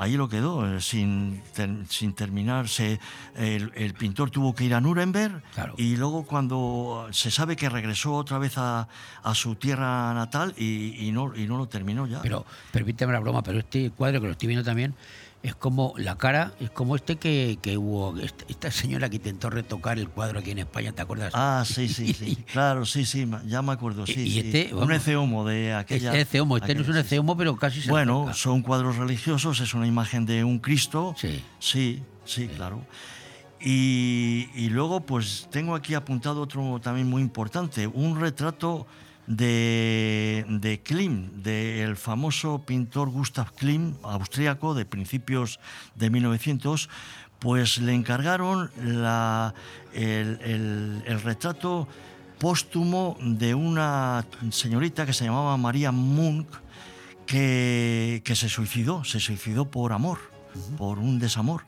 Ahí 0.00 0.16
lo 0.16 0.28
quedó, 0.28 0.66
eh, 0.66 0.80
sin, 0.80 1.42
ter- 1.54 1.86
sin 1.88 2.14
terminar. 2.14 2.68
Se- 2.68 2.98
el, 3.36 3.70
el 3.74 3.94
pintor 3.94 4.30
tuvo 4.30 4.54
que 4.54 4.64
ir 4.64 4.74
a 4.74 4.80
Nuremberg 4.80 5.42
y 5.76 5.96
luego 5.96 6.24
cuando 6.24 7.06
se 7.12 7.30
sabe 7.30 7.54
que 7.56 7.68
regresó 7.68 8.14
otra 8.14 8.38
vez 8.38 8.54
a, 8.56 8.88
a 9.22 9.34
su 9.34 9.54
tierra 9.56 10.12
natal 10.14 10.54
y, 10.56 11.06
y 11.06 11.12
no, 11.12 11.36
y 11.36 11.46
no 11.46 11.56
lo 11.58 11.68
terminó 11.68 12.06
ya. 12.06 12.20
Pero 12.22 12.44
permíteme 12.72 13.12
la 13.12 13.20
broma, 13.20 13.42
pero 13.42 13.58
este 13.58 13.90
cuadro 13.90 14.20
que 14.20 14.26
lo 14.26 14.32
estoy 14.32 14.48
viendo 14.48 14.64
también 14.64 14.94
es 15.42 15.54
como 15.54 15.94
la 15.96 16.16
cara, 16.16 16.52
es 16.60 16.70
como 16.70 16.96
este 16.96 17.16
que, 17.16 17.58
que 17.62 17.78
hubo, 17.78 18.18
esta, 18.18 18.44
esta 18.48 18.70
señora 18.70 19.08
que 19.08 19.16
intentó 19.16 19.48
retocar 19.48 19.98
el 19.98 20.08
cuadro 20.08 20.40
aquí 20.40 20.50
en 20.50 20.58
España, 20.58 20.92
¿te 20.92 21.00
acuerdas? 21.00 21.32
Ah, 21.34 21.64
sí, 21.66 21.88
sí, 21.88 22.12
sí. 22.12 22.36
Claro, 22.52 22.84
sí, 22.84 23.04
sí, 23.06 23.28
ya 23.46 23.62
me 23.62 23.72
acuerdo, 23.72 24.06
sí. 24.06 24.20
Y 24.20 24.30
sí. 24.30 24.38
este, 24.40 24.74
un 24.74 24.80
vamos, 24.80 24.96
eceomo 24.96 25.46
de 25.46 25.72
aquella. 25.72 26.10
Este 26.10 26.20
eceomo, 26.22 26.56
este 26.58 26.74
no 26.74 26.82
es 26.82 26.88
un 26.88 26.96
eceomo, 26.96 27.36
pero 27.36 27.56
casi 27.56 27.80
se 27.80 27.90
Bueno, 27.90 28.34
son 28.34 28.62
cuadros 28.62 28.96
religiosos, 28.96 29.60
es 29.60 29.72
una 29.72 29.86
imagen 29.86 30.26
de 30.26 30.44
un 30.44 30.58
Cristo. 30.58 31.14
Sí. 31.16 31.42
Sí, 31.58 32.02
sí, 32.24 32.48
claro. 32.48 32.84
Y, 33.60 34.48
y 34.54 34.68
luego, 34.68 35.00
pues 35.00 35.48
tengo 35.50 35.74
aquí 35.74 35.94
apuntado 35.94 36.42
otro 36.42 36.80
también 36.80 37.08
muy 37.08 37.22
importante, 37.22 37.86
un 37.86 38.18
retrato 38.20 38.86
de, 39.36 40.44
de 40.48 40.80
Klim, 40.80 41.42
del 41.42 41.96
famoso 41.96 42.64
pintor 42.66 43.10
Gustav 43.10 43.52
Klim, 43.52 43.94
austríaco, 44.02 44.74
de 44.74 44.84
principios 44.84 45.60
de 45.94 46.10
1900, 46.10 46.88
pues 47.38 47.78
le 47.78 47.94
encargaron 47.94 48.70
la- 48.82 49.54
el, 49.94 50.38
el- 50.42 51.02
el 51.06 51.20
retrato 51.22 51.86
póstumo 52.38 53.16
de 53.20 53.54
una 53.54 54.26
señorita 54.50 55.06
que 55.06 55.12
se 55.12 55.24
llamaba 55.26 55.56
María 55.56 55.92
Munk, 55.92 56.48
que, 57.26 58.22
que 58.24 58.34
se 58.34 58.48
suicidó, 58.48 59.04
se 59.04 59.20
suicidó 59.20 59.70
por 59.70 59.92
amor, 59.92 60.18
por 60.76 60.98
un 60.98 61.18
desamor. 61.20 61.62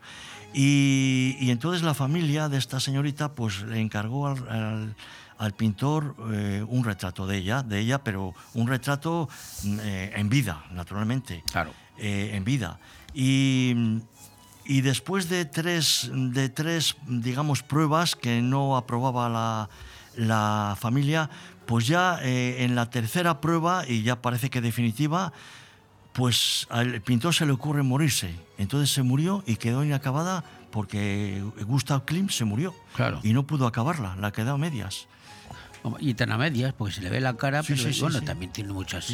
Y, 0.52 1.36
y 1.40 1.50
entonces 1.50 1.82
la 1.82 1.94
familia 1.94 2.48
de 2.48 2.58
esta 2.58 2.80
señorita 2.80 3.34
pues 3.34 3.62
le 3.62 3.80
encargó 3.80 4.26
al, 4.26 4.48
al- 4.48 4.96
al 5.42 5.54
pintor 5.54 6.14
eh, 6.32 6.64
un 6.68 6.84
retrato 6.84 7.26
de 7.26 7.38
ella, 7.38 7.64
de 7.64 7.80
ella, 7.80 7.98
pero 8.04 8.32
un 8.54 8.68
retrato 8.68 9.28
mm, 9.64 9.78
eh, 9.82 10.12
en 10.14 10.28
vida, 10.28 10.64
naturalmente. 10.70 11.42
Claro. 11.50 11.72
en 11.98 12.42
vida. 12.44 12.78
Y, 13.12 14.00
y 14.64 14.80
después 14.80 15.28
de 15.28 15.44
tres, 15.44 16.10
de 16.12 16.48
tres, 16.48 16.96
digamos, 17.06 17.62
pruebas 17.62 18.14
que 18.16 18.40
no 18.40 18.76
aprobaba 18.76 19.28
la, 19.28 19.68
la 20.16 20.76
familia, 20.78 21.28
pues 21.66 21.86
ya 21.86 22.18
eh, 22.22 22.64
en 22.64 22.74
la 22.74 22.90
tercera 22.90 23.40
prueba, 23.40 23.84
y 23.86 24.02
ya 24.02 24.22
parece 24.22 24.48
que 24.48 24.60
definitiva, 24.60 25.32
pues 26.12 26.66
al 26.70 27.00
pintor 27.02 27.34
se 27.34 27.46
le 27.46 27.52
ocurre 27.52 27.82
morirse. 27.82 28.34
Entonces 28.58 28.94
se 28.94 29.02
murió 29.02 29.42
y 29.46 29.56
quedó 29.56 29.84
inacabada 29.84 30.44
porque 30.70 31.42
Gustav 31.66 32.04
Klimt 32.04 32.30
se 32.30 32.44
murió. 32.44 32.74
Claro. 32.94 33.20
Y 33.22 33.32
no 33.32 33.46
pudo 33.46 33.66
acabarla, 33.66 34.16
la 34.16 34.30
quedó 34.30 34.52
a 34.52 34.58
medias. 34.58 35.08
Y 35.98 36.14
tan 36.14 36.30
a 36.30 36.38
medias, 36.38 36.72
porque 36.74 36.94
se 36.94 37.00
le 37.02 37.10
ve 37.10 37.20
la 37.20 37.36
cara, 37.36 37.62
Sí, 37.64 37.74
pero 37.76 37.92
sí, 37.92 38.00
bueno, 38.00 38.20
sí. 38.20 38.24
también 38.24 38.52
tiene 38.52 38.72
muchas. 38.72 39.10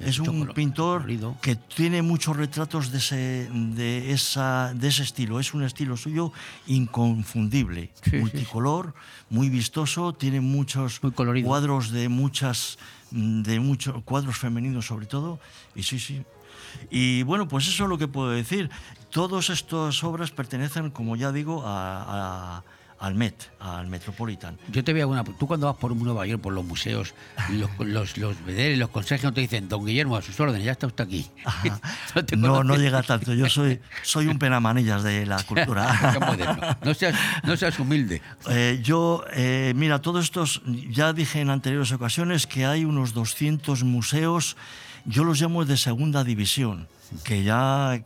Es 0.00 0.18
un 0.18 0.48
pintor 0.54 1.06
que 1.40 1.56
tiene 1.56 2.02
muchos 2.02 2.36
retratos 2.36 2.92
de 2.92 2.98
ese, 2.98 3.48
de, 3.50 4.12
esa, 4.12 4.74
de 4.74 4.88
ese 4.88 5.02
estilo. 5.02 5.40
Es 5.40 5.54
un 5.54 5.62
estilo 5.62 5.96
suyo 5.96 6.30
inconfundible, 6.66 7.90
multicolor, 8.12 8.94
muy 9.30 9.48
vistoso, 9.48 10.12
tiene 10.12 10.40
muchos 10.40 11.00
cuadros 11.44 11.90
de 11.90 12.08
muchas, 12.10 12.78
de 13.10 13.58
muchos 13.60 14.02
cuadros 14.04 14.36
femeninos 14.36 14.86
sobre 14.86 15.06
todo. 15.06 15.38
Y 15.74 15.82
sí, 15.84 15.98
sí. 15.98 16.22
Y 16.90 17.22
bueno, 17.22 17.48
pues 17.48 17.66
eso 17.66 17.84
es 17.84 17.88
lo 17.90 17.96
que 17.98 18.08
puedo 18.08 18.30
decir. 18.30 18.68
Todas 19.10 19.48
estas 19.50 20.04
obras 20.04 20.30
pertenecen, 20.30 20.90
como 20.90 21.16
ya 21.16 21.32
digo, 21.32 21.62
a- 21.66 22.58
a- 22.58 22.62
al 23.00 23.14
Met, 23.14 23.50
al 23.60 23.86
Metropolitan. 23.86 24.58
Yo 24.70 24.84
te 24.84 25.00
a 25.00 25.06
una. 25.06 25.24
Tú 25.24 25.46
cuando 25.46 25.66
vas 25.66 25.76
por 25.76 25.96
Nueva 25.96 26.26
York, 26.26 26.42
por 26.42 26.52
los 26.52 26.64
museos, 26.64 27.14
los, 27.50 27.70
los, 27.78 28.18
los 28.18 28.44
vederes, 28.44 28.78
los 28.78 28.90
consejos 28.90 29.24
no 29.24 29.32
te 29.32 29.40
dicen, 29.40 29.68
don 29.68 29.84
Guillermo, 29.84 30.16
a 30.16 30.22
sus 30.22 30.38
órdenes, 30.38 30.64
ya 30.64 30.72
está 30.72 30.86
usted 30.86 31.04
aquí. 31.04 31.26
No, 32.36 32.64
no 32.64 32.76
llega 32.76 33.02
tanto. 33.02 33.32
Yo 33.34 33.48
soy, 33.48 33.80
soy 34.02 34.26
un 34.26 34.38
penamanillas 34.38 35.02
de 35.02 35.26
la 35.26 35.42
cultura. 35.42 36.76
No 36.84 36.94
seas, 36.94 37.14
no 37.44 37.56
seas 37.56 37.78
humilde. 37.78 38.20
Eh, 38.48 38.80
yo, 38.82 39.24
eh, 39.32 39.72
mira, 39.76 40.00
todos 40.00 40.24
estos, 40.24 40.62
ya 40.90 41.12
dije 41.12 41.40
en 41.40 41.50
anteriores 41.50 41.92
ocasiones 41.92 42.46
que 42.46 42.66
hay 42.66 42.84
unos 42.84 43.14
200 43.14 43.84
museos, 43.84 44.56
yo 45.04 45.24
los 45.24 45.40
llamo 45.40 45.64
de 45.64 45.76
segunda 45.76 46.24
división, 46.24 46.88
que 47.24 47.42
ya 47.42 48.02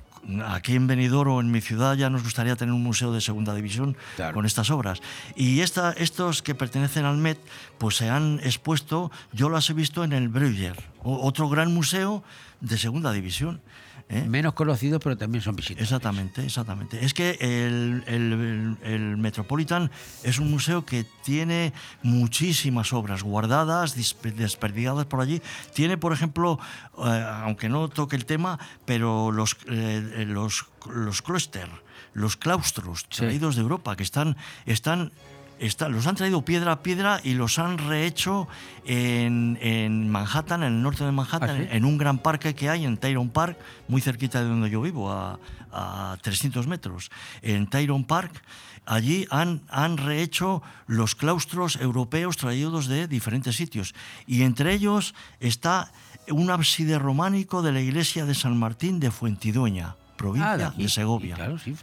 aquí 0.47 0.75
en 0.75 0.87
Benidorm 0.87 1.33
o 1.33 1.41
en 1.41 1.51
mi 1.51 1.61
ciudad 1.61 1.97
ya 1.97 2.11
nos 2.11 2.23
gustaría 2.23 2.57
tener 2.57 2.75
un 2.75 2.83
museo 2.83 3.13
de 3.13 3.21
segunda 3.21 3.55
división 3.55 3.97
con 4.33 4.47
estas 4.47 4.71
obras. 4.71 5.01
Y 5.37 5.61
esta, 5.61 5.93
estos 5.93 6.43
que 6.43 6.55
pertenecen 6.55 7.05
al 7.05 7.17
Met, 7.17 7.39
pues 7.79 7.97
se 7.97 8.09
han 8.09 8.41
expuesto, 8.43 9.11
yo 9.33 9.49
las 9.49 9.69
he 9.71 9.75
visto 9.75 10.05
en 10.05 10.13
el 10.13 10.29
Breuer, 10.29 10.77
otro 11.03 11.49
gran 11.49 11.73
museo 11.73 12.23
de 12.61 12.79
segunda 12.79 13.13
división. 13.13 13.61
¿Eh? 14.09 14.23
Menos 14.29 14.55
conocidos, 14.55 15.01
pero 15.03 15.17
también 15.17 15.43
son 15.43 15.57
visitables. 15.57 15.83
Exactamente, 15.83 16.45
exactamente. 16.45 17.05
Es 17.05 17.15
que 17.15 17.39
el, 17.41 18.05
el- 18.07 18.77
el- 18.83 19.17
Metropolitan 19.17 19.91
es 20.23 20.39
un 20.39 20.51
museo 20.51 20.85
que 20.85 21.05
tiene 21.25 21.73
muchísimas 22.03 22.93
obras 22.93 23.23
guardadas, 23.23 23.95
desperdigadas 23.97 25.07
por 25.07 25.21
allí. 25.21 25.41
Tiene, 25.75 25.97
por 25.97 26.13
ejemplo, 26.13 26.59
eh, 26.99 27.27
aunque 27.45 27.69
no 27.69 27.89
toque 27.89 28.17
el 28.17 28.27
tema, 28.27 28.59
pero 28.85 29.33
los, 29.33 29.55
eh, 29.69 30.13
eh, 30.17 30.25
los, 30.27 30.67
los 30.93 31.23
clúster, 31.23 31.69
los 32.13 32.37
claustros 32.37 33.09
traídos 33.09 33.57
de 33.57 33.63
Europa, 33.63 33.97
que 33.97 34.03
están, 34.03 34.37
están 34.67 35.13
Está- 35.59 35.89
los 35.89 36.07
han 36.07 36.17
traído 36.17 36.45
piedra 36.45 36.73
a 36.73 36.83
piedra 36.83 37.21
y 37.23 37.35
los 37.35 37.59
han 37.59 37.79
rehecho 37.79 38.49
en, 38.85 39.59
en 39.63 40.09
Manhattan, 40.11 40.63
en 40.63 40.75
el 40.75 40.83
norte 40.83 41.05
de 41.05 41.13
Manhattan, 41.13 41.51
¿Ah, 41.51 41.57
sí? 41.59 41.69
en 41.71 41.85
un 41.85 41.97
gran 41.97 42.19
parque 42.19 42.55
que 42.55 42.69
hay 42.69 42.85
en 42.85 42.97
Tyrone 42.97 43.31
Park, 43.31 43.59
muy 43.89 44.01
cerquita 44.01 44.43
de 44.43 44.49
donde 44.49 44.69
yo 44.71 44.81
vivo, 44.83 45.11
a, 45.13 45.39
a 45.73 46.17
300 46.23 46.67
metros. 46.67 47.11
En 47.43 47.67
Tyrone 47.69 48.05
Park, 48.05 48.43
allí 48.85 49.27
han, 49.31 49.63
han 49.69 49.97
rehecho 49.97 50.63
los 50.87 51.15
claustros 51.15 51.77
europeos 51.77 52.37
traídos 52.37 52.87
de 52.89 53.07
diferentes 53.09 53.57
sitios. 53.57 53.95
Y 54.27 54.43
entre 54.43 54.75
ellos 54.75 55.15
está 55.41 55.93
un 56.29 56.51
ábside 56.51 56.99
románico 56.99 57.63
de 57.63 57.73
la 57.73 57.81
iglesia 57.81 58.25
de 58.27 58.35
San 58.35 58.59
Martín 58.59 58.99
de 58.99 59.11
Fuentidueña, 59.11 59.97
provincia 60.17 60.53
Ah, 60.53 60.57
de 60.57 60.63
de, 60.65 60.69
aquí. 60.71 60.89
Segovia 60.89 61.35
Claro, 61.37 61.59
sí, 61.59 61.75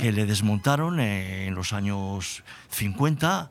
que 0.00 0.12
le 0.12 0.26
desmontaron 0.26 1.00
en 1.00 1.54
los 1.54 1.72
años 1.72 2.42
50, 2.70 3.50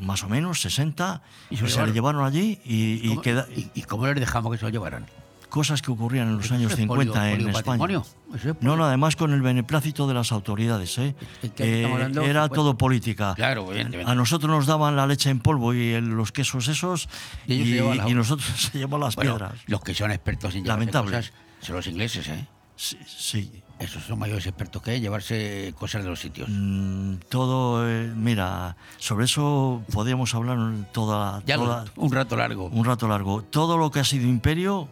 más 0.00 0.22
o 0.24 0.28
menos, 0.28 0.60
60, 0.60 1.22
y 1.50 1.56
se 1.56 1.68
se, 1.68 1.86
le 1.86 1.92
llevaron 1.92 2.24
allí 2.24 2.60
y, 2.64 3.00
y 3.04 3.08
¿Cómo- 3.08 3.22
queda- 3.22 3.46
¿Y, 3.54 3.70
y 3.74 3.82
cómo 3.82 4.06
les 4.06 4.16
dejamos 4.20 4.52
que 4.52 4.58
se 4.58 4.64
lo 4.64 4.70
llevaran? 4.70 5.06
cosas 5.48 5.82
que 5.82 5.90
ocurrían 5.90 6.28
en 6.28 6.36
los 6.38 6.46
Eso 6.46 6.54
años 6.54 6.72
es 6.72 6.78
50 6.78 7.12
polio- 7.12 7.34
en 7.34 7.48
España. 7.50 7.76
poliopatrimonio. 7.78 8.06
Eso 8.34 8.50
es 8.52 8.56
No, 8.62 8.74
no, 8.74 8.86
además 8.86 9.16
con 9.16 9.34
el 9.34 9.42
beneplácito 9.42 10.06
de 10.06 10.14
las 10.14 10.32
autoridades. 10.32 10.96
¿eh? 10.96 11.14
que 11.54 11.82
Eh, 11.82 11.84
hablando- 11.92 12.22
era 12.22 12.46
bueno, 12.48 12.54
todo 12.54 12.78
política. 12.78 13.34
Claro, 13.36 13.66
evidentemente. 13.70 14.10
A 14.10 14.14
nosotros 14.14 14.50
nos 14.50 14.64
daban 14.64 14.96
la 14.96 15.06
leche 15.06 15.28
en 15.28 15.40
polvo 15.40 15.74
y 15.74 15.90
el- 15.90 16.06
los 16.08 16.32
quesos 16.32 16.68
esos 16.68 17.06
Y 17.46 17.52
y, 17.56 17.66
se 17.78 17.84
y 18.08 18.14
nosotros 18.14 18.48
se 18.72 18.78
llevaban 18.78 19.00
las 19.02 19.14
Bueno, 19.16 19.36
piedras. 19.36 19.58
Los 19.66 19.82
que 19.82 19.92
son 19.92 20.10
expertos 20.10 20.54
en 20.54 20.66
Lamentable. 20.66 21.18
cosas 21.18 21.34
son 21.60 21.76
los 21.76 21.86
ingleses, 21.86 22.26
¿eh? 22.28 22.46
Sí. 22.76 23.50
Esos 23.78 24.04
son 24.04 24.18
mayores 24.18 24.46
expertos 24.46 24.80
que 24.82 25.00
llevarse 25.00 25.74
cosas 25.78 26.04
de 26.04 26.10
los 26.10 26.20
sitios. 26.20 26.48
Mm, 26.50 27.16
todo, 27.28 27.88
eh, 27.88 28.12
mira, 28.14 28.76
sobre 28.98 29.24
eso 29.24 29.82
podríamos 29.92 30.34
hablar 30.34 30.58
toda, 30.92 31.42
Ya 31.46 31.56
lo- 31.56 31.64
toda- 31.64 31.84
un 31.96 32.12
rato 32.12 32.36
largo. 32.36 32.66
un 32.66 32.84
rato 32.84 33.08
largo. 33.08 33.42
Todo 33.42 33.76
lo 33.76 33.90
que 33.90 34.00
ha 34.00 34.04
sido 34.04 34.28
imperio 34.28 34.88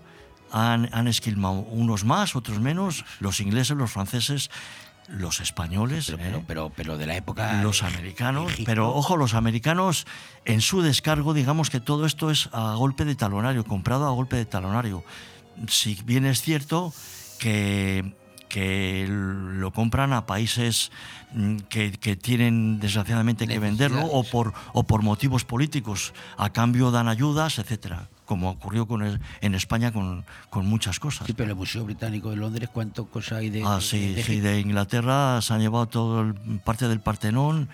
han, 0.50 0.88
han 0.92 1.06
esquilmado, 1.06 1.54
unos 1.54 2.04
más, 2.04 2.34
otros 2.34 2.58
menos, 2.58 3.04
los 3.20 3.38
ingleses, 3.40 3.76
los 3.76 3.92
franceses, 3.92 4.50
los 5.08 5.40
españoles, 5.40 6.08
¿eh? 6.10 6.42
Pero, 6.46 6.72
pero 6.74 6.96
de 6.98 7.06
la 7.06 7.16
época. 7.16 7.62
los 7.62 7.82
americanos. 7.84 8.52
Pero 8.64 8.92
ojo, 8.94 9.16
los 9.16 9.34
americanos 9.34 10.06
en 10.44 10.60
su 10.60 10.82
descargo, 10.82 11.32
digamos 11.34 11.70
que 11.70 11.78
todo 11.80 12.06
esto 12.06 12.30
es 12.30 12.48
a 12.52 12.74
golpe 12.74 13.04
de 13.04 13.14
talonario, 13.14 13.64
comprado 13.64 14.06
a 14.06 14.10
golpe 14.10 14.36
de 14.36 14.46
talonario. 14.46 15.04
Si 15.68 15.94
bien 16.04 16.24
es 16.26 16.42
cierto 16.42 16.92
que, 17.40 18.14
que 18.48 19.06
lo 19.08 19.72
compran 19.72 20.12
a 20.12 20.26
países 20.26 20.92
mm, 21.32 21.56
que, 21.68 21.90
que 21.92 22.14
tienen 22.16 22.78
desgraciadamente 22.78 23.48
que 23.48 23.58
venderlo 23.58 24.04
o 24.04 24.22
por, 24.22 24.52
o 24.74 24.84
por 24.84 25.02
motivos 25.02 25.44
políticos, 25.44 26.12
a 26.36 26.50
cambio 26.50 26.90
dan 26.92 27.08
ayudas, 27.08 27.58
etcétera 27.58 28.08
como 28.30 28.48
ocurrió 28.50 28.86
con 28.86 29.02
el- 29.02 29.18
en 29.40 29.56
España 29.56 29.90
con, 29.90 30.24
con 30.50 30.64
muchas 30.64 31.00
cosas. 31.00 31.26
Sí, 31.26 31.32
pero 31.32 31.50
el 31.50 31.56
Museo 31.56 31.84
Británico 31.84 32.30
de 32.30 32.36
Londres, 32.36 32.68
¿cuánto 32.72 33.06
cosa 33.06 33.38
hay 33.38 33.50
de.? 33.50 33.64
Ah, 33.66 33.76
de- 33.76 33.80
sí, 33.80 34.14
de- 34.14 34.22
sí, 34.22 34.38
de 34.38 34.60
Inglaterra 34.60 35.42
se 35.42 35.52
han 35.52 35.58
llevado 35.60 35.86
todo 35.88 36.20
el- 36.20 36.34
parte 36.64 36.86
del 36.86 37.00
Partenón 37.00 37.68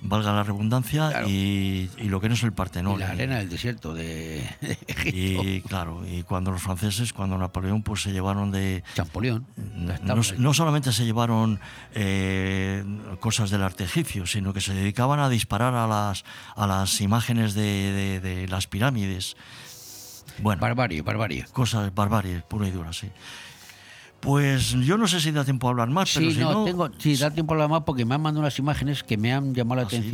valga 0.00 0.32
la 0.32 0.42
redundancia, 0.44 1.24
y, 1.26 1.90
y 1.98 2.04
lo 2.04 2.20
que 2.20 2.28
no 2.28 2.34
es 2.34 2.42
el 2.44 2.52
Partenón. 2.52 2.96
Y 2.96 2.98
la 2.98 3.10
arena 3.10 3.38
del 3.38 3.48
desierto 3.48 3.94
de 3.94 4.48
Y 5.04 5.60
claro, 5.62 6.02
y 6.06 6.22
cuando 6.22 6.50
los 6.52 6.62
franceses, 6.62 7.12
cuando 7.12 7.36
Napoleón, 7.38 7.82
pues 7.82 8.02
se 8.02 8.12
llevaron 8.12 8.50
de... 8.50 8.84
Champollion. 8.94 9.44
No, 9.74 10.14
no 10.38 10.54
solamente 10.54 10.92
se 10.92 11.04
llevaron 11.04 11.58
eh, 11.94 12.84
cosas 13.20 13.50
del 13.50 13.62
arte 13.62 13.84
egipcio, 13.84 14.26
sino 14.26 14.52
que 14.52 14.60
se 14.60 14.74
dedicaban 14.74 15.20
a 15.20 15.28
disparar 15.28 15.74
a 15.74 15.86
las, 15.86 16.24
a 16.56 16.66
las 16.66 17.00
imágenes 17.00 17.54
de, 17.54 17.62
de- 17.92 18.20
de 18.20 18.48
las 18.48 18.66
pirámides. 18.66 19.36
Bueno, 20.40 20.60
barbarie, 20.60 21.02
barbarie. 21.02 21.44
Cosas, 21.52 21.92
barbarie, 21.94 22.42
pura 22.48 22.68
y 22.68 22.70
dura, 22.70 22.92
sí. 22.92 23.08
Pues 24.20 24.72
yo 24.72 24.98
no 24.98 25.06
sé 25.06 25.20
si 25.20 25.30
da 25.30 25.44
tiempo 25.44 25.68
a 25.68 25.70
hablar 25.70 25.88
más, 25.88 26.12
pero 26.14 26.30
si 26.30 26.38
no, 26.38 26.52
no... 26.52 26.64
tengo, 26.64 26.90
sí, 26.98 27.16
da 27.16 27.30
tiempo 27.30 27.52
a 27.52 27.56
hablar 27.56 27.68
más 27.70 27.82
porque 27.84 28.04
me 28.04 28.14
han 28.16 28.20
mandado 28.20 28.40
unas 28.40 28.58
imágenes 28.58 29.04
que 29.04 29.16
me 29.16 29.32
han 29.32 29.54
llamado 29.54 29.82
la 29.82 29.86
¿Ah, 29.86 29.90
sí? 29.90 30.10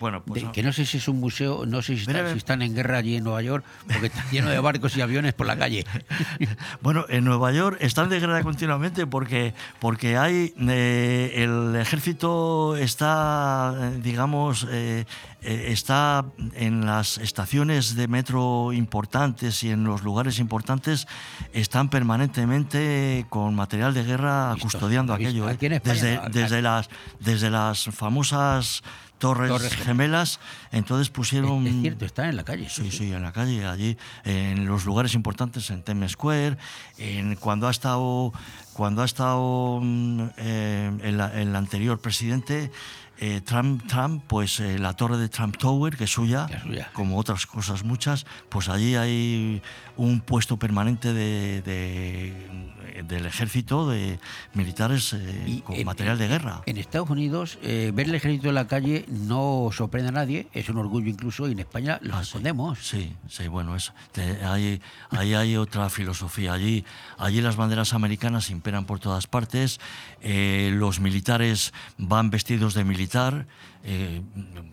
Bueno, 0.00 0.22
pues 0.22 0.42
de- 0.42 0.48
ah. 0.48 0.52
que 0.52 0.62
no 0.62 0.72
sé 0.72 0.84
si 0.84 0.98
es 0.98 1.08
un 1.08 1.18
museo, 1.20 1.64
no 1.66 1.80
sé 1.82 1.96
si, 1.96 2.02
está- 2.02 2.30
si 2.32 2.38
están 2.38 2.62
en 2.62 2.74
guerra 2.74 2.98
allí 2.98 3.16
en 3.16 3.24
Nueva 3.24 3.42
York, 3.42 3.64
porque 3.90 4.06
está 4.06 4.24
lleno 4.30 4.50
de 4.50 4.58
barcos 4.60 4.96
y 4.96 5.00
aviones 5.00 5.32
por 5.34 5.46
la 5.46 5.56
calle. 5.56 5.84
Bueno, 6.82 7.04
en 7.08 7.24
Nueva 7.24 7.52
York 7.52 7.78
están 7.80 8.08
de 8.08 8.20
guerra 8.20 8.42
continuamente 8.42 9.06
porque, 9.06 9.54
porque 9.80 10.16
hay 10.16 10.54
eh, 10.68 11.32
el 11.36 11.74
ejército 11.76 12.76
está, 12.76 13.92
digamos, 14.02 14.66
eh, 14.70 15.04
eh, 15.42 15.66
está 15.68 16.24
en 16.54 16.86
las 16.86 17.18
estaciones 17.18 17.94
de 17.96 18.08
metro 18.08 18.72
importantes 18.72 19.62
y 19.64 19.70
en 19.70 19.84
los 19.84 20.02
lugares 20.02 20.38
importantes 20.38 21.06
están 21.52 21.88
permanentemente 21.88 23.26
con 23.28 23.54
material 23.54 23.94
de 23.94 24.04
guerra 24.04 24.54
custodiando 24.60 25.16
visto. 25.16 25.28
aquello. 25.44 25.50
¿eh? 25.50 25.80
Desde, 25.84 26.16
no, 26.16 26.28
desde 26.28 26.62
las 26.62 26.88
desde 27.20 27.50
las 27.50 27.84
famosas 27.84 28.82
torres, 29.18 29.48
Torres 29.48 29.74
gemelas, 29.74 30.40
entonces 30.72 31.10
pusieron 31.10 31.66
Es 31.66 31.74
cierto, 31.80 32.04
está 32.04 32.28
en 32.28 32.36
la 32.36 32.44
calle. 32.44 32.68
Sí, 32.68 32.90
sí, 32.90 33.12
en 33.12 33.22
la 33.22 33.32
calle, 33.32 33.66
allí, 33.66 33.96
en 34.24 34.66
los 34.66 34.84
lugares 34.84 35.14
importantes, 35.14 35.70
en 35.70 35.82
Times 35.82 36.12
Square, 36.12 36.56
en 36.98 37.36
cuando 37.36 37.68
ha 37.68 37.70
estado, 37.70 38.32
cuando 38.72 39.02
ha 39.02 39.04
estado 39.04 39.80
mm, 39.82 40.22
eh, 40.36 40.92
el, 41.02 41.20
el 41.20 41.56
anterior 41.56 41.98
presidente, 42.00 42.70
eh, 43.18 43.40
Trump, 43.44 43.86
Trump, 43.86 44.22
pues 44.26 44.60
eh, 44.60 44.78
la 44.78 44.92
torre 44.94 45.16
de 45.18 45.28
Trump 45.28 45.56
Tower, 45.56 45.96
que 45.96 46.04
es 46.04 46.10
suya, 46.10 46.46
como 46.92 47.18
otras 47.18 47.46
cosas 47.46 47.84
muchas, 47.84 48.26
pues 48.48 48.68
allí 48.68 48.94
hay 48.96 49.62
un 49.96 50.20
puesto 50.20 50.56
permanente 50.58 51.12
de, 51.14 51.62
de- 51.62 52.76
del 53.08 53.26
ejército, 53.26 53.88
de 53.90 54.18
militares 54.54 55.12
eh, 55.12 55.60
con 55.64 55.76
material 55.84 56.16
de 56.18 56.28
guerra. 56.28 56.62
En 56.66 56.78
Estados 56.78 57.10
Unidos, 57.10 57.58
eh, 57.62 57.90
ver 57.94 58.06
el 58.08 58.14
ejército 58.14 58.48
en 58.48 58.54
la 58.54 58.66
calle 58.66 59.04
no 59.08 59.68
sorprende 59.72 60.08
a 60.08 60.12
nadie, 60.12 60.48
es 60.54 60.68
un 60.70 60.78
orgullo 60.78 61.08
incluso, 61.10 61.46
y 61.46 61.52
en 61.52 61.58
España 61.58 61.98
lo 62.02 62.18
escondemos. 62.20 62.78
Ah, 62.78 62.82
Sí, 62.82 63.14
sí, 63.28 63.48
bueno, 63.48 63.76
es, 63.76 63.92
te- 64.12 64.42
ahí, 64.44 64.80
ahí 65.10 65.34
hay 65.34 65.56
otra 65.56 65.90
filosofía. 65.90 66.54
Allí, 66.54 66.84
allí 67.18 67.40
las 67.42 67.56
banderas 67.56 67.92
americanas 67.92 68.48
imperan 68.50 68.86
por 68.86 68.98
todas 68.98 69.26
partes, 69.26 69.78
los 70.22 71.00
militares 71.00 71.72
van 71.98 72.30
vestidos 72.30 72.74
de 72.74 72.84
militar, 73.10 73.46
eh, 73.84 74.20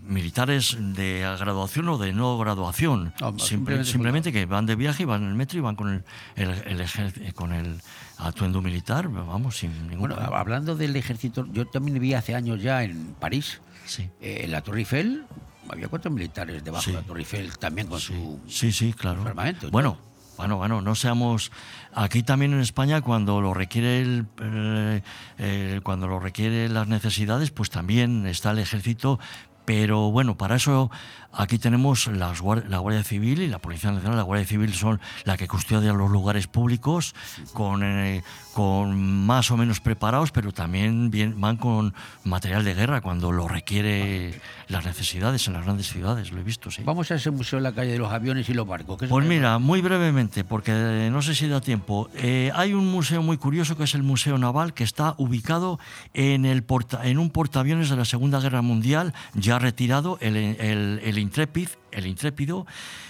militares 0.01 0.75
de 0.79 1.19
graduación 1.39 1.87
o 1.89 1.97
de 1.99 2.13
no 2.13 2.37
graduación, 2.39 3.13
Ah, 3.21 3.29
Simple- 3.37 3.45
simplemente- 3.45 3.91
simplemente 3.91 4.31
que 4.31 4.45
van 4.45 4.65
de 4.65 4.75
viaje 4.75 5.03
y 5.03 5.05
van 5.05 5.21
en 5.23 5.29
el 5.29 5.35
metro 5.35 5.59
y 5.59 5.61
van 5.61 5.75
con 5.75 5.89
el, 5.89 6.03
el, 6.35 6.49
el 6.65 6.81
eh, 6.81 7.33
con 7.33 7.53
el 7.53 7.79
atuendo 8.17 8.61
militar, 8.61 9.07
vamos, 9.09 9.57
sin 9.57 9.71
ningún 9.87 9.99
Bueno, 9.99 10.15
problema. 10.15 10.39
hablando 10.39 10.75
del 10.75 10.95
ejército, 10.95 11.45
yo 11.51 11.65
también 11.67 11.99
vi 11.99 12.13
hace 12.15 12.33
años 12.35 12.61
ya 12.61 12.83
en 12.83 13.13
París, 13.19 13.61
eh, 13.99 14.41
en 14.45 14.51
la 14.51 14.61
Torre 14.61 14.79
Eiffel, 14.79 15.25
había 15.69 15.87
cuatro 15.89 16.09
militares 16.09 16.63
debajo 16.63 16.83
Sí. 16.83 16.91
de 16.91 16.97
la 16.97 17.03
Torre 17.03 17.19
Eiffel, 17.19 17.57
también 17.59 17.87
con 17.87 17.99
su... 17.99 18.39
Sí, 18.47 18.71
sí, 18.71 18.93
claro. 18.93 19.21
armamento 19.21 19.69
Bueno, 19.69 19.97
bueno, 20.37 20.57
bueno, 20.57 20.81
no 20.81 20.95
seamos. 20.95 21.51
Aquí 21.93 22.23
también 22.23 22.53
en 22.53 22.59
España, 22.59 23.01
cuando 23.01 23.39
lo 23.41 23.53
requiere 23.53 24.01
el, 24.01 24.25
eh, 24.41 25.01
eh, 25.37 25.79
cuando 25.83 26.07
lo 26.07 26.19
requiere 26.19 26.69
las 26.69 26.87
necesidades, 26.87 27.51
pues 27.51 27.69
también 27.69 28.25
está 28.25 28.51
el 28.51 28.59
ejército. 28.59 29.19
Pero 29.65 30.11
bueno, 30.11 30.35
para 30.35 30.57
eso 30.57 30.91
aquí 31.33 31.57
tenemos 31.59 32.07
las 32.07 32.41
la 32.67 32.77
Guardia 32.77 33.03
Civil 33.03 33.41
y 33.41 33.47
la 33.47 33.59
Policía 33.59 33.91
Nacional. 33.91 34.17
La 34.17 34.23
Guardia 34.23 34.45
Civil 34.47 34.73
son 34.73 34.99
la 35.25 35.37
que 35.37 35.47
custodia 35.47 35.93
los 35.93 36.11
lugares 36.11 36.47
públicos 36.47 37.15
con, 37.53 37.81
eh, 37.83 38.23
con 38.53 39.25
más 39.25 39.49
o 39.51 39.57
menos 39.57 39.79
preparados, 39.79 40.31
pero 40.31 40.51
también 40.51 41.09
bien, 41.11 41.39
van 41.39 41.57
con 41.57 41.93
material 42.23 42.63
de 42.63 42.73
guerra 42.73 43.01
cuando 43.01 43.31
lo 43.31 43.47
requiere 43.47 44.39
las 44.67 44.85
necesidades 44.85 45.47
en 45.47 45.53
las 45.53 45.63
grandes 45.65 45.87
ciudades. 45.87 46.31
Lo 46.31 46.39
he 46.39 46.43
visto, 46.43 46.69
sí. 46.71 46.83
Vamos 46.85 47.09
a 47.11 47.15
ese 47.15 47.31
museo 47.31 47.57
en 47.57 47.63
la 47.63 47.73
calle 47.73 47.91
de 47.93 47.99
los 47.99 48.11
aviones 48.11 48.47
y 48.49 48.53
los 48.53 48.67
barcos. 48.67 48.99
Pues 49.09 49.25
mira, 49.25 49.57
muy 49.59 49.81
brevemente, 49.81 50.43
porque 50.43 50.71
eh, 50.73 51.09
no 51.11 51.21
sé 51.21 51.35
si 51.35 51.47
da 51.47 51.61
tiempo. 51.61 52.09
Eh, 52.15 52.51
hay 52.55 52.73
un 52.73 52.91
museo 52.91 53.21
muy 53.23 53.37
curioso 53.37 53.75
que 53.77 53.83
es 53.85 53.95
el 53.95 54.03
Museo 54.03 54.37
Naval, 54.37 54.73
que 54.73 54.83
está 54.83 55.15
ubicado 55.17 55.79
en, 56.13 56.45
el 56.45 56.63
porta- 56.63 57.05
en 57.05 57.17
un 57.17 57.29
portaaviones 57.29 57.89
de 57.89 57.95
la 57.95 58.05
Segunda 58.05 58.39
Guerra 58.39 58.61
Mundial, 58.61 59.13
ya 59.33 59.59
retirado, 59.59 60.17
el, 60.21 60.35
el, 60.35 60.99
el 61.03 61.17
Intrepid, 61.23 61.69
el 61.91 62.05
Intrépido. 62.05 62.65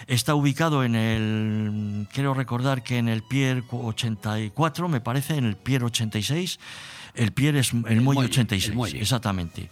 Está 0.07 0.34
ubicado 0.35 0.84
en 0.84 0.95
el, 0.95 2.07
quiero 2.14 2.34
recordar 2.34 2.81
que 2.84 2.98
en 2.98 3.10
el 3.10 3.23
Pier 3.23 3.64
84, 3.69 4.88
me 4.90 5.02
parece, 5.02 5.35
en 5.35 5.45
el 5.45 5.56
Pier 5.57 5.84
86. 5.84 6.60
El 7.15 7.31
Pier 7.31 7.56
es 7.57 7.73
el, 7.73 7.80
muelle, 7.81 8.02
muelle, 8.02 8.30
86, 8.31 8.69
el 8.69 8.76
muelle. 8.76 9.02
exactamente. 9.02 9.69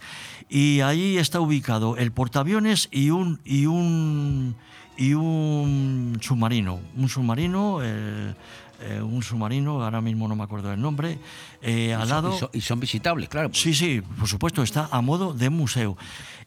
Y 0.48 0.80
ahí 0.80 1.16
está 1.18 1.40
ubicado 1.40 1.96
el 1.96 2.12
portaaviones 2.12 2.88
y 2.92 3.10
un 3.10 3.40
y 3.44 3.66
un 3.66 4.54
y 4.96 5.14
un 5.14 6.18
submarino, 6.20 6.78
un 6.96 7.08
submarino, 7.08 7.78
eh, 7.82 8.34
eh, 8.82 9.00
un 9.00 9.22
submarino, 9.22 9.82
ahora 9.82 10.00
mismo 10.00 10.28
no 10.28 10.36
me 10.36 10.44
acuerdo 10.44 10.68
del 10.68 10.80
nombre, 10.80 11.18
eh, 11.62 11.94
al 11.94 12.08
lado. 12.08 12.36
y 12.36 12.38
son- 12.38 12.50
y 12.52 12.60
son 12.60 12.78
visitables, 12.80 13.28
claro. 13.28 13.50
Sí, 13.54 13.72
sí, 13.74 14.02
por 14.18 14.28
supuesto, 14.28 14.62
está 14.62 14.88
a 14.92 15.00
modo 15.00 15.32
de 15.32 15.48
museo. 15.50 15.96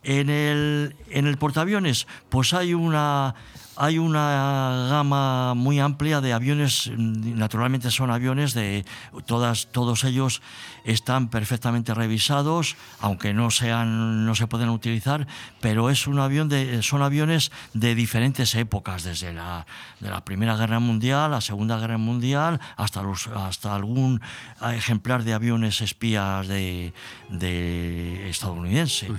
En 0.08 0.30
el, 0.30 0.96
en 1.10 1.26
el 1.26 1.38
portaaviones, 1.38 2.06
pues 2.30 2.54
hay 2.54 2.76
una, 2.76 3.34
hay 3.76 3.98
una 3.98 4.88
gama 4.90 5.54
muy 5.54 5.80
amplia 5.80 6.22
de 6.22 6.34
aviones, 6.34 6.92
mm, 6.96 7.38
naturalmente 7.38 7.92
son 7.92 8.12
aviones 8.12 8.54
de 8.54 8.86
todas, 9.26 9.68
todos 9.72 10.04
ellos 10.04 10.42
están 10.84 11.30
perfectamente 11.30 11.94
revisados, 11.94 12.76
aunque 13.00 13.34
no 13.34 13.52
sean, 13.52 14.26
no 14.26 14.36
se 14.36 14.48
pueden 14.48 14.70
utilizar, 14.70 15.28
pero 15.60 15.90
es 15.90 16.08
un 16.08 16.20
avión 16.20 16.48
de, 16.50 16.82
son 16.84 17.02
aviones 17.02 17.52
de 17.74 17.96
diferentes 17.96 18.56
épocas, 18.56 19.04
desde 19.04 19.34
la, 19.34 19.66
de 20.00 20.10
la 20.10 20.24
Primera 20.24 20.56
Guerra 20.56 20.80
Mundial, 20.80 21.32
la 21.32 21.42
Segunda 21.42 21.78
Guerra 21.78 21.98
Mundial, 21.98 22.62
hasta 22.78 23.02
los, 23.02 23.28
hasta 23.28 23.76
algún 23.76 24.22
ejemplar 24.62 25.24
de 25.24 25.34
aviones 25.34 25.82
espías 25.82 26.48
de, 26.48 26.94
de 27.30 28.30
estadounidense. 28.30 29.10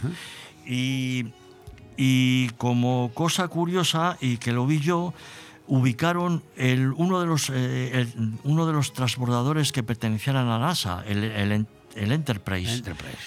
Y, 0.66 1.26
y 1.96 2.48
como 2.58 3.10
cosa 3.14 3.48
curiosa, 3.48 4.16
y 4.20 4.36
que 4.38 4.52
lo 4.52 4.66
vi 4.66 4.80
yo, 4.80 5.14
ubicaron 5.68 6.42
el, 6.56 6.92
uno, 6.92 7.20
de 7.20 7.26
los, 7.26 7.50
eh, 7.50 7.90
el- 8.00 8.32
uno 8.44 8.66
de 8.66 8.72
los 8.72 8.92
transbordadores 8.92 9.72
que 9.72 9.82
pertenecían 9.82 10.36
a 10.36 10.44
la 10.44 10.58
NASA, 10.58 11.02
el, 11.06 11.24
el 11.24 11.52
En- 11.52 11.68
el 11.94 12.12
Enterprise, 12.12 12.72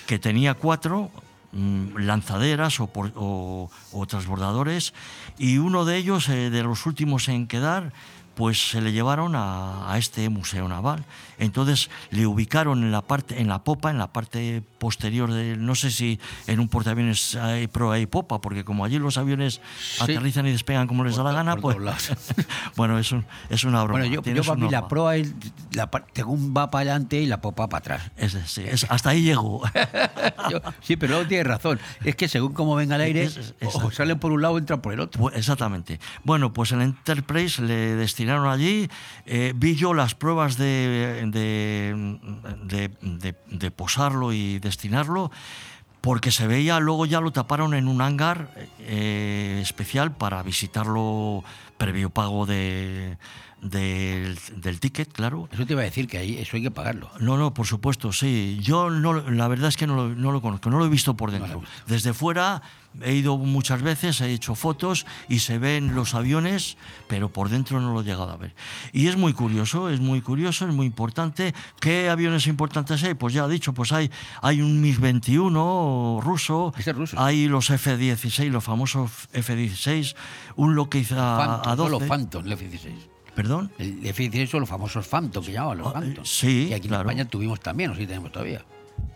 que 0.06 0.20
tenía 0.20 0.53
cuatro 0.53 1.10
mm, 1.52 1.98
lanzaderas 2.06 2.80
o, 2.80 2.88
por- 2.88 3.11
o- 3.16 3.70
o 3.91 4.06
transbordadores, 4.06 4.94
y 5.40 5.57
uno 5.57 5.84
de 5.86 5.98
ellos, 5.98 6.30
eh, 6.30 6.49
de 6.52 6.61
los 6.64 6.86
últimos 6.86 7.28
en 7.28 7.48
quedar, 7.48 7.91
pues 8.36 8.70
se 8.70 8.80
le 8.82 8.91
llevaron 8.94 9.36
a, 9.36 9.91
a 9.91 9.98
este 9.98 10.30
museo 10.30 10.68
naval. 10.70 11.03
Entonces 11.40 11.90
le 12.11 12.28
ubicaron 12.28 12.84
en 12.84 12.91
la 12.91 13.02
parte, 13.02 13.41
en 13.41 13.48
la 13.48 13.64
popa, 13.64 13.90
en 13.90 13.98
la 13.98 14.11
parte 14.14 14.61
posterior 14.78 15.32
de, 15.32 15.57
no 15.57 15.74
sé 15.76 15.90
si 15.91 16.20
en 16.48 16.60
un 16.60 16.68
portaaviones 16.70 17.36
hay 17.36 17.68
proa 17.68 17.99
y 17.99 18.06
popa, 18.06 18.40
porque 18.41 18.64
como 18.64 18.86
allí 18.86 18.99
los 18.99 19.18
aviones 19.18 19.61
aterrizan 19.99 20.45
y 20.48 20.52
despegan 20.52 20.88
como 20.88 21.03
les 21.03 21.16
da 21.16 21.24
la 21.24 21.32
gana, 21.34 21.56
pues 21.57 21.78
bueno, 22.76 22.98
es, 22.99 23.11
un- 23.11 23.26
es 23.49 23.64
una 23.64 23.84
broma. 23.84 23.99
Bueno, 23.99 24.14
yo, 24.16 24.22
yo 24.34 24.44
para 24.44 24.56
mí 24.56 24.64
una 24.68 24.82
la 24.82 24.88
proa 24.88 25.14
la 25.74 25.90
par- 25.91 26.06
según 26.14 26.53
va 26.56 26.70
para 26.70 26.82
adelante 26.91 27.20
y 27.22 27.26
la 27.26 27.41
popa 27.41 27.68
para 27.68 27.80
atrás. 27.80 28.11
Es- 28.18 28.38
sí, 28.45 28.64
es- 28.66 28.86
hasta 28.90 29.10
ahí 29.11 29.22
llego. 29.24 29.61
Yo- 30.49 30.61
sí, 30.82 30.95
pero 30.95 31.14
luego 31.14 31.28
tienes 31.28 31.48
razón. 31.48 31.80
Es 32.03 32.16
que 32.16 32.28
según 32.28 32.53
cómo 32.53 32.76
venga 32.76 32.95
el 32.95 33.02
aire, 33.02 33.24
Es- 33.24 33.53
o 33.64 33.91
salen 33.91 34.20
por 34.20 34.32
un 34.32 34.41
lado 34.41 34.56
o 34.56 34.57
entran 34.57 34.82
por 34.82 34.94
el 34.94 34.99
otro. 34.99 35.22
Pues, 35.22 35.36
exactamente. 35.36 35.99
Bueno, 36.24 36.53
pues 36.53 36.72
el 36.72 36.82
Enterprise 36.82 37.61
le 37.61 37.95
destinaron 37.95 38.48
allí. 38.48 38.90
eh, 39.26 39.53
vi 39.56 39.76
yo 39.76 39.94
las 39.94 40.16
pruebas 40.16 40.57
de, 40.57 41.22
de, 41.31 41.95
de- 43.01 43.72
posarlo 43.72 44.34
y 44.34 44.60
destinarlo, 44.60 45.31
porque 46.01 46.31
se 46.31 46.47
veía, 46.47 46.80
luego 46.80 47.06
ya 47.06 47.19
lo 47.22 47.31
taparon 47.31 47.73
en 47.73 47.88
un 47.88 48.01
hangar 48.01 48.51
eh, 48.80 49.60
especial 49.61 50.11
para 50.11 50.41
visitarlo 50.43 51.43
previo 51.80 52.11
pago 52.11 52.45
de, 52.45 53.18
del, 53.61 54.38
del 54.57 54.80
ticket, 54.80 55.11
claro. 55.11 55.49
Eso 55.51 55.65
te 55.65 55.73
iba 55.73 55.81
a 55.81 55.85
decir 55.85 56.07
que 56.07 56.19
ahí 56.19 56.38
eso 56.38 56.57
hay 56.57 56.64
que 56.64 56.72
pagarlo. 56.72 57.10
No, 57.19 57.38
no, 57.38 57.53
por 57.53 57.65
supuesto, 57.65 58.14
sí. 58.14 58.60
Yo 58.61 58.91
no, 58.91 59.14
la 59.14 59.47
verdad 59.47 59.69
es 59.69 59.77
que 59.77 59.88
no 59.88 59.95
lo, 59.95 60.10
no 60.10 60.31
lo 60.31 60.41
conozco, 60.41 60.69
no 60.69 60.77
lo 60.77 60.85
he 60.85 60.89
visto 60.89 61.15
por 61.15 61.31
dentro. 61.31 61.64
Desde 61.88 62.14
fuera 62.14 62.61
he 63.03 63.14
ido 63.14 63.38
muchas 63.38 63.81
veces, 63.81 64.19
he 64.22 64.31
hecho 64.31 64.56
fotos 64.56 65.06
y 65.27 65.39
se 65.39 65.60
ven 65.60 65.95
los 65.95 66.15
aviones, 66.15 66.76
pero 67.07 67.30
por 67.30 67.49
dentro 67.49 67.80
no 67.80 67.93
lo 67.93 68.01
he 68.01 68.03
llegado 68.03 68.31
a 68.31 68.38
ver. 68.38 68.56
Y 68.93 69.07
es 69.07 69.15
muy 69.15 69.34
curioso, 69.34 69.89
es 69.89 69.99
muy 69.99 70.22
curioso, 70.22 70.68
es 70.68 70.73
muy 70.73 70.88
importante. 70.88 71.53
¿Qué 71.80 72.10
aviones 72.10 72.47
importantes 72.47 73.03
hay? 73.03 73.14
Pues 73.14 73.34
ya 73.34 73.45
he 73.45 73.49
dicho, 73.49 73.73
pues 73.73 73.91
hay, 73.91 74.10
hay 74.41 74.61
un 74.61 74.84
MiG-21 74.84 76.22
ruso, 76.22 76.73
hay 77.15 77.47
los 77.47 77.69
F-16, 77.69 78.49
los 78.49 78.64
famosos 78.64 79.11
F-16, 79.34 80.15
un 80.56 80.76
Lockheed 80.76 81.11
Phantom, 81.78 81.86
no 81.86 81.90
los 81.90 82.02
A-12. 82.02 82.08
Phantom, 82.08 82.46
el 82.46 82.52
F-16. 82.54 82.91
¿Perdón? 83.36 83.72
El 83.78 84.06
F-16 84.06 84.48
son 84.48 84.60
los 84.62 84.70
famosos 84.70 85.08
Phantom, 85.08 85.44
que 85.44 85.52
llamaban 85.52 85.78
los 85.78 85.94
Phantom. 85.94 86.24
Ah, 86.24 86.26
sí, 86.26 86.68
Y 86.70 86.74
aquí 86.74 86.88
claro. 86.88 87.04
en 87.04 87.10
España 87.10 87.30
tuvimos 87.30 87.60
también, 87.60 87.91
o 87.91 87.96
sí 87.96 88.06
tenemos 88.06 88.32
todavía. 88.32 88.66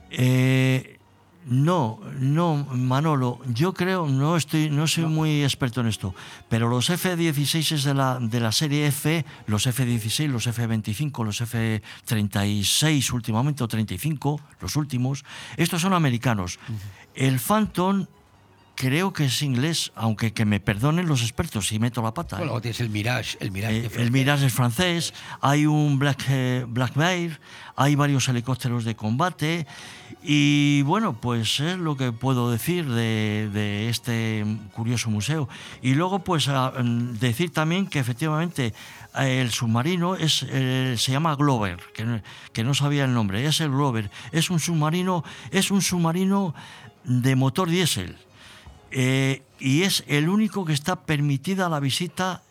Eh, 0.10 1.00
no, 1.46 2.00
no, 2.20 2.56
Manolo, 2.56 3.40
yo 3.54 3.74
creo, 3.74 4.08
no 4.08 4.38
estoy, 4.38 4.70
no 4.70 4.88
soy 4.88 5.06
muy 5.06 5.44
experto 5.44 5.82
en 5.82 5.88
esto, 5.88 6.16
pero 6.48 6.70
los 6.70 6.90
F-16 6.90 7.72
es 7.74 7.84
de 7.84 7.94
la, 7.94 8.18
de 8.20 8.40
la 8.40 8.54
serie 8.54 8.88
F, 8.88 9.26
los 9.48 9.68
F-16, 9.68 10.30
los 10.30 10.48
F-25, 10.48 11.26
los 11.26 11.42
F-36 11.42 13.12
últimamente, 13.12 13.62
o 13.64 13.68
35, 13.68 14.40
los 14.62 14.76
últimos, 14.78 15.26
estos 15.58 15.82
son 15.82 15.94
americanos. 15.94 16.60
El 17.14 17.40
Phantom 17.40 18.06
creo 18.76 19.14
que 19.14 19.26
es 19.26 19.42
inglés, 19.42 19.92
aunque 19.96 20.34
que 20.34 20.46
me 20.46 20.60
perdonen 20.60 21.08
los 21.08 21.22
expertos 21.22 21.68
si 21.68 21.80
meto 21.80 22.02
la 22.02 22.14
pata. 22.14 22.38
Bueno, 22.38 22.58
¿eh? 22.58 22.62
tienes 22.62 22.80
el 22.82 22.90
Mirage, 22.90 23.38
el 23.40 23.52
Mirage. 23.52 23.86
Eh, 23.86 23.90
el 23.98 24.12
Mirage 24.12 24.46
es 24.48 24.54
francés, 24.54 25.14
hay 25.42 25.66
un 25.66 26.00
Black, 26.00 26.26
eh, 26.30 26.66
Black 26.68 26.96
Bear, 26.96 27.40
hay 27.76 27.96
varios 27.96 28.28
helicópteros 28.28 28.84
de 28.86 28.96
combate 28.96 29.66
y 30.24 30.82
bueno, 30.84 31.14
pues 31.20 31.60
es 31.60 31.78
lo 31.78 31.98
que 31.98 32.12
puedo 32.14 32.50
decir 32.52 32.90
de, 32.90 33.50
de 33.54 33.90
este 33.90 34.46
curioso 34.74 35.10
museo. 35.10 35.50
Y 35.82 35.96
luego 35.96 36.20
pues 36.24 36.48
a- 36.48 36.72
mm, 36.82 37.20
decir 37.20 37.52
también 37.52 37.88
que 37.88 38.00
efectivamente 38.00 38.74
eh, 39.20 39.42
el 39.42 39.52
submarino 39.52 40.16
es, 40.16 40.46
eh, 40.50 40.96
se 40.98 41.12
llama 41.12 41.36
Glover, 41.36 41.80
que 41.94 42.06
no, 42.06 42.22
que 42.54 42.64
no 42.64 42.74
sabía 42.74 43.06
el 43.06 43.14
nombre, 43.14 43.46
es 43.46 43.60
el 43.62 43.70
Glover, 43.70 44.10
es 44.32 44.50
un 44.50 44.60
submarino, 44.60 45.24
es 45.52 45.72
un 45.72 45.82
submarino 45.82 46.56
de 47.04 47.36
motor 47.36 47.70
diésel. 47.70 48.18
Eh, 48.96 49.42
y 49.60 49.82
es 49.84 50.04
el 50.08 50.30
único 50.30 50.66
que 50.66 50.74
está 50.74 51.02
permitida 51.06 51.68
la 51.68 51.80
visita 51.80 52.42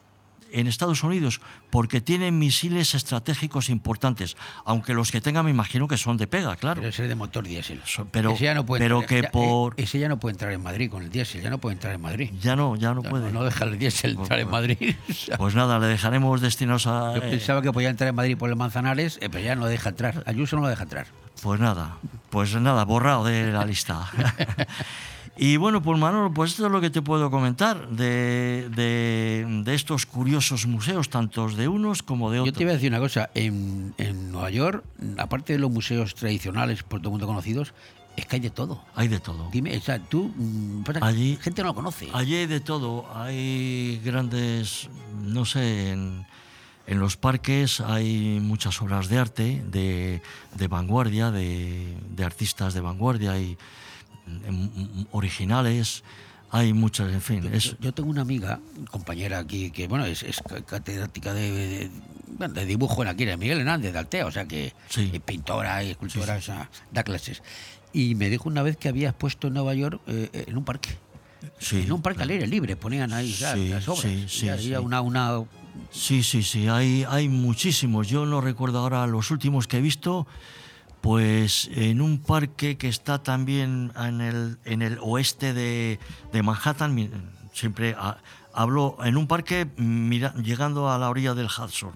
en 0.55 0.67
Estados 0.67 1.03
Unidos 1.03 1.41
porque 1.71 2.03
tiene 2.03 2.31
misiles 2.31 2.95
estratégicos 2.95 3.71
importantes, 3.71 4.37
aunque 4.67 4.93
los 4.93 5.11
que 5.11 5.23
tenga 5.23 5.43
me 5.43 5.51
imagino 5.51 5.89
que 5.89 5.97
son 5.97 6.19
de 6.19 6.27
pega, 6.27 6.57
claro. 6.57 6.81
Pero 6.83 6.91
ese 6.91 7.05
es 7.05 7.09
de 7.09 7.15
motor 7.15 7.45
diésel. 7.47 7.81
Pero, 8.11 8.33
Ese 8.33 8.45
ya 8.45 8.55
no 8.55 8.67
puede 8.67 8.83
pero 8.85 9.01
entrar- 9.01 9.09
que 9.09 9.23
ya- 9.23 9.31
por... 9.31 9.73
eh, 9.81 9.85
Ese 9.85 9.99
ya 9.99 10.09
no 10.11 10.19
puede 10.21 10.33
entrar 10.35 10.53
en 10.53 10.63
Madrid 10.63 10.91
con 10.91 11.03
el 11.05 11.11
diésel, 11.11 11.41
ya 11.41 11.49
no 11.49 11.57
puede 11.57 11.75
entrar 11.77 11.95
en 11.95 12.03
Madrid. 12.03 12.31
Ya 12.41 12.55
no, 12.55 12.77
ya 12.77 12.93
no 12.93 13.03
puede. 13.03 13.33
No 13.33 13.45
deja 13.45 13.65
el 13.65 13.79
diésel 13.79 14.11
entrar 14.19 14.41
en 14.41 14.51
Madrid. 14.51 14.95
Pues 15.39 15.55
nada, 15.55 15.79
le 15.79 15.87
dejaremos 15.87 16.41
destinados 16.43 16.87
a... 16.87 17.15
Yo 17.15 17.23
eh, 17.23 17.31
pensaba 17.31 17.63
que 17.63 17.73
podía 17.73 17.89
entrar 17.89 18.09
en 18.09 18.15
Madrid 18.17 18.37
por 18.37 18.51
el 18.51 18.57
Manzanares, 18.57 19.19
eh, 19.23 19.31
pero 19.31 19.43
ya 19.45 19.55
no 19.57 19.65
deja 19.67 19.89
entrar. 19.91 20.23
Ayuso 20.27 20.57
no 20.57 20.63
lo 20.63 20.69
deja 20.69 20.83
entrar. 20.83 21.07
Pues 21.41 21.61
nada, 21.61 21.97
pues 22.29 22.55
nada, 22.57 22.85
borrado 22.85 23.25
de 23.25 23.51
la 23.53 23.65
lista. 23.65 24.11
y 25.37 25.57
bueno, 25.57 25.83
pues 25.83 25.99
Manolo, 25.99 26.33
pues 26.33 26.51
esto 26.53 26.67
es 26.67 26.73
lo 26.73 26.81
que 26.81 26.91
te 26.91 27.01
puedo 27.03 27.31
comentar 27.31 27.89
de, 27.89 28.69
de- 28.75 29.63
de 29.65 29.75
estos 29.75 30.05
curiosos 30.07 30.67
museos, 30.67 31.09
tantos 31.09 31.57
de 31.57 31.69
unos 31.69 32.03
como 32.03 32.31
de 32.31 32.37
Yo 32.39 32.43
otros. 32.43 32.57
te 32.59 32.63
iba 32.65 32.73
a 32.73 32.75
decir 32.75 32.91
una 32.91 33.01
cosa. 33.01 33.31
En, 33.35 33.95
en 33.99 34.31
Nueva 34.31 34.51
York, 34.51 34.85
aparte 35.19 35.55
de 35.55 35.59
los 35.59 35.71
museos 35.71 36.15
tradicionales 36.15 36.83
por 36.83 37.01
todo 37.01 37.09
el 37.09 37.13
mundo 37.13 37.27
conocidos, 37.27 37.73
es 38.15 38.27
que 38.27 38.37
hay 38.37 38.41
de 38.41 38.51
todo. 38.51 38.83
Hay 38.95 39.09
de 39.09 39.21
todo. 39.21 39.49
Dime, 39.51 39.75
o 39.75 39.81
sea, 39.81 39.99
tú, 39.99 40.31
mm, 40.37 40.83
Allí- 41.01 41.39
gente 41.41 41.63
no 41.63 41.69
lo 41.69 41.75
conoce. 41.75 42.09
Allí 42.13 42.35
hay 42.35 42.47
de 42.47 42.61
todo. 42.61 43.07
Hay 43.17 44.03
grandes, 44.05 44.91
no 45.23 45.47
sé, 45.47 45.93
en, 45.93 46.27
en 46.87 46.99
los 47.01 47.17
parques 47.17 47.81
hay 47.81 48.39
muchas 48.43 48.83
obras 48.83 49.09
de 49.09 49.19
arte, 49.19 49.65
de, 49.67 50.21
de 50.57 50.69
vanguardia, 50.69 51.31
de, 51.31 51.97
de 52.11 52.23
artistas 52.25 52.75
de 52.75 52.83
vanguardia, 52.83 53.33
hay 53.33 53.57
originales, 55.11 56.03
hay 56.51 56.73
muchas, 56.73 57.13
en 57.13 57.21
fin. 57.23 57.51
Es, 57.53 57.65
Yo, 57.73 57.77
yo 57.81 57.93
tengo 57.95 58.11
una 58.11 58.23
amiga, 58.23 58.61
compañera 58.91 59.39
aquí, 59.39 59.71
que 59.71 59.89
bueno, 59.89 60.05
es, 60.05 60.23
es 60.23 60.41
ca- 60.47 60.63
catedrática 60.63 61.33
de, 61.35 61.51
de- 61.51 62.49
de 62.49 62.67
dibujo 62.67 63.03
en 63.03 63.09
aquí, 63.09 63.25
de 63.25 63.37
Miguel 63.37 63.59
Hernández 63.61 63.93
de 63.93 63.99
Altea, 63.99 64.27
o 64.27 64.31
sea 64.31 64.47
que 64.47 64.73
es 64.97 65.21
pintora 65.21 65.83
y 65.85 65.91
escultora, 65.91 66.37
o 66.37 66.41
sea, 66.41 66.71
da 66.91 67.03
clases. 67.05 67.43
Y 67.93 68.15
me 68.15 68.31
dijo 68.31 68.49
una 68.49 68.63
vez 68.63 68.77
que 68.77 68.89
había 68.89 69.11
expuesto 69.11 69.49
en 69.49 69.55
Nueva 69.55 69.75
York 69.75 70.01
eh, 70.07 70.45
en 70.47 70.57
un 70.57 70.65
parque. 70.65 70.97
Sí, 71.59 71.83
en 71.83 71.93
un 71.93 72.01
parque 72.03 72.23
al 72.23 72.31
aire 72.31 72.47
libre, 72.47 72.77
ponían 72.77 73.13
ahí 73.13 73.33
ya 73.33 73.55
Sí, 73.55 73.69
las 73.69 73.87
obras. 73.89 74.03
sí, 74.03 74.25
sí, 74.29 74.47
y 74.47 74.49
había 74.49 74.79
sí. 74.79 74.85
una, 74.85 75.01
una 75.03 75.43
Sí, 75.91 76.23
sí, 76.23 76.43
sí, 76.43 76.69
hay, 76.69 77.05
hay 77.09 77.29
muchísimos. 77.29 78.09
Yo 78.09 78.25
no 78.27 78.41
recuerdo 78.41 78.79
ahora 78.79 79.07
los 79.07 79.31
últimos 79.31 79.67
que 79.67 79.79
he 79.79 79.81
visto, 79.81 80.27
pues 81.03 81.69
en 81.75 82.01
un 82.01 82.19
parque 82.19 82.79
que 82.79 82.89
está 82.89 83.23
también 83.23 83.93
en 83.97 84.21
el, 84.21 84.59
en 84.65 84.81
el 84.83 84.99
oeste 85.03 85.53
de, 85.53 85.99
de 86.33 86.43
Manhattan, 86.43 86.97
siempre 87.53 87.95
ha- 87.99 88.19
hablo 88.55 88.97
en 89.05 89.17
un 89.17 89.27
parque 89.27 89.67
mira- 89.77 90.33
llegando 90.37 90.91
a 90.91 90.99
la 90.99 91.11
orilla 91.11 91.35
del 91.35 91.47
Hudson, 91.47 91.93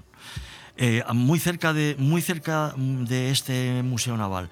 eh, 0.76 1.02
muy, 1.14 1.38
cerca 1.38 1.72
de, 1.72 1.94
muy 1.98 2.20
cerca 2.20 2.74
de 2.76 3.30
este 3.30 3.82
museo 3.84 4.16
naval. 4.16 4.50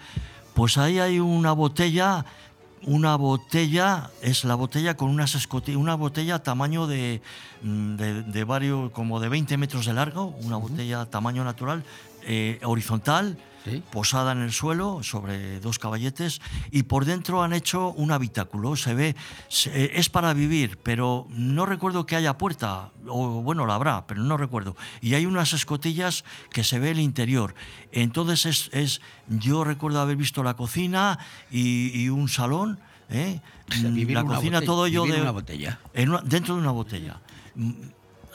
Pues 0.54 0.78
ahí 0.78 1.00
hay 1.00 1.18
una 1.18 1.52
botella 1.52 2.24
una 2.86 3.16
botella, 3.16 4.10
es 4.20 4.44
la 4.44 4.54
botella 4.56 4.94
con 4.94 5.08
unas 5.08 5.34
escotillas, 5.34 5.80
una 5.80 5.94
botella 5.94 6.42
tamaño 6.42 6.86
de, 6.86 7.22
mm, 7.62 7.96
de, 7.96 8.22
de 8.24 8.44
varios, 8.44 8.90
como 8.92 9.20
de 9.20 9.30
20 9.30 9.56
metros 9.56 9.86
de 9.86 9.94
largo, 9.94 10.36
una 10.42 10.58
botella 10.58 11.06
tamaño 11.06 11.44
natural, 11.44 11.82
eh, 12.26 12.60
horizontal, 12.64 13.38
posada 13.92 14.32
en 14.32 14.42
el 14.42 14.52
suelo 14.52 15.02
sobre 15.02 15.58
dos 15.60 15.78
caballetes 15.78 16.42
y 16.70 16.82
por 16.82 17.06
dentro 17.06 17.42
han 17.42 17.54
hecho 17.54 17.92
un 17.92 18.12
habitáculo. 18.12 18.76
Se 18.76 18.92
ve, 18.92 19.16
se- 19.48 19.84
eh, 19.84 19.90
es 19.94 20.10
para 20.10 20.34
vivir, 20.34 20.78
pero 20.82 21.26
no 21.30 21.64
recuerdo 21.64 22.04
que 22.04 22.14
haya 22.14 22.36
puerta, 22.36 22.90
o 23.08 23.40
bueno, 23.42 23.64
la 23.64 23.76
habrá, 23.76 24.06
pero 24.06 24.22
no 24.22 24.36
recuerdo. 24.36 24.76
Y 25.00 25.14
hay 25.14 25.24
unas 25.24 25.54
escotillas 25.54 26.24
que 26.50 26.62
se 26.62 26.78
ve 26.78 26.90
el 26.90 26.98
interior. 27.00 27.54
Entonces 27.90 28.44
es, 28.44 28.70
es 28.74 29.00
yo 29.28 29.64
recuerdo 29.64 29.98
haber 30.00 30.16
visto 30.16 30.42
la 30.42 30.54
cocina 30.54 31.18
y, 31.50 31.88
y 32.02 32.10
un 32.10 32.28
salón. 32.28 32.78
¿eh? 33.08 33.40
sea, 33.72 33.90
la 34.14 34.24
cocina 34.36 34.58
botella- 34.58 34.66
todo 34.66 34.84
vivir 34.84 35.14
de 35.16 35.22
una 35.22 35.30
botella. 35.30 35.80
en 35.94 36.08
una- 36.10 36.20
dentro 36.20 36.54
de 36.54 36.60
una 36.60 36.70
botella. 36.70 37.20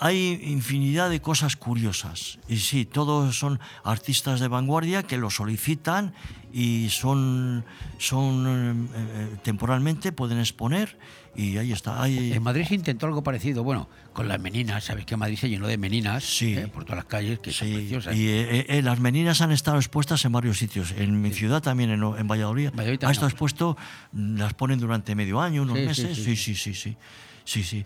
Hay 0.02 0.40
infinidad 0.44 1.10
de 1.10 1.22
cosas 1.22 1.56
curiosas. 1.56 2.40
Y 2.48 2.58
sí, 2.58 2.86
todos 2.86 3.38
son 3.38 3.60
artistas 3.84 4.40
de 4.40 4.48
vanguardia 4.48 5.04
que 5.04 5.18
lo 5.18 5.30
solicitan 5.30 6.14
y 6.54 6.90
son, 6.90 7.66
son 7.98 8.46
eh, 8.48 8.90
eh, 8.96 9.38
temporalmente, 9.44 10.12
pueden 10.12 10.40
exponer 10.40 10.98
y 11.36 11.58
ahí 11.58 11.72
está. 11.72 12.08
En 12.08 12.42
Madrid 12.44 12.66
se 12.68 12.76
intentó 12.76 13.06
algo 13.06 13.24
parecido, 13.24 13.64
bueno, 13.64 13.88
con 14.14 14.28
las 14.28 14.40
meninas, 14.40 14.84
sabes 14.84 15.06
que 15.06 15.16
Madrid 15.16 15.38
se 15.38 15.48
llenó 15.48 15.68
de 15.68 15.78
meninas 15.78 16.42
eh, 16.42 16.68
por 16.74 16.84
todas 16.86 16.98
las 16.98 17.06
calles, 17.06 17.40
que 17.40 17.52
son 17.52 17.72
preciosas. 17.72 18.16
Y 18.16 18.28
eh, 18.28 18.66
eh, 18.68 18.82
las 18.82 19.00
meninas 19.00 19.40
han 19.42 19.52
estado 19.52 19.78
expuestas 19.78 20.26
en 20.26 20.32
varios 20.32 20.58
sitios. 20.58 20.92
En 20.98 21.22
mi 21.22 21.32
ciudad 21.32 21.62
también, 21.62 21.92
en, 21.92 22.04
en 22.04 22.28
Valladolid, 22.28 22.68
ha 22.68 22.72
también, 22.72 23.00
estado 23.12 23.28
expuesto, 23.28 23.78
las 24.12 24.54
ponen 24.56 24.80
durante 24.80 25.16
medio 25.16 25.40
año, 25.40 25.62
unos 25.62 25.78
Sí, 25.78 25.82
sí, 25.82 25.88
meses. 25.88 26.18
sí, 26.18 26.36
Sí, 26.36 26.56
sí, 26.74 26.98
sí, 27.46 27.64
sí. 27.64 27.86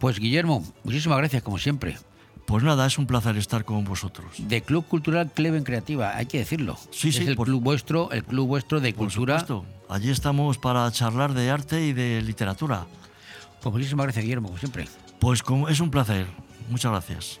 Sí, 0.00 0.02
sí. 0.02 0.06
Pues 0.06 0.18
Guillermo, 0.18 0.64
muchísimas 0.84 1.18
gracias 1.18 1.42
como 1.42 1.58
siempre. 1.58 1.96
Pues 2.46 2.64
nada, 2.64 2.86
es 2.86 2.98
un 2.98 3.06
placer 3.06 3.36
estar 3.36 3.64
con 3.64 3.84
vosotros. 3.84 4.32
De 4.38 4.60
Club 4.62 4.84
Cultural 4.86 5.30
Cleven 5.32 5.62
Creativa, 5.62 6.16
hay 6.16 6.26
que 6.26 6.38
decirlo. 6.38 6.76
Sí, 6.90 7.12
sí, 7.12 7.22
Es 7.22 7.28
el 7.28 7.36
por- 7.36 7.46
club 7.46 7.62
vuestro, 7.62 8.10
el 8.10 8.24
club 8.24 8.48
vuestro 8.48 8.80
de 8.80 8.92
Por 8.92 9.06
cultura. 9.06 9.38
supuesto. 9.40 9.66
Allí 9.88 10.10
estamos 10.10 10.58
para 10.58 10.90
charlar 10.90 11.32
de 11.34 11.48
arte 11.50 11.84
y 11.86 11.92
de 11.92 12.20
literatura. 12.22 12.86
Pues 13.62 13.72
muchísimas 13.72 14.06
gracias, 14.06 14.24
Guillermo, 14.24 14.48
como 14.48 14.58
siempre. 14.58 14.88
Pues 15.20 15.42
como 15.42 15.68
es 15.68 15.78
un 15.80 15.90
placer. 15.90 16.26
Muchas 16.68 16.90
gracias. 16.90 17.40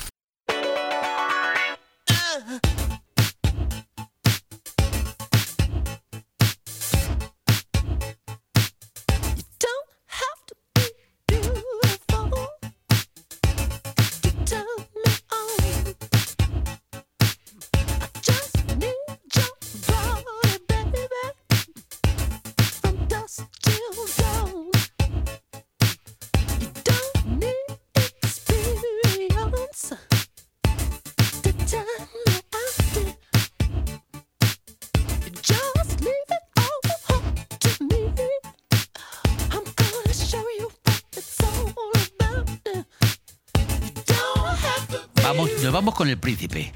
Nos 45.71 45.79
vamos 45.79 45.95
con 45.95 46.09
el 46.09 46.17
príncipe. 46.17 46.73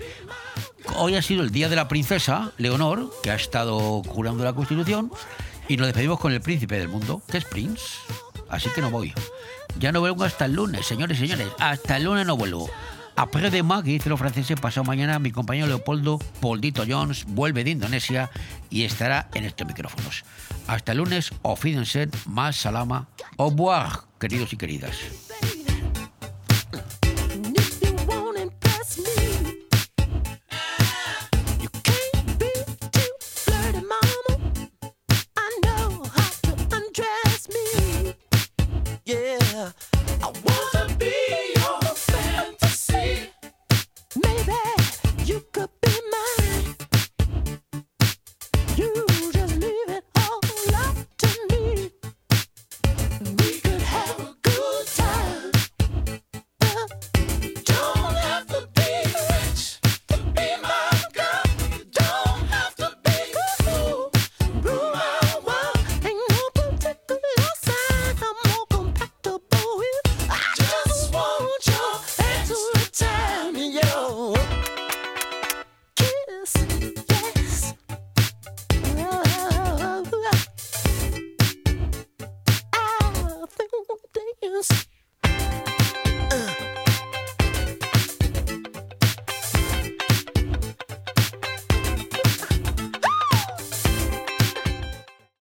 Hoy 0.96 1.16
ha 1.16 1.22
sido 1.22 1.44
el 1.44 1.52
día 1.52 1.68
de 1.68 1.76
la 1.76 1.90
princesa 1.90 2.54
Leonor, 2.58 3.12
que 3.22 3.30
ha 3.30 3.36
estado 3.36 4.02
curando 4.04 4.46
la 4.46 4.54
Constitución, 4.54 5.12
y 5.68 5.76
nos 5.76 5.88
despedimos 5.88 6.18
con 6.18 6.32
el 6.32 6.40
príncipe 6.40 6.78
del 6.78 6.88
mundo, 6.88 7.22
que 7.30 7.40
es 7.40 7.44
Prince. 7.44 7.84
Así 8.48 8.70
que 8.70 8.80
no 8.80 8.92
voy. 8.92 9.14
Ya 9.80 9.92
no 9.92 10.00
vuelvo 10.00 10.24
hasta 10.24 10.46
el 10.46 10.54
lunes, 10.54 10.86
señores 10.86 11.18
y 11.18 11.28
señores. 11.28 11.50
Hasta 11.60 11.98
el 11.98 12.06
lunes 12.06 12.26
no 12.26 12.38
vuelvo. 12.38 12.70
Après 13.18 13.52
demain, 13.52 13.84
que 13.84 13.92
dicen 13.92 14.12
los 14.12 14.20
franceses, 14.20 14.58
pasado 14.62 14.86
mañana, 14.86 15.20
mi 15.20 15.32
compañero 15.32 15.68
Leopoldo 15.68 16.18
Poldito 16.40 16.86
Jones 16.88 17.26
vuelve 17.28 17.66
de 17.66 17.72
Indonesia 17.72 18.32
y 18.70 18.86
estará 18.86 19.28
en 19.34 19.44
estos 19.44 19.68
micrófonos. 19.68 20.24
Hasta 20.68 20.94
el 20.94 21.00
lunes, 21.00 21.34
ofídense, 21.42 22.08
más 22.28 22.56
salama, 22.56 23.10
au 23.38 23.50
revoir, 23.50 23.90
queridos 24.20 24.54
y 24.54 24.56
queridas. 24.56 24.96